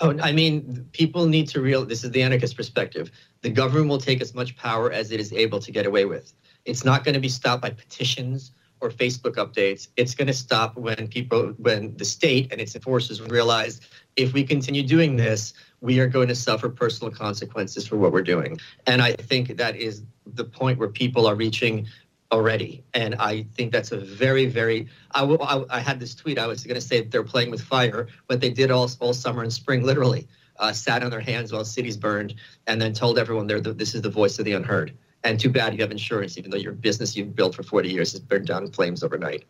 Oh, 0.00 0.18
I 0.20 0.32
mean, 0.32 0.88
people 0.92 1.26
need 1.26 1.48
to 1.50 1.60
real. 1.60 1.84
This 1.84 2.02
is 2.02 2.10
the 2.10 2.22
anarchist 2.22 2.56
perspective. 2.56 3.10
The 3.42 3.50
government 3.50 3.90
will 3.90 3.98
take 3.98 4.20
as 4.20 4.34
much 4.34 4.56
power 4.56 4.90
as 4.90 5.12
it 5.12 5.20
is 5.20 5.32
able 5.32 5.60
to 5.60 5.70
get 5.70 5.86
away 5.86 6.04
with. 6.04 6.32
It's 6.64 6.84
not 6.84 7.04
going 7.04 7.14
to 7.14 7.20
be 7.20 7.28
stopped 7.28 7.62
by 7.62 7.70
petitions 7.70 8.52
or 8.80 8.90
Facebook 8.90 9.36
updates. 9.36 9.88
It's 9.96 10.14
going 10.14 10.26
to 10.26 10.34
stop 10.34 10.76
when 10.76 11.08
people, 11.08 11.54
when 11.58 11.96
the 11.96 12.04
state 12.04 12.52
and 12.52 12.60
its 12.60 12.74
enforcers 12.74 13.20
realize 13.20 13.80
if 14.16 14.32
we 14.32 14.44
continue 14.44 14.82
doing 14.82 15.16
this, 15.16 15.54
we 15.80 16.00
are 16.00 16.06
going 16.06 16.28
to 16.28 16.34
suffer 16.34 16.68
personal 16.68 17.12
consequences 17.12 17.86
for 17.86 17.96
what 17.96 18.12
we're 18.12 18.22
doing. 18.22 18.58
And 18.86 19.02
I 19.02 19.12
think 19.12 19.56
that 19.56 19.76
is 19.76 20.02
the 20.26 20.44
point 20.44 20.78
where 20.78 20.88
people 20.88 21.26
are 21.26 21.34
reaching 21.34 21.86
already. 22.32 22.82
And 22.94 23.14
I 23.16 23.42
think 23.54 23.72
that's 23.72 23.92
a 23.92 23.98
very, 23.98 24.46
very. 24.46 24.88
I, 25.12 25.80
had 25.80 26.00
this 26.00 26.14
tweet. 26.14 26.38
I 26.38 26.46
was 26.46 26.64
going 26.64 26.74
to 26.74 26.80
say 26.80 27.02
they're 27.02 27.22
playing 27.22 27.50
with 27.50 27.62
fire, 27.62 28.08
but 28.26 28.40
they 28.40 28.50
did 28.50 28.70
all, 28.70 28.90
all 29.00 29.14
summer 29.14 29.42
and 29.42 29.52
spring, 29.52 29.82
literally. 29.82 30.26
Uh, 30.58 30.72
sat 30.72 31.02
on 31.02 31.10
their 31.10 31.20
hands 31.20 31.52
while 31.52 31.64
cities 31.64 31.96
burned, 31.96 32.34
and 32.68 32.80
then 32.80 32.92
told 32.92 33.18
everyone 33.18 33.46
they're 33.46 33.60
the, 33.60 33.72
this 33.72 33.94
is 33.94 34.02
the 34.02 34.10
voice 34.10 34.38
of 34.38 34.44
the 34.44 34.52
unheard. 34.52 34.96
And 35.24 35.40
too 35.40 35.48
bad 35.48 35.72
you 35.72 35.80
have 35.80 35.90
insurance, 35.90 36.36
even 36.36 36.50
though 36.50 36.58
your 36.58 36.72
business 36.72 37.16
you've 37.16 37.34
built 37.34 37.54
for 37.54 37.62
40 37.62 37.88
years 37.90 38.12
has 38.12 38.20
burned 38.20 38.46
down 38.46 38.62
in 38.62 38.70
flames 38.70 39.02
overnight. 39.02 39.44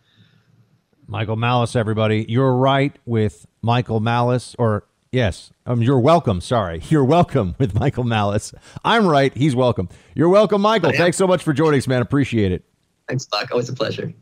Michael 1.09 1.37
Malice, 1.37 1.75
everybody. 1.77 2.25
You're 2.29 2.55
right 2.55 2.97
with 3.05 3.45
Michael 3.61 4.01
Malice, 4.01 4.55
or 4.59 4.87
yes, 5.11 5.51
um, 5.67 5.83
you're 5.83 5.99
welcome. 5.99 6.41
Sorry, 6.41 6.81
you're 6.89 7.05
welcome 7.05 7.57
with 7.59 7.79
Michael 7.79 8.05
Malice. 8.05 8.55
I'm 8.85 9.07
right. 9.07 9.37
He's 9.37 9.57
welcome. 9.57 9.89
You're 10.15 10.29
welcome, 10.29 10.63
Michael. 10.63 10.93
Thanks 10.93 11.17
so 11.17 11.27
much 11.27 11.43
for 11.43 11.53
joining 11.53 11.79
us, 11.79 11.89
man. 11.89 12.01
Appreciate 12.01 12.53
it. 12.53 12.65
Thanks, 13.09 13.27
Doc. 13.27 13.51
Always 13.51 13.69
a 13.69 13.75
pleasure. 13.75 14.15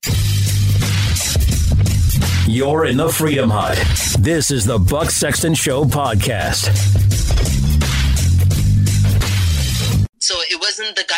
You're 2.48 2.86
in 2.86 2.96
the 2.96 3.08
Freedom 3.08 3.48
Hut. 3.48 3.78
This 4.18 4.50
is 4.50 4.64
the 4.64 4.78
Buck 4.78 5.10
Sexton 5.10 5.54
Show 5.54 5.84
podcast. 5.84 7.61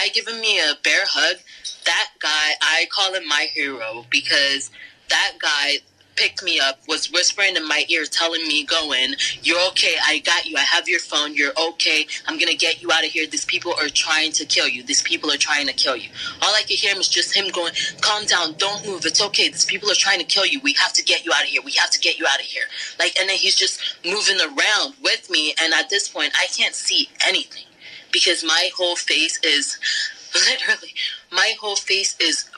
Guy 0.05 0.11
giving 0.13 0.41
me 0.41 0.59
a 0.59 0.75
bear 0.83 1.05
hug. 1.07 1.37
That 1.85 2.11
guy, 2.19 2.53
I 2.61 2.87
call 2.93 3.15
him 3.15 3.27
my 3.29 3.49
hero 3.53 4.07
because 4.11 4.71
that 5.09 5.33
guy 5.41 5.79
picked 6.17 6.45
me 6.45 6.61
up, 6.61 6.79
was 6.87 7.11
whispering 7.11 7.57
in 7.57 7.67
my 7.67 7.85
ear, 7.89 8.05
telling 8.05 8.47
me, 8.47 8.63
"Go 8.63 8.93
in. 8.93 9.17
You're 9.43 9.61
okay. 9.71 9.97
I 10.07 10.19
got 10.19 10.47
you. 10.47 10.57
I 10.57 10.61
have 10.63 10.89
your 10.89 11.01
phone. 11.01 11.35
You're 11.35 11.53
okay. 11.59 12.07
I'm 12.27 12.39
gonna 12.39 12.55
get 12.55 12.81
you 12.81 12.93
out 12.93 13.05
of 13.05 13.11
here. 13.11 13.27
These 13.27 13.47
people 13.47 13.75
are 13.81 13.89
trying 13.89 14.31
to 14.33 14.45
kill 14.45 14.69
you. 14.69 14.85
These 14.85 15.03
people 15.03 15.33
are 15.33 15.37
trying 15.37 15.67
to 15.67 15.73
kill 15.73 15.97
you." 15.97 16.11
All 16.41 16.55
I 16.55 16.63
could 16.63 16.79
hear 16.79 16.93
him 16.93 16.99
was 16.99 17.09
just 17.09 17.35
him 17.35 17.49
going, 17.49 17.75
"Calm 18.01 18.27
down. 18.27 18.55
Don't 18.55 18.87
move. 18.87 19.05
It's 19.05 19.21
okay. 19.21 19.49
These 19.49 19.65
people 19.65 19.91
are 19.91 19.97
trying 19.97 20.21
to 20.21 20.25
kill 20.25 20.47
you. 20.47 20.61
We 20.61 20.75
have 20.75 20.93
to 20.93 21.03
get 21.03 21.25
you 21.25 21.33
out 21.33 21.43
of 21.43 21.49
here. 21.49 21.63
We 21.63 21.73
have 21.73 21.91
to 21.91 21.99
get 21.99 22.17
you 22.17 22.27
out 22.29 22.39
of 22.39 22.47
here." 22.47 22.69
Like, 22.99 23.19
and 23.19 23.29
then 23.29 23.37
he's 23.37 23.57
just 23.57 23.81
moving 24.05 24.41
around 24.41 24.95
with 25.01 25.29
me, 25.31 25.55
and 25.59 25.75
at 25.75 25.91
this 25.91 26.07
point, 26.07 26.33
I 26.39 26.47
can't 26.47 26.77
see 26.77 27.09
anything 27.27 27.65
because 28.15 28.45
my 28.45 28.71
whole 28.77 28.97
face 28.97 29.39
is 29.45 29.79
literally 30.35 30.95
my 31.33 31.53
whole 31.61 31.77
face 31.77 32.17
is 32.21 32.49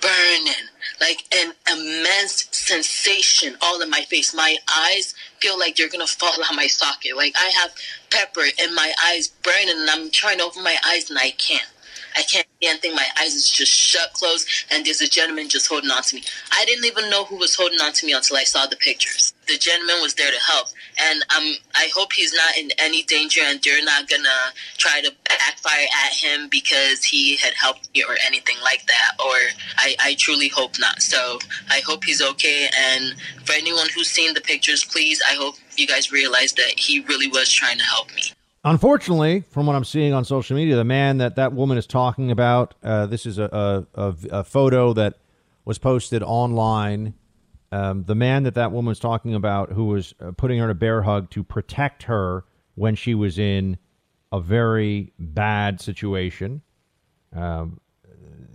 burning 0.00 0.52
like 1.00 1.24
an 1.34 1.54
immense 1.72 2.48
sensation 2.50 3.56
all 3.62 3.80
in 3.80 3.88
my 3.88 4.02
face. 4.02 4.34
My 4.34 4.56
eyes 4.76 5.14
feel 5.40 5.58
like 5.58 5.76
they're 5.76 5.88
gonna 5.88 6.06
fall 6.06 6.32
out 6.32 6.50
of 6.50 6.56
my 6.56 6.66
socket. 6.66 7.16
Like 7.16 7.34
i 7.40 7.48
have 7.60 7.72
pepper 8.10 8.42
in 8.58 8.74
my 8.74 8.92
eyes 9.06 9.28
burning 9.28 9.70
and 9.70 9.88
i'm 9.88 10.10
trying 10.10 10.38
to 10.38 10.44
open 10.44 10.62
my 10.62 10.76
eyes 10.86 11.08
and 11.08 11.18
i 11.18 11.30
can't 11.30 11.66
I 12.16 12.22
can't 12.22 12.46
see 12.60 12.68
anything. 12.68 12.94
My 12.94 13.06
eyes 13.20 13.34
is 13.34 13.48
just 13.48 13.72
shut 13.72 14.12
closed, 14.12 14.48
and 14.70 14.84
there's 14.84 15.00
a 15.00 15.08
gentleman 15.08 15.48
just 15.48 15.68
holding 15.68 15.90
on 15.90 16.02
to 16.02 16.16
me. 16.16 16.22
I 16.52 16.64
didn't 16.64 16.84
even 16.84 17.10
know 17.10 17.24
who 17.24 17.36
was 17.36 17.54
holding 17.54 17.80
on 17.80 17.92
to 17.92 18.06
me 18.06 18.12
until 18.12 18.36
I 18.36 18.44
saw 18.44 18.66
the 18.66 18.76
pictures. 18.76 19.34
The 19.46 19.58
gentleman 19.58 19.96
was 20.00 20.14
there 20.14 20.30
to 20.30 20.38
help, 20.38 20.68
and 21.00 21.22
um, 21.36 21.54
I 21.74 21.88
hope 21.94 22.12
he's 22.12 22.32
not 22.32 22.56
in 22.56 22.70
any 22.78 23.02
danger, 23.02 23.40
and 23.44 23.60
they're 23.62 23.84
not 23.84 24.08
gonna 24.08 24.52
try 24.78 25.00
to 25.02 25.12
backfire 25.28 25.86
at 26.06 26.12
him 26.12 26.48
because 26.50 27.04
he 27.04 27.36
had 27.36 27.54
helped 27.54 27.88
me 27.94 28.04
or 28.04 28.16
anything 28.26 28.56
like 28.62 28.86
that. 28.86 29.12
Or 29.20 29.34
I, 29.76 29.96
I 30.02 30.14
truly 30.18 30.48
hope 30.48 30.78
not. 30.78 31.02
So 31.02 31.38
I 31.70 31.80
hope 31.86 32.04
he's 32.04 32.22
okay. 32.22 32.68
And 32.76 33.14
for 33.44 33.52
anyone 33.52 33.88
who's 33.94 34.08
seen 34.08 34.34
the 34.34 34.40
pictures, 34.40 34.84
please, 34.84 35.20
I 35.28 35.34
hope 35.34 35.56
you 35.76 35.86
guys 35.86 36.12
realize 36.12 36.52
that 36.54 36.78
he 36.78 37.00
really 37.00 37.28
was 37.28 37.50
trying 37.50 37.78
to 37.78 37.84
help 37.84 38.14
me. 38.14 38.33
Unfortunately, 38.66 39.42
from 39.50 39.66
what 39.66 39.76
I'm 39.76 39.84
seeing 39.84 40.14
on 40.14 40.24
social 40.24 40.56
media, 40.56 40.76
the 40.76 40.84
man 40.84 41.18
that 41.18 41.36
that 41.36 41.52
woman 41.52 41.76
is 41.76 41.86
talking 41.86 42.30
about, 42.30 42.74
uh, 42.82 43.04
this 43.04 43.26
is 43.26 43.38
a, 43.38 43.86
a, 43.94 44.14
a, 44.30 44.42
photo 44.42 44.94
that 44.94 45.18
was 45.66 45.76
posted 45.78 46.22
online. 46.22 47.12
Um, 47.70 48.04
the 48.04 48.14
man 48.14 48.44
that 48.44 48.54
that 48.54 48.72
woman 48.72 48.88
was 48.88 48.98
talking 48.98 49.34
about, 49.34 49.72
who 49.72 49.84
was 49.84 50.14
uh, 50.18 50.32
putting 50.32 50.58
her 50.58 50.64
in 50.64 50.70
a 50.70 50.74
bear 50.74 51.02
hug 51.02 51.28
to 51.32 51.44
protect 51.44 52.04
her 52.04 52.46
when 52.74 52.94
she 52.94 53.14
was 53.14 53.38
in 53.38 53.76
a 54.32 54.40
very 54.40 55.12
bad 55.18 55.78
situation, 55.78 56.62
um, 57.36 57.80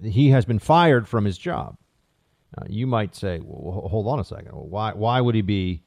he 0.03 0.29
has 0.29 0.43
been 0.43 0.59
fired 0.59 1.07
from 1.07 1.23
his 1.23 1.37
job. 1.37 1.77
Now, 2.57 2.65
you 2.67 2.87
might 2.87 3.15
say, 3.15 3.41
well, 3.43 3.87
hold 3.87 4.07
on 4.07 4.19
a 4.19 4.23
second. 4.23 4.53
Why, 4.53 4.91
why 4.93 5.21
would 5.21 5.35
he 5.35 5.41
be? 5.41 5.83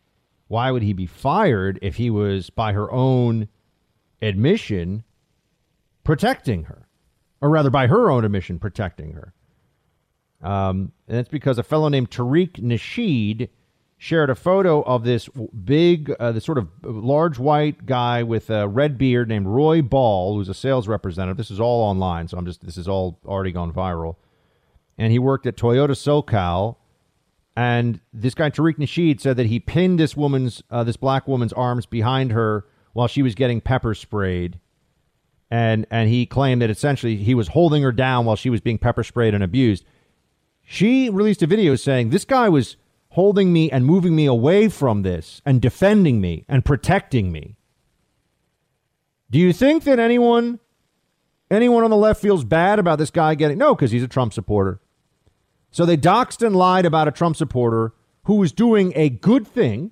Why 0.46 0.70
would 0.70 0.82
he 0.82 0.92
be 0.92 1.06
fired 1.06 1.78
if 1.82 1.96
he 1.96 2.10
was 2.10 2.50
by 2.50 2.74
her 2.74 2.92
own 2.92 3.48
admission 4.22 5.04
protecting 6.04 6.64
her, 6.64 6.88
or 7.40 7.50
rather 7.50 7.70
by 7.70 7.88
her 7.88 8.10
own 8.10 8.24
admission 8.24 8.58
protecting 8.58 9.12
her. 9.12 9.34
Um, 10.42 10.92
and 11.06 11.18
it's 11.18 11.28
because 11.28 11.58
a 11.58 11.62
fellow 11.62 11.88
named 11.88 12.10
Tariq 12.10 12.60
Nasheed 12.60 13.48
shared 13.98 14.30
a 14.30 14.34
photo 14.34 14.82
of 14.82 15.04
this 15.04 15.28
big, 15.64 16.10
uh, 16.18 16.32
this 16.32 16.44
sort 16.44 16.58
of 16.58 16.68
large 16.82 17.38
white 17.38 17.86
guy 17.86 18.22
with 18.24 18.50
a 18.50 18.66
red 18.66 18.98
beard 18.98 19.28
named 19.28 19.46
Roy 19.46 19.80
Ball, 19.80 20.34
who's 20.34 20.48
a 20.48 20.54
sales 20.54 20.88
representative. 20.88 21.36
This 21.36 21.52
is 21.52 21.60
all 21.60 21.82
online, 21.82 22.26
so 22.26 22.36
I'm 22.36 22.44
just 22.44 22.64
this 22.64 22.76
is 22.76 22.88
all 22.88 23.20
already 23.24 23.52
gone 23.52 23.72
viral. 23.72 24.16
And 24.98 25.12
he 25.12 25.18
worked 25.18 25.46
at 25.46 25.56
Toyota 25.56 25.90
SoCal. 25.90 26.76
And 27.54 28.00
this 28.12 28.34
guy 28.34 28.50
Tariq 28.50 28.78
Nasheed 28.78 29.20
said 29.20 29.36
that 29.36 29.46
he 29.46 29.60
pinned 29.60 30.00
this 30.00 30.16
woman's, 30.16 30.62
uh, 30.70 30.82
this 30.84 30.96
black 30.96 31.28
woman's 31.28 31.52
arms 31.52 31.86
behind 31.86 32.32
her 32.32 32.64
while 32.92 33.08
she 33.08 33.22
was 33.22 33.34
getting 33.34 33.60
pepper 33.60 33.94
sprayed. 33.94 34.58
and 35.50 35.86
and 35.90 36.08
he 36.08 36.24
claimed 36.26 36.62
that 36.62 36.70
essentially 36.70 37.16
he 37.16 37.34
was 37.34 37.48
holding 37.48 37.82
her 37.82 37.92
down 37.92 38.24
while 38.24 38.36
she 38.36 38.50
was 38.50 38.60
being 38.60 38.78
pepper 38.78 39.04
sprayed 39.04 39.34
and 39.34 39.44
abused. 39.44 39.84
She 40.62 41.10
released 41.10 41.42
a 41.42 41.46
video 41.46 41.74
saying 41.76 42.10
this 42.10 42.24
guy 42.24 42.48
was 42.48 42.76
holding 43.10 43.52
me 43.52 43.70
and 43.70 43.84
moving 43.84 44.16
me 44.16 44.24
away 44.24 44.68
from 44.68 45.02
this 45.02 45.42
and 45.44 45.60
defending 45.60 46.20
me 46.20 46.46
and 46.48 46.64
protecting 46.64 47.30
me. 47.30 47.56
Do 49.30 49.38
you 49.38 49.52
think 49.52 49.84
that 49.84 49.98
anyone 49.98 50.60
anyone 51.50 51.84
on 51.84 51.90
the 51.90 51.96
left 51.96 52.20
feels 52.20 52.44
bad 52.44 52.78
about 52.78 52.98
this 52.98 53.10
guy 53.10 53.34
getting 53.34 53.58
no 53.58 53.74
because 53.74 53.90
he's 53.90 54.02
a 54.02 54.08
Trump 54.08 54.32
supporter. 54.32 54.80
So 55.70 55.84
they 55.84 55.96
doxed 55.96 56.44
and 56.44 56.56
lied 56.56 56.86
about 56.86 57.08
a 57.08 57.12
Trump 57.12 57.36
supporter 57.36 57.92
who 58.24 58.36
was 58.36 58.52
doing 58.52 58.92
a 58.96 59.08
good 59.10 59.46
thing. 59.46 59.90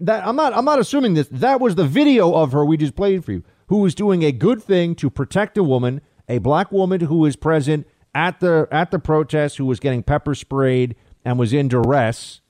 That 0.00 0.26
I'm 0.26 0.36
not 0.36 0.52
I'm 0.52 0.64
not 0.64 0.78
assuming 0.78 1.14
this. 1.14 1.28
That 1.30 1.60
was 1.60 1.74
the 1.74 1.86
video 1.86 2.34
of 2.34 2.52
her 2.52 2.64
we 2.64 2.76
just 2.76 2.94
played 2.94 3.24
for 3.24 3.32
you, 3.32 3.44
who 3.66 3.78
was 3.78 3.94
doing 3.94 4.22
a 4.22 4.32
good 4.32 4.62
thing 4.62 4.94
to 4.96 5.10
protect 5.10 5.58
a 5.58 5.62
woman, 5.62 6.00
a 6.28 6.38
black 6.38 6.70
woman 6.70 7.00
who 7.02 7.18
was 7.18 7.36
present 7.36 7.86
at 8.14 8.40
the 8.40 8.68
at 8.70 8.90
the 8.90 8.98
protest, 8.98 9.56
who 9.56 9.66
was 9.66 9.80
getting 9.80 10.02
pepper 10.02 10.34
sprayed 10.34 10.94
and 11.24 11.38
was 11.38 11.52
in 11.52 11.68
duress. 11.68 12.40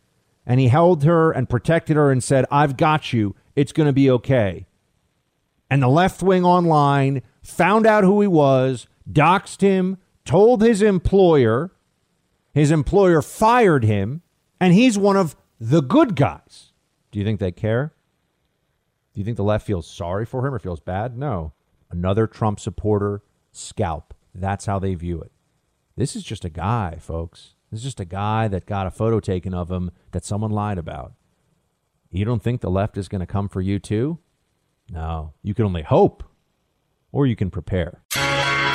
And 0.46 0.60
he 0.60 0.68
held 0.68 1.04
her 1.04 1.30
and 1.30 1.48
protected 1.48 1.96
her 1.96 2.10
and 2.10 2.24
said, 2.24 2.46
I've 2.50 2.76
got 2.76 3.12
you. 3.12 3.36
It's 3.54 3.72
going 3.72 3.86
to 3.86 3.92
be 3.92 4.10
okay. 4.10 4.66
And 5.70 5.82
the 5.82 5.88
left 5.88 6.22
wing 6.22 6.44
online 6.44 7.22
found 7.42 7.86
out 7.86 8.04
who 8.04 8.22
he 8.22 8.26
was, 8.26 8.86
doxed 9.10 9.60
him, 9.60 9.98
told 10.24 10.62
his 10.62 10.80
employer. 10.80 11.72
His 12.54 12.70
employer 12.70 13.20
fired 13.20 13.84
him, 13.84 14.22
and 14.58 14.72
he's 14.72 14.96
one 14.96 15.16
of 15.16 15.36
the 15.60 15.82
good 15.82 16.16
guys. 16.16 16.68
Do 17.10 17.18
you 17.18 17.24
think 17.24 17.40
they 17.40 17.52
care? 17.52 17.94
Do 19.14 19.20
you 19.20 19.24
think 19.24 19.36
the 19.36 19.44
left 19.44 19.66
feels 19.66 19.86
sorry 19.86 20.26
for 20.26 20.47
him 20.47 20.55
or 20.55 20.59
feels 20.59 20.80
bad? 20.80 21.16
No. 21.16 21.52
Another 21.90 22.26
Trump 22.26 22.60
supporter 22.60 23.22
scalp. 23.52 24.14
That's 24.35 24.66
how 24.66 24.78
they 24.78 24.94
view 24.94 25.20
it. 25.20 25.32
This 25.97 26.14
is 26.14 26.22
just 26.22 26.44
a 26.44 26.51
guy, 26.51 26.98
folks. 27.01 27.55
This 27.70 27.78
is 27.78 27.85
just 27.85 28.01
a 28.01 28.05
guy 28.05 28.48
that 28.48 28.66
got 28.66 28.86
a 28.86 28.90
photo 28.90 29.20
taken 29.20 29.52
of 29.55 29.70
him 29.70 29.90
that 30.12 30.24
someone 30.24 30.51
lied 30.51 30.78
about. 30.78 31.14
You 32.10 32.24
don't 32.24 32.43
think 32.43 32.60
the 32.60 32.70
left 32.70 32.97
is 32.97 33.09
going 33.09 33.20
to 33.20 33.26
come 33.26 33.48
for 33.48 33.60
you 33.60 33.78
too? 33.78 34.18
No. 34.90 35.35
You 35.43 35.55
can 35.55 35.64
only 35.64 35.82
hope 35.82 36.22
or 37.12 37.26
you 37.26 37.36
can 37.36 37.51
prepare. 37.51 38.02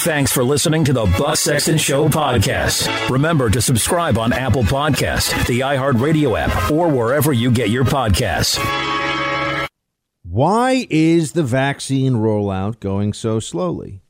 Thanks 0.03 0.33
for 0.33 0.43
listening 0.43 0.83
to 0.83 0.91
the 0.91 1.05
Buck 1.17 1.37
Sexton 1.37 1.77
Show 1.77 2.09
podcast. 2.09 3.09
Remember 3.09 3.49
to 3.49 3.61
subscribe 3.61 4.17
on 4.17 4.33
Apple 4.33 4.63
Podcast, 4.63 5.47
the 5.47 5.61
iHeartRadio 5.61 6.37
app, 6.37 6.69
or 6.69 6.89
wherever 6.89 7.31
you 7.31 7.49
get 7.49 7.69
your 7.69 7.85
podcasts. 7.85 8.59
Why 10.23 10.87
is 10.89 11.31
the 11.31 11.43
vaccine 11.43 12.15
rollout 12.15 12.81
going 12.81 13.13
so 13.13 13.39
slowly? 13.39 14.01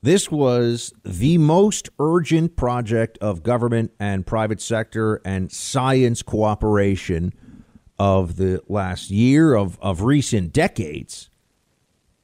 This 0.00 0.30
was 0.30 0.94
the 1.04 1.36
most 1.36 1.90
urgent 1.98 2.56
project 2.56 3.18
of 3.18 3.42
government 3.42 3.92
and 4.00 4.26
private 4.26 4.62
sector 4.62 5.20
and 5.26 5.52
science 5.52 6.22
cooperation 6.22 7.34
of 7.98 8.36
the 8.36 8.62
last 8.66 9.10
year, 9.10 9.52
of, 9.52 9.78
of 9.82 10.00
recent 10.00 10.54
decades. 10.54 11.28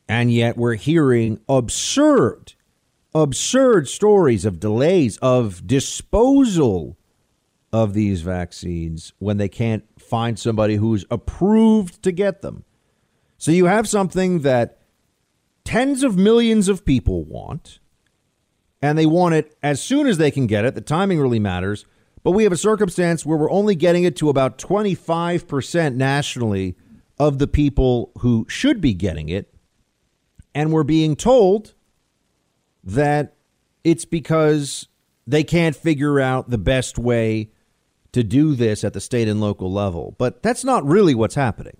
And 0.08 0.32
yet 0.32 0.56
we're 0.56 0.76
hearing 0.76 1.38
absurd, 1.50 2.54
absurd 3.14 3.88
stories 3.88 4.44
of 4.44 4.60
delays, 4.60 5.16
of 5.18 5.66
disposal 5.66 6.96
of 7.72 7.94
these 7.94 8.22
vaccines 8.22 9.12
when 9.18 9.36
they 9.36 9.48
can't 9.48 9.84
find 9.98 10.38
somebody 10.38 10.76
who's 10.76 11.04
approved 11.10 12.02
to 12.02 12.12
get 12.12 12.42
them. 12.42 12.64
So 13.36 13.50
you 13.50 13.66
have 13.66 13.88
something 13.88 14.40
that 14.40 14.78
tens 15.64 16.02
of 16.02 16.16
millions 16.16 16.68
of 16.68 16.84
people 16.84 17.24
want, 17.24 17.78
and 18.80 18.96
they 18.96 19.06
want 19.06 19.34
it 19.34 19.56
as 19.62 19.82
soon 19.82 20.06
as 20.06 20.18
they 20.18 20.30
can 20.30 20.46
get 20.46 20.64
it. 20.64 20.74
The 20.74 20.80
timing 20.80 21.20
really 21.20 21.38
matters. 21.38 21.84
But 22.22 22.32
we 22.32 22.42
have 22.44 22.52
a 22.52 22.56
circumstance 22.56 23.24
where 23.24 23.38
we're 23.38 23.50
only 23.50 23.74
getting 23.74 24.04
it 24.04 24.16
to 24.16 24.28
about 24.28 24.58
25% 24.58 25.94
nationally 25.94 26.76
of 27.18 27.38
the 27.38 27.46
people 27.46 28.12
who 28.18 28.44
should 28.48 28.80
be 28.80 28.92
getting 28.92 29.28
it. 29.28 29.54
And 30.54 30.72
we're 30.72 30.82
being 30.82 31.16
told 31.16 31.74
that 32.88 33.34
it's 33.84 34.04
because 34.04 34.88
they 35.26 35.44
can't 35.44 35.76
figure 35.76 36.20
out 36.20 36.48
the 36.50 36.58
best 36.58 36.98
way 36.98 37.50
to 38.12 38.22
do 38.22 38.54
this 38.54 38.82
at 38.82 38.94
the 38.94 39.00
state 39.00 39.28
and 39.28 39.40
local 39.40 39.70
level. 39.70 40.14
But 40.18 40.42
that's 40.42 40.64
not 40.64 40.86
really 40.86 41.14
what's 41.14 41.34
happening. 41.34 41.76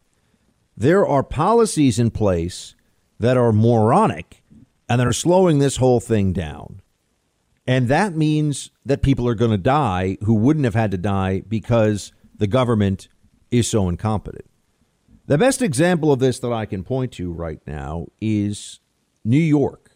There 0.76 1.06
are 1.06 1.22
policies 1.22 1.98
in 1.98 2.10
place 2.10 2.74
that 3.18 3.36
are 3.36 3.52
moronic 3.52 4.42
and 4.88 5.00
that 5.00 5.06
are 5.06 5.12
slowing 5.12 5.58
this 5.58 5.78
whole 5.78 6.00
thing 6.00 6.32
down. 6.32 6.82
And 7.66 7.88
that 7.88 8.14
means 8.14 8.70
that 8.84 9.02
people 9.02 9.26
are 9.28 9.34
going 9.34 9.50
to 9.50 9.58
die 9.58 10.18
who 10.22 10.34
wouldn't 10.34 10.64
have 10.64 10.74
had 10.74 10.90
to 10.90 10.98
die 10.98 11.42
because 11.48 12.12
the 12.36 12.46
government 12.46 13.08
is 13.50 13.68
so 13.68 13.88
incompetent. 13.88 14.44
The 15.26 15.38
best 15.38 15.60
example 15.60 16.12
of 16.12 16.20
this 16.20 16.38
that 16.38 16.52
I 16.52 16.64
can 16.66 16.84
point 16.84 17.12
to 17.12 17.32
right 17.32 17.60
now 17.66 18.06
is 18.20 18.80
New 19.24 19.36
York, 19.36 19.87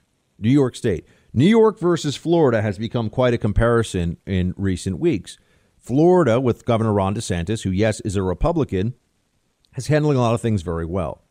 New 0.43 0.51
York 0.51 0.77
State. 0.77 1.07
New 1.33 1.47
York 1.47 1.79
versus 1.79 2.17
Florida 2.17 2.61
has 2.61 2.77
become 2.79 3.09
quite 3.09 3.33
a 3.33 3.39
comparison 3.39 4.19
in 4.27 4.55
recent 4.57 4.99
weeks. 4.99 5.39
Florida, 5.79 6.41
with 6.41 6.65
Governor 6.65 6.93
Ron 6.93 7.15
DeSantis, 7.15 7.63
who, 7.63 7.71
yes, 7.71 8.01
is 8.01 8.17
a 8.17 8.23
Republican, 8.23 8.95
is 9.77 9.87
handling 9.87 10.17
a 10.17 10.21
lot 10.21 10.35
of 10.35 10.41
things 10.41 10.63
very 10.63 10.85
well. 10.85 11.23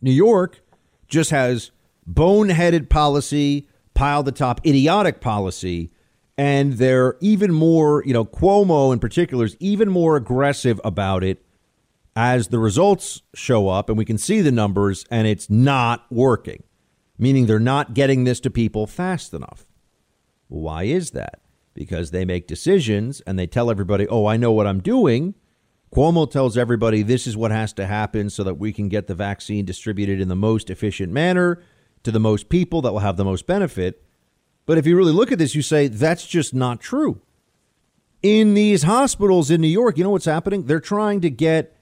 New 0.00 0.12
York 0.12 0.62
just 1.06 1.30
has 1.30 1.70
boneheaded 2.08 2.88
policy, 2.88 3.68
pile 3.94 4.22
the 4.22 4.32
top 4.32 4.66
idiotic 4.66 5.20
policy, 5.20 5.92
and 6.38 6.74
they're 6.74 7.16
even 7.20 7.52
more, 7.52 8.02
you 8.06 8.14
know, 8.14 8.24
Cuomo 8.24 8.92
in 8.92 8.98
particular 8.98 9.44
is 9.44 9.56
even 9.60 9.90
more 9.90 10.16
aggressive 10.16 10.80
about 10.82 11.22
it 11.22 11.44
as 12.16 12.48
the 12.48 12.58
results 12.58 13.22
show 13.34 13.68
up 13.68 13.88
and 13.88 13.98
we 13.98 14.04
can 14.04 14.18
see 14.18 14.40
the 14.40 14.50
numbers 14.50 15.04
and 15.10 15.26
it's 15.26 15.50
not 15.50 16.06
working, 16.10 16.62
meaning 17.20 17.46
they're 17.46 17.60
not 17.60 17.92
getting 17.92 18.24
this 18.24 18.40
to 18.40 18.50
people 18.50 18.86
fast 18.86 19.34
enough. 19.34 19.66
Why 20.48 20.84
is 20.84 21.10
that? 21.10 21.40
Because 21.74 22.10
they 22.10 22.24
make 22.24 22.48
decisions 22.48 23.20
and 23.20 23.38
they 23.38 23.46
tell 23.46 23.70
everybody, 23.70 24.08
oh, 24.08 24.26
I 24.26 24.38
know 24.38 24.50
what 24.50 24.66
I'm 24.66 24.80
doing. 24.80 25.34
Cuomo 25.94 26.28
tells 26.28 26.56
everybody 26.56 27.02
this 27.02 27.26
is 27.26 27.36
what 27.36 27.50
has 27.50 27.72
to 27.74 27.86
happen 27.86 28.30
so 28.30 28.42
that 28.44 28.54
we 28.54 28.72
can 28.72 28.88
get 28.88 29.06
the 29.06 29.14
vaccine 29.14 29.64
distributed 29.64 30.20
in 30.20 30.28
the 30.28 30.34
most 30.34 30.70
efficient 30.70 31.12
manner 31.12 31.62
to 32.04 32.10
the 32.10 32.18
most 32.18 32.48
people 32.48 32.80
that 32.82 32.92
will 32.92 33.00
have 33.00 33.18
the 33.18 33.24
most 33.24 33.46
benefit. 33.46 34.02
But 34.64 34.78
if 34.78 34.86
you 34.86 34.96
really 34.96 35.12
look 35.12 35.30
at 35.30 35.38
this, 35.38 35.54
you 35.54 35.62
say 35.62 35.88
that's 35.88 36.26
just 36.26 36.54
not 36.54 36.80
true. 36.80 37.20
In 38.22 38.54
these 38.54 38.84
hospitals 38.84 39.50
in 39.50 39.60
New 39.60 39.68
York, 39.68 39.98
you 39.98 40.04
know 40.04 40.10
what's 40.10 40.24
happening? 40.24 40.64
They're 40.64 40.80
trying 40.80 41.20
to 41.20 41.30
get 41.30 41.76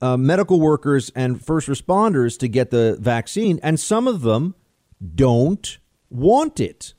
uh, 0.00 0.16
medical 0.16 0.60
workers 0.60 1.10
and 1.14 1.44
first 1.44 1.68
responders 1.68 2.38
to 2.38 2.48
get 2.48 2.70
the 2.70 2.96
vaccine, 3.00 3.58
and 3.62 3.80
some 3.80 4.06
of 4.06 4.22
them 4.22 4.54
don't 5.14 5.78
want 6.10 6.60
it. 6.60 6.94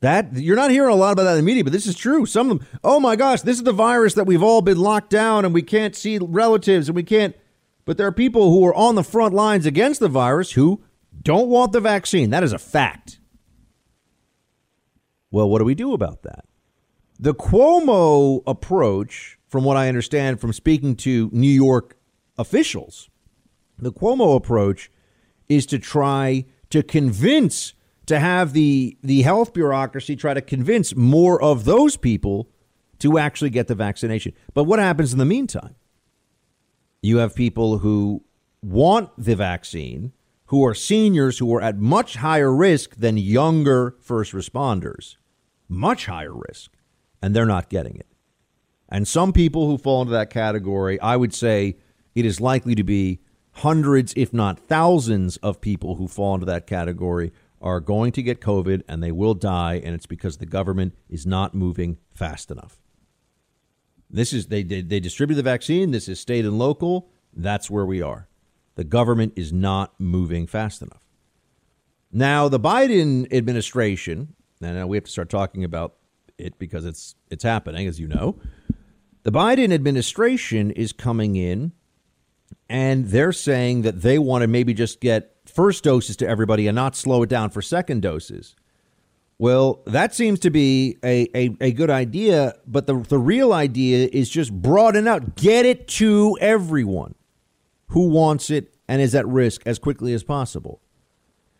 That 0.00 0.32
you're 0.34 0.56
not 0.56 0.70
hearing 0.72 0.92
a 0.92 0.96
lot 0.96 1.12
about 1.12 1.24
that 1.24 1.32
in 1.32 1.36
the 1.36 1.42
media, 1.42 1.62
but 1.62 1.72
this 1.72 1.86
is 1.86 1.94
true. 1.94 2.26
Some 2.26 2.50
of 2.50 2.58
them, 2.58 2.68
oh 2.82 2.98
my 2.98 3.14
gosh, 3.14 3.42
this 3.42 3.58
is 3.58 3.62
the 3.62 3.72
virus 3.72 4.14
that 4.14 4.26
we've 4.26 4.42
all 4.42 4.60
been 4.60 4.78
locked 4.78 5.10
down 5.10 5.44
and 5.44 5.54
we 5.54 5.62
can't 5.62 5.94
see 5.94 6.18
relatives 6.18 6.88
and 6.88 6.96
we 6.96 7.04
can't. 7.04 7.36
But 7.84 7.98
there 7.98 8.06
are 8.08 8.12
people 8.12 8.50
who 8.50 8.66
are 8.66 8.74
on 8.74 8.96
the 8.96 9.04
front 9.04 9.32
lines 9.32 9.64
against 9.64 10.00
the 10.00 10.08
virus 10.08 10.52
who 10.52 10.82
don't 11.22 11.48
want 11.48 11.70
the 11.70 11.80
vaccine. 11.80 12.30
That 12.30 12.42
is 12.42 12.52
a 12.52 12.58
fact. 12.58 13.20
Well, 15.30 15.48
what 15.48 15.60
do 15.60 15.64
we 15.64 15.76
do 15.76 15.92
about 15.92 16.24
that? 16.24 16.46
The 17.20 17.34
Cuomo 17.34 18.42
approach 18.44 19.38
from 19.52 19.64
what 19.64 19.76
I 19.76 19.86
understand 19.88 20.40
from 20.40 20.54
speaking 20.54 20.96
to 20.96 21.28
New 21.30 21.46
York 21.46 21.98
officials, 22.38 23.10
the 23.78 23.92
Cuomo 23.92 24.34
approach 24.34 24.90
is 25.46 25.66
to 25.66 25.78
try 25.78 26.46
to 26.70 26.82
convince, 26.82 27.74
to 28.06 28.18
have 28.18 28.54
the, 28.54 28.96
the 29.02 29.20
health 29.20 29.52
bureaucracy 29.52 30.16
try 30.16 30.32
to 30.32 30.40
convince 30.40 30.96
more 30.96 31.40
of 31.42 31.66
those 31.66 31.98
people 31.98 32.48
to 33.00 33.18
actually 33.18 33.50
get 33.50 33.66
the 33.66 33.74
vaccination. 33.74 34.32
But 34.54 34.64
what 34.64 34.78
happens 34.78 35.12
in 35.12 35.18
the 35.18 35.26
meantime? 35.26 35.74
You 37.02 37.18
have 37.18 37.34
people 37.34 37.78
who 37.78 38.24
want 38.62 39.10
the 39.18 39.36
vaccine, 39.36 40.12
who 40.46 40.64
are 40.64 40.72
seniors 40.72 41.40
who 41.40 41.54
are 41.54 41.60
at 41.60 41.76
much 41.76 42.14
higher 42.16 42.54
risk 42.54 42.96
than 42.96 43.18
younger 43.18 43.96
first 44.00 44.32
responders, 44.32 45.16
much 45.68 46.06
higher 46.06 46.32
risk, 46.32 46.70
and 47.20 47.36
they're 47.36 47.44
not 47.44 47.68
getting 47.68 47.96
it. 47.96 48.06
And 48.92 49.08
some 49.08 49.32
people 49.32 49.66
who 49.66 49.78
fall 49.78 50.02
into 50.02 50.12
that 50.12 50.28
category, 50.28 51.00
I 51.00 51.16
would 51.16 51.32
say 51.32 51.78
it 52.14 52.26
is 52.26 52.42
likely 52.42 52.74
to 52.74 52.84
be 52.84 53.20
hundreds, 53.52 54.12
if 54.18 54.34
not 54.34 54.60
thousands, 54.60 55.38
of 55.38 55.62
people 55.62 55.96
who 55.96 56.06
fall 56.06 56.34
into 56.34 56.44
that 56.44 56.66
category 56.66 57.32
are 57.62 57.80
going 57.80 58.12
to 58.12 58.22
get 58.22 58.42
COVID 58.42 58.82
and 58.86 59.02
they 59.02 59.10
will 59.10 59.32
die, 59.32 59.80
and 59.82 59.94
it's 59.94 60.04
because 60.04 60.36
the 60.36 60.46
government 60.46 60.94
is 61.08 61.24
not 61.24 61.54
moving 61.54 61.96
fast 62.12 62.50
enough. 62.50 62.78
This 64.10 64.34
is 64.34 64.48
they, 64.48 64.62
they 64.62 64.82
they 64.82 65.00
distribute 65.00 65.36
the 65.36 65.42
vaccine. 65.42 65.90
This 65.90 66.06
is 66.06 66.20
state 66.20 66.44
and 66.44 66.58
local. 66.58 67.08
That's 67.32 67.70
where 67.70 67.86
we 67.86 68.02
are. 68.02 68.28
The 68.74 68.84
government 68.84 69.32
is 69.36 69.54
not 69.54 69.98
moving 69.98 70.46
fast 70.46 70.82
enough. 70.82 71.08
Now, 72.12 72.50
the 72.50 72.60
Biden 72.60 73.32
administration, 73.32 74.34
and 74.60 74.86
we 74.86 74.98
have 74.98 75.04
to 75.04 75.10
start 75.10 75.30
talking 75.30 75.64
about 75.64 75.94
it 76.36 76.58
because 76.58 76.84
it's 76.84 77.14
it's 77.30 77.44
happening, 77.44 77.86
as 77.86 77.98
you 77.98 78.08
know. 78.08 78.38
The 79.24 79.32
Biden 79.32 79.72
administration 79.72 80.70
is 80.72 80.92
coming 80.92 81.36
in 81.36 81.72
and 82.68 83.08
they're 83.08 83.32
saying 83.32 83.82
that 83.82 84.02
they 84.02 84.18
want 84.18 84.42
to 84.42 84.48
maybe 84.48 84.74
just 84.74 85.00
get 85.00 85.36
first 85.46 85.84
doses 85.84 86.16
to 86.16 86.28
everybody 86.28 86.66
and 86.66 86.74
not 86.74 86.96
slow 86.96 87.22
it 87.22 87.28
down 87.28 87.50
for 87.50 87.62
second 87.62 88.02
doses. 88.02 88.56
Well, 89.38 89.82
that 89.86 90.14
seems 90.14 90.38
to 90.40 90.50
be 90.50 90.98
a, 91.04 91.28
a, 91.34 91.56
a 91.60 91.72
good 91.72 91.90
idea, 91.90 92.54
but 92.66 92.86
the, 92.86 92.94
the 92.94 93.18
real 93.18 93.52
idea 93.52 94.08
is 94.12 94.28
just 94.28 94.52
broaden 94.52 95.08
out, 95.08 95.36
get 95.36 95.66
it 95.66 95.88
to 95.88 96.36
everyone 96.40 97.14
who 97.88 98.08
wants 98.08 98.50
it 98.50 98.74
and 98.88 99.02
is 99.02 99.14
at 99.14 99.26
risk 99.26 99.62
as 99.66 99.78
quickly 99.78 100.14
as 100.14 100.22
possible. 100.22 100.80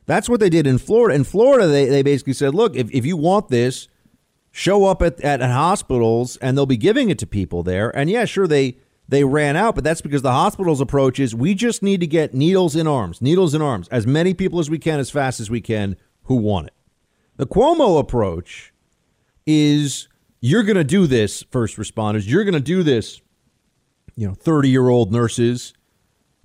That's 0.07 0.29
what 0.29 0.41
they 0.41 0.51
did 0.51 0.67
in 0.67 0.79
Florida. 0.79 1.15
In 1.15 1.25
Florida, 1.25 1.67
they, 1.67 1.87
they 1.87 2.03
basically 2.03 2.33
said, 2.33 2.55
look, 2.55 2.75
if, 2.77 2.91
if 2.93 3.07
you 3.07 3.17
want 3.17 3.49
this, 3.49 3.89
show 4.53 4.85
up 4.85 5.03
at, 5.03 5.21
at, 5.23 5.41
hospitals 5.41 6.37
and 6.37 6.57
they'll 6.57 6.67
be 6.67 6.77
giving 6.77 7.09
it 7.09 7.19
to 7.19 7.27
people 7.27 7.63
there. 7.63 7.95
And 7.97 8.09
yeah, 8.09 8.27
sure, 8.27 8.47
they 8.47 8.77
they 9.09 9.25
ran 9.25 9.57
out, 9.57 9.75
but 9.75 9.83
that's 9.83 10.01
because 10.01 10.23
the 10.23 10.33
hospital's 10.33 10.81
approach 10.81 11.19
is 11.19 11.35
we 11.35 11.55
just 11.55 11.83
need 11.83 12.01
to 12.01 12.07
get 12.07 12.33
needles 12.33 12.77
in 12.77 12.87
arms, 12.87 13.21
needles 13.21 13.53
in 13.55 13.61
arms, 13.61 13.89
as 13.89 14.07
many 14.07 14.33
people 14.33 14.61
as 14.61 14.71
we 14.71 14.79
can, 14.79 15.01
as 15.01 15.11
fast 15.11 15.41
as 15.41 15.51
we 15.51 15.61
can, 15.61 15.97
who 16.25 16.37
want 16.37 16.69
it. 16.69 16.75
The 17.37 17.47
Cuomo 17.47 17.99
approach 17.99 18.73
is 19.45 20.09
you're 20.41 20.63
going 20.63 20.77
to 20.77 20.85
do 20.85 21.07
this, 21.07 21.43
first 21.51 21.77
responders. 21.77 22.29
You're 22.29 22.45
going 22.45 22.55
to 22.55 22.61
do 22.61 22.83
this, 22.83 23.21
you 24.15 24.27
know, 24.27 24.35
30 24.35 24.69
year 24.69 24.89
old 24.89 25.13
nurses, 25.13 25.75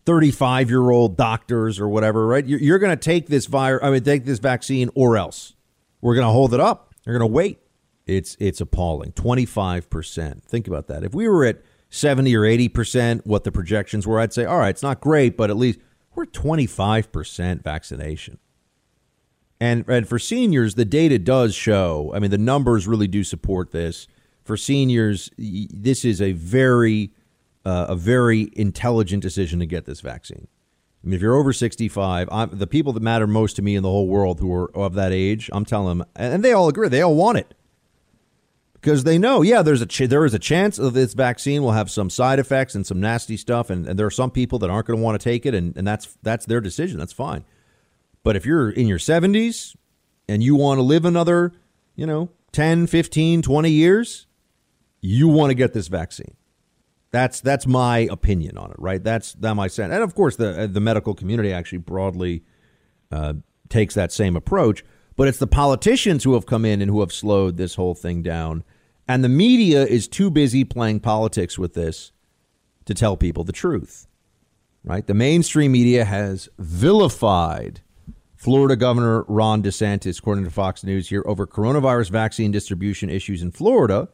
35 0.05 0.69
year 0.69 0.89
old 0.89 1.15
doctors, 1.15 1.79
or 1.79 1.87
whatever, 1.87 2.25
right? 2.25 2.45
You're, 2.45 2.59
you're 2.59 2.79
going 2.79 2.97
to 2.97 3.01
take 3.01 3.27
this 3.27 3.45
virus, 3.45 3.83
I 3.83 3.91
mean, 3.91 4.03
take 4.03 4.25
this 4.25 4.39
vaccine, 4.39 4.89
or 4.95 5.15
else 5.15 5.53
we're 6.01 6.15
going 6.15 6.27
to 6.27 6.31
hold 6.31 6.53
it 6.53 6.59
up. 6.59 6.93
You're 7.05 7.17
going 7.17 7.29
to 7.29 7.33
wait. 7.33 7.59
It's 8.07 8.37
it's 8.39 8.61
appalling. 8.61 9.11
25%. 9.11 10.43
Think 10.43 10.67
about 10.67 10.87
that. 10.87 11.03
If 11.03 11.13
we 11.13 11.27
were 11.27 11.45
at 11.45 11.61
70 11.89 12.35
or 12.35 12.41
80%, 12.41 13.25
what 13.25 13.43
the 13.43 13.51
projections 13.51 14.07
were, 14.07 14.19
I'd 14.19 14.33
say, 14.33 14.45
all 14.45 14.57
right, 14.57 14.69
it's 14.69 14.83
not 14.83 15.01
great, 15.01 15.37
but 15.37 15.49
at 15.49 15.57
least 15.57 15.79
we're 16.15 16.25
25% 16.25 17.63
vaccination. 17.63 18.39
And, 19.59 19.87
and 19.87 20.07
for 20.07 20.19
seniors, 20.19 20.75
the 20.75 20.85
data 20.85 21.17
does 21.17 21.55
show, 21.55 22.11
I 22.13 22.19
mean, 22.19 22.31
the 22.31 22.37
numbers 22.37 22.87
really 22.87 23.07
do 23.07 23.23
support 23.23 23.71
this. 23.71 24.07
For 24.43 24.55
seniors, 24.55 25.31
this 25.37 26.05
is 26.05 26.21
a 26.21 26.33
very, 26.33 27.11
uh, 27.65 27.87
a 27.89 27.95
very 27.95 28.49
intelligent 28.53 29.23
decision 29.23 29.59
to 29.59 29.65
get 29.65 29.85
this 29.85 29.99
vaccine. 29.99 30.47
I 31.03 31.07
mean, 31.07 31.15
if 31.15 31.21
you're 31.21 31.35
over 31.35 31.53
65, 31.53 32.29
I'm, 32.31 32.49
the 32.57 32.67
people 32.67 32.93
that 32.93 33.03
matter 33.03 33.27
most 33.27 33.55
to 33.55 33.61
me 33.61 33.75
in 33.75 33.83
the 33.83 33.89
whole 33.89 34.07
world 34.07 34.39
who 34.39 34.53
are 34.53 34.75
of 34.77 34.93
that 34.93 35.11
age, 35.11 35.49
I'm 35.51 35.65
telling 35.65 35.97
them, 35.97 36.07
and 36.15 36.43
they 36.43 36.53
all 36.53 36.69
agree, 36.69 36.89
they 36.89 37.01
all 37.01 37.15
want 37.15 37.37
it 37.37 37.53
because 38.81 39.03
they 39.03 39.17
know, 39.17 39.41
yeah, 39.41 39.61
there's 39.61 39.81
a 39.81 39.85
ch- 39.85 40.09
there 40.09 40.25
is 40.25 40.33
a 40.33 40.39
chance 40.39 40.77
of 40.77 40.93
this 40.93 41.13
vaccine 41.13 41.63
will 41.63 41.71
have 41.71 41.89
some 41.89 42.09
side 42.09 42.39
effects 42.39 42.75
and 42.75 42.85
some 42.85 42.99
nasty 42.99 43.35
stuff, 43.37 43.69
and, 43.69 43.87
and 43.87 43.97
there 43.97 44.05
are 44.05 44.11
some 44.11 44.31
people 44.31 44.59
that 44.59 44.69
aren't 44.69 44.87
going 44.87 44.99
to 44.99 45.03
want 45.03 45.19
to 45.19 45.23
take 45.23 45.45
it, 45.45 45.53
and, 45.53 45.75
and 45.75 45.87
that's 45.87 46.17
that's 46.21 46.45
their 46.45 46.61
decision. 46.61 46.99
That's 46.99 47.13
fine. 47.13 47.43
But 48.23 48.35
if 48.35 48.45
you're 48.45 48.69
in 48.69 48.87
your 48.87 48.99
70s 48.99 49.75
and 50.27 50.43
you 50.43 50.55
want 50.55 50.77
to 50.79 50.81
live 50.81 51.05
another, 51.05 51.53
you 51.95 52.05
know, 52.05 52.29
10, 52.51 52.87
15, 52.87 53.41
20 53.41 53.71
years, 53.71 54.27
you 55.01 55.27
want 55.27 55.49
to 55.49 55.55
get 55.55 55.73
this 55.73 55.87
vaccine. 55.87 56.35
That's 57.11 57.39
that's 57.39 57.65
my 57.65 57.99
opinion 58.11 58.57
on 58.57 58.71
it, 58.71 58.77
right? 58.79 59.01
That's 59.03 59.33
that 59.33 59.55
my 59.55 59.67
sense, 59.67 59.93
and 59.93 60.03
of 60.03 60.13
course 60.13 60.35
the 60.35 60.69
the 60.71 60.81
medical 60.81 61.15
community 61.15 61.53
actually 61.53 61.79
broadly 61.79 62.43
uh, 63.11 63.35
takes 63.69 63.95
that 63.95 64.11
same 64.11 64.35
approach. 64.35 64.83
But 65.17 65.27
it's 65.27 65.39
the 65.39 65.47
politicians 65.47 66.23
who 66.23 66.35
have 66.35 66.45
come 66.45 66.63
in 66.63 66.81
and 66.81 66.89
who 66.89 67.01
have 67.01 67.11
slowed 67.11 67.57
this 67.57 67.75
whole 67.75 67.95
thing 67.95 68.23
down 68.23 68.63
and 69.07 69.23
the 69.23 69.29
media 69.29 69.85
is 69.85 70.07
too 70.07 70.29
busy 70.29 70.63
playing 70.63 70.99
politics 70.99 71.57
with 71.57 71.73
this 71.73 72.11
to 72.85 72.93
tell 72.93 73.15
people 73.15 73.43
the 73.43 73.53
truth. 73.53 74.07
Right? 74.83 75.05
The 75.05 75.13
mainstream 75.13 75.71
media 75.71 76.05
has 76.05 76.49
vilified 76.57 77.81
Florida 78.35 78.75
Governor 78.75 79.23
Ron 79.27 79.63
DeSantis, 79.63 80.19
according 80.19 80.43
to 80.43 80.51
Fox 80.51 80.83
News 80.83 81.09
here, 81.09 81.23
over 81.25 81.47
coronavirus 81.47 82.11
vaccine 82.11 82.51
distribution 82.51 83.09
issues 83.09 83.41
in 83.41 83.51
Florida, 83.51 84.09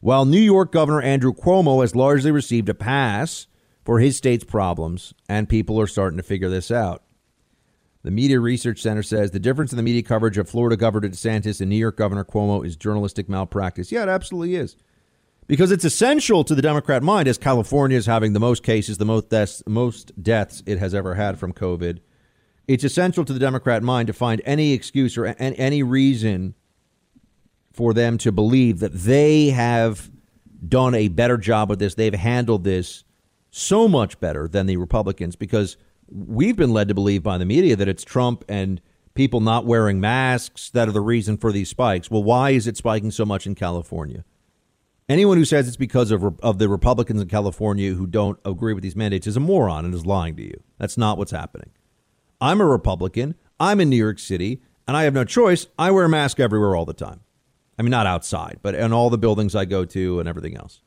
while 0.00 0.24
New 0.24 0.40
York 0.40 0.72
Governor 0.72 1.02
Andrew 1.02 1.32
Cuomo 1.32 1.82
has 1.82 1.94
largely 1.94 2.30
received 2.30 2.68
a 2.68 2.74
pass 2.74 3.46
for 3.84 4.00
his 4.00 4.16
state's 4.16 4.44
problems, 4.44 5.14
and 5.28 5.48
people 5.48 5.80
are 5.80 5.86
starting 5.86 6.16
to 6.16 6.22
figure 6.22 6.48
this 6.48 6.70
out. 6.70 7.02
The 8.08 8.12
Media 8.12 8.40
Research 8.40 8.80
Center 8.80 9.02
says 9.02 9.32
the 9.32 9.38
difference 9.38 9.70
in 9.70 9.76
the 9.76 9.82
media 9.82 10.02
coverage 10.02 10.38
of 10.38 10.48
Florida 10.48 10.78
Governor 10.78 11.10
DeSantis 11.10 11.60
and 11.60 11.68
New 11.68 11.76
York 11.76 11.98
Governor 11.98 12.24
Cuomo 12.24 12.64
is 12.64 12.74
journalistic 12.74 13.28
malpractice. 13.28 13.92
Yeah, 13.92 14.04
it 14.04 14.08
absolutely 14.08 14.54
is. 14.54 14.76
Because 15.46 15.70
it's 15.70 15.84
essential 15.84 16.42
to 16.44 16.54
the 16.54 16.62
Democrat 16.62 17.02
mind, 17.02 17.28
as 17.28 17.36
California 17.36 17.98
is 17.98 18.06
having 18.06 18.32
the 18.32 18.40
most 18.40 18.62
cases, 18.62 18.96
the 18.96 19.04
most 19.04 19.28
deaths, 19.28 19.62
most 19.66 20.22
deaths 20.22 20.62
it 20.64 20.78
has 20.78 20.94
ever 20.94 21.16
had 21.16 21.38
from 21.38 21.52
COVID. 21.52 21.98
It's 22.66 22.82
essential 22.82 23.26
to 23.26 23.32
the 23.34 23.38
Democrat 23.38 23.82
mind 23.82 24.06
to 24.06 24.14
find 24.14 24.40
any 24.46 24.72
excuse 24.72 25.18
or 25.18 25.26
any 25.26 25.82
reason 25.82 26.54
for 27.74 27.92
them 27.92 28.16
to 28.16 28.32
believe 28.32 28.78
that 28.78 28.94
they 28.94 29.50
have 29.50 30.10
done 30.66 30.94
a 30.94 31.08
better 31.08 31.36
job 31.36 31.68
with 31.68 31.78
this. 31.78 31.94
They've 31.94 32.14
handled 32.14 32.64
this 32.64 33.04
so 33.50 33.86
much 33.86 34.18
better 34.18 34.48
than 34.48 34.64
the 34.64 34.78
Republicans 34.78 35.36
because 35.36 35.76
we've 36.10 36.56
been 36.56 36.72
led 36.72 36.88
to 36.88 36.94
believe 36.94 37.22
by 37.22 37.38
the 37.38 37.44
media 37.44 37.76
that 37.76 37.88
it's 37.88 38.04
Trump 38.04 38.44
and 38.48 38.80
people 39.14 39.40
not 39.40 39.66
wearing 39.66 40.00
masks 40.00 40.70
that 40.70 40.88
are 40.88 40.92
the 40.92 41.00
reason 41.00 41.36
for 41.36 41.52
these 41.52 41.68
spikes. 41.68 42.10
Well, 42.10 42.22
why 42.22 42.50
is 42.50 42.66
it 42.66 42.76
spiking 42.76 43.10
so 43.10 43.24
much 43.24 43.46
in 43.46 43.54
California? 43.54 44.24
Anyone 45.08 45.38
who 45.38 45.44
says 45.44 45.66
it's 45.66 45.76
because 45.76 46.10
of, 46.10 46.38
of 46.40 46.58
the 46.58 46.68
Republicans 46.68 47.22
in 47.22 47.28
California 47.28 47.94
who 47.94 48.06
don't 48.06 48.38
agree 48.44 48.74
with 48.74 48.82
these 48.82 48.96
mandates 48.96 49.26
is 49.26 49.36
a 49.36 49.40
moron 49.40 49.84
and 49.84 49.94
is 49.94 50.04
lying 50.04 50.36
to 50.36 50.42
you. 50.42 50.62
That's 50.78 50.98
not 50.98 51.16
what's 51.16 51.30
happening. 51.30 51.70
I'm 52.40 52.60
a 52.60 52.66
Republican. 52.66 53.34
I'm 53.58 53.80
in 53.80 53.88
New 53.88 53.96
York 53.96 54.18
City, 54.18 54.62
and 54.86 54.96
I 54.96 55.04
have 55.04 55.14
no 55.14 55.24
choice. 55.24 55.66
I 55.78 55.90
wear 55.90 56.04
a 56.04 56.08
mask 56.08 56.38
everywhere 56.38 56.76
all 56.76 56.84
the 56.84 56.92
time. 56.92 57.20
I 57.78 57.82
mean, 57.82 57.90
not 57.90 58.06
outside, 58.06 58.58
but 58.62 58.74
in 58.74 58.92
all 58.92 59.08
the 59.08 59.18
buildings 59.18 59.54
I 59.56 59.64
go 59.64 59.84
to 59.86 60.20
and 60.20 60.28
everything 60.28 60.56
else. 60.56 60.82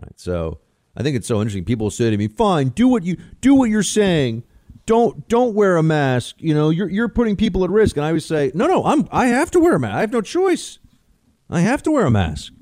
Right. 0.00 0.18
So 0.18 0.58
I 0.96 1.02
think 1.02 1.16
it's 1.16 1.26
so 1.26 1.40
interesting. 1.40 1.64
People 1.64 1.90
say 1.90 2.10
to 2.10 2.16
me, 2.16 2.28
"Fine, 2.28 2.70
do 2.70 2.88
what 2.88 3.02
you 3.04 3.16
do 3.40 3.54
what 3.54 3.70
you're 3.70 3.82
saying. 3.82 4.44
Don't 4.84 5.26
don't 5.28 5.54
wear 5.54 5.76
a 5.76 5.82
mask. 5.82 6.36
You 6.38 6.54
know, 6.54 6.70
you're 6.70 6.88
you're 6.88 7.08
putting 7.08 7.36
people 7.36 7.64
at 7.64 7.70
risk." 7.70 7.96
And 7.96 8.04
I 8.04 8.08
always 8.08 8.26
say, 8.26 8.52
"No, 8.54 8.66
no, 8.66 8.84
I'm 8.84 9.08
I 9.10 9.26
have 9.26 9.50
to 9.52 9.60
wear 9.60 9.74
a 9.74 9.80
mask. 9.80 9.94
I 9.94 10.00
have 10.00 10.12
no 10.12 10.20
choice. 10.20 10.78
I 11.48 11.60
have 11.60 11.82
to 11.84 11.90
wear 11.90 12.06
a 12.06 12.10
mask. 12.10 12.52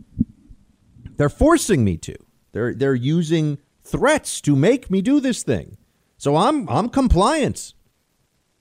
They're 1.17 1.29
forcing 1.29 1.85
me 1.85 1.97
to. 1.99 2.15
They're 2.53 2.75
they're 2.75 2.95
using 2.95 3.59
threats 3.83 4.41
to 4.43 4.55
make 4.55 4.91
me 4.91 5.03
do 5.03 5.21
this 5.21 5.43
thing. 5.43 5.77
So 6.17 6.37
I'm 6.37 6.69
I'm 6.69 6.89
compliant." 6.89 7.75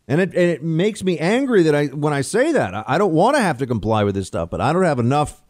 And 0.07 0.19
it, 0.19 0.29
and 0.29 0.49
it 0.49 0.63
makes 0.63 1.03
me 1.03 1.19
angry 1.19 1.61
that 1.61 1.75
I 1.75 1.85
when 1.85 2.13
I 2.13 2.21
say 2.21 2.51
that 2.51 2.73
I, 2.73 2.83
I 2.87 2.97
don't 2.97 3.13
want 3.13 3.35
to 3.35 3.41
have 3.43 3.59
to 3.59 3.67
comply 3.67 4.03
with 4.03 4.15
this 4.15 4.25
stuff, 4.25 4.49
but 4.49 4.59
I 4.59 4.73
don't 4.73 4.83
have 4.83 4.97
enough 4.97 5.43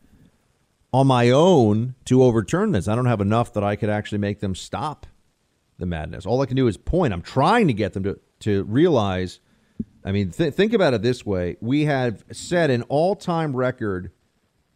on 0.91 1.07
my 1.07 1.29
own 1.29 1.95
to 2.05 2.23
overturn 2.23 2.71
this. 2.71 2.87
I 2.87 2.95
don't 2.95 3.05
have 3.05 3.21
enough 3.21 3.53
that 3.53 3.63
I 3.63 3.75
could 3.75 3.89
actually 3.89 4.17
make 4.17 4.39
them 4.39 4.55
stop 4.55 5.05
the 5.77 5.85
madness. 5.85 6.25
All 6.25 6.41
I 6.41 6.45
can 6.45 6.55
do 6.55 6.67
is 6.67 6.77
point. 6.77 7.13
I'm 7.13 7.21
trying 7.21 7.67
to 7.67 7.73
get 7.73 7.93
them 7.93 8.03
to, 8.03 8.19
to 8.41 8.63
realize. 8.63 9.39
I 10.03 10.11
mean, 10.11 10.31
th- 10.31 10.53
think 10.53 10.73
about 10.73 10.93
it 10.93 11.01
this 11.01 11.25
way: 11.25 11.57
we 11.61 11.85
have 11.85 12.23
set 12.31 12.69
an 12.69 12.83
all-time 12.83 13.55
record 13.55 14.11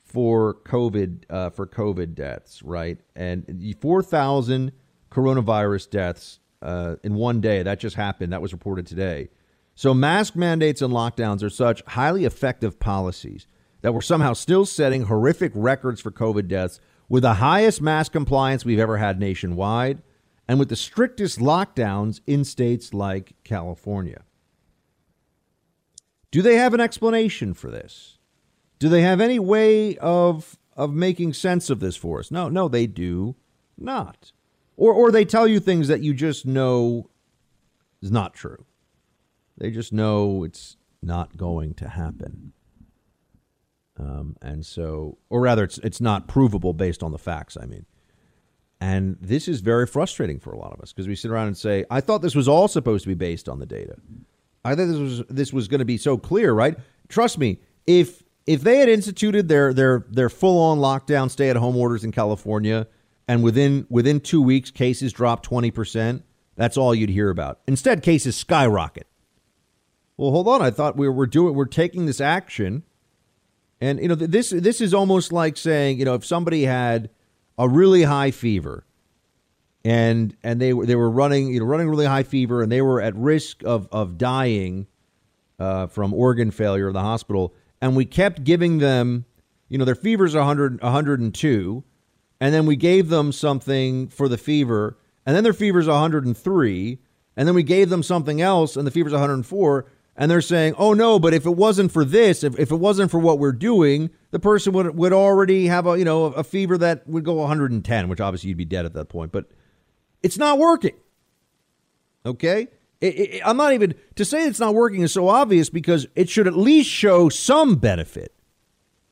for 0.06 0.56
COVID 0.66 1.24
uh, 1.30 1.50
for 1.50 1.66
COVID 1.66 2.14
deaths, 2.14 2.62
right? 2.62 3.00
And 3.16 3.76
4,000 3.82 4.72
coronavirus 5.10 5.90
deaths 5.90 6.40
uh, 6.62 6.96
in 7.04 7.16
one 7.16 7.42
day. 7.42 7.64
That 7.64 7.80
just 7.80 7.96
happened. 7.96 8.32
That 8.32 8.42
was 8.42 8.54
reported 8.54 8.86
today. 8.86 9.30
So 9.76 9.94
mask 9.94 10.36
mandates 10.36 10.84
and 10.84 10.94
lockdowns 10.94 11.42
are 11.42 11.50
such 11.50 11.82
highly 11.88 12.26
effective 12.26 12.80
policies 12.80 13.48
that 13.84 13.94
we're 13.94 14.02
somehow 14.02 14.34
still 14.34 14.66
setting 14.66 15.04
horrific 15.04 15.52
records 15.54 16.02
for 16.02 16.10
COVID 16.10 16.48
deaths 16.48 16.80
with 17.10 17.22
the 17.22 17.36
highest 17.36 17.82
mask 17.82 18.14
compliance 18.14 18.66
we've 18.66 18.80
ever 18.80 18.98
had 18.98 19.20
nationwide 19.20 20.02
and 20.48 20.58
with 20.58 20.70
the 20.70 20.76
strictest 20.76 21.40
lockdowns 21.40 22.22
in 22.26 22.46
states 22.46 22.94
like 22.94 23.36
California. 23.44 24.24
Do 26.32 26.42
they 26.42 26.56
have 26.56 26.74
an 26.74 26.80
explanation 26.80 27.54
for 27.54 27.70
this? 27.70 28.18
Do 28.80 28.90
they 28.90 29.02
have 29.02 29.22
any 29.22 29.38
way 29.38 29.98
of 29.98 30.58
of 30.76 30.92
making 30.92 31.34
sense 31.34 31.70
of 31.70 31.80
this 31.80 31.96
for 31.96 32.20
us? 32.20 32.32
No, 32.32 32.50
no, 32.50 32.68
they 32.68 32.88
do 32.88 33.36
not. 33.78 34.32
Or 34.78 34.94
or 34.94 35.12
they 35.12 35.26
tell 35.26 35.48
you 35.48 35.60
things 35.60 35.90
that 35.90 36.02
you 36.02 36.14
just 36.14 36.46
know 36.46 37.10
is 38.02 38.12
not 38.12 38.34
true. 38.34 38.66
They 39.58 39.72
just 39.72 39.94
know 39.94 40.44
it's 40.44 40.78
not 41.02 41.38
going 41.38 41.74
to 41.76 41.90
happen. 41.90 42.53
Um, 44.04 44.36
and 44.42 44.66
so, 44.66 45.18
or 45.30 45.42
rather, 45.42 45.64
it's 45.64 45.78
it's 45.80 46.02
not 46.02 46.28
provable 46.28 46.74
based 46.74 47.04
on 47.04 47.12
the 47.12 47.18
facts. 47.18 47.56
I 47.62 47.66
mean, 47.66 47.86
and 48.82 49.18
this 49.22 49.48
is 49.48 49.62
very 49.62 49.88
frustrating 49.88 50.40
for 50.40 50.52
a 50.52 50.58
lot 50.58 50.74
of 50.74 50.82
us 50.82 50.92
because 50.92 51.08
we 51.08 51.16
sit 51.16 51.32
around 51.32 51.48
and 51.48 51.58
say, 51.58 51.86
"I 51.90 52.02
thought 52.02 52.22
this 52.22 52.36
was 52.36 52.48
all 52.48 52.68
supposed 52.68 53.04
to 53.04 53.10
be 53.10 53.16
based 53.16 53.48
on 53.48 53.60
the 53.60 53.66
data." 53.66 53.96
I 54.66 54.76
thought 54.76 54.88
this 54.88 54.98
was 54.98 55.24
this 55.30 55.54
was 55.54 55.68
going 55.68 55.80
to 55.80 55.86
be 55.86 55.98
so 55.98 56.18
clear, 56.18 56.54
right? 56.54 56.78
Trust 57.08 57.38
me, 57.38 57.60
if 57.88 58.24
if 58.46 58.62
they 58.62 58.80
had 58.80 58.90
instituted 58.90 59.48
their 59.48 59.74
their 59.74 60.06
their 60.10 60.30
full 60.30 60.60
on 60.60 60.80
lockdown, 60.80 61.30
stay 61.30 61.50
at 61.50 61.56
home 61.56 61.78
orders 61.78 62.04
in 62.04 62.12
California, 62.12 62.88
and 63.28 63.44
within 63.44 63.86
within 63.90 64.20
two 64.20 64.42
weeks 64.42 64.72
cases 64.72 65.14
dropped 65.14 65.44
twenty 65.44 65.72
percent, 65.72 66.24
that's 66.56 66.78
all 66.78 66.94
you'd 66.94 67.10
hear 67.10 67.30
about. 67.30 67.62
Instead, 67.68 68.04
cases 68.04 68.36
skyrocket. 68.36 69.08
Well, 70.18 70.32
hold 70.32 70.48
on. 70.48 70.62
I 70.62 70.72
thought 70.72 70.96
we 70.98 71.10
were 71.10 71.28
doing 71.28 71.56
we're 71.56 71.66
taking 71.66 72.06
this 72.06 72.22
action, 72.22 72.84
and 73.84 74.00
you 74.00 74.08
know 74.08 74.16
this 74.16 74.52
this 74.52 74.80
is 74.80 74.94
almost 74.94 75.34
like 75.34 75.58
saying 75.58 76.00
you 76.00 76.06
know 76.06 76.14
if 76.14 76.26
somebody 76.26 76.64
had 76.64 77.10
a 77.58 77.68
really 77.68 78.04
high 78.04 78.32
fever 78.32 78.86
and 79.84 80.36
and 80.42 80.62
they 80.62 80.74
were 80.74 80.86
they 80.86 80.96
were 80.96 81.10
running 81.10 81.54
you 81.54 81.60
know 81.60 81.66
running 81.66 81.90
really 81.90 82.06
high 82.06 82.24
fever 82.24 82.62
and 82.62 82.72
they 82.72 82.82
were 82.82 83.02
at 83.02 83.14
risk 83.16 83.62
of 83.64 83.90
of 83.92 84.18
dying 84.18 84.88
uh, 85.60 85.88
from 85.88 86.14
organ 86.14 86.50
failure 86.50 86.88
in 86.88 86.94
the 86.94 87.02
hospital 87.02 87.54
and 87.82 87.96
we 87.96 88.06
kept 88.06 88.46
giving 88.46 88.78
them 88.78 89.26
you 89.68 89.78
know 89.78 89.86
their 89.86 89.96
fever's 89.96 90.34
100 90.34 90.82
102 90.82 91.84
and 92.40 92.54
then 92.54 92.66
we 92.66 92.78
gave 92.78 93.10
them 93.10 93.34
something 93.34 94.08
for 94.08 94.30
the 94.30 94.38
fever 94.38 94.98
and 95.26 95.36
then 95.36 95.44
their 95.44 95.54
fever's 95.54 95.88
103 95.88 97.00
and 97.36 97.48
then 97.48 97.56
we 97.56 97.64
gave 97.64 97.90
them 97.90 98.02
something 98.02 98.40
else 98.40 98.78
and 98.78 98.88
the 98.88 98.92
fever's 98.92 99.12
104 99.12 99.86
and 100.16 100.30
they're 100.30 100.42
saying 100.42 100.74
oh 100.78 100.94
no 100.94 101.20
but 101.20 101.34
if 101.34 101.46
it 101.46 101.56
wasn't 101.56 101.92
for 101.92 102.06
this 102.06 102.44
if, 102.44 102.58
if 102.60 102.72
it 102.72 102.76
wasn't 102.76 103.10
for 103.10 103.20
what 103.20 103.40
we're 103.40 103.52
doing 103.52 104.10
the 104.32 104.40
person 104.40 104.74
would 104.74 104.96
would 104.96 105.14
already 105.14 105.68
have 105.68 105.88
a 105.88 105.98
you 105.98 106.06
know 106.06 106.26
a 106.26 106.44
fever 106.44 106.78
that 106.78 107.08
would 107.08 107.24
go 107.24 107.34
110 107.34 108.08
which 108.10 108.22
obviously 108.22 108.50
you'd 108.50 108.58
be 108.58 108.66
dead 108.66 108.86
at 108.86 108.94
that 108.94 109.10
point 109.10 109.32
but 109.32 109.46
it's 110.24 110.38
not 110.38 110.58
working. 110.58 110.96
Okay? 112.26 112.70
It, 113.02 113.20
it, 113.20 113.42
I'm 113.46 113.58
not 113.58 113.74
even 113.74 113.94
to 114.16 114.24
say 114.24 114.46
it's 114.48 114.62
not 114.62 114.74
working 114.74 115.02
is 115.02 115.12
so 115.12 115.28
obvious 115.28 115.70
because 115.70 116.08
it 116.16 116.30
should 116.30 116.48
at 116.48 116.56
least 116.56 116.90
show 116.90 117.28
some 117.28 117.76
benefit 117.76 118.34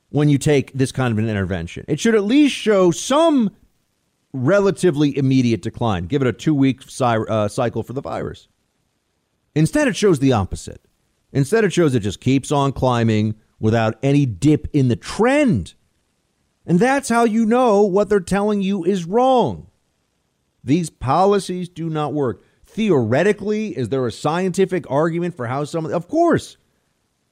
when 0.09 0.29
you 0.29 0.37
take 0.37 0.71
this 0.71 0.93
kind 0.93 1.11
of 1.11 1.17
an 1.17 1.29
intervention. 1.29 1.83
It 1.89 1.99
should 1.99 2.15
at 2.15 2.23
least 2.23 2.55
show 2.55 2.91
some 2.91 3.51
relatively 4.31 5.15
immediate 5.17 5.61
decline. 5.61 6.05
Give 6.05 6.21
it 6.21 6.27
a 6.27 6.33
two 6.33 6.55
week 6.55 6.81
uh, 7.01 7.49
cycle 7.49 7.83
for 7.83 7.91
the 7.91 8.01
virus. 8.01 8.47
Instead, 9.53 9.89
it 9.89 9.97
shows 9.97 10.19
the 10.19 10.31
opposite. 10.31 10.81
Instead, 11.33 11.63
it 11.63 11.73
shows 11.73 11.95
it 11.95 12.01
just 12.01 12.21
keeps 12.21 12.51
on 12.51 12.71
climbing 12.71 13.35
without 13.59 13.97
any 14.03 14.25
dip 14.25 14.67
in 14.73 14.87
the 14.87 14.95
trend. 14.95 15.73
And 16.65 16.79
that's 16.79 17.09
how 17.09 17.23
you 17.23 17.45
know 17.45 17.83
what 17.83 18.09
they're 18.09 18.19
telling 18.19 18.61
you 18.61 18.83
is 18.83 19.05
wrong. 19.05 19.67
These 20.63 20.89
policies 20.89 21.69
do 21.69 21.89
not 21.89 22.13
work. 22.13 22.43
Theoretically, 22.65 23.77
is 23.77 23.89
there 23.89 24.05
a 24.05 24.11
scientific 24.11 24.89
argument 24.89 25.35
for 25.35 25.47
how 25.47 25.63
some 25.63 25.85
of 25.85 26.07
course. 26.07 26.57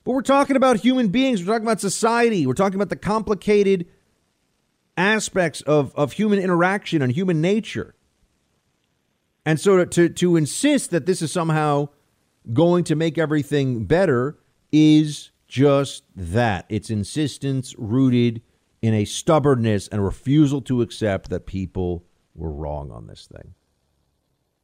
But 0.04 0.14
we're 0.14 0.22
talking 0.22 0.56
about 0.56 0.78
human 0.78 1.10
beings, 1.10 1.42
we're 1.42 1.54
talking 1.54 1.68
about 1.68 1.82
society, 1.82 2.48
we're 2.48 2.54
talking 2.54 2.76
about 2.76 2.90
the 2.90 2.96
complicated 2.96 3.88
aspects 4.98 5.62
of, 5.62 5.94
of 5.96 6.14
human 6.14 6.40
interaction 6.40 7.02
and 7.02 7.12
human 7.12 7.42
nature. 7.42 7.96
And 9.46 9.60
so 9.60 9.78
to, 9.78 9.86
to, 9.86 10.10
to 10.10 10.36
insist 10.36 10.92
that 10.92 11.06
this 11.06 11.22
is 11.22 11.32
somehow 11.32 11.90
going 12.54 12.84
to 12.86 12.96
make 12.96 13.18
everything 13.18 13.86
better 13.86 14.38
is 14.72 15.32
just 15.48 16.04
that. 16.16 16.66
It's 16.70 16.90
insistence 16.90 17.76
rooted 17.78 18.42
in 18.82 18.94
a 18.94 19.06
stubbornness 19.06 19.88
and 19.88 20.04
refusal 20.04 20.62
to 20.62 20.82
accept 20.82 21.30
that 21.30 21.46
people 21.46 22.06
were 22.36 22.52
wrong 22.52 22.92
on 22.92 23.08
this 23.08 23.28
thing. 23.28 23.54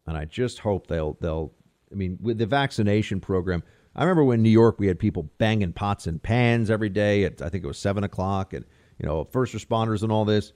And 0.08 0.16
I 0.16 0.26
just 0.26 0.60
hope 0.60 0.88
they'll 0.88 1.18
they'll 1.20 1.52
I 1.92 1.96
mean 1.96 2.18
with 2.22 2.38
the 2.38 2.46
vaccination 2.46 3.20
program. 3.20 3.64
I 3.96 4.04
remember 4.04 4.24
when 4.24 4.44
New 4.44 4.50
York 4.50 4.80
we 4.80 4.88
had 4.88 5.00
people 5.00 5.24
banging 5.38 5.74
pots 5.74 6.08
and 6.08 6.22
pans 6.22 6.70
every 6.70 6.90
day 6.90 7.24
at 7.26 7.42
I 7.42 7.50
think 7.50 7.64
it 7.64 7.68
was 7.68 7.80
seven 7.80 8.04
o'clock 8.04 8.54
and 8.54 8.66
you 9.00 9.06
know 9.06 9.26
first 9.26 9.54
responders 9.54 10.04
and 10.04 10.12
all 10.12 10.26
this. 10.26 10.54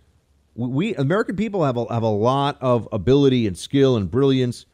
We 0.55 0.93
American 0.95 1.35
people 1.35 1.63
have 1.63 1.77
a, 1.77 1.91
have 1.91 2.03
a 2.03 2.07
lot 2.07 2.57
of 2.61 2.87
ability 2.91 3.47
and 3.47 3.57
skill 3.57 3.97
and 3.97 4.09
brilliance. 4.09 4.65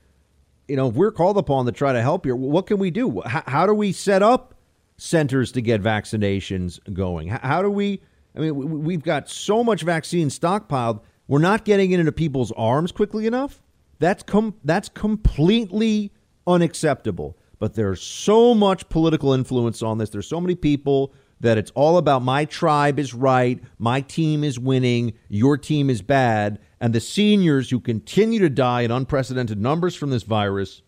You 0.67 0.75
know, 0.75 0.89
if 0.89 0.95
we're 0.95 1.11
called 1.11 1.37
upon 1.37 1.65
to 1.65 1.71
try 1.71 1.93
to 1.93 2.01
help 2.01 2.25
here, 2.25 2.35
what 2.35 2.65
can 2.67 2.79
we 2.79 2.91
do? 2.91 3.21
How, 3.21 3.43
how 3.45 3.65
do 3.65 3.73
we 3.73 3.91
set 3.91 4.23
up 4.23 4.55
centers 4.97 5.51
to 5.53 5.61
get 5.61 5.81
vaccinations 5.81 6.79
going? 6.93 7.27
How, 7.27 7.39
how 7.41 7.61
do 7.61 7.69
we? 7.69 8.01
I 8.35 8.39
mean, 8.39 8.83
we've 8.83 9.03
got 9.03 9.29
so 9.29 9.63
much 9.63 9.83
vaccine 9.83 10.27
stockpiled 10.29 11.01
we're 11.27 11.39
not 11.39 11.65
getting 11.65 11.91
it 11.91 11.99
into 11.99 12.11
people's 12.11 12.51
arms 12.51 12.91
quickly 12.91 13.25
enough. 13.25 13.61
That's 13.99 14.23
com- 14.23 14.55
that's 14.63 14.89
completely 14.89 16.11
unacceptable. 16.45 17.37
But 17.57 17.73
there's 17.73 18.01
so 18.01 18.53
much 18.53 18.87
political 18.89 19.33
influence 19.33 19.81
on 19.81 19.97
this. 19.97 20.09
There's 20.09 20.27
so 20.27 20.41
many 20.41 20.55
people 20.55 21.13
that 21.39 21.57
it's 21.57 21.71
all 21.71 21.97
about 21.97 22.21
my 22.21 22.45
tribe 22.45 22.99
is 22.99 23.13
right, 23.13 23.61
my 23.77 24.01
team 24.01 24.43
is 24.43 24.59
winning, 24.59 25.13
your 25.29 25.57
team 25.57 25.89
is 25.89 26.01
bad, 26.01 26.59
and 26.79 26.93
the 26.93 26.99
seniors 26.99 27.69
who 27.69 27.79
continue 27.79 28.39
to 28.39 28.49
die 28.49 28.81
in 28.81 28.91
unprecedented 28.91 29.59
numbers 29.59 29.95
from 29.95 30.09
this 30.09 30.23
virus 30.23 30.81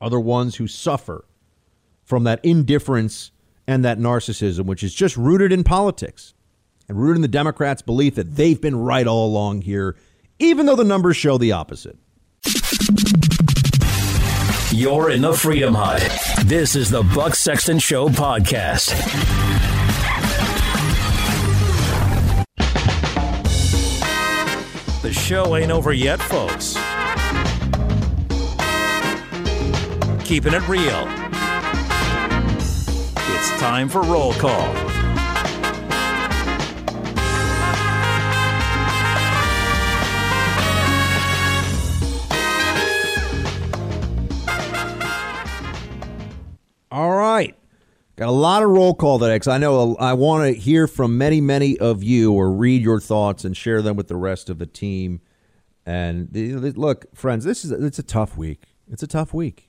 are 0.00 0.10
the 0.10 0.20
ones 0.20 0.56
who 0.56 0.66
suffer 0.66 1.24
from 2.04 2.24
that 2.24 2.44
indifference 2.44 3.30
and 3.66 3.84
that 3.84 3.98
narcissism, 3.98 4.66
which 4.66 4.82
is 4.82 4.94
just 4.94 5.16
rooted 5.16 5.52
in 5.52 5.64
politics 5.64 6.34
and 6.88 6.98
rooted 6.98 7.16
in 7.16 7.22
the 7.22 7.28
Democrats' 7.28 7.82
belief 7.82 8.14
that 8.14 8.36
they've 8.36 8.60
been 8.60 8.76
right 8.76 9.06
all 9.06 9.26
along 9.26 9.62
here, 9.62 9.96
even 10.38 10.66
though 10.66 10.76
the 10.76 10.84
numbers 10.84 11.16
show 11.16 11.38
the 11.38 11.52
opposite. 11.52 11.98
You're 14.72 15.10
in 15.10 15.22
the 15.22 15.32
Freedom 15.32 15.74
Hut. 15.74 16.02
This 16.44 16.76
is 16.76 16.90
the 16.90 17.02
Buck 17.02 17.34
Sexton 17.34 17.78
Show 17.78 18.08
podcast. 18.08 19.75
The 25.06 25.12
show 25.12 25.54
ain't 25.54 25.70
over 25.70 25.92
yet, 25.92 26.20
folks. 26.20 26.74
Keeping 30.26 30.52
it 30.52 30.68
real. 30.68 31.06
It's 33.30 33.50
time 33.60 33.88
for 33.88 34.02
roll 34.02 34.32
call. 34.32 34.74
All 46.90 47.12
right. 47.12 47.55
Got 48.16 48.28
a 48.28 48.32
lot 48.32 48.62
of 48.62 48.70
roll 48.70 48.94
call 48.94 49.18
today 49.18 49.34
because 49.36 49.48
I 49.48 49.58
know 49.58 49.94
I 49.96 50.14
want 50.14 50.46
to 50.46 50.58
hear 50.58 50.86
from 50.86 51.18
many, 51.18 51.42
many 51.42 51.76
of 51.76 52.02
you 52.02 52.32
or 52.32 52.50
read 52.50 52.80
your 52.80 52.98
thoughts 52.98 53.44
and 53.44 53.54
share 53.54 53.82
them 53.82 53.94
with 53.94 54.08
the 54.08 54.16
rest 54.16 54.48
of 54.48 54.58
the 54.58 54.64
team. 54.64 55.20
And 55.84 56.30
look, 56.78 57.14
friends, 57.14 57.44
this 57.44 57.62
is 57.62 57.72
it's 57.72 57.98
a 57.98 58.02
tough 58.02 58.38
week. 58.38 58.62
It's 58.90 59.02
a 59.02 59.06
tough 59.06 59.34
week. 59.34 59.68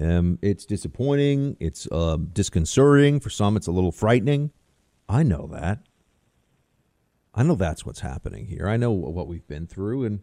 Um, 0.00 0.40
it's 0.42 0.66
disappointing. 0.66 1.56
It's 1.60 1.86
uh, 1.92 2.16
disconcerting 2.32 3.20
for 3.20 3.30
some. 3.30 3.56
It's 3.56 3.68
a 3.68 3.72
little 3.72 3.92
frightening. 3.92 4.50
I 5.08 5.22
know 5.22 5.46
that. 5.52 5.78
I 7.34 7.44
know 7.44 7.54
that's 7.54 7.86
what's 7.86 8.00
happening 8.00 8.46
here. 8.46 8.68
I 8.68 8.76
know 8.76 8.90
what 8.90 9.28
we've 9.28 9.46
been 9.46 9.68
through, 9.68 10.04
and 10.04 10.20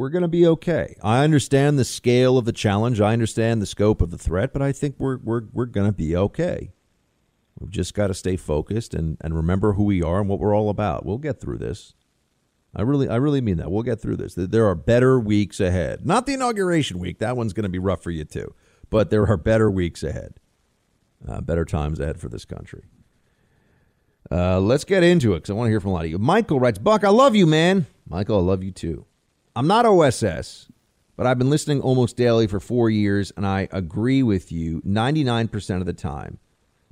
we're 0.00 0.08
going 0.08 0.22
to 0.22 0.28
be 0.28 0.46
okay. 0.46 0.96
I 1.02 1.22
understand 1.24 1.78
the 1.78 1.84
scale 1.84 2.38
of 2.38 2.46
the 2.46 2.52
challenge. 2.52 3.02
I 3.02 3.12
understand 3.12 3.60
the 3.60 3.66
scope 3.66 4.00
of 4.00 4.10
the 4.10 4.16
threat, 4.16 4.50
but 4.50 4.62
I 4.62 4.72
think 4.72 4.94
we're 4.98 5.18
we're 5.18 5.42
we're 5.52 5.66
going 5.66 5.88
to 5.88 5.92
be 5.92 6.16
okay. 6.16 6.72
We've 7.58 7.70
just 7.70 7.92
got 7.92 8.06
to 8.06 8.14
stay 8.14 8.36
focused 8.36 8.94
and 8.94 9.18
and 9.20 9.36
remember 9.36 9.74
who 9.74 9.84
we 9.84 10.02
are 10.02 10.18
and 10.20 10.26
what 10.26 10.38
we're 10.38 10.56
all 10.56 10.70
about. 10.70 11.04
We'll 11.04 11.18
get 11.18 11.38
through 11.38 11.58
this. 11.58 11.92
I 12.74 12.80
really 12.80 13.10
I 13.10 13.16
really 13.16 13.42
mean 13.42 13.58
that. 13.58 13.70
We'll 13.70 13.82
get 13.82 14.00
through 14.00 14.16
this. 14.16 14.32
There 14.34 14.66
are 14.66 14.74
better 14.74 15.20
weeks 15.20 15.60
ahead. 15.60 16.06
Not 16.06 16.24
the 16.24 16.32
inauguration 16.32 16.98
week. 16.98 17.18
That 17.18 17.36
one's 17.36 17.52
going 17.52 17.64
to 17.64 17.68
be 17.68 17.78
rough 17.78 18.02
for 18.02 18.10
you 18.10 18.24
too. 18.24 18.54
But 18.88 19.10
there 19.10 19.26
are 19.26 19.36
better 19.36 19.70
weeks 19.70 20.02
ahead. 20.02 20.40
Uh, 21.28 21.42
better 21.42 21.66
times 21.66 22.00
ahead 22.00 22.18
for 22.18 22.30
this 22.30 22.46
country. 22.46 22.84
Uh, 24.30 24.60
let's 24.60 24.84
get 24.84 25.02
into 25.02 25.34
it 25.34 25.40
because 25.40 25.50
I 25.50 25.52
want 25.52 25.66
to 25.66 25.70
hear 25.70 25.80
from 25.80 25.90
a 25.90 25.94
lot 25.94 26.04
of 26.06 26.10
you. 26.10 26.18
Michael 26.18 26.58
writes, 26.58 26.78
Buck, 26.78 27.04
I 27.04 27.10
love 27.10 27.36
you, 27.36 27.46
man. 27.46 27.84
Michael, 28.08 28.38
I 28.38 28.40
love 28.40 28.64
you 28.64 28.70
too. 28.70 29.04
I'm 29.56 29.66
not 29.66 29.84
OSS, 29.84 30.68
but 31.16 31.26
I've 31.26 31.38
been 31.38 31.50
listening 31.50 31.80
almost 31.80 32.16
daily 32.16 32.46
for 32.46 32.60
four 32.60 32.88
years, 32.88 33.32
and 33.36 33.44
I 33.44 33.68
agree 33.72 34.22
with 34.22 34.52
you 34.52 34.80
99% 34.82 35.80
of 35.80 35.86
the 35.86 35.92
time. 35.92 36.38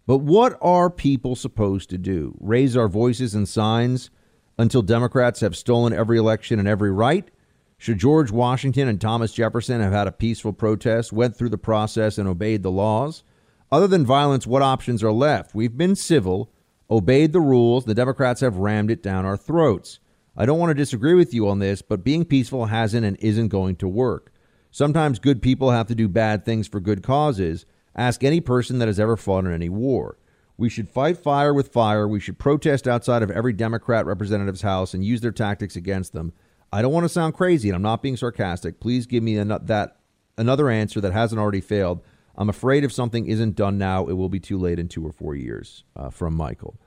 But 0.07 0.19
what 0.19 0.59
are 0.61 0.91
people 0.91 1.37
supposed 1.37 1.89
to 1.91 1.99
do? 1.99 2.37
Raise 2.41 2.77
our 2.77 2.89
voices 2.89 3.35
and 3.35 3.49
signs 3.49 4.11
until 4.59 4.83
Democrats 4.83 5.41
have 5.41 5.57
stolen 5.57 5.93
every 5.93 6.19
election 6.19 6.59
and 6.59 6.67
every 6.67 6.91
right? 6.91 7.31
Should 7.77 7.99
George 7.99 8.33
Washington 8.33 8.89
and 8.89 9.01
Thomas 9.01 9.33
Jefferson 9.33 9.81
have 9.81 9.93
had 9.93 10.09
a 10.09 10.13
peaceful 10.13 10.53
protest, 10.53 11.13
went 11.13 11.37
through 11.37 11.51
the 11.51 11.59
process, 11.59 12.19
and 12.19 12.29
obeyed 12.29 12.65
the 12.65 12.73
laws? 12.73 13.23
Other 13.71 13.87
than 13.87 14.05
violence, 14.05 14.49
what 14.49 14.63
options 14.63 15.05
are 15.05 15.13
left? 15.13 15.55
We've 15.55 15.77
been 15.77 15.95
civil, 15.95 16.51
obeyed 16.91 17.33
the 17.33 17.41
rules. 17.41 17.85
The 17.85 17.95
Democrats 17.95 18.41
have 18.41 18.57
rammed 18.57 18.91
it 18.91 19.03
down 19.03 19.25
our 19.25 19.37
throats. 19.37 20.01
I 20.39 20.47
don't 20.47 20.61
want 20.61 20.71
to 20.71 20.75
disagree 20.75 21.15
with 21.15 21.35
you 21.35 21.49
on 21.49 21.59
this, 21.59 21.83
but 21.83 22.05
being 22.05 22.25
peaceful 22.25 22.67
hasn't 22.67 23.05
and 23.05 23.17
isn't 23.19 23.49
going 23.49 23.75
to 23.77 23.89
work. 23.89 24.33
Sometimes 24.71 25.19
good 25.19 25.43
people 25.43 25.73
have 25.73 25.89
to 25.89 25.97
do 25.97 26.07
bad 26.07 26.45
things 26.45 26.69
for 26.69 26.79
good 26.79 27.03
causes. 27.03 27.67
Ask 27.97 28.23
any 28.23 28.41
person 28.41 28.79
that 28.79 28.87
has 28.87 29.01
ever 29.01 29.17
fought 29.17 29.47
in 29.47 29.53
any 29.53 29.69
war. 29.69 30.17
We 30.57 30.69
should 30.69 30.89
fight 30.89 31.19
fire 31.19 31.53
with 31.53 31.73
fire. 31.73 32.07
We 32.07 32.21
should 32.21 32.39
protest 32.39 32.87
outside 32.87 33.25
of 33.25 33.33
every 33.33 33.53
Democrat 33.53 34.07
representative's 34.07 34.63
house 34.63 34.95
and 34.95 35.05
use 35.05 35.21
their 35.21 35.33
tactics 35.33 35.75
against 35.75 36.13
them. 36.13 36.33
I 36.73 36.83
don't 36.83 36.93
want 36.93 37.05
to 37.05 37.09
sound 37.09 37.35
crazy, 37.35 37.69
and 37.69 37.75
I'm 37.75 37.83
not 37.83 38.03
being 38.03 38.17
sarcastic. 38.17 38.79
Please 38.79 39.07
give 39.07 39.25
me 39.25 39.39
an- 39.39 39.49
that 39.49 39.97
another 40.37 40.71
answer 40.71 41.01
that 41.01 41.13
hasn't 41.13 41.41
already 41.41 41.61
failed. 41.61 42.01
I'm 42.37 42.49
afraid 42.49 42.85
if 42.85 42.93
something 42.93 43.27
isn't 43.27 43.57
done 43.57 43.77
now, 43.77 44.07
it 44.07 44.13
will 44.13 44.29
be 44.29 44.39
too 44.39 44.59
late 44.59 44.79
in 44.79 44.87
two 44.87 45.05
or 45.05 45.11
four 45.11 45.35
years. 45.35 45.83
Uh, 45.97 46.11
from 46.11 46.37
Michael. 46.37 46.79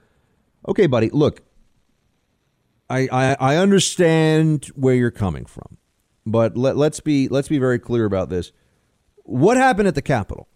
Okay, 0.65 0.87
buddy. 0.87 1.09
Look, 1.09 1.41
I, 2.91 3.07
I 3.11 3.37
I 3.39 3.55
understand 3.57 4.65
where 4.75 4.93
you're 4.93 5.11
coming 5.11 5.45
from, 5.45 5.77
but 6.25 6.57
let, 6.57 6.75
let's 6.75 6.99
be 6.99 7.29
let's 7.29 7.47
be 7.47 7.57
very 7.57 7.79
clear 7.79 8.05
about 8.05 8.29
this. 8.29 8.51
What 9.23 9.57
happened 9.57 9.87
at 9.87 9.95
the 9.95 10.01
Capitol? 10.01 10.47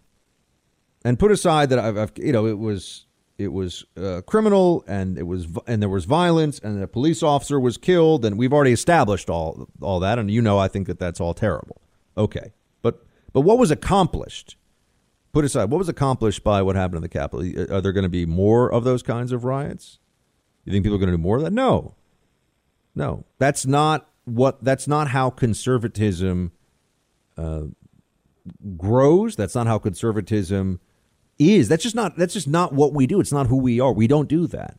And 1.04 1.18
put 1.18 1.30
aside 1.30 1.70
that 1.70 1.78
I've, 1.78 1.96
I've 1.96 2.12
you 2.16 2.32
know 2.32 2.46
it 2.46 2.58
was 2.58 3.06
it 3.38 3.48
was 3.52 3.84
uh, 3.96 4.22
criminal 4.26 4.84
and 4.86 5.18
it 5.18 5.22
was 5.22 5.46
and 5.66 5.80
there 5.80 5.88
was 5.88 6.04
violence 6.04 6.58
and 6.58 6.82
a 6.82 6.86
police 6.86 7.22
officer 7.22 7.58
was 7.58 7.76
killed 7.76 8.24
and 8.24 8.38
we've 8.38 8.52
already 8.52 8.72
established 8.72 9.30
all 9.30 9.68
all 9.80 10.00
that 10.00 10.18
and 10.18 10.30
you 10.30 10.42
know 10.42 10.58
I 10.58 10.68
think 10.68 10.86
that 10.86 10.98
that's 10.98 11.20
all 11.20 11.34
terrible. 11.34 11.80
Okay, 12.18 12.52
but 12.82 13.04
but 13.32 13.42
what 13.42 13.58
was 13.58 13.70
accomplished? 13.70 14.56
Put 15.32 15.44
aside 15.44 15.70
what 15.70 15.78
was 15.78 15.88
accomplished 15.88 16.42
by 16.42 16.62
what 16.62 16.76
happened 16.76 16.96
in 16.96 17.02
the 17.02 17.08
Capitol. 17.08 17.74
Are 17.74 17.80
there 17.80 17.92
going 17.92 18.04
to 18.04 18.08
be 18.08 18.26
more 18.26 18.72
of 18.72 18.84
those 18.84 19.02
kinds 19.02 19.32
of 19.32 19.44
riots? 19.44 19.98
You 20.64 20.72
think 20.72 20.84
people 20.84 20.96
are 20.96 20.98
going 20.98 21.10
to 21.10 21.16
do 21.16 21.22
more 21.22 21.36
of 21.36 21.42
that? 21.42 21.52
No, 21.52 21.95
no. 22.96 23.24
That's 23.38 23.64
not 23.66 24.08
what. 24.24 24.64
That's 24.64 24.88
not 24.88 25.08
how 25.08 25.30
conservatism 25.30 26.50
uh, 27.38 27.62
grows. 28.76 29.36
That's 29.36 29.54
not 29.54 29.68
how 29.68 29.78
conservatism 29.78 30.80
is. 31.38 31.68
That's 31.68 31.84
just 31.84 31.94
not. 31.94 32.16
That's 32.16 32.34
just 32.34 32.48
not 32.48 32.72
what 32.72 32.92
we 32.92 33.06
do. 33.06 33.20
It's 33.20 33.32
not 33.32 33.46
who 33.46 33.58
we 33.58 33.78
are. 33.78 33.92
We 33.92 34.08
don't 34.08 34.28
do 34.28 34.48
that. 34.48 34.78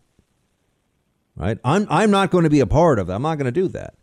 Right. 1.35 1.59
I'm. 1.63 1.87
I'm 1.89 2.11
not 2.11 2.31
going 2.31 2.43
to 2.43 2.49
be 2.49 2.59
a 2.59 2.67
part 2.67 2.99
of 2.99 3.07
that. 3.07 3.13
I'm 3.13 3.21
not 3.21 3.35
going 3.35 3.45
to 3.45 3.51
do 3.51 3.69
that. 3.69 3.93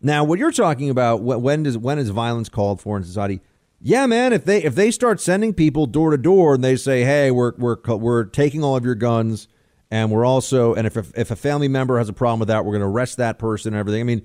Now, 0.00 0.24
what 0.24 0.38
you're 0.38 0.50
talking 0.52 0.90
about, 0.90 1.22
when 1.22 1.62
does 1.62 1.76
when 1.76 1.98
is 1.98 2.10
violence 2.10 2.48
called 2.48 2.80
for 2.80 2.96
in 2.96 3.04
society? 3.04 3.40
Yeah, 3.80 4.06
man. 4.06 4.32
If 4.32 4.44
they 4.44 4.62
if 4.62 4.76
they 4.76 4.92
start 4.92 5.20
sending 5.20 5.54
people 5.54 5.86
door 5.86 6.12
to 6.12 6.16
door 6.16 6.54
and 6.54 6.62
they 6.62 6.76
say, 6.76 7.02
"Hey, 7.02 7.32
we're 7.32 7.52
we're 7.56 7.78
we're 7.96 8.24
taking 8.24 8.62
all 8.62 8.76
of 8.76 8.84
your 8.84 8.94
guns," 8.94 9.48
and 9.92 10.10
we're 10.10 10.24
also 10.24 10.72
and 10.72 10.86
if 10.86 10.96
if 10.96 11.30
a 11.30 11.36
family 11.36 11.68
member 11.68 11.98
has 11.98 12.08
a 12.08 12.14
problem 12.14 12.40
with 12.40 12.48
that, 12.48 12.64
we're 12.64 12.72
going 12.72 12.80
to 12.80 12.86
arrest 12.86 13.18
that 13.18 13.38
person 13.38 13.74
and 13.74 13.78
everything. 13.78 14.00
I 14.00 14.04
mean, 14.04 14.22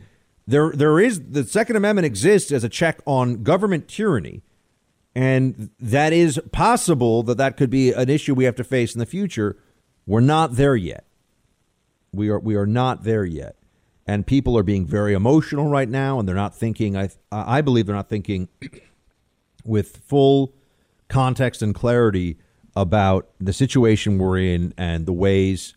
there 0.48 0.72
there 0.72 0.98
is 0.98 1.22
the 1.22 1.44
Second 1.44 1.76
Amendment 1.76 2.06
exists 2.06 2.54
as 2.54 2.64
a 2.64 2.70
check 2.70 3.02
on 3.06 3.44
government 3.44 3.90
tyranny, 3.90 4.44
and 5.14 5.70
that 5.78 6.14
is 6.14 6.40
possible 6.54 7.22
that 7.24 7.38
that 7.38 7.58
could 7.58 7.70
be 7.70 7.92
an 7.92 8.10
issue 8.10 8.34
we 8.34 8.46
have 8.46 8.56
to 8.56 8.64
face 8.64 8.96
in 8.96 9.00
the 9.00 9.06
future. 9.06 9.58
We're 10.06 10.22
not 10.22 10.54
there 10.54 10.78
yet. 10.78 11.06
We 12.14 12.30
are 12.30 12.40
we 12.40 12.56
are 12.56 12.66
not 12.66 13.04
there 13.04 13.26
yet, 13.26 13.58
and 14.08 14.26
people 14.26 14.58
are 14.58 14.64
being 14.64 14.86
very 14.86 15.14
emotional 15.14 15.68
right 15.68 15.90
now, 15.90 16.18
and 16.18 16.26
they're 16.26 16.34
not 16.34 16.56
thinking. 16.56 16.96
I 16.96 17.10
I 17.30 17.60
believe 17.60 17.88
they're 17.88 17.96
not 17.96 18.08
thinking 18.08 18.48
with 19.66 19.98
full 19.98 20.54
context 21.10 21.62
and 21.62 21.76
clarity 21.76 22.38
about 22.82 23.30
the 23.40 23.54
situation 23.54 24.18
we're 24.18 24.38
in 24.38 24.74
and 24.78 25.06
the 25.06 25.14
ways 25.14 25.76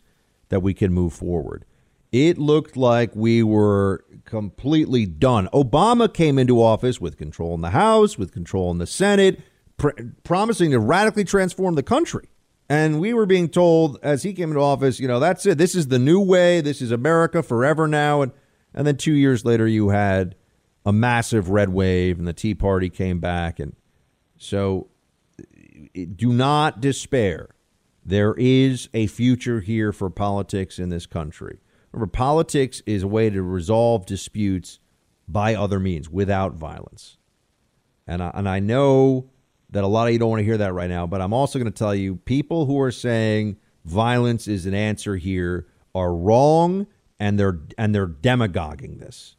that 0.50 0.60
we 0.60 0.74
can 0.74 0.92
move 0.92 1.12
forward. 1.12 1.64
It 2.12 2.38
looked 2.38 2.76
like 2.76 3.14
we 3.14 3.42
were 3.42 4.04
completely 4.24 5.06
done. 5.06 5.48
Obama 5.54 6.12
came 6.12 6.38
into 6.38 6.60
office 6.62 7.00
with 7.00 7.16
control 7.16 7.54
in 7.54 7.60
the 7.60 7.70
House, 7.70 8.18
with 8.18 8.32
control 8.32 8.70
in 8.70 8.78
the 8.78 8.86
Senate, 8.86 9.40
pr- 9.76 9.90
promising 10.24 10.72
to 10.72 10.78
radically 10.78 11.24
transform 11.24 11.76
the 11.76 11.82
country. 11.82 12.28
And 12.68 13.00
we 13.00 13.14
were 13.14 13.26
being 13.26 13.48
told 13.48 13.98
as 14.02 14.22
he 14.22 14.32
came 14.32 14.50
into 14.50 14.60
office, 14.60 15.00
you 15.00 15.08
know, 15.08 15.20
that's 15.20 15.46
it. 15.46 15.58
This 15.58 15.74
is 15.74 15.88
the 15.88 15.98
new 15.98 16.20
way. 16.20 16.60
This 16.60 16.82
is 16.82 16.92
America 16.92 17.42
forever 17.42 17.88
now. 17.88 18.22
And 18.22 18.32
and 18.74 18.86
then 18.86 18.96
two 18.96 19.14
years 19.14 19.44
later, 19.44 19.66
you 19.66 19.88
had 19.88 20.36
a 20.86 20.92
massive 20.92 21.50
red 21.50 21.70
wave, 21.70 22.18
and 22.18 22.26
the 22.26 22.32
Tea 22.32 22.54
Party 22.54 22.88
came 22.88 23.18
back, 23.18 23.58
and 23.58 23.74
so 24.38 24.88
do 26.16 26.32
not 26.32 26.80
despair. 26.80 27.50
There 28.04 28.34
is 28.36 28.88
a 28.94 29.06
future 29.06 29.60
here 29.60 29.92
for 29.92 30.10
politics 30.10 30.78
in 30.78 30.88
this 30.88 31.06
country. 31.06 31.60
Remember, 31.92 32.10
politics 32.10 32.82
is 32.86 33.02
a 33.02 33.08
way 33.08 33.30
to 33.30 33.42
resolve 33.42 34.06
disputes 34.06 34.78
by 35.28 35.54
other 35.54 35.78
means 35.78 36.08
without 36.08 36.54
violence. 36.54 37.18
And 38.06 38.22
I, 38.22 38.30
and 38.34 38.48
I 38.48 38.58
know 38.58 39.30
that 39.70 39.84
a 39.84 39.86
lot 39.86 40.06
of 40.06 40.12
you 40.12 40.18
don't 40.18 40.30
want 40.30 40.40
to 40.40 40.44
hear 40.44 40.58
that 40.58 40.72
right 40.72 40.90
now, 40.90 41.06
but 41.06 41.20
I'm 41.20 41.32
also 41.32 41.58
going 41.58 41.70
to 41.70 41.78
tell 41.78 41.94
you 41.94 42.16
people 42.16 42.66
who 42.66 42.80
are 42.80 42.90
saying 42.90 43.56
violence 43.84 44.48
is 44.48 44.66
an 44.66 44.74
answer 44.74 45.16
here 45.16 45.66
are 45.94 46.14
wrong 46.14 46.86
and 47.18 47.38
they're 47.38 47.60
and 47.76 47.94
they're 47.94 48.06
demagoguing 48.06 48.98
this 48.98 49.36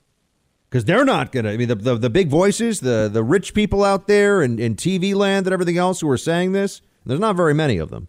because 0.71 0.85
they're 0.85 1.03
not 1.03 1.33
going 1.33 1.43
to. 1.43 1.51
I 1.51 1.57
mean, 1.57 1.67
the, 1.67 1.75
the, 1.75 1.97
the 1.97 2.09
big 2.09 2.29
voices, 2.29 2.79
the 2.79 3.09
the 3.11 3.23
rich 3.23 3.53
people 3.53 3.83
out 3.83 4.07
there 4.07 4.41
in, 4.41 4.57
in 4.57 4.75
TV 4.75 5.13
land 5.13 5.45
and 5.45 5.53
everything 5.53 5.77
else 5.77 5.99
who 5.99 6.09
are 6.09 6.17
saying 6.17 6.53
this, 6.53 6.81
there's 7.05 7.19
not 7.19 7.35
very 7.35 7.53
many 7.53 7.77
of 7.77 7.89
them. 7.89 8.07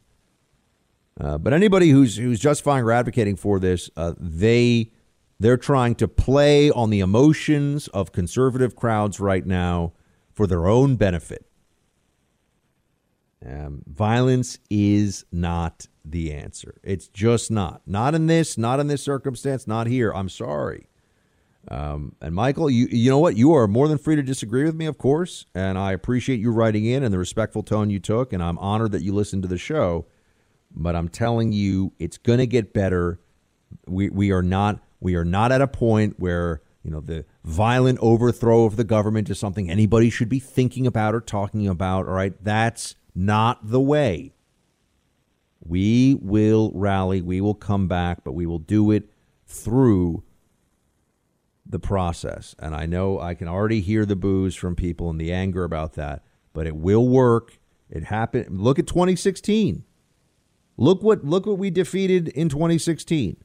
Uh, 1.21 1.39
but 1.39 1.53
anybody 1.53 1.91
who's 1.91 2.17
who's 2.17 2.39
justifying 2.39 2.85
or 2.85 2.93
advocating 2.93 3.37
for 3.37 3.59
this, 3.59 3.91
uh, 3.97 4.15
they 4.17 4.93
they're 5.41 5.57
trying 5.57 5.97
to 5.97 6.07
play 6.07 6.71
on 6.71 6.91
the 6.91 7.01
emotions 7.01 7.89
of 7.89 8.13
conservative 8.13 8.77
crowds 8.77 9.19
right 9.19 9.45
now 9.45 9.93
for 10.33 10.47
their 10.47 10.69
own 10.69 10.95
benefit. 10.95 11.45
Um, 13.45 13.83
violence 13.89 14.61
is 14.71 15.25
not 15.33 15.89
the 16.05 16.33
answer. 16.33 16.77
It's 16.85 17.09
just 17.09 17.51
not. 17.51 17.83
Not 17.87 18.15
in 18.15 18.29
this. 18.29 18.57
Not 18.57 18.79
in 18.79 18.87
this 18.87 19.03
circumstance. 19.03 19.67
Not 19.67 19.89
here. 19.89 20.13
I'm 20.13 20.29
sorry. 20.29 20.87
Um, 21.69 22.17
and 22.21 22.35
Michael, 22.35 22.69
you 22.69 22.89
you 22.91 23.09
know 23.11 23.19
what? 23.19 23.37
You 23.37 23.53
are 23.55 23.69
more 23.69 23.87
than 23.87 23.99
free 23.99 24.17
to 24.17 24.23
disagree 24.23 24.65
with 24.65 24.75
me, 24.75 24.87
of 24.87 24.99
course, 24.99 25.47
and 25.55 25.79
I 25.79 25.93
appreciate 25.93 26.41
you 26.41 26.51
writing 26.51 26.85
in 26.85 27.05
and 27.05 27.15
the 27.15 27.19
respectful 27.19 27.63
tone 27.63 27.89
you 27.89 28.01
took, 28.01 28.33
and 28.33 28.43
I'm 28.43 28.59
honored 28.59 28.93
that 28.93 29.03
you 29.03 29.15
listened 29.15 29.43
to 29.43 29.49
the 29.49 29.59
show. 29.59 30.07
But 30.75 30.97
I'm 30.97 31.09
telling 31.09 31.53
you, 31.53 31.93
it's 31.99 32.19
going 32.19 32.39
to 32.39 32.47
get 32.47 32.73
better. 32.73 33.21
We 33.87 34.11
we 34.11 34.33
are 34.33 34.43
not 34.43 34.81
we 35.01 35.15
are 35.15 35.25
not 35.25 35.53
at 35.53 35.61
a 35.61 35.69
point 35.69 36.19
where 36.19 36.63
you 36.83 36.91
know 36.91 37.01
the 37.01 37.25
violent 37.45 38.01
overthrow 38.01 38.65
of 38.65 38.77
the 38.77 38.85
government 38.85 39.31
is 39.31 39.39
something 39.39 39.71
anybody 39.71 40.11
should 40.11 40.29
be 40.29 40.41
thinking 40.41 40.87
about 40.87 41.15
or 41.15 41.21
talking 41.21 41.69
about. 41.69 42.07
All 42.07 42.15
right, 42.15 42.35
that's 42.43 42.97
not 43.15 43.71
the 43.71 43.81
way. 43.81 44.33
We 45.65 46.17
will 46.21 46.73
rally. 46.75 47.23
We 47.23 47.41
will 47.41 47.55
come 47.55 47.87
back, 47.87 48.25
but 48.25 48.33
we 48.33 48.47
will 48.47 48.59
do 48.59 48.91
it 48.91 49.09
through 49.47 50.25
the 51.73 51.81
process. 51.81 52.55
And 52.59 52.75
I 52.75 52.87
know 52.87 53.19
I 53.19 53.35
can 53.35 53.49
already 53.49 53.81
hear 53.81 54.07
the 54.07 54.15
boos 54.15 54.55
from 54.55 54.77
people 54.77 55.11
and 55.11 55.21
the 55.21 55.33
anger 55.33 55.65
about 55.65 55.95
that, 55.95 56.23
but 56.53 56.67
it 56.67 56.77
will 56.77 57.09
work. 57.09 57.59
It 57.91 58.05
happened. 58.05 58.61
Look 58.61 58.79
at 58.79 58.87
2016. 58.87 59.85
Look 60.77 61.03
what 61.03 61.25
look 61.25 61.45
what 61.47 61.59
we 61.59 61.71
defeated 61.71 62.29
in 62.29 62.49
2016. 62.49 63.37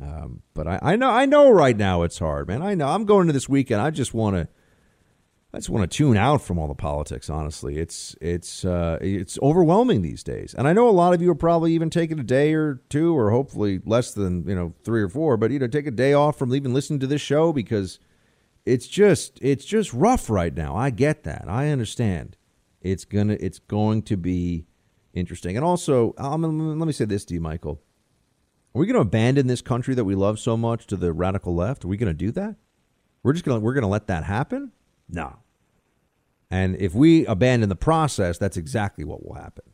Um, 0.00 0.42
but 0.54 0.66
I, 0.66 0.78
I 0.82 0.96
know 0.96 1.10
I 1.10 1.26
know 1.26 1.50
right 1.50 1.76
now 1.76 2.02
it's 2.02 2.18
hard, 2.18 2.48
man. 2.48 2.62
I 2.62 2.74
know 2.74 2.88
I'm 2.88 3.04
going 3.04 3.26
to 3.26 3.32
this 3.32 3.48
weekend. 3.48 3.80
I 3.80 3.90
just 3.90 4.14
want 4.14 4.36
to 4.36 4.48
I 5.54 5.58
just 5.58 5.68
want 5.68 5.90
to 5.90 5.96
tune 5.96 6.16
out 6.16 6.40
from 6.40 6.58
all 6.58 6.66
the 6.66 6.74
politics. 6.74 7.28
Honestly, 7.28 7.76
it's 7.76 8.16
it's 8.22 8.64
uh, 8.64 8.98
it's 9.02 9.38
overwhelming 9.42 10.00
these 10.00 10.22
days, 10.22 10.54
and 10.56 10.66
I 10.66 10.72
know 10.72 10.88
a 10.88 10.90
lot 10.90 11.12
of 11.12 11.20
you 11.20 11.30
are 11.30 11.34
probably 11.34 11.74
even 11.74 11.90
taking 11.90 12.18
a 12.18 12.22
day 12.22 12.54
or 12.54 12.80
two, 12.88 13.16
or 13.16 13.30
hopefully 13.30 13.80
less 13.84 14.12
than 14.14 14.48
you 14.48 14.54
know 14.54 14.72
three 14.82 15.02
or 15.02 15.10
four. 15.10 15.36
But 15.36 15.50
you 15.50 15.58
know, 15.58 15.66
take 15.66 15.86
a 15.86 15.90
day 15.90 16.14
off 16.14 16.38
from 16.38 16.54
even 16.54 16.72
listening 16.72 17.00
to 17.00 17.06
this 17.06 17.20
show 17.20 17.52
because 17.52 17.98
it's 18.64 18.86
just 18.86 19.38
it's 19.42 19.66
just 19.66 19.92
rough 19.92 20.30
right 20.30 20.54
now. 20.56 20.74
I 20.74 20.88
get 20.88 21.24
that. 21.24 21.44
I 21.46 21.68
understand. 21.68 22.38
It's 22.80 23.04
gonna 23.04 23.36
it's 23.38 23.58
going 23.58 24.02
to 24.04 24.16
be 24.16 24.64
interesting, 25.12 25.56
and 25.56 25.66
also 25.66 26.14
um, 26.16 26.78
let 26.78 26.86
me 26.86 26.92
say 26.92 27.04
this 27.04 27.26
to 27.26 27.34
you, 27.34 27.42
Michael. 27.42 27.82
Are 28.74 28.78
we 28.78 28.86
going 28.86 28.94
to 28.94 29.02
abandon 29.02 29.48
this 29.48 29.60
country 29.60 29.94
that 29.94 30.04
we 30.04 30.14
love 30.14 30.38
so 30.38 30.56
much 30.56 30.86
to 30.86 30.96
the 30.96 31.12
radical 31.12 31.54
left? 31.54 31.84
Are 31.84 31.88
we 31.88 31.98
going 31.98 32.08
to 32.08 32.14
do 32.14 32.30
that? 32.30 32.56
We're 33.22 33.34
just 33.34 33.44
to 33.44 33.60
we're 33.60 33.74
to 33.74 33.86
let 33.86 34.06
that 34.06 34.24
happen? 34.24 34.72
No. 35.10 35.41
And 36.52 36.76
if 36.76 36.94
we 36.94 37.24
abandon 37.24 37.70
the 37.70 37.76
process, 37.76 38.36
that's 38.36 38.58
exactly 38.58 39.04
what 39.04 39.24
will 39.26 39.36
happen. 39.36 39.64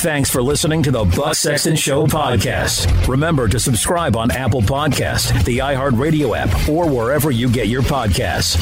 Thanks 0.00 0.30
for 0.30 0.42
listening 0.42 0.82
to 0.84 0.90
the 0.90 1.04
Buck 1.04 1.34
Sexton 1.34 1.76
Show 1.76 2.06
podcast. 2.06 3.06
Remember 3.06 3.48
to 3.48 3.60
subscribe 3.60 4.16
on 4.16 4.30
Apple 4.30 4.62
Podcast, 4.62 5.44
the 5.44 5.58
iHeartRadio 5.58 6.38
app, 6.38 6.68
or 6.70 6.88
wherever 6.88 7.30
you 7.30 7.50
get 7.50 7.68
your 7.68 7.82
podcasts. 7.82 8.58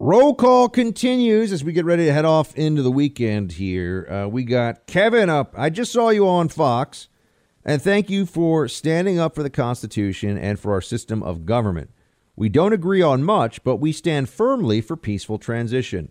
Roll 0.00 0.34
call 0.34 0.68
continues 0.68 1.52
as 1.52 1.62
we 1.62 1.72
get 1.72 1.84
ready 1.84 2.06
to 2.06 2.12
head 2.12 2.24
off 2.24 2.52
into 2.56 2.82
the 2.82 2.90
weekend 2.90 3.52
here. 3.52 4.08
Uh, 4.10 4.26
we 4.26 4.42
got 4.42 4.88
Kevin 4.88 5.30
up. 5.30 5.54
I 5.56 5.70
just 5.70 5.92
saw 5.92 6.08
you 6.08 6.26
on 6.26 6.48
Fox, 6.48 7.06
and 7.64 7.80
thank 7.80 8.10
you 8.10 8.26
for 8.26 8.66
standing 8.66 9.20
up 9.20 9.36
for 9.36 9.44
the 9.44 9.50
Constitution 9.50 10.36
and 10.36 10.58
for 10.58 10.72
our 10.72 10.80
system 10.80 11.22
of 11.22 11.46
government. 11.46 11.90
We 12.38 12.48
don't 12.48 12.72
agree 12.72 13.02
on 13.02 13.24
much, 13.24 13.64
but 13.64 13.78
we 13.78 13.90
stand 13.90 14.28
firmly 14.28 14.80
for 14.80 14.96
peaceful 14.96 15.38
transition. 15.38 16.10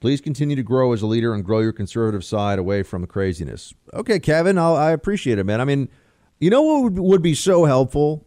Please 0.00 0.20
continue 0.20 0.54
to 0.54 0.62
grow 0.62 0.92
as 0.92 1.00
a 1.00 1.06
leader 1.06 1.32
and 1.32 1.42
grow 1.42 1.60
your 1.60 1.72
conservative 1.72 2.26
side 2.26 2.58
away 2.58 2.82
from 2.82 3.06
craziness. 3.06 3.72
Okay, 3.94 4.20
Kevin, 4.20 4.58
I'll, 4.58 4.76
I 4.76 4.90
appreciate 4.90 5.38
it, 5.38 5.44
man. 5.44 5.62
I 5.62 5.64
mean, 5.64 5.88
you 6.40 6.50
know 6.50 6.60
what 6.60 6.82
would, 6.82 6.98
would 6.98 7.22
be 7.22 7.34
so 7.34 7.64
helpful 7.64 8.26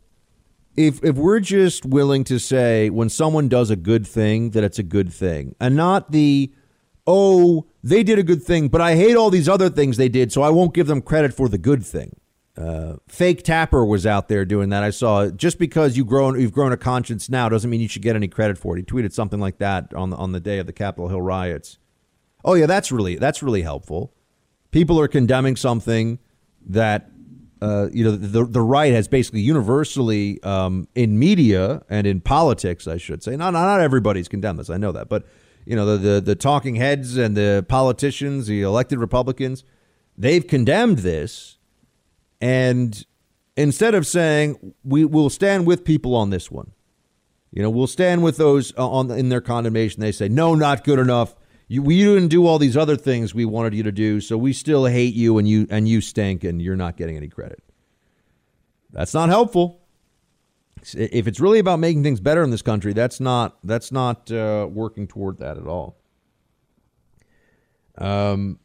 if 0.76 1.04
if 1.04 1.18
we're 1.18 1.40
just 1.40 1.86
willing 1.86 2.24
to 2.24 2.40
say 2.40 2.90
when 2.90 3.10
someone 3.10 3.48
does 3.48 3.70
a 3.70 3.76
good 3.76 4.08
thing 4.08 4.50
that 4.52 4.64
it's 4.64 4.80
a 4.80 4.84
good 4.84 5.14
thing, 5.14 5.56
and 5.60 5.76
not 5.76 6.12
the 6.12 6.52
oh 7.06 7.68
they 7.84 8.02
did 8.02 8.18
a 8.18 8.24
good 8.24 8.42
thing, 8.42 8.70
but 8.70 8.82
I 8.82 8.96
hate 8.96 9.16
all 9.16 9.30
these 9.30 9.48
other 9.48 9.70
things 9.70 9.98
they 9.98 10.10
did, 10.10 10.32
so 10.32 10.42
I 10.42 10.50
won't 10.50 10.74
give 10.74 10.88
them 10.88 11.04
credit 11.04 11.36
for 11.36 11.48
the 11.48 11.60
good 11.60 11.86
thing. 11.86 12.19
Uh, 12.60 12.98
fake 13.08 13.44
Tapper 13.44 13.86
was 13.86 14.06
out 14.06 14.28
there 14.28 14.44
doing 14.44 14.70
that. 14.70 14.84
I 14.84 14.90
saw 14.90 15.30
just 15.30 15.58
because 15.60 15.96
you 15.96 16.04
grown 16.04 16.38
you've 16.40 16.52
grown 16.52 16.74
a 16.74 16.78
conscience 16.78 17.30
now 17.30 17.48
doesn't 17.48 17.70
mean 17.70 17.80
you 17.80 17.88
should 17.88 18.02
get 18.02 18.18
any 18.18 18.28
credit 18.28 18.58
for 18.58 18.78
it. 18.78 18.82
He 18.82 18.86
tweeted 18.86 19.14
something 19.14 19.40
like 19.40 19.60
that 19.60 19.94
on 19.94 20.10
the, 20.10 20.18
on 20.18 20.34
the 20.34 20.42
day 20.42 20.60
of 20.60 20.66
the 20.66 20.74
Capitol 20.74 21.08
Hill 21.08 21.22
riots. 21.22 21.78
Oh 22.44 22.56
yeah, 22.56 22.66
that's 22.66 22.92
really 22.92 23.16
that's 23.16 23.42
really 23.42 23.62
helpful. 23.62 24.14
People 24.72 25.00
are 25.00 25.08
condemning 25.08 25.56
something 25.56 26.20
that 26.66 27.10
uh, 27.62 27.88
you 27.94 28.04
know 28.04 28.12
the 28.12 28.44
the 28.44 28.62
right 28.62 28.92
has 28.92 29.08
basically 29.08 29.40
universally 29.40 30.44
um, 30.44 30.86
in 30.96 31.18
media 31.18 31.84
and 31.90 32.06
in 32.06 32.20
politics, 32.20 32.88
I 32.88 32.98
should 32.98 33.24
say. 33.24 33.38
Not 33.38 33.54
not 33.54 33.80
everybody's 33.80 34.28
condemned 34.28 34.60
this. 34.60 34.70
I 34.70 34.76
know 34.76 34.92
that, 34.92 35.08
but 35.08 35.26
you 35.66 35.78
know 35.78 35.86
the, 35.86 35.98
the 35.98 36.22
the 36.22 36.36
talking 36.36 36.76
heads 36.76 37.16
and 37.16 37.38
the 37.38 37.66
politicians, 37.70 38.48
the 38.48 38.64
elected 38.64 39.00
Republicans, 39.00 39.64
they've 40.18 40.46
condemned 40.46 41.00
this 41.00 41.59
and 42.42 43.06
instead 43.56 43.96
of 43.96 44.08
saying 44.08 44.74
we 44.84 45.06
will 45.06 45.30
stand 45.30 45.66
with 45.66 45.84
people 45.84 46.16
on 46.16 46.30
this 46.30 46.50
one, 46.50 46.72
you 47.52 47.62
know, 47.62 47.70
we'll 47.70 47.88
stand 47.88 48.24
with 48.24 48.38
those 48.38 48.74
uh, 48.78 48.88
on 48.88 49.12
in 49.12 49.30
their 49.30 49.42
condemnation. 49.42 50.02
They 50.02 50.12
say 50.12 50.30
no, 50.30 50.56
not 50.56 50.84
good 50.84 51.00
enough. 51.00 51.36
You, 51.68 51.84
we 51.84 52.00
didn't 52.04 52.30
do 52.30 52.48
all 52.48 52.58
these 52.58 52.78
other 52.78 52.96
things 52.96 53.34
we 53.36 53.46
wanted 53.46 53.74
you 53.74 53.84
to 53.84 53.92
do, 53.92 54.22
so 54.22 54.38
we 54.38 54.54
still 54.54 54.86
hate 54.86 55.14
you 55.14 55.38
and 55.38 55.48
you 55.48 55.68
and 55.70 55.88
you 55.88 56.02
stink 56.02 56.44
and 56.44 56.62
you're 56.62 56.76
not 56.76 56.98
getting 56.98 57.18
any 57.18 57.28
credit. 57.28 57.62
That's 58.92 59.14
not 59.14 59.30
helpful. 59.30 59.82
If 60.94 61.28
it's 61.28 61.40
really 61.40 61.60
about 61.60 61.80
making 61.80 62.04
things 62.04 62.20
better 62.22 62.44
in 62.44 62.52
this 62.52 62.62
country, 62.62 62.94
that's 62.94 63.20
not 63.20 63.58
that's 63.64 63.92
not 63.92 64.32
uh, 64.32 64.68
working 64.72 65.08
toward 65.08 65.40
that 65.40 65.58
at 65.58 65.68
all. 65.68 65.98
Um, 67.98 68.60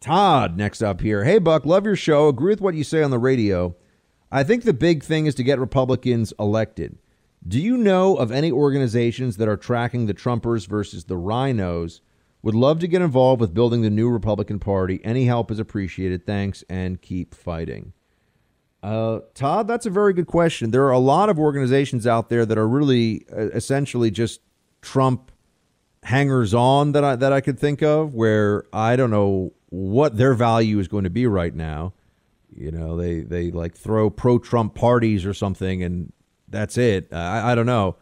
Todd, 0.00 0.56
next 0.56 0.82
up 0.82 1.02
here. 1.02 1.24
Hey, 1.24 1.38
Buck, 1.38 1.66
love 1.66 1.84
your 1.84 1.96
show. 1.96 2.28
Agree 2.28 2.52
with 2.52 2.62
what 2.62 2.74
you 2.74 2.84
say 2.84 3.02
on 3.02 3.10
the 3.10 3.18
radio. 3.18 3.76
I 4.32 4.44
think 4.44 4.62
the 4.62 4.72
big 4.72 5.02
thing 5.02 5.26
is 5.26 5.34
to 5.34 5.42
get 5.42 5.58
Republicans 5.58 6.32
elected. 6.38 6.98
Do 7.46 7.60
you 7.60 7.76
know 7.76 8.16
of 8.16 8.32
any 8.32 8.50
organizations 8.50 9.36
that 9.36 9.48
are 9.48 9.56
tracking 9.56 10.06
the 10.06 10.14
Trumpers 10.14 10.66
versus 10.66 11.04
the 11.04 11.16
RINOs? 11.16 12.00
Would 12.42 12.54
love 12.54 12.78
to 12.80 12.88
get 12.88 13.02
involved 13.02 13.40
with 13.40 13.52
building 13.52 13.82
the 13.82 13.90
new 13.90 14.08
Republican 14.08 14.58
Party. 14.58 15.00
Any 15.04 15.26
help 15.26 15.50
is 15.50 15.58
appreciated. 15.58 16.24
Thanks 16.24 16.64
and 16.70 17.02
keep 17.02 17.34
fighting. 17.34 17.92
Uh, 18.82 19.20
Todd, 19.34 19.68
that's 19.68 19.84
a 19.84 19.90
very 19.90 20.14
good 20.14 20.26
question. 20.26 20.70
There 20.70 20.84
are 20.84 20.92
a 20.92 20.98
lot 20.98 21.28
of 21.28 21.38
organizations 21.38 22.06
out 22.06 22.30
there 22.30 22.46
that 22.46 22.56
are 22.56 22.68
really 22.68 23.26
uh, 23.30 23.50
essentially 23.50 24.10
just 24.10 24.40
Trump 24.80 25.30
hangers 26.02 26.54
on 26.54 26.92
that 26.92 27.04
I 27.04 27.16
that 27.16 27.30
I 27.30 27.42
could 27.42 27.58
think 27.58 27.82
of 27.82 28.14
where 28.14 28.64
I 28.72 28.96
don't 28.96 29.10
know 29.10 29.52
what 29.70 30.16
their 30.16 30.34
value 30.34 30.78
is 30.78 30.88
going 30.88 31.04
to 31.04 31.10
be 31.10 31.26
right 31.26 31.54
now. 31.54 31.94
You 32.54 32.70
know, 32.70 32.96
they 32.96 33.20
they 33.20 33.50
like 33.50 33.76
throw 33.76 34.10
pro 34.10 34.38
Trump 34.38 34.74
parties 34.74 35.24
or 35.24 35.32
something, 35.32 35.82
and 35.82 36.12
that's 36.48 36.76
it. 36.76 37.12
I, 37.12 37.52
I 37.52 37.54
don't 37.54 37.66
know. 37.66 37.96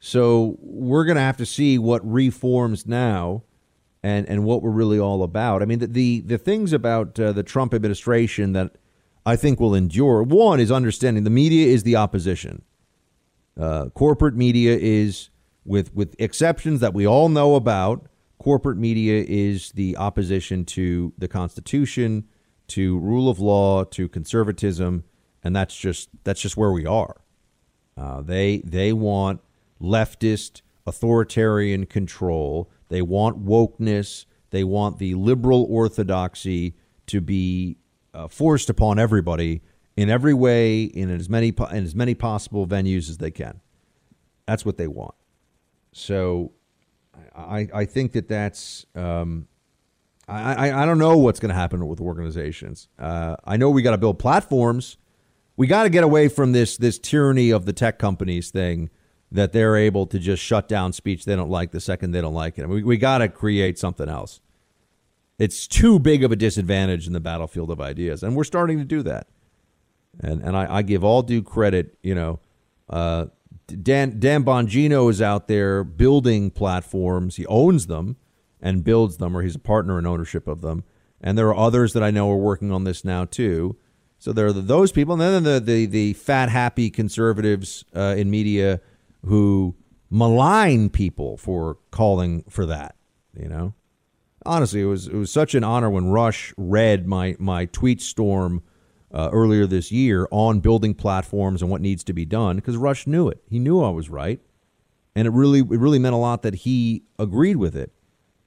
So 0.00 0.56
we're 0.60 1.04
going 1.04 1.16
to 1.16 1.22
have 1.22 1.36
to 1.36 1.46
see 1.46 1.78
what 1.78 2.00
reforms 2.10 2.86
now, 2.86 3.44
and 4.02 4.26
and 4.28 4.44
what 4.44 4.62
we're 4.62 4.70
really 4.70 4.98
all 4.98 5.22
about. 5.22 5.62
I 5.62 5.66
mean, 5.66 5.78
the 5.78 5.86
the, 5.86 6.20
the 6.20 6.38
things 6.38 6.72
about 6.72 7.20
uh, 7.20 7.32
the 7.32 7.42
Trump 7.42 7.74
administration 7.74 8.54
that 8.54 8.76
I 9.26 9.36
think 9.36 9.60
will 9.60 9.74
endure. 9.74 10.22
One 10.22 10.60
is 10.60 10.72
understanding 10.72 11.24
the 11.24 11.30
media 11.30 11.66
is 11.66 11.82
the 11.82 11.96
opposition. 11.96 12.62
Uh, 13.58 13.90
corporate 13.90 14.34
media 14.34 14.78
is, 14.80 15.28
with 15.66 15.94
with 15.94 16.16
exceptions 16.18 16.80
that 16.80 16.94
we 16.94 17.06
all 17.06 17.28
know 17.28 17.54
about, 17.54 18.06
corporate 18.40 18.78
media 18.78 19.24
is 19.28 19.70
the 19.72 19.96
opposition 19.96 20.64
to 20.64 21.12
the 21.18 21.28
Constitution, 21.28 22.24
to 22.68 22.98
rule 22.98 23.28
of 23.28 23.38
law, 23.38 23.84
to 23.84 24.08
conservatism, 24.08 25.04
and 25.44 25.54
that's 25.54 25.76
just 25.76 26.08
that's 26.24 26.40
just 26.40 26.56
where 26.56 26.72
we 26.72 26.86
are. 26.86 27.20
Uh, 27.96 28.22
they 28.22 28.58
they 28.64 28.92
want 28.92 29.40
leftist 29.80 30.62
authoritarian 30.86 31.86
control. 31.86 32.70
They 32.88 33.02
want 33.02 33.44
wokeness. 33.44 34.24
They 34.50 34.64
want 34.64 34.98
the 34.98 35.14
liberal 35.14 35.66
orthodoxy 35.68 36.74
to 37.06 37.20
be 37.20 37.76
uh, 38.14 38.28
forced 38.28 38.70
upon 38.70 38.98
everybody 38.98 39.62
in 39.96 40.08
every 40.08 40.34
way, 40.34 40.84
in 40.84 41.10
as 41.10 41.28
many 41.28 41.48
in 41.70 41.84
as 41.84 41.94
many 41.94 42.14
possible 42.14 42.66
venues 42.66 43.10
as 43.10 43.18
they 43.18 43.30
can. 43.30 43.60
That's 44.46 44.64
what 44.64 44.78
they 44.78 44.88
want. 44.88 45.14
So 45.92 46.52
I, 47.34 47.68
I 47.72 47.84
think 47.84 48.12
that 48.12 48.28
that's 48.28 48.86
um, 48.94 49.48
I, 50.28 50.68
I, 50.68 50.82
I 50.82 50.86
don't 50.86 50.98
know 50.98 51.18
what's 51.18 51.40
going 51.40 51.50
to 51.50 51.54
happen 51.54 51.86
with 51.86 52.00
organizations. 52.00 52.88
Uh, 52.98 53.36
I 53.44 53.56
know 53.56 53.70
we 53.70 53.82
got 53.82 53.92
to 53.92 53.98
build 53.98 54.18
platforms. 54.18 54.96
We 55.56 55.66
got 55.66 55.82
to 55.82 55.90
get 55.90 56.04
away 56.04 56.28
from 56.28 56.52
this 56.52 56.76
this 56.76 56.98
tyranny 56.98 57.50
of 57.50 57.66
the 57.66 57.72
tech 57.72 57.98
companies 57.98 58.50
thing 58.50 58.90
that 59.32 59.52
they're 59.52 59.76
able 59.76 60.06
to 60.06 60.18
just 60.18 60.42
shut 60.42 60.66
down 60.66 60.92
speech 60.92 61.24
they 61.24 61.36
don't 61.36 61.50
like 61.50 61.70
the 61.70 61.80
second 61.80 62.10
they 62.12 62.20
don't 62.20 62.34
like 62.34 62.58
it. 62.58 62.68
We, 62.68 62.82
we 62.82 62.96
got 62.96 63.18
to 63.18 63.28
create 63.28 63.78
something 63.78 64.08
else. 64.08 64.40
It's 65.38 65.66
too 65.66 65.98
big 65.98 66.24
of 66.24 66.32
a 66.32 66.36
disadvantage 66.36 67.06
in 67.06 67.12
the 67.12 67.20
battlefield 67.20 67.70
of 67.70 67.80
ideas, 67.80 68.22
and 68.22 68.36
we're 68.36 68.44
starting 68.44 68.78
to 68.78 68.84
do 68.84 69.02
that. 69.02 69.26
And 70.20 70.42
and 70.42 70.56
I, 70.56 70.76
I 70.76 70.82
give 70.82 71.04
all 71.04 71.22
due 71.22 71.42
credit, 71.42 71.96
you 72.02 72.14
know, 72.14 72.40
uh, 72.88 73.26
Dan 73.70 74.18
Dan 74.18 74.44
Bongino 74.44 75.10
is 75.10 75.22
out 75.22 75.48
there 75.48 75.84
building 75.84 76.50
platforms. 76.50 77.36
He 77.36 77.46
owns 77.46 77.86
them 77.86 78.16
and 78.60 78.84
builds 78.84 79.16
them, 79.16 79.36
or 79.36 79.42
he's 79.42 79.56
a 79.56 79.60
partner 79.60 79.98
in 79.98 80.06
ownership 80.06 80.46
of 80.46 80.60
them. 80.60 80.84
And 81.20 81.36
there 81.36 81.48
are 81.48 81.56
others 81.56 81.92
that 81.92 82.02
I 82.02 82.10
know 82.10 82.30
are 82.30 82.36
working 82.36 82.72
on 82.72 82.84
this 82.84 83.04
now 83.04 83.24
too. 83.24 83.76
So 84.18 84.32
there 84.32 84.46
are 84.46 84.52
those 84.52 84.92
people, 84.92 85.14
and 85.14 85.22
then 85.22 85.42
the 85.42 85.60
the, 85.60 85.86
the 85.86 86.12
fat 86.12 86.48
happy 86.48 86.90
conservatives 86.90 87.84
uh, 87.94 88.14
in 88.16 88.30
media 88.30 88.80
who 89.24 89.76
malign 90.10 90.90
people 90.90 91.36
for 91.36 91.78
calling 91.90 92.44
for 92.48 92.66
that. 92.66 92.96
You 93.34 93.48
know, 93.48 93.74
honestly, 94.44 94.82
it 94.82 94.86
was 94.86 95.06
it 95.06 95.14
was 95.14 95.30
such 95.30 95.54
an 95.54 95.64
honor 95.64 95.88
when 95.88 96.08
Rush 96.08 96.52
read 96.56 97.06
my 97.06 97.36
my 97.38 97.66
tweet 97.66 98.02
storm 98.02 98.62
uh, 99.12 99.28
earlier 99.32 99.66
this 99.66 99.90
year 99.90 100.28
on 100.30 100.60
building 100.60 100.94
platforms 100.94 101.62
and 101.62 101.70
what 101.70 101.80
needs 101.80 102.04
to 102.04 102.12
be 102.12 102.24
done 102.24 102.56
because 102.56 102.76
Rush 102.76 103.06
knew 103.06 103.28
it. 103.28 103.42
He 103.48 103.58
knew 103.58 103.82
I 103.82 103.90
was 103.90 104.08
right, 104.08 104.40
and 105.14 105.26
it 105.26 105.30
really 105.30 105.60
it 105.60 105.80
really 105.80 105.98
meant 105.98 106.14
a 106.14 106.18
lot 106.18 106.42
that 106.42 106.54
he 106.54 107.02
agreed 107.18 107.56
with 107.56 107.76
it. 107.76 107.92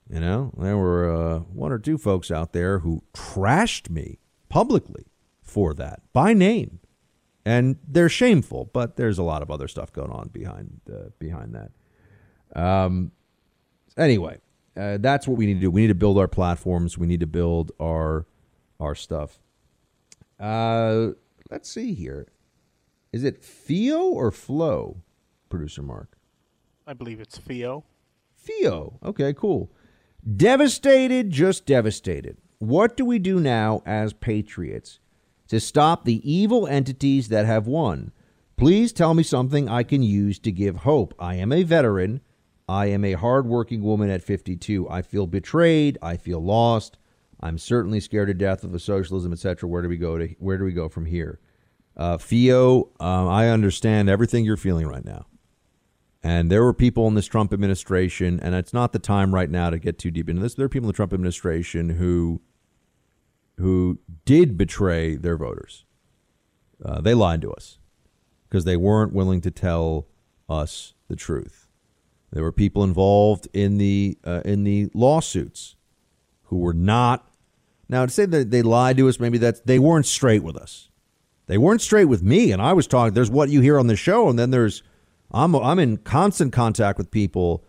You 0.09 0.19
know, 0.19 0.53
there 0.57 0.77
were 0.77 1.11
uh, 1.11 1.39
one 1.39 1.71
or 1.71 1.79
two 1.79 1.97
folks 1.97 2.29
out 2.31 2.53
there 2.53 2.79
who 2.79 3.03
trashed 3.13 3.89
me 3.89 4.19
publicly 4.49 5.05
for 5.41 5.73
that 5.73 6.01
by 6.13 6.33
name, 6.33 6.79
and 7.45 7.77
they're 7.87 8.09
shameful. 8.09 8.69
But 8.73 8.95
there's 8.95 9.17
a 9.17 9.23
lot 9.23 9.41
of 9.41 9.51
other 9.51 9.67
stuff 9.67 9.91
going 9.91 10.11
on 10.11 10.29
behind 10.29 10.81
uh, 10.91 11.09
behind 11.19 11.55
that. 11.55 11.71
Um. 12.55 13.11
Anyway, 13.95 14.39
uh, 14.75 14.97
that's 14.99 15.27
what 15.27 15.37
we 15.37 15.45
need 15.45 15.55
to 15.55 15.59
do. 15.59 15.71
We 15.71 15.81
need 15.81 15.87
to 15.87 15.95
build 15.95 16.17
our 16.17 16.27
platforms. 16.27 16.97
We 16.97 17.05
need 17.05 17.19
to 17.19 17.27
build 17.27 17.71
our 17.79 18.25
our 18.79 18.95
stuff. 18.95 19.39
Uh, 20.43 21.13
let's 21.49 21.69
see 21.69 21.93
here. 21.93 22.27
Is 23.13 23.23
it 23.23 23.41
Theo 23.41 24.01
or 24.03 24.29
Flo, 24.29 24.97
producer 25.47 25.81
Mark? 25.81 26.17
I 26.85 26.91
believe 26.91 27.21
it's 27.21 27.37
Theo. 27.37 27.85
Theo. 28.37 28.99
Okay, 29.05 29.33
cool. 29.33 29.71
Devastated, 30.35 31.29
just 31.29 31.65
devastated. 31.65 32.37
What 32.59 32.97
do 32.97 33.05
we 33.05 33.19
do 33.19 33.39
now 33.39 33.83
as 33.85 34.11
patriots 34.11 34.99
to 35.47 35.61
stop 35.61 36.03
the 36.03 36.29
evil 36.29 36.67
entities 36.67 37.29
that 37.29 37.45
have 37.45 37.65
won? 37.65 38.11
Please 38.57 38.91
tell 38.91 39.13
me 39.13 39.23
something 39.23 39.69
I 39.69 39.83
can 39.83 40.03
use 40.03 40.39
to 40.39 40.51
give 40.51 40.77
hope. 40.77 41.13
I 41.17 41.35
am 41.35 41.53
a 41.53 41.63
veteran. 41.63 42.19
I 42.67 42.87
am 42.87 43.05
a 43.05 43.13
hardworking 43.13 43.81
woman 43.81 44.09
at 44.09 44.23
52. 44.23 44.89
I 44.89 45.03
feel 45.03 45.25
betrayed. 45.25 45.97
I 46.01 46.17
feel 46.17 46.43
lost. 46.43 46.97
I'm 47.43 47.57
certainly 47.57 47.99
scared 47.99 48.29
to 48.29 48.33
death 48.33 48.63
of 48.63 48.71
the 48.71 48.79
socialism, 48.79 49.33
etc. 49.33 49.67
Where 49.67 49.81
do 49.81 49.89
we 49.89 49.97
go 49.97 50.17
to? 50.17 50.27
Where 50.39 50.57
do 50.57 50.63
we 50.63 50.71
go 50.71 50.87
from 50.87 51.05
here? 51.05 51.39
Uh, 51.95 52.17
Theo, 52.17 52.89
um, 53.01 53.27
I 53.27 53.49
understand 53.49 54.09
everything 54.09 54.45
you're 54.45 54.57
feeling 54.57 54.87
right 54.87 55.03
now. 55.03 55.27
And 56.23 56.49
there 56.49 56.63
were 56.63 56.73
people 56.73 57.05
in 57.09 57.15
this 57.15 57.25
Trump 57.25 57.51
administration, 57.51 58.39
and 58.39 58.55
it's 58.55 58.71
not 58.71 58.93
the 58.93 58.99
time 58.99 59.35
right 59.35 59.49
now 59.49 59.69
to 59.69 59.77
get 59.77 59.99
too 59.99 60.09
deep 60.09 60.29
into 60.29 60.41
this. 60.41 60.55
There 60.55 60.65
are 60.65 60.69
people 60.69 60.87
in 60.87 60.93
the 60.93 60.95
Trump 60.95 61.13
administration 61.13 61.89
who 61.91 62.41
who 63.57 63.99
did 64.25 64.57
betray 64.57 65.15
their 65.15 65.37
voters. 65.37 65.85
Uh, 66.83 67.01
they 67.01 67.13
lied 67.13 67.41
to 67.41 67.51
us 67.51 67.77
because 68.47 68.63
they 68.63 68.77
weren't 68.77 69.13
willing 69.13 69.41
to 69.41 69.51
tell 69.51 70.07
us 70.49 70.93
the 71.09 71.15
truth. 71.15 71.67
There 72.31 72.41
were 72.41 72.53
people 72.53 72.83
involved 72.83 73.47
in 73.53 73.77
the 73.77 74.17
uh, 74.23 74.41
in 74.45 74.63
the 74.63 74.89
lawsuits 74.93 75.75
who 76.43 76.59
were 76.59 76.73
not. 76.73 77.27
Now 77.93 78.07
to 78.07 78.11
say 78.11 78.25
that 78.25 78.49
they 78.49 78.63
lied 78.63 78.97
to 78.97 79.07
us, 79.07 79.19
maybe 79.19 79.37
that's 79.37 79.59
they 79.61 79.77
weren't 79.77 80.07
straight 80.07 80.41
with 80.41 80.57
us. 80.57 80.89
They 81.45 81.59
weren't 81.59 81.79
straight 81.79 82.05
with 82.05 82.23
me, 82.23 82.51
and 82.51 82.59
I 82.59 82.73
was 82.73 82.87
talking. 82.87 83.13
There's 83.13 83.29
what 83.29 83.49
you 83.49 83.61
hear 83.61 83.77
on 83.77 83.85
the 83.85 83.95
show, 83.95 84.29
and 84.29 84.39
then 84.39 84.49
there's 84.49 84.81
I'm 85.31 85.53
I'm 85.55 85.77
in 85.77 85.97
constant 85.97 86.51
contact 86.53 86.97
with 86.97 87.11
people 87.11 87.63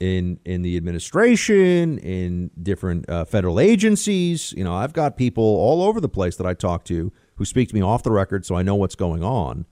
in 0.00 0.40
in 0.44 0.62
the 0.62 0.76
administration, 0.76 1.98
in 1.98 2.50
different 2.60 3.08
uh, 3.08 3.24
federal 3.24 3.60
agencies. 3.60 4.52
You 4.56 4.64
know, 4.64 4.74
I've 4.74 4.92
got 4.92 5.16
people 5.16 5.44
all 5.44 5.84
over 5.84 6.00
the 6.00 6.08
place 6.08 6.34
that 6.36 6.46
I 6.46 6.54
talk 6.54 6.82
to 6.86 7.12
who 7.36 7.44
speak 7.44 7.68
to 7.68 7.74
me 7.76 7.80
off 7.80 8.02
the 8.02 8.10
record, 8.10 8.44
so 8.44 8.56
I 8.56 8.62
know 8.62 8.74
what's 8.74 8.96
going 8.96 9.22
on, 9.22 9.64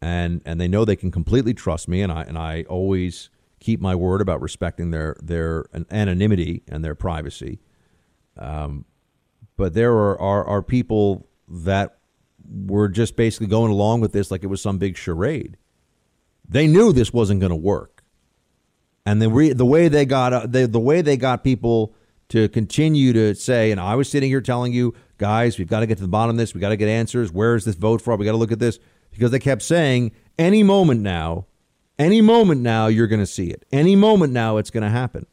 and 0.00 0.40
and 0.46 0.58
they 0.58 0.66
know 0.66 0.86
they 0.86 0.96
can 0.96 1.10
completely 1.10 1.52
trust 1.52 1.88
me, 1.88 2.00
and 2.00 2.10
I 2.10 2.22
and 2.22 2.38
I 2.38 2.62
always 2.70 3.28
keep 3.60 3.82
my 3.82 3.94
word 3.94 4.22
about 4.22 4.40
respecting 4.40 4.92
their 4.92 5.14
their 5.22 5.66
anonymity 5.90 6.62
and 6.68 6.82
their 6.82 6.94
privacy. 6.94 7.60
Um, 8.38 8.86
but 9.56 9.74
there 9.74 9.92
are, 9.92 10.20
are 10.20 10.44
are 10.44 10.62
people 10.62 11.26
that 11.48 11.98
were 12.48 12.88
just 12.88 13.16
basically 13.16 13.46
going 13.46 13.72
along 13.72 14.00
with 14.00 14.12
this 14.12 14.30
like 14.30 14.42
it 14.42 14.48
was 14.48 14.62
some 14.62 14.78
big 14.78 14.96
charade. 14.96 15.56
They 16.48 16.66
knew 16.66 16.92
this 16.92 17.12
wasn't 17.12 17.40
going 17.40 17.50
to 17.50 17.56
work, 17.56 18.04
and 19.04 19.20
the 19.20 19.28
re- 19.28 19.52
the 19.52 19.66
way 19.66 19.88
they 19.88 20.04
got 20.04 20.32
uh, 20.32 20.46
the 20.46 20.66
the 20.66 20.80
way 20.80 21.02
they 21.02 21.16
got 21.16 21.42
people 21.42 21.94
to 22.28 22.48
continue 22.48 23.12
to 23.12 23.34
say, 23.34 23.70
and 23.70 23.80
I 23.80 23.94
was 23.94 24.08
sitting 24.08 24.28
here 24.28 24.40
telling 24.40 24.72
you, 24.72 24.94
guys, 25.18 25.58
we've 25.58 25.68
got 25.68 25.80
to 25.80 25.86
get 25.86 25.98
to 25.98 26.02
the 26.02 26.08
bottom 26.08 26.30
of 26.30 26.36
this. 26.38 26.54
We 26.54 26.60
got 26.60 26.70
to 26.70 26.76
get 26.76 26.88
answers. 26.88 27.32
Where 27.32 27.54
is 27.54 27.64
this 27.64 27.76
vote 27.76 28.02
fraud? 28.02 28.18
We 28.18 28.24
got 28.26 28.32
to 28.32 28.38
look 28.38 28.52
at 28.52 28.58
this 28.58 28.78
because 29.12 29.30
they 29.30 29.38
kept 29.38 29.62
saying, 29.62 30.12
any 30.38 30.62
moment 30.62 31.02
now, 31.02 31.46
any 31.98 32.20
moment 32.20 32.62
now, 32.62 32.88
you're 32.88 33.06
going 33.06 33.20
to 33.20 33.26
see 33.26 33.48
it. 33.48 33.64
Any 33.72 33.96
moment 33.96 34.32
now, 34.32 34.56
it's 34.56 34.70
going 34.70 34.82
to 34.82 34.90
happen. 34.90 35.26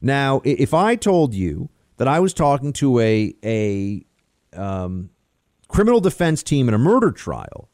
Now, 0.00 0.40
if 0.44 0.72
I 0.72 0.96
told 0.96 1.34
you 1.34 1.68
that 2.00 2.08
I 2.08 2.18
was 2.18 2.32
talking 2.32 2.72
to 2.72 2.98
a 2.98 3.34
a 3.44 4.06
um, 4.58 5.10
criminal 5.68 6.00
defense 6.00 6.42
team 6.42 6.66
in 6.66 6.72
a 6.72 6.78
murder 6.78 7.10
trial, 7.10 7.68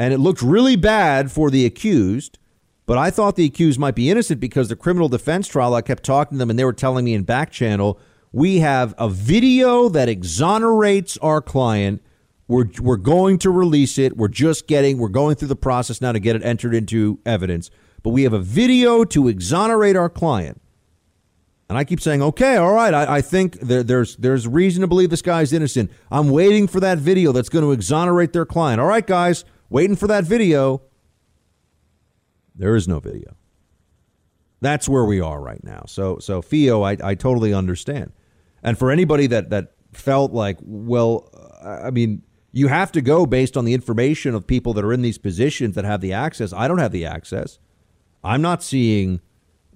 and 0.00 0.12
it 0.12 0.18
looked 0.18 0.42
really 0.42 0.74
bad 0.74 1.30
for 1.30 1.48
the 1.48 1.64
accused. 1.64 2.40
But 2.86 2.98
I 2.98 3.10
thought 3.12 3.36
the 3.36 3.44
accused 3.44 3.78
might 3.78 3.94
be 3.94 4.10
innocent 4.10 4.40
because 4.40 4.68
the 4.68 4.74
criminal 4.74 5.08
defense 5.08 5.46
trial, 5.46 5.74
I 5.74 5.80
kept 5.80 6.02
talking 6.02 6.36
to 6.36 6.38
them 6.40 6.50
and 6.50 6.58
they 6.58 6.64
were 6.64 6.72
telling 6.72 7.04
me 7.04 7.14
in 7.14 7.22
back 7.22 7.52
channel, 7.52 8.00
we 8.32 8.58
have 8.58 8.94
a 8.98 9.08
video 9.08 9.88
that 9.90 10.08
exonerates 10.08 11.18
our 11.18 11.40
client. 11.40 12.02
We're, 12.48 12.64
we're 12.80 12.96
going 12.96 13.38
to 13.40 13.50
release 13.50 13.98
it. 13.98 14.16
We're 14.16 14.26
just 14.26 14.66
getting, 14.66 14.98
we're 14.98 15.08
going 15.08 15.36
through 15.36 15.48
the 15.48 15.56
process 15.56 16.00
now 16.00 16.12
to 16.12 16.18
get 16.18 16.34
it 16.34 16.42
entered 16.42 16.74
into 16.74 17.20
evidence. 17.26 17.70
But 18.02 18.10
we 18.10 18.24
have 18.24 18.32
a 18.32 18.40
video 18.40 19.04
to 19.04 19.28
exonerate 19.28 19.94
our 19.94 20.08
client. 20.08 20.60
And 21.68 21.76
I 21.76 21.84
keep 21.84 22.00
saying, 22.00 22.22
okay, 22.22 22.56
all 22.56 22.72
right, 22.72 22.94
I, 22.94 23.16
I 23.16 23.20
think 23.20 23.60
there, 23.60 23.82
there's 23.82 24.16
there's 24.16 24.48
reason 24.48 24.80
to 24.80 24.86
believe 24.86 25.10
this 25.10 25.20
guy's 25.20 25.52
innocent. 25.52 25.90
I'm 26.10 26.30
waiting 26.30 26.66
for 26.66 26.80
that 26.80 26.98
video 26.98 27.30
that's 27.32 27.50
going 27.50 27.64
to 27.64 27.72
exonerate 27.72 28.32
their 28.32 28.46
client. 28.46 28.80
All 28.80 28.86
right, 28.86 29.06
guys, 29.06 29.44
waiting 29.68 29.96
for 29.96 30.06
that 30.06 30.24
video. 30.24 30.82
There 32.54 32.74
is 32.74 32.88
no 32.88 33.00
video. 33.00 33.36
That's 34.60 34.88
where 34.88 35.04
we 35.04 35.20
are 35.20 35.40
right 35.40 35.62
now. 35.62 35.84
So 35.86 36.18
so 36.18 36.40
Theo, 36.40 36.82
I, 36.82 36.96
I 37.04 37.14
totally 37.14 37.52
understand. 37.52 38.12
And 38.62 38.78
for 38.78 38.90
anybody 38.90 39.26
that 39.26 39.50
that 39.50 39.74
felt 39.92 40.32
like, 40.32 40.56
well, 40.62 41.28
I 41.62 41.90
mean, 41.90 42.22
you 42.50 42.68
have 42.68 42.92
to 42.92 43.02
go 43.02 43.26
based 43.26 43.56
on 43.58 43.66
the 43.66 43.74
information 43.74 44.34
of 44.34 44.46
people 44.46 44.72
that 44.74 44.84
are 44.84 44.92
in 44.92 45.02
these 45.02 45.18
positions 45.18 45.74
that 45.74 45.84
have 45.84 46.00
the 46.00 46.14
access. 46.14 46.52
I 46.52 46.66
don't 46.66 46.78
have 46.78 46.92
the 46.92 47.04
access. 47.04 47.58
I'm 48.24 48.42
not 48.42 48.62
seeing 48.62 49.20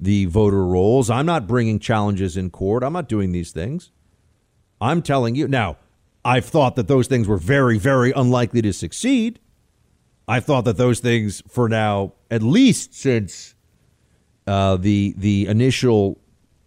the 0.02 0.24
voter 0.24 0.66
rolls. 0.66 1.08
I'm 1.08 1.26
not 1.26 1.46
bringing 1.46 1.78
challenges 1.78 2.36
in 2.36 2.50
court. 2.50 2.82
I'm 2.82 2.92
not 2.92 3.08
doing 3.08 3.30
these 3.30 3.52
things. 3.52 3.92
I'm 4.80 5.00
telling 5.00 5.36
you 5.36 5.46
now. 5.46 5.76
I've 6.24 6.44
thought 6.44 6.74
that 6.76 6.88
those 6.88 7.06
things 7.06 7.28
were 7.28 7.36
very, 7.36 7.78
very 7.78 8.10
unlikely 8.10 8.62
to 8.62 8.72
succeed. 8.72 9.38
I've 10.26 10.44
thought 10.44 10.64
that 10.64 10.76
those 10.76 10.98
things, 10.98 11.42
for 11.48 11.68
now, 11.68 12.14
at 12.30 12.42
least 12.42 12.94
since 12.94 13.54
uh, 14.46 14.76
the 14.76 15.14
the 15.16 15.46
initial 15.46 16.20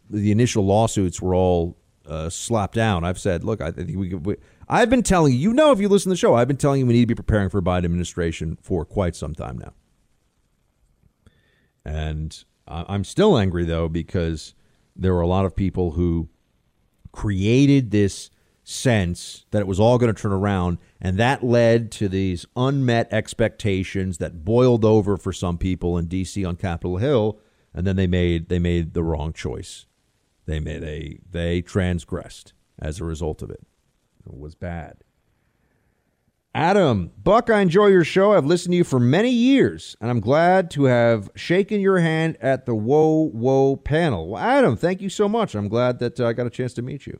the 0.10 0.32
initial 0.32 0.66
lawsuits 0.66 1.22
were 1.22 1.36
all 1.36 1.78
uh, 2.06 2.30
slapped 2.30 2.76
down, 2.76 3.04
I've 3.04 3.20
said, 3.20 3.44
look, 3.44 3.60
I 3.62 3.72
think 3.72 3.90
we, 3.98 4.14
we. 4.14 4.36
I've 4.70 4.90
been 4.90 5.04
telling 5.04 5.34
you, 5.34 5.40
you 5.40 5.54
know, 5.54 5.72
if 5.72 5.80
you 5.80 5.90
listen 5.90 6.10
to 6.10 6.14
the 6.14 6.18
show, 6.18 6.36
I've 6.36 6.48
been 6.48 6.58
telling 6.58 6.80
you 6.80 6.86
we 6.86 6.94
need 6.94 7.02
to 7.02 7.08
be 7.08 7.16
preparing 7.16 7.50
for 7.50 7.58
a 7.58 7.62
Biden 7.62 7.86
administration 7.86 8.58
for 8.62 8.86
quite 8.86 9.16
some 9.16 9.36
time 9.36 9.58
now. 9.58 9.74
And 11.86 12.44
I'm 12.68 13.04
still 13.04 13.38
angry 13.38 13.66
though 13.66 13.88
because 13.88 14.56
there 14.96 15.14
were 15.14 15.22
a 15.22 15.28
lot 15.28 15.46
of 15.46 15.56
people 15.56 15.92
who 15.92 16.30
created 17.12 17.92
this 17.92 18.30
sense 18.64 19.46
that 19.52 19.60
it 19.60 19.68
was 19.68 19.80
all 19.80 19.98
going 19.98 20.14
to 20.14 20.22
turn 20.22 20.32
around. 20.32 20.80
And 21.00 21.18
that 21.18 21.44
led 21.44 21.92
to 21.94 22.10
these 22.10 22.46
unmet 22.56 23.08
expectations 23.14 24.18
that 24.18 24.44
boiled 24.44 24.84
over 24.84 25.16
for 25.16 25.32
some 25.32 25.58
people 25.58 25.98
in 25.98 26.08
D.C. 26.08 26.44
on 26.44 26.56
Capitol 26.56 26.98
Hill. 26.98 27.40
And 27.74 27.86
then 27.86 27.96
they 27.96 28.08
made 28.08 28.50
they 28.50 28.60
made 28.60 28.94
the 28.94 29.04
wrong 29.04 29.34
choice. 29.34 29.86
They 30.46 30.60
made 30.60 30.84
a 30.84 31.20
they 31.30 31.62
transgressed 31.62 32.54
as 32.80 33.00
a 33.00 33.06
result 33.06 33.42
of 33.42 33.50
it. 33.50 33.66
It 34.26 34.38
was 34.38 34.56
bad. 34.56 35.04
Adam, 36.56 37.12
Buck, 37.22 37.50
I 37.50 37.60
enjoy 37.60 37.88
your 37.88 38.06
show. 38.06 38.32
I've 38.32 38.46
listened 38.46 38.72
to 38.72 38.78
you 38.78 38.86
for 38.86 38.98
many 38.98 39.30
years, 39.30 39.98
and 40.00 40.10
I'm 40.10 40.22
glad 40.22 40.72
to 40.72 40.86
have 40.86 41.30
shaken 41.36 41.82
your 41.82 42.00
hand 42.00 42.38
at 42.40 42.66
the 42.66 42.74
Whoa 42.74 43.28
Whoa 43.34 43.76
panel. 43.76 44.30
Well, 44.30 44.42
Adam, 44.42 44.78
thank 44.78 45.02
you 45.02 45.10
so 45.10 45.28
much. 45.28 45.54
I'm 45.54 45.68
glad 45.68 46.00
that 46.00 46.18
uh, 46.18 46.28
I 46.28 46.32
got 46.32 46.48
a 46.48 46.50
chance 46.50 46.74
to 46.76 46.82
meet 46.82 47.06
you. 47.06 47.20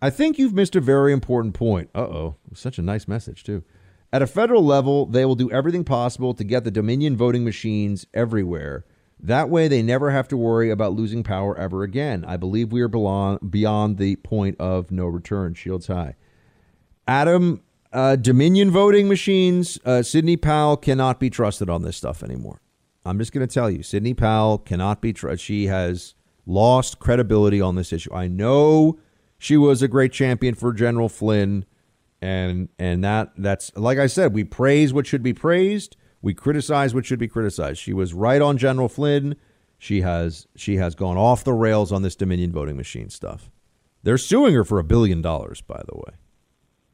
I 0.00 0.10
think 0.10 0.38
you've 0.38 0.54
missed 0.54 0.76
a 0.76 0.80
very 0.80 1.12
important 1.12 1.54
point. 1.54 1.90
Uh 1.96 2.02
oh. 2.02 2.36
Such 2.54 2.78
a 2.78 2.82
nice 2.82 3.08
message, 3.08 3.42
too. 3.42 3.64
At 4.12 4.22
a 4.22 4.28
federal 4.28 4.64
level, 4.64 5.06
they 5.06 5.24
will 5.24 5.34
do 5.34 5.50
everything 5.50 5.82
possible 5.82 6.32
to 6.32 6.44
get 6.44 6.62
the 6.62 6.70
Dominion 6.70 7.16
voting 7.16 7.42
machines 7.42 8.06
everywhere. 8.14 8.84
That 9.18 9.50
way, 9.50 9.66
they 9.66 9.82
never 9.82 10.12
have 10.12 10.28
to 10.28 10.36
worry 10.36 10.70
about 10.70 10.92
losing 10.92 11.24
power 11.24 11.58
ever 11.58 11.82
again. 11.82 12.24
I 12.24 12.36
believe 12.36 12.70
we 12.70 12.82
are 12.82 12.88
beyond 12.88 13.98
the 13.98 14.16
point 14.22 14.60
of 14.60 14.92
no 14.92 15.06
return. 15.06 15.54
Shields 15.54 15.88
high. 15.88 16.14
Adam, 17.08 17.62
uh, 17.92 18.16
Dominion 18.16 18.70
voting 18.70 19.08
machines, 19.08 19.78
uh, 19.84 20.02
Sidney 20.02 20.36
Powell 20.36 20.76
cannot 20.76 21.20
be 21.20 21.30
trusted 21.30 21.68
on 21.68 21.82
this 21.82 21.96
stuff 21.96 22.22
anymore. 22.22 22.60
I'm 23.04 23.18
just 23.18 23.32
going 23.32 23.46
to 23.46 23.52
tell 23.52 23.70
you, 23.70 23.82
Sidney 23.82 24.14
Powell 24.14 24.58
cannot 24.58 25.00
be 25.00 25.12
trusted. 25.12 25.40
She 25.40 25.66
has 25.66 26.14
lost 26.46 26.98
credibility 26.98 27.60
on 27.60 27.74
this 27.74 27.92
issue. 27.92 28.12
I 28.14 28.28
know 28.28 28.98
she 29.38 29.56
was 29.56 29.82
a 29.82 29.88
great 29.88 30.12
champion 30.12 30.54
for 30.54 30.72
General 30.72 31.08
Flynn, 31.08 31.64
and 32.20 32.68
and 32.78 33.02
that 33.02 33.32
that's 33.36 33.74
like 33.76 33.98
I 33.98 34.06
said, 34.06 34.32
we 34.32 34.44
praise 34.44 34.92
what 34.92 35.06
should 35.06 35.22
be 35.22 35.32
praised, 35.32 35.96
we 36.22 36.32
criticize 36.32 36.94
what 36.94 37.04
should 37.04 37.18
be 37.18 37.28
criticized. 37.28 37.80
She 37.80 37.92
was 37.92 38.14
right 38.14 38.40
on 38.40 38.56
General 38.56 38.88
Flynn. 38.88 39.34
She 39.78 40.02
has 40.02 40.46
she 40.54 40.76
has 40.76 40.94
gone 40.94 41.16
off 41.16 41.42
the 41.42 41.52
rails 41.52 41.90
on 41.90 42.02
this 42.02 42.14
Dominion 42.14 42.52
voting 42.52 42.76
machine 42.76 43.10
stuff. 43.10 43.50
They're 44.04 44.18
suing 44.18 44.54
her 44.54 44.64
for 44.64 44.78
a 44.78 44.84
billion 44.84 45.22
dollars, 45.22 45.60
by 45.60 45.82
the 45.86 45.96
way. 45.96 46.14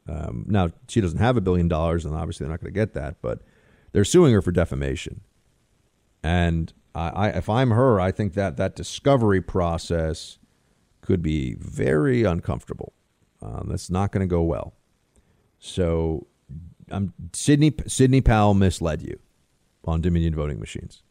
Um, 0.09 0.45
now 0.47 0.71
she 0.87 1.01
doesn't 1.01 1.19
have 1.19 1.37
a 1.37 1.41
billion 1.41 1.67
dollars, 1.67 2.05
and 2.05 2.15
obviously 2.15 2.45
they're 2.45 2.51
not 2.51 2.61
going 2.61 2.73
to 2.73 2.79
get 2.79 2.93
that, 2.93 3.21
but 3.21 3.41
they're 3.91 4.05
suing 4.05 4.33
her 4.33 4.41
for 4.41 4.51
defamation. 4.51 5.21
And 6.23 6.73
I, 6.95 7.09
I, 7.09 7.27
if 7.29 7.49
I'm 7.49 7.71
her, 7.71 7.99
I 7.99 8.11
think 8.11 8.33
that 8.33 8.57
that 8.57 8.75
discovery 8.75 9.41
process 9.41 10.37
could 11.01 11.21
be 11.21 11.55
very 11.55 12.23
uncomfortable. 12.23 12.93
Um, 13.41 13.67
that's 13.69 13.89
not 13.89 14.11
going 14.11 14.21
to 14.21 14.27
go 14.27 14.41
well. 14.41 14.73
So, 15.59 16.27
um, 16.91 17.13
Sidney 17.33 17.73
Sidney 17.87 18.21
Powell 18.21 18.53
misled 18.53 19.01
you 19.01 19.19
on 19.85 20.01
Dominion 20.01 20.33
voting 20.33 20.59
machines. 20.59 21.03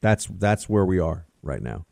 That's 0.00 0.26
that's 0.26 0.68
where 0.68 0.84
we 0.84 0.98
are 0.98 1.26
right 1.42 1.62
now. 1.62 1.86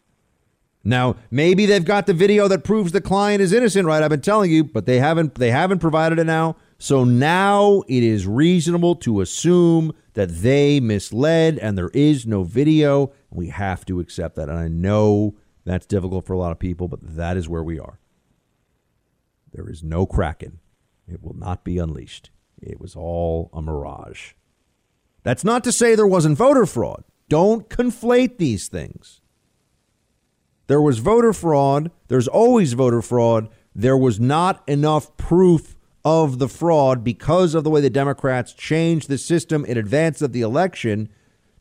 Now, 0.83 1.17
maybe 1.31 1.67
they've 1.67 1.85
got 1.85 2.07
the 2.07 2.15
video 2.15 2.49
that 2.49 2.65
proves 2.65 2.93
the 2.93 3.03
client 3.03 3.43
is 3.43 3.53
innocent, 3.53 3.87
right? 3.87 4.03
I've 4.03 4.11
been 4.11 4.23
telling 4.23 4.51
you, 4.51 4.65
but 4.65 4.87
they 4.87 4.99
haven't 4.99 5.35
they 5.35 5.51
haven't 5.51 5.81
provided 5.81 6.19
it 6.19 6.25
now. 6.25 6.57
So 6.79 7.05
now 7.05 7.83
it 7.89 8.03
is 8.03 8.27
reasonable 8.27 8.95
to 8.97 9.21
assume 9.21 9.93
that 10.15 10.31
they 10.41 10.81
misled 10.81 11.59
and 11.59 11.77
there 11.77 11.91
is 11.93 12.27
no 12.27 12.43
video. 12.43 13.13
We 13.31 13.49
have 13.49 13.85
to 13.87 14.01
accept 14.01 14.37
that. 14.37 14.49
And 14.49 14.59
I 14.59 14.69
know 14.69 15.37
that's 15.67 15.85
difficult 15.85 16.25
for 16.25 16.33
a 16.33 16.39
lot 16.39 16.53
of 16.53 16.59
people, 16.59 16.89
but 16.89 17.01
that 17.03 17.37
is 17.37 17.49
where 17.49 17.63
we 17.63 17.79
are. 17.79 18.01
There 19.53 19.69
is 19.69 19.83
no 19.83 20.07
Kraken. 20.07 20.61
It 21.07 21.23
will 21.23 21.37
not 21.37 21.65
be 21.65 21.77
unleashed. 21.77 22.31
It 22.63 22.81
was 22.81 22.97
all 22.97 23.51
a 23.53 23.61
mirage. 23.61 24.33
That's 25.23 25.45
not 25.45 25.63
to 25.65 25.73
say 25.73 25.95
there 25.95 26.07
wasn't 26.07 26.39
voter 26.39 26.65
fraud. 26.65 27.05
Don't 27.29 27.69
conflate 27.69 28.39
these 28.39 28.69
things. 28.69 29.20
There 30.71 30.81
was 30.81 31.01
voter 31.01 31.33
fraud. 31.33 31.91
There's 32.07 32.29
always 32.29 32.75
voter 32.75 33.03
fraud. 33.03 33.49
There 33.75 33.97
was 33.97 34.21
not 34.21 34.63
enough 34.69 35.17
proof 35.17 35.75
of 36.05 36.39
the 36.39 36.47
fraud 36.47 37.03
because 37.03 37.57
of 37.57 37.65
the 37.65 37.71
way 37.71 37.81
the 37.81 37.91
Democrats 37.91 38.53
changed 38.53 39.09
the 39.09 39.19
system 39.19 39.65
in 39.65 39.77
advance 39.77 40.23
of 40.23 40.33
the 40.33 40.43
election 40.43 41.09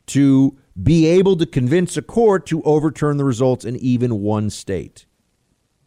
to 0.06 0.56
be 0.80 1.06
able 1.06 1.36
to 1.38 1.44
convince 1.44 1.96
a 1.96 2.02
court 2.02 2.46
to 2.46 2.62
overturn 2.62 3.16
the 3.16 3.24
results 3.24 3.64
in 3.64 3.74
even 3.78 4.20
one 4.20 4.48
state. 4.48 5.06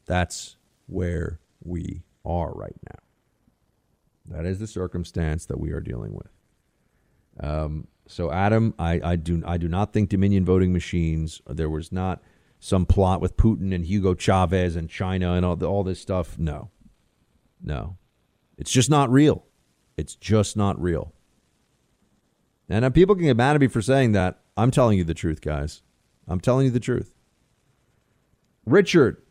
That's 0.05 0.57
where 0.87 1.39
we 1.63 2.03
are 2.25 2.51
right 2.51 2.75
now. 2.89 4.35
That 4.35 4.45
is 4.45 4.59
the 4.59 4.67
circumstance 4.67 5.45
that 5.45 5.61
we 5.61 5.71
are 5.71 5.79
dealing 5.79 6.13
with. 6.13 6.27
Um, 7.39 7.87
so, 8.05 8.33
Adam, 8.33 8.73
I, 8.77 8.99
I 9.01 9.15
do 9.15 9.41
I 9.45 9.55
do 9.55 9.69
not 9.69 9.93
think 9.93 10.09
Dominion 10.09 10.43
voting 10.43 10.73
machines. 10.73 11.41
There 11.47 11.69
was 11.69 11.89
not 11.89 12.21
some 12.63 12.85
plot 12.85 13.19
with 13.19 13.35
Putin 13.35 13.75
and 13.75 13.85
Hugo 13.85 14.13
Chavez 14.13 14.77
and 14.77 14.89
China 14.89 15.33
and 15.33 15.45
all, 15.45 15.61
all 15.65 15.83
this 15.83 15.99
stuff. 15.99 16.39
No, 16.39 16.69
no, 17.61 17.97
it's 18.57 18.71
just 18.71 18.89
not 18.89 19.11
real. 19.11 19.43
It's 19.97 20.15
just 20.15 20.55
not 20.55 20.81
real. 20.81 21.13
And 22.69 22.85
uh, 22.85 22.89
people 22.89 23.15
can 23.15 23.25
get 23.25 23.35
mad 23.35 23.55
at 23.55 23.61
me 23.61 23.67
for 23.67 23.81
saying 23.81 24.13
that. 24.13 24.39
I'm 24.55 24.71
telling 24.71 24.97
you 24.97 25.03
the 25.03 25.13
truth, 25.13 25.41
guys. 25.41 25.81
I'm 26.25 26.39
telling 26.39 26.65
you 26.65 26.71
the 26.71 26.79
truth. 26.79 27.13
Richard, 28.65 29.21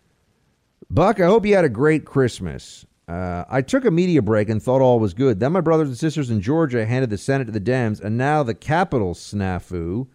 Buck, 0.90 1.18
I 1.18 1.24
hope 1.24 1.46
you 1.46 1.54
had 1.54 1.64
a 1.64 1.70
great 1.70 2.04
Christmas. 2.04 2.84
Uh, 3.08 3.44
I 3.48 3.62
took 3.62 3.86
a 3.86 3.90
media 3.90 4.20
break 4.20 4.50
and 4.50 4.62
thought 4.62 4.82
all 4.82 5.00
was 5.00 5.14
good. 5.14 5.40
Then 5.40 5.52
my 5.52 5.62
brothers 5.62 5.88
and 5.88 5.96
sisters 5.96 6.30
in 6.30 6.42
Georgia 6.42 6.84
handed 6.84 7.08
the 7.08 7.16
Senate 7.16 7.46
to 7.46 7.52
the 7.52 7.60
Dems, 7.60 7.98
and 7.98 8.18
now 8.18 8.42
the 8.42 8.54
Capitol 8.54 9.14
snafu. 9.14 10.08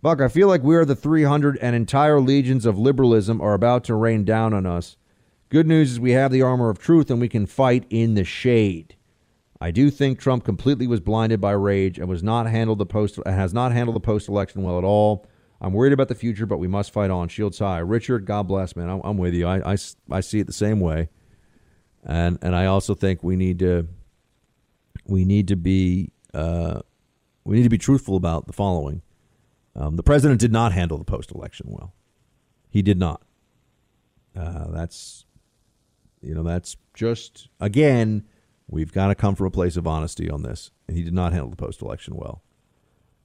Buck, 0.00 0.20
I 0.20 0.28
feel 0.28 0.46
like 0.46 0.62
we 0.62 0.76
are 0.76 0.84
the 0.84 0.94
300 0.94 1.58
and 1.58 1.74
entire 1.74 2.20
legions 2.20 2.64
of 2.64 2.78
liberalism 2.78 3.40
are 3.40 3.54
about 3.54 3.82
to 3.84 3.96
rain 3.96 4.24
down 4.24 4.54
on 4.54 4.64
us. 4.64 4.96
Good 5.48 5.66
news 5.66 5.92
is 5.92 6.00
we 6.00 6.12
have 6.12 6.30
the 6.30 6.42
armor 6.42 6.70
of 6.70 6.78
truth 6.78 7.10
and 7.10 7.20
we 7.20 7.28
can 7.28 7.46
fight 7.46 7.84
in 7.90 8.14
the 8.14 8.22
shade. 8.22 8.94
I 9.60 9.72
do 9.72 9.90
think 9.90 10.20
Trump 10.20 10.44
completely 10.44 10.86
was 10.86 11.00
blinded 11.00 11.40
by 11.40 11.50
rage 11.50 11.98
and 11.98 12.08
was 12.08 12.22
not 12.22 12.46
handled 12.46 12.78
the 12.78 12.86
post 12.86 13.18
has 13.26 13.52
not 13.52 13.72
handled 13.72 13.96
the 13.96 14.00
post 14.00 14.28
election 14.28 14.62
well 14.62 14.78
at 14.78 14.84
all. 14.84 15.26
I'm 15.60 15.72
worried 15.72 15.92
about 15.92 16.06
the 16.06 16.14
future, 16.14 16.46
but 16.46 16.58
we 16.58 16.68
must 16.68 16.92
fight 16.92 17.10
on. 17.10 17.28
Shields 17.28 17.58
high, 17.58 17.78
Richard. 17.78 18.24
God 18.24 18.46
bless, 18.46 18.76
man. 18.76 18.88
I'm, 18.88 19.00
I'm 19.02 19.18
with 19.18 19.34
you. 19.34 19.48
I, 19.48 19.72
I, 19.72 19.76
I 20.08 20.20
see 20.20 20.38
it 20.38 20.46
the 20.46 20.52
same 20.52 20.78
way, 20.78 21.08
and 22.04 22.38
and 22.40 22.54
I 22.54 22.66
also 22.66 22.94
think 22.94 23.24
we 23.24 23.34
need 23.34 23.58
to 23.58 23.88
we 25.06 25.24
need 25.24 25.48
to 25.48 25.56
be 25.56 26.12
uh, 26.32 26.82
we 27.42 27.56
need 27.56 27.64
to 27.64 27.68
be 27.68 27.78
truthful 27.78 28.16
about 28.16 28.46
the 28.46 28.52
following. 28.52 29.02
Um, 29.74 29.96
the 29.96 30.02
president 30.02 30.40
did 30.40 30.52
not 30.52 30.72
handle 30.72 30.98
the 30.98 31.04
post 31.04 31.30
election 31.30 31.66
well. 31.68 31.94
He 32.70 32.82
did 32.82 32.98
not. 32.98 33.22
Uh, 34.36 34.68
that's 34.70 35.24
you 36.20 36.34
know 36.34 36.42
that's 36.42 36.76
just 36.94 37.48
again 37.60 38.24
We've 38.68 38.92
got 38.92 39.08
to 39.08 39.14
come 39.14 39.34
from 39.34 39.46
a 39.46 39.50
place 39.50 39.76
of 39.76 39.86
honesty 39.86 40.30
on 40.30 40.42
this. 40.42 40.70
And 40.86 40.96
he 40.96 41.02
did 41.02 41.14
not 41.14 41.32
handle 41.32 41.50
the 41.50 41.56
post 41.56 41.80
election 41.80 42.14
well. 42.14 42.42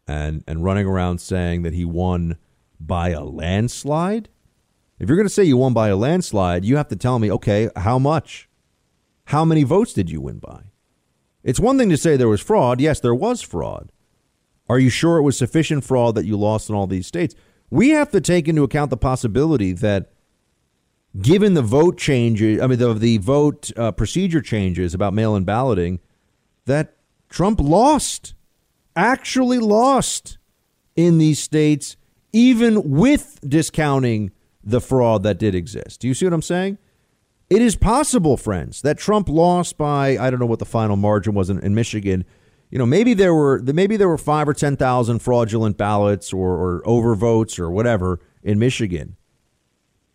And 0.07 0.43
and 0.47 0.63
running 0.63 0.87
around 0.87 1.19
saying 1.19 1.63
that 1.63 1.73
he 1.73 1.85
won 1.85 2.37
by 2.79 3.09
a 3.09 3.23
landslide? 3.23 4.29
If 4.99 5.09
you're 5.09 5.17
going 5.17 5.27
to 5.27 5.33
say 5.33 5.43
you 5.43 5.57
won 5.57 5.73
by 5.73 5.89
a 5.89 5.95
landslide, 5.95 6.65
you 6.65 6.77
have 6.77 6.87
to 6.89 6.95
tell 6.95 7.19
me, 7.19 7.31
okay, 7.31 7.69
how 7.75 7.99
much? 7.99 8.49
How 9.25 9.45
many 9.45 9.63
votes 9.63 9.93
did 9.93 10.09
you 10.09 10.21
win 10.21 10.39
by? 10.39 10.63
It's 11.43 11.59
one 11.59 11.77
thing 11.77 11.89
to 11.89 11.97
say 11.97 12.15
there 12.15 12.29
was 12.29 12.41
fraud. 12.41 12.79
Yes, 12.79 12.99
there 12.99 13.15
was 13.15 13.41
fraud. 13.41 13.91
Are 14.69 14.79
you 14.79 14.89
sure 14.89 15.17
it 15.17 15.23
was 15.23 15.37
sufficient 15.37 15.83
fraud 15.83 16.15
that 16.15 16.25
you 16.25 16.37
lost 16.37 16.69
in 16.69 16.75
all 16.75 16.87
these 16.87 17.07
states? 17.07 17.35
We 17.69 17.89
have 17.89 18.11
to 18.11 18.21
take 18.21 18.47
into 18.47 18.63
account 18.63 18.89
the 18.89 18.97
possibility 18.97 19.73
that 19.73 20.11
given 21.19 21.53
the 21.53 21.61
vote 21.61 21.97
changes, 21.97 22.61
I 22.61 22.67
mean, 22.67 22.79
the, 22.79 22.93
the 22.93 23.17
vote 23.17 23.71
uh, 23.77 23.91
procedure 23.91 24.41
changes 24.41 24.93
about 24.93 25.13
mail 25.13 25.35
in 25.35 25.43
balloting, 25.43 25.99
that 26.65 26.95
Trump 27.29 27.59
lost, 27.59 28.35
actually 28.95 29.59
lost 29.59 30.37
in 30.95 31.17
these 31.17 31.39
states, 31.39 31.97
even 32.31 32.91
with 32.91 33.39
discounting 33.47 34.31
the 34.63 34.79
fraud 34.79 35.23
that 35.23 35.37
did 35.37 35.55
exist. 35.55 35.99
Do 35.99 36.07
you 36.07 36.13
see 36.13 36.25
what 36.25 36.33
I'm 36.33 36.41
saying? 36.41 36.77
It 37.49 37.61
is 37.61 37.75
possible, 37.75 38.37
friends, 38.37 38.81
that 38.81 38.97
Trump 38.97 39.29
lost 39.29 39.77
by 39.77 40.17
I 40.17 40.29
don't 40.29 40.39
know 40.39 40.45
what 40.45 40.59
the 40.59 40.65
final 40.65 40.95
margin 40.95 41.33
was 41.33 41.49
in, 41.49 41.59
in 41.59 41.75
Michigan. 41.75 42.25
You 42.73 42.79
know, 42.79 42.87
maybe 42.87 43.13
there 43.13 43.35
were 43.35 43.61
maybe 43.63 43.97
there 43.97 44.09
were 44.09 44.17
five 44.17 44.49
or 44.49 44.53
ten 44.55 44.75
thousand 44.75 45.19
fraudulent 45.19 45.77
ballots 45.77 46.33
or, 46.33 46.53
or 46.53 46.81
overvotes 46.87 47.59
or 47.59 47.69
whatever 47.69 48.19
in 48.41 48.57
Michigan. 48.57 49.15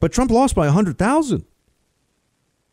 But 0.01 0.12
Trump 0.12 0.32
lost 0.32 0.56
by 0.56 0.66
100,000. 0.66 1.44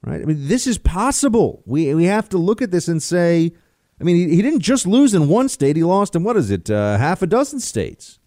Right? 0.01 0.21
I 0.23 0.25
mean, 0.25 0.47
this 0.47 0.65
is 0.65 0.79
possible. 0.79 1.61
We, 1.67 1.93
we 1.93 2.05
have 2.05 2.27
to 2.29 2.39
look 2.39 2.63
at 2.63 2.71
this 2.71 2.87
and 2.87 3.01
say, 3.01 3.53
I 4.01 4.03
mean, 4.03 4.15
he, 4.15 4.35
he 4.35 4.41
didn't 4.41 4.61
just 4.61 4.87
lose 4.87 5.13
in 5.13 5.27
one 5.27 5.49
state, 5.49 5.75
he 5.75 5.83
lost 5.83 6.15
in, 6.15 6.23
what 6.23 6.35
is 6.35 6.49
it, 6.49 6.67
uh, 6.71 6.97
half 6.97 7.21
a 7.21 7.27
dozen 7.27 7.59
states 7.59 8.17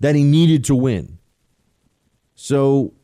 that 0.00 0.14
he 0.14 0.24
needed 0.24 0.64
to 0.64 0.74
win. 0.74 1.18
So, 2.34 2.94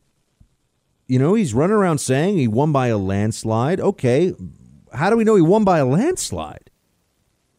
you 1.07 1.19
know, 1.19 1.35
he's 1.35 1.53
running 1.53 1.77
around 1.77 1.99
saying 1.99 2.39
he 2.39 2.49
won 2.49 2.73
by 2.73 2.87
a 2.87 2.97
landslide. 2.97 3.79
Okay, 3.79 4.33
how 4.95 5.11
do 5.11 5.19
we 5.19 5.24
know 5.24 5.37
he 5.37 5.43
won 5.43 5.65
by 5.65 5.81
a 5.81 5.87
landslide? 5.87 6.62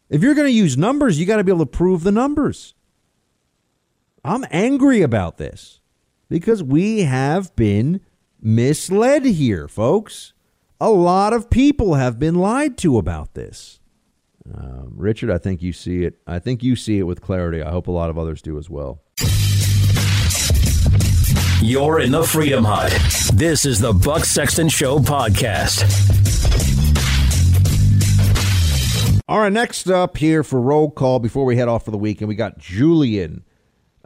If 0.10 0.22
you're 0.22 0.36
going 0.36 0.48
to 0.48 0.54
use 0.54 0.78
numbers, 0.78 1.20
you 1.20 1.26
got 1.26 1.38
to 1.38 1.44
be 1.44 1.52
able 1.52 1.66
to 1.66 1.72
prove 1.72 2.04
the 2.04 2.12
numbers. 2.12 2.76
I'm 4.24 4.46
angry 4.52 5.02
about 5.02 5.38
this 5.38 5.82
because 6.30 6.64
we 6.64 7.02
have 7.02 7.56
been 7.56 8.02
misled 8.42 9.26
here, 9.26 9.68
folks. 9.68 10.34
A 10.80 10.90
lot 10.90 11.34
of 11.34 11.50
people 11.50 11.96
have 11.96 12.20
been 12.20 12.36
lied 12.36 12.78
to 12.80 12.98
about 12.98 13.34
this. 13.34 13.80
Um, 14.54 14.94
Richard, 14.96 15.32
I 15.32 15.38
think 15.38 15.62
you 15.62 15.72
see 15.72 16.04
it. 16.04 16.20
I 16.28 16.40
think 16.40 16.64
you 16.64 16.76
see 16.76 17.00
it 17.00 17.04
with 17.04 17.22
clarity. 17.22 17.62
I 17.62 17.72
hope 17.72 17.88
a 17.88 17.92
lot 17.92 18.10
of 18.10 18.18
others 18.18 18.42
do 18.42 18.58
as 18.58 18.70
well. 18.70 19.02
You're 21.62 22.02
in 22.02 22.12
the 22.12 22.24
Freedom 22.24 22.66
Hut. 22.66 22.92
This 23.34 23.66
is 23.66 23.80
the 23.80 23.94
Buck 23.94 24.26
Sexton 24.26 24.68
Show 24.68 25.00
podcast. 25.00 25.88
All 29.28 29.40
right, 29.40 29.54
next 29.54 29.90
up 29.90 30.18
here 30.18 30.44
for 30.44 30.60
roll 30.60 30.91
call 30.91 31.20
before 31.20 31.45
we 31.45 31.56
head 31.56 31.68
off 31.68 31.86
for 31.86 31.91
the 31.91 31.98
weekend, 31.98 32.28
we 32.28 32.36
got 32.36 32.58
Julian 32.58 33.45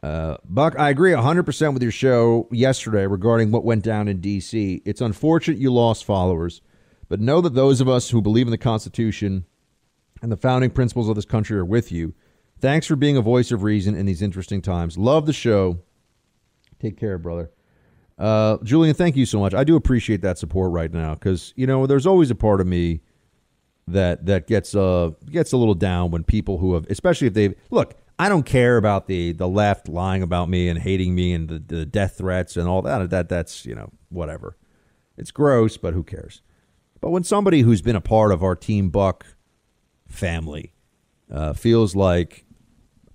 uh, 0.04 0.38
Buck, 0.46 0.78
I 0.78 0.90
agree 0.90 1.12
100% 1.12 1.74
with 1.74 1.82
your 1.82 1.92
show 1.92 2.48
yesterday 2.52 3.08
regarding 3.08 3.52
what 3.52 3.66
went 3.66 3.84
down 3.84 4.08
in 4.08 4.22
D.C. 4.22 4.82
It's 4.86 5.02
unfortunate 5.02 5.60
you 5.60 5.74
lost 5.74 6.06
followers, 6.06 6.62
but 7.10 7.20
know 7.20 7.42
that 7.42 7.56
those 7.56 7.82
of 7.82 7.90
us 7.90 8.10
who 8.10 8.22
believe 8.22 8.46
in 8.48 8.52
the 8.52 8.58
Constitution 8.58 9.46
and 10.22 10.32
the 10.32 10.38
founding 10.38 10.70
principles 10.70 11.10
of 11.10 11.16
this 11.16 11.26
country 11.26 11.58
are 11.58 11.66
with 11.66 11.92
you. 11.92 12.14
Thanks 12.60 12.86
for 12.88 12.96
being 12.96 13.18
a 13.18 13.22
voice 13.22 13.52
of 13.52 13.64
reason 13.64 13.96
in 13.96 14.06
these 14.06 14.22
interesting 14.22 14.62
times. 14.62 14.98
Love 14.98 15.26
the 15.26 15.34
show. 15.34 15.80
Take 16.80 16.98
care, 16.98 17.18
brother. 17.18 17.52
Uh, 18.20 18.58
Julian, 18.64 18.96
thank 18.96 19.16
you 19.16 19.26
so 19.26 19.40
much. 19.40 19.54
I 19.54 19.64
do 19.64 19.76
appreciate 19.76 20.22
that 20.22 20.38
support 20.38 20.72
right 20.72 20.92
now 20.92 21.16
because 21.16 21.54
you 21.56 21.68
know 21.68 21.86
there's 21.86 22.08
always 22.08 22.32
a 22.32 22.36
part 22.36 22.62
of 22.62 22.68
me 22.68 23.02
that 23.88 24.26
that 24.26 24.48
gets 24.48 24.76
uh 24.76 25.12
gets 25.32 25.52
a 25.52 25.58
little 25.58 25.74
down 25.74 26.12
when 26.12 26.24
people 26.24 26.58
who 26.58 26.74
have, 26.74 26.86
especially 26.90 27.28
if 27.28 27.34
they 27.34 27.56
look. 27.70 27.96
I 28.20 28.30
don't 28.30 28.48
care 28.48 28.78
about 28.78 29.06
the 29.06 29.32
the 29.32 29.48
left 29.48 29.88
lying 29.88 30.24
about 30.24 30.50
me 30.50 30.70
and 30.70 30.80
hating 30.80 31.14
me 31.14 31.34
and 31.34 31.48
the, 31.48 31.60
the 31.60 31.86
death 31.86 32.18
threats 32.18 32.58
and 32.58 32.68
all 32.68 32.82
that. 32.82 33.10
That 33.12 33.30
that's 33.30 33.66
you 33.66 33.76
know 33.76 33.92
whatever. 34.10 34.58
It's 35.18 35.32
gross, 35.32 35.78
but 35.78 35.94
who 35.94 36.04
cares? 36.04 36.42
But 37.00 37.12
when 37.12 37.24
somebody 37.24 37.62
who's 37.62 37.82
been 37.82 37.96
a 37.96 38.02
part 38.02 38.32
of 38.32 38.44
our 38.44 38.56
Team 38.56 38.90
Buck 38.90 39.26
family 40.08 40.74
uh, 41.32 41.54
feels 41.54 41.96
like 41.96 42.46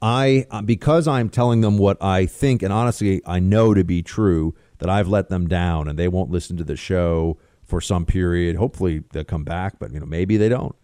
I, 0.01 0.47
because 0.65 1.07
I'm 1.07 1.29
telling 1.29 1.61
them 1.61 1.79
what 1.79 2.03
I 2.03 2.27
think 2.27 2.63
and 2.63 2.73
honestly 2.73 3.23
I 3.25 3.39
know 3.41 3.73
to 3.75 3.85
be 3.85 4.03
true, 4.03 4.55
that 4.79 4.91
I've 4.91 5.07
let 5.07 5.29
them 5.29 5.47
down 5.47 5.87
and 5.87 5.97
they 5.97 6.09
won't 6.09 6.31
listen 6.31 6.57
to 6.57 6.65
the 6.65 6.77
show 6.77 7.39
for 7.73 7.81
some 7.81 8.05
period. 8.05 8.57
Hopefully 8.57 9.03
they'll 9.13 9.25
come 9.25 9.45
back, 9.45 9.79
but 9.79 9.95
you 9.95 9.99
know 9.99 10.05
maybe 10.05 10.37
they 10.37 10.51
don't 10.51 10.77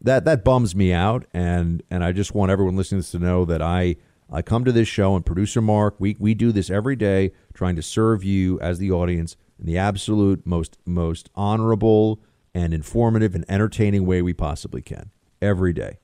that 0.00 0.24
that 0.26 0.44
bums 0.44 0.76
me 0.76 0.92
out, 0.92 1.26
and 1.34 1.82
and 1.90 2.04
I 2.04 2.12
just 2.12 2.36
want 2.36 2.52
everyone 2.52 2.76
listening 2.76 3.02
to, 3.02 3.10
to 3.12 3.18
know 3.18 3.44
that 3.46 3.60
I 3.60 3.96
I 4.30 4.42
come 4.42 4.64
to 4.64 4.70
this 4.70 4.86
show 4.86 5.16
and 5.16 5.26
producer 5.26 5.60
Mark, 5.60 5.96
we 5.98 6.14
we 6.20 6.34
do 6.34 6.52
this 6.52 6.70
every 6.70 6.94
day, 6.94 7.32
trying 7.52 7.74
to 7.74 7.82
serve 7.82 8.22
you 8.22 8.60
as 8.60 8.78
the 8.78 8.92
audience 8.92 9.34
in 9.58 9.66
the 9.66 9.76
absolute 9.76 10.46
most 10.46 10.78
most 10.86 11.30
honorable 11.34 12.20
and 12.54 12.72
informative 12.72 13.34
and 13.34 13.44
entertaining 13.48 14.06
way 14.06 14.22
we 14.22 14.34
possibly 14.34 14.82
can 14.82 15.10
every 15.42 15.72
day. 15.72 15.98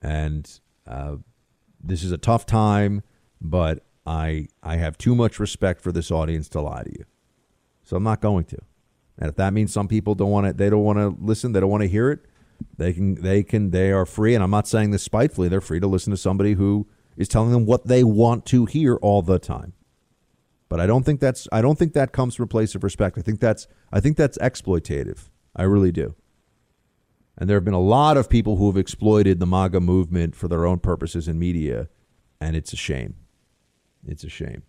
And 0.00 0.48
uh, 0.86 1.16
this 1.82 2.04
is 2.04 2.12
a 2.12 2.18
tough 2.18 2.46
time, 2.46 3.02
but 3.40 3.84
I 4.06 4.48
I 4.62 4.76
have 4.76 4.98
too 4.98 5.16
much 5.16 5.40
respect 5.40 5.80
for 5.80 5.90
this 5.90 6.10
audience 6.10 6.48
to 6.50 6.60
lie 6.60 6.84
to 6.84 6.92
you, 6.92 7.06
so 7.82 7.96
I'm 7.96 8.04
not 8.04 8.20
going 8.20 8.44
to. 8.44 8.58
And 9.18 9.28
if 9.28 9.36
that 9.36 9.52
means 9.52 9.72
some 9.72 9.88
people 9.88 10.14
don't 10.14 10.30
want 10.30 10.46
to, 10.46 10.52
they 10.52 10.68
don't 10.68 10.84
want 10.84 10.98
to 10.98 11.16
listen, 11.20 11.52
they 11.52 11.60
don't 11.60 11.70
want 11.70 11.82
to 11.82 11.88
hear 11.88 12.10
it 12.10 12.26
they 12.76 12.92
can 12.92 13.14
they 13.16 13.42
can 13.42 13.70
they 13.70 13.90
are 13.90 14.06
free, 14.06 14.34
and 14.34 14.42
I'm 14.42 14.50
not 14.50 14.68
saying 14.68 14.90
this 14.90 15.02
spitefully. 15.02 15.48
They're 15.48 15.60
free 15.60 15.80
to 15.80 15.86
listen 15.86 16.10
to 16.10 16.16
somebody 16.16 16.54
who 16.54 16.86
is 17.16 17.28
telling 17.28 17.50
them 17.50 17.66
what 17.66 17.86
they 17.86 18.04
want 18.04 18.44
to 18.46 18.66
hear 18.66 18.96
all 18.96 19.22
the 19.22 19.38
time. 19.38 19.72
But 20.68 20.80
I 20.80 20.86
don't 20.86 21.04
think 21.04 21.20
that's 21.20 21.48
I 21.52 21.62
don't 21.62 21.78
think 21.78 21.92
that 21.94 22.12
comes 22.12 22.34
from 22.34 22.44
a 22.44 22.48
place 22.48 22.74
of 22.74 22.84
respect. 22.84 23.18
I 23.18 23.22
think 23.22 23.40
that's 23.40 23.66
I 23.92 24.00
think 24.00 24.16
that's 24.16 24.38
exploitative. 24.38 25.28
I 25.54 25.62
really 25.62 25.92
do. 25.92 26.14
And 27.38 27.48
there 27.48 27.56
have 27.56 27.64
been 27.64 27.74
a 27.74 27.80
lot 27.80 28.16
of 28.16 28.30
people 28.30 28.56
who 28.56 28.66
have 28.66 28.78
exploited 28.78 29.40
the 29.40 29.46
MAGA 29.46 29.80
movement 29.80 30.34
for 30.34 30.48
their 30.48 30.64
own 30.66 30.78
purposes 30.78 31.28
in 31.28 31.38
media. 31.38 31.88
and 32.40 32.54
it's 32.54 32.72
a 32.72 32.76
shame. 32.76 33.14
It's 34.06 34.24
a 34.24 34.28
shame. 34.28 34.62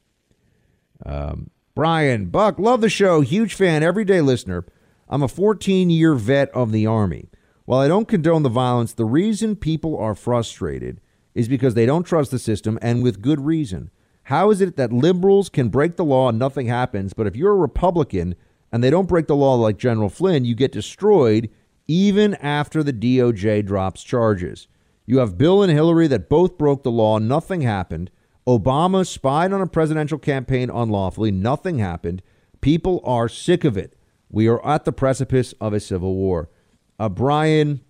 Um, 1.05 1.49
Brian 1.77 2.25
Buck, 2.25 2.57
love 2.57 2.81
the 2.81 2.89
show. 2.89 3.21
Huge 3.21 3.53
fan, 3.53 3.83
everyday 3.83 4.19
listener. 4.19 4.65
I'm 5.07 5.21
a 5.21 5.27
14 5.27 5.91
year 5.91 6.15
vet 6.15 6.49
of 6.49 6.71
the 6.71 6.87
Army. 6.87 7.29
While 7.65 7.81
I 7.81 7.87
don't 7.87 8.07
condone 8.07 8.41
the 8.41 8.49
violence, 8.49 8.93
the 8.93 9.05
reason 9.05 9.55
people 9.55 9.95
are 9.95 10.15
frustrated 10.15 10.99
is 11.35 11.47
because 11.47 11.75
they 11.75 11.85
don't 11.85 12.01
trust 12.01 12.31
the 12.31 12.39
system 12.39 12.79
and 12.81 13.03
with 13.03 13.21
good 13.21 13.45
reason. 13.45 13.91
How 14.23 14.49
is 14.49 14.59
it 14.59 14.75
that 14.77 14.91
liberals 14.91 15.49
can 15.49 15.69
break 15.69 15.97
the 15.97 16.03
law 16.03 16.29
and 16.29 16.39
nothing 16.39 16.65
happens, 16.65 17.13
but 17.13 17.27
if 17.27 17.35
you're 17.35 17.51
a 17.51 17.55
Republican 17.55 18.33
and 18.71 18.83
they 18.83 18.89
don't 18.89 19.07
break 19.07 19.27
the 19.27 19.35
law 19.35 19.53
like 19.53 19.77
General 19.77 20.09
Flynn, 20.09 20.45
you 20.45 20.55
get 20.55 20.71
destroyed 20.71 21.47
even 21.87 22.33
after 22.41 22.81
the 22.81 22.91
DOJ 22.91 23.63
drops 23.63 24.01
charges? 24.01 24.67
You 25.05 25.19
have 25.19 25.37
Bill 25.37 25.61
and 25.61 25.71
Hillary 25.71 26.07
that 26.07 26.27
both 26.27 26.57
broke 26.57 26.81
the 26.81 26.89
law, 26.89 27.19
nothing 27.19 27.61
happened. 27.61 28.09
Obama 28.47 29.05
spied 29.05 29.51
on 29.51 29.61
a 29.61 29.67
presidential 29.67 30.17
campaign 30.17 30.69
unlawfully, 30.69 31.31
nothing 31.31 31.79
happened. 31.79 32.21
People 32.61 33.01
are 33.03 33.27
sick 33.27 33.65
of 33.65 33.75
it. 33.75 33.97
We 34.29 34.47
are 34.47 34.65
at 34.65 34.85
the 34.85 34.93
precipice 34.93 35.53
of 35.59 35.73
a 35.73 35.79
civil 35.79 36.15
war. 36.15 36.49
Uh, 36.97 37.09
Brian, 37.09 37.81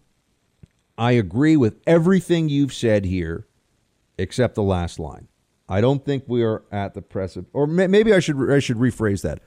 I 0.97 1.11
agree 1.11 1.55
with 1.55 1.79
everything 1.85 2.49
you've 2.49 2.73
said 2.73 3.05
here, 3.05 3.47
except 4.17 4.55
the 4.55 4.63
last 4.63 4.99
line. 4.99 5.27
I 5.69 5.79
don't 5.79 6.03
think 6.03 6.23
we 6.27 6.43
are 6.43 6.63
at 6.71 6.95
the 6.95 7.01
precipice, 7.01 7.49
or 7.53 7.67
may, 7.67 7.87
maybe 7.87 8.13
I 8.13 8.19
should 8.19 8.51
I 8.51 8.59
should 8.59 8.77
rephrase 8.77 9.21
that. 9.21 9.39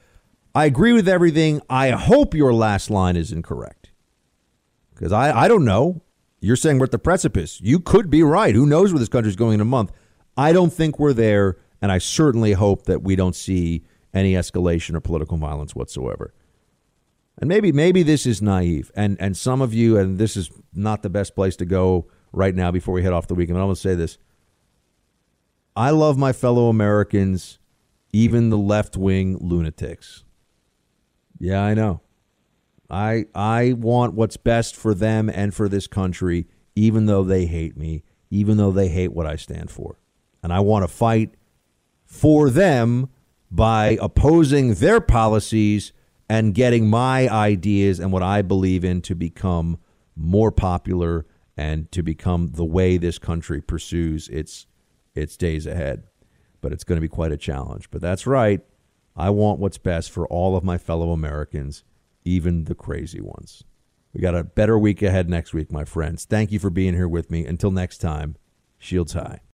I 0.54 0.66
agree 0.66 0.92
with 0.92 1.08
everything. 1.08 1.60
I 1.68 1.90
hope 1.90 2.34
your 2.34 2.52
last 2.52 2.90
line 2.90 3.16
is 3.16 3.32
incorrect, 3.32 3.90
because 4.94 5.12
I 5.12 5.36
I 5.36 5.48
don't 5.48 5.64
know. 5.64 6.02
You're 6.40 6.56
saying 6.56 6.78
we're 6.78 6.84
at 6.84 6.90
the 6.90 6.98
precipice. 6.98 7.60
You 7.60 7.80
could 7.80 8.10
be 8.10 8.22
right. 8.22 8.54
Who 8.54 8.64
knows 8.64 8.92
where 8.92 8.98
this 9.00 9.08
country's 9.08 9.36
going 9.36 9.54
in 9.54 9.60
a 9.60 9.64
month? 9.66 9.92
I 10.40 10.54
don't 10.54 10.72
think 10.72 10.98
we're 10.98 11.12
there, 11.12 11.58
and 11.82 11.92
I 11.92 11.98
certainly 11.98 12.52
hope 12.52 12.86
that 12.86 13.02
we 13.02 13.14
don't 13.14 13.36
see 13.36 13.84
any 14.14 14.32
escalation 14.32 14.94
or 14.94 15.00
political 15.00 15.36
violence 15.36 15.74
whatsoever. 15.74 16.32
And 17.36 17.46
maybe 17.46 17.72
maybe 17.72 18.02
this 18.02 18.24
is 18.24 18.40
naive, 18.40 18.90
and 18.96 19.20
and 19.20 19.36
some 19.36 19.60
of 19.60 19.74
you, 19.74 19.98
and 19.98 20.18
this 20.18 20.38
is 20.38 20.50
not 20.72 21.02
the 21.02 21.10
best 21.10 21.34
place 21.34 21.56
to 21.56 21.66
go 21.66 22.08
right 22.32 22.54
now 22.54 22.70
before 22.70 22.94
we 22.94 23.02
head 23.02 23.12
off 23.12 23.26
the 23.26 23.34
weekend. 23.34 23.58
I'm 23.58 23.66
going 23.66 23.74
to 23.74 23.80
say 23.80 23.94
this: 23.94 24.16
I 25.76 25.90
love 25.90 26.16
my 26.16 26.32
fellow 26.32 26.68
Americans, 26.70 27.58
even 28.10 28.48
the 28.48 28.58
left 28.58 28.96
wing 28.96 29.36
lunatics. 29.42 30.24
Yeah, 31.38 31.62
I 31.62 31.74
know. 31.74 32.00
I 32.88 33.26
I 33.34 33.74
want 33.74 34.14
what's 34.14 34.38
best 34.38 34.74
for 34.74 34.94
them 34.94 35.28
and 35.28 35.52
for 35.54 35.68
this 35.68 35.86
country, 35.86 36.46
even 36.74 37.04
though 37.04 37.24
they 37.24 37.44
hate 37.44 37.76
me, 37.76 38.04
even 38.30 38.56
though 38.56 38.72
they 38.72 38.88
hate 38.88 39.12
what 39.12 39.26
I 39.26 39.36
stand 39.36 39.70
for, 39.70 39.98
and 40.42 40.52
I 40.52 40.60
want 40.60 40.84
to 40.84 40.88
fight 40.88 41.34
for 42.04 42.50
them 42.50 43.08
by 43.50 43.98
opposing 44.00 44.74
their 44.74 45.00
policies 45.00 45.92
and 46.28 46.54
getting 46.54 46.88
my 46.88 47.28
ideas 47.28 47.98
and 47.98 48.12
what 48.12 48.22
I 48.22 48.42
believe 48.42 48.84
in 48.84 49.02
to 49.02 49.14
become 49.14 49.78
more 50.14 50.52
popular 50.52 51.26
and 51.56 51.90
to 51.92 52.02
become 52.02 52.52
the 52.52 52.64
way 52.64 52.96
this 52.96 53.18
country 53.18 53.60
pursues 53.60 54.28
its 54.28 54.66
its 55.14 55.36
days 55.36 55.66
ahead. 55.66 56.04
But 56.60 56.72
it's 56.72 56.84
going 56.84 56.96
to 56.96 57.00
be 57.00 57.08
quite 57.08 57.32
a 57.32 57.36
challenge. 57.36 57.90
But 57.90 58.00
that's 58.00 58.26
right. 58.26 58.60
I 59.16 59.30
want 59.30 59.58
what's 59.58 59.78
best 59.78 60.10
for 60.10 60.26
all 60.28 60.56
of 60.56 60.62
my 60.62 60.78
fellow 60.78 61.10
Americans, 61.10 61.84
even 62.24 62.64
the 62.64 62.74
crazy 62.74 63.20
ones. 63.20 63.64
We 64.12 64.20
got 64.20 64.34
a 64.34 64.44
better 64.44 64.78
week 64.78 65.02
ahead 65.02 65.28
next 65.28 65.52
week, 65.52 65.70
my 65.72 65.84
friends. 65.84 66.24
Thank 66.24 66.52
you 66.52 66.58
for 66.58 66.70
being 66.70 66.94
here 66.94 67.08
with 67.08 67.30
me. 67.30 67.44
Until 67.44 67.70
next 67.70 67.98
time, 67.98 68.36
shields 68.78 69.12
high. 69.12 69.40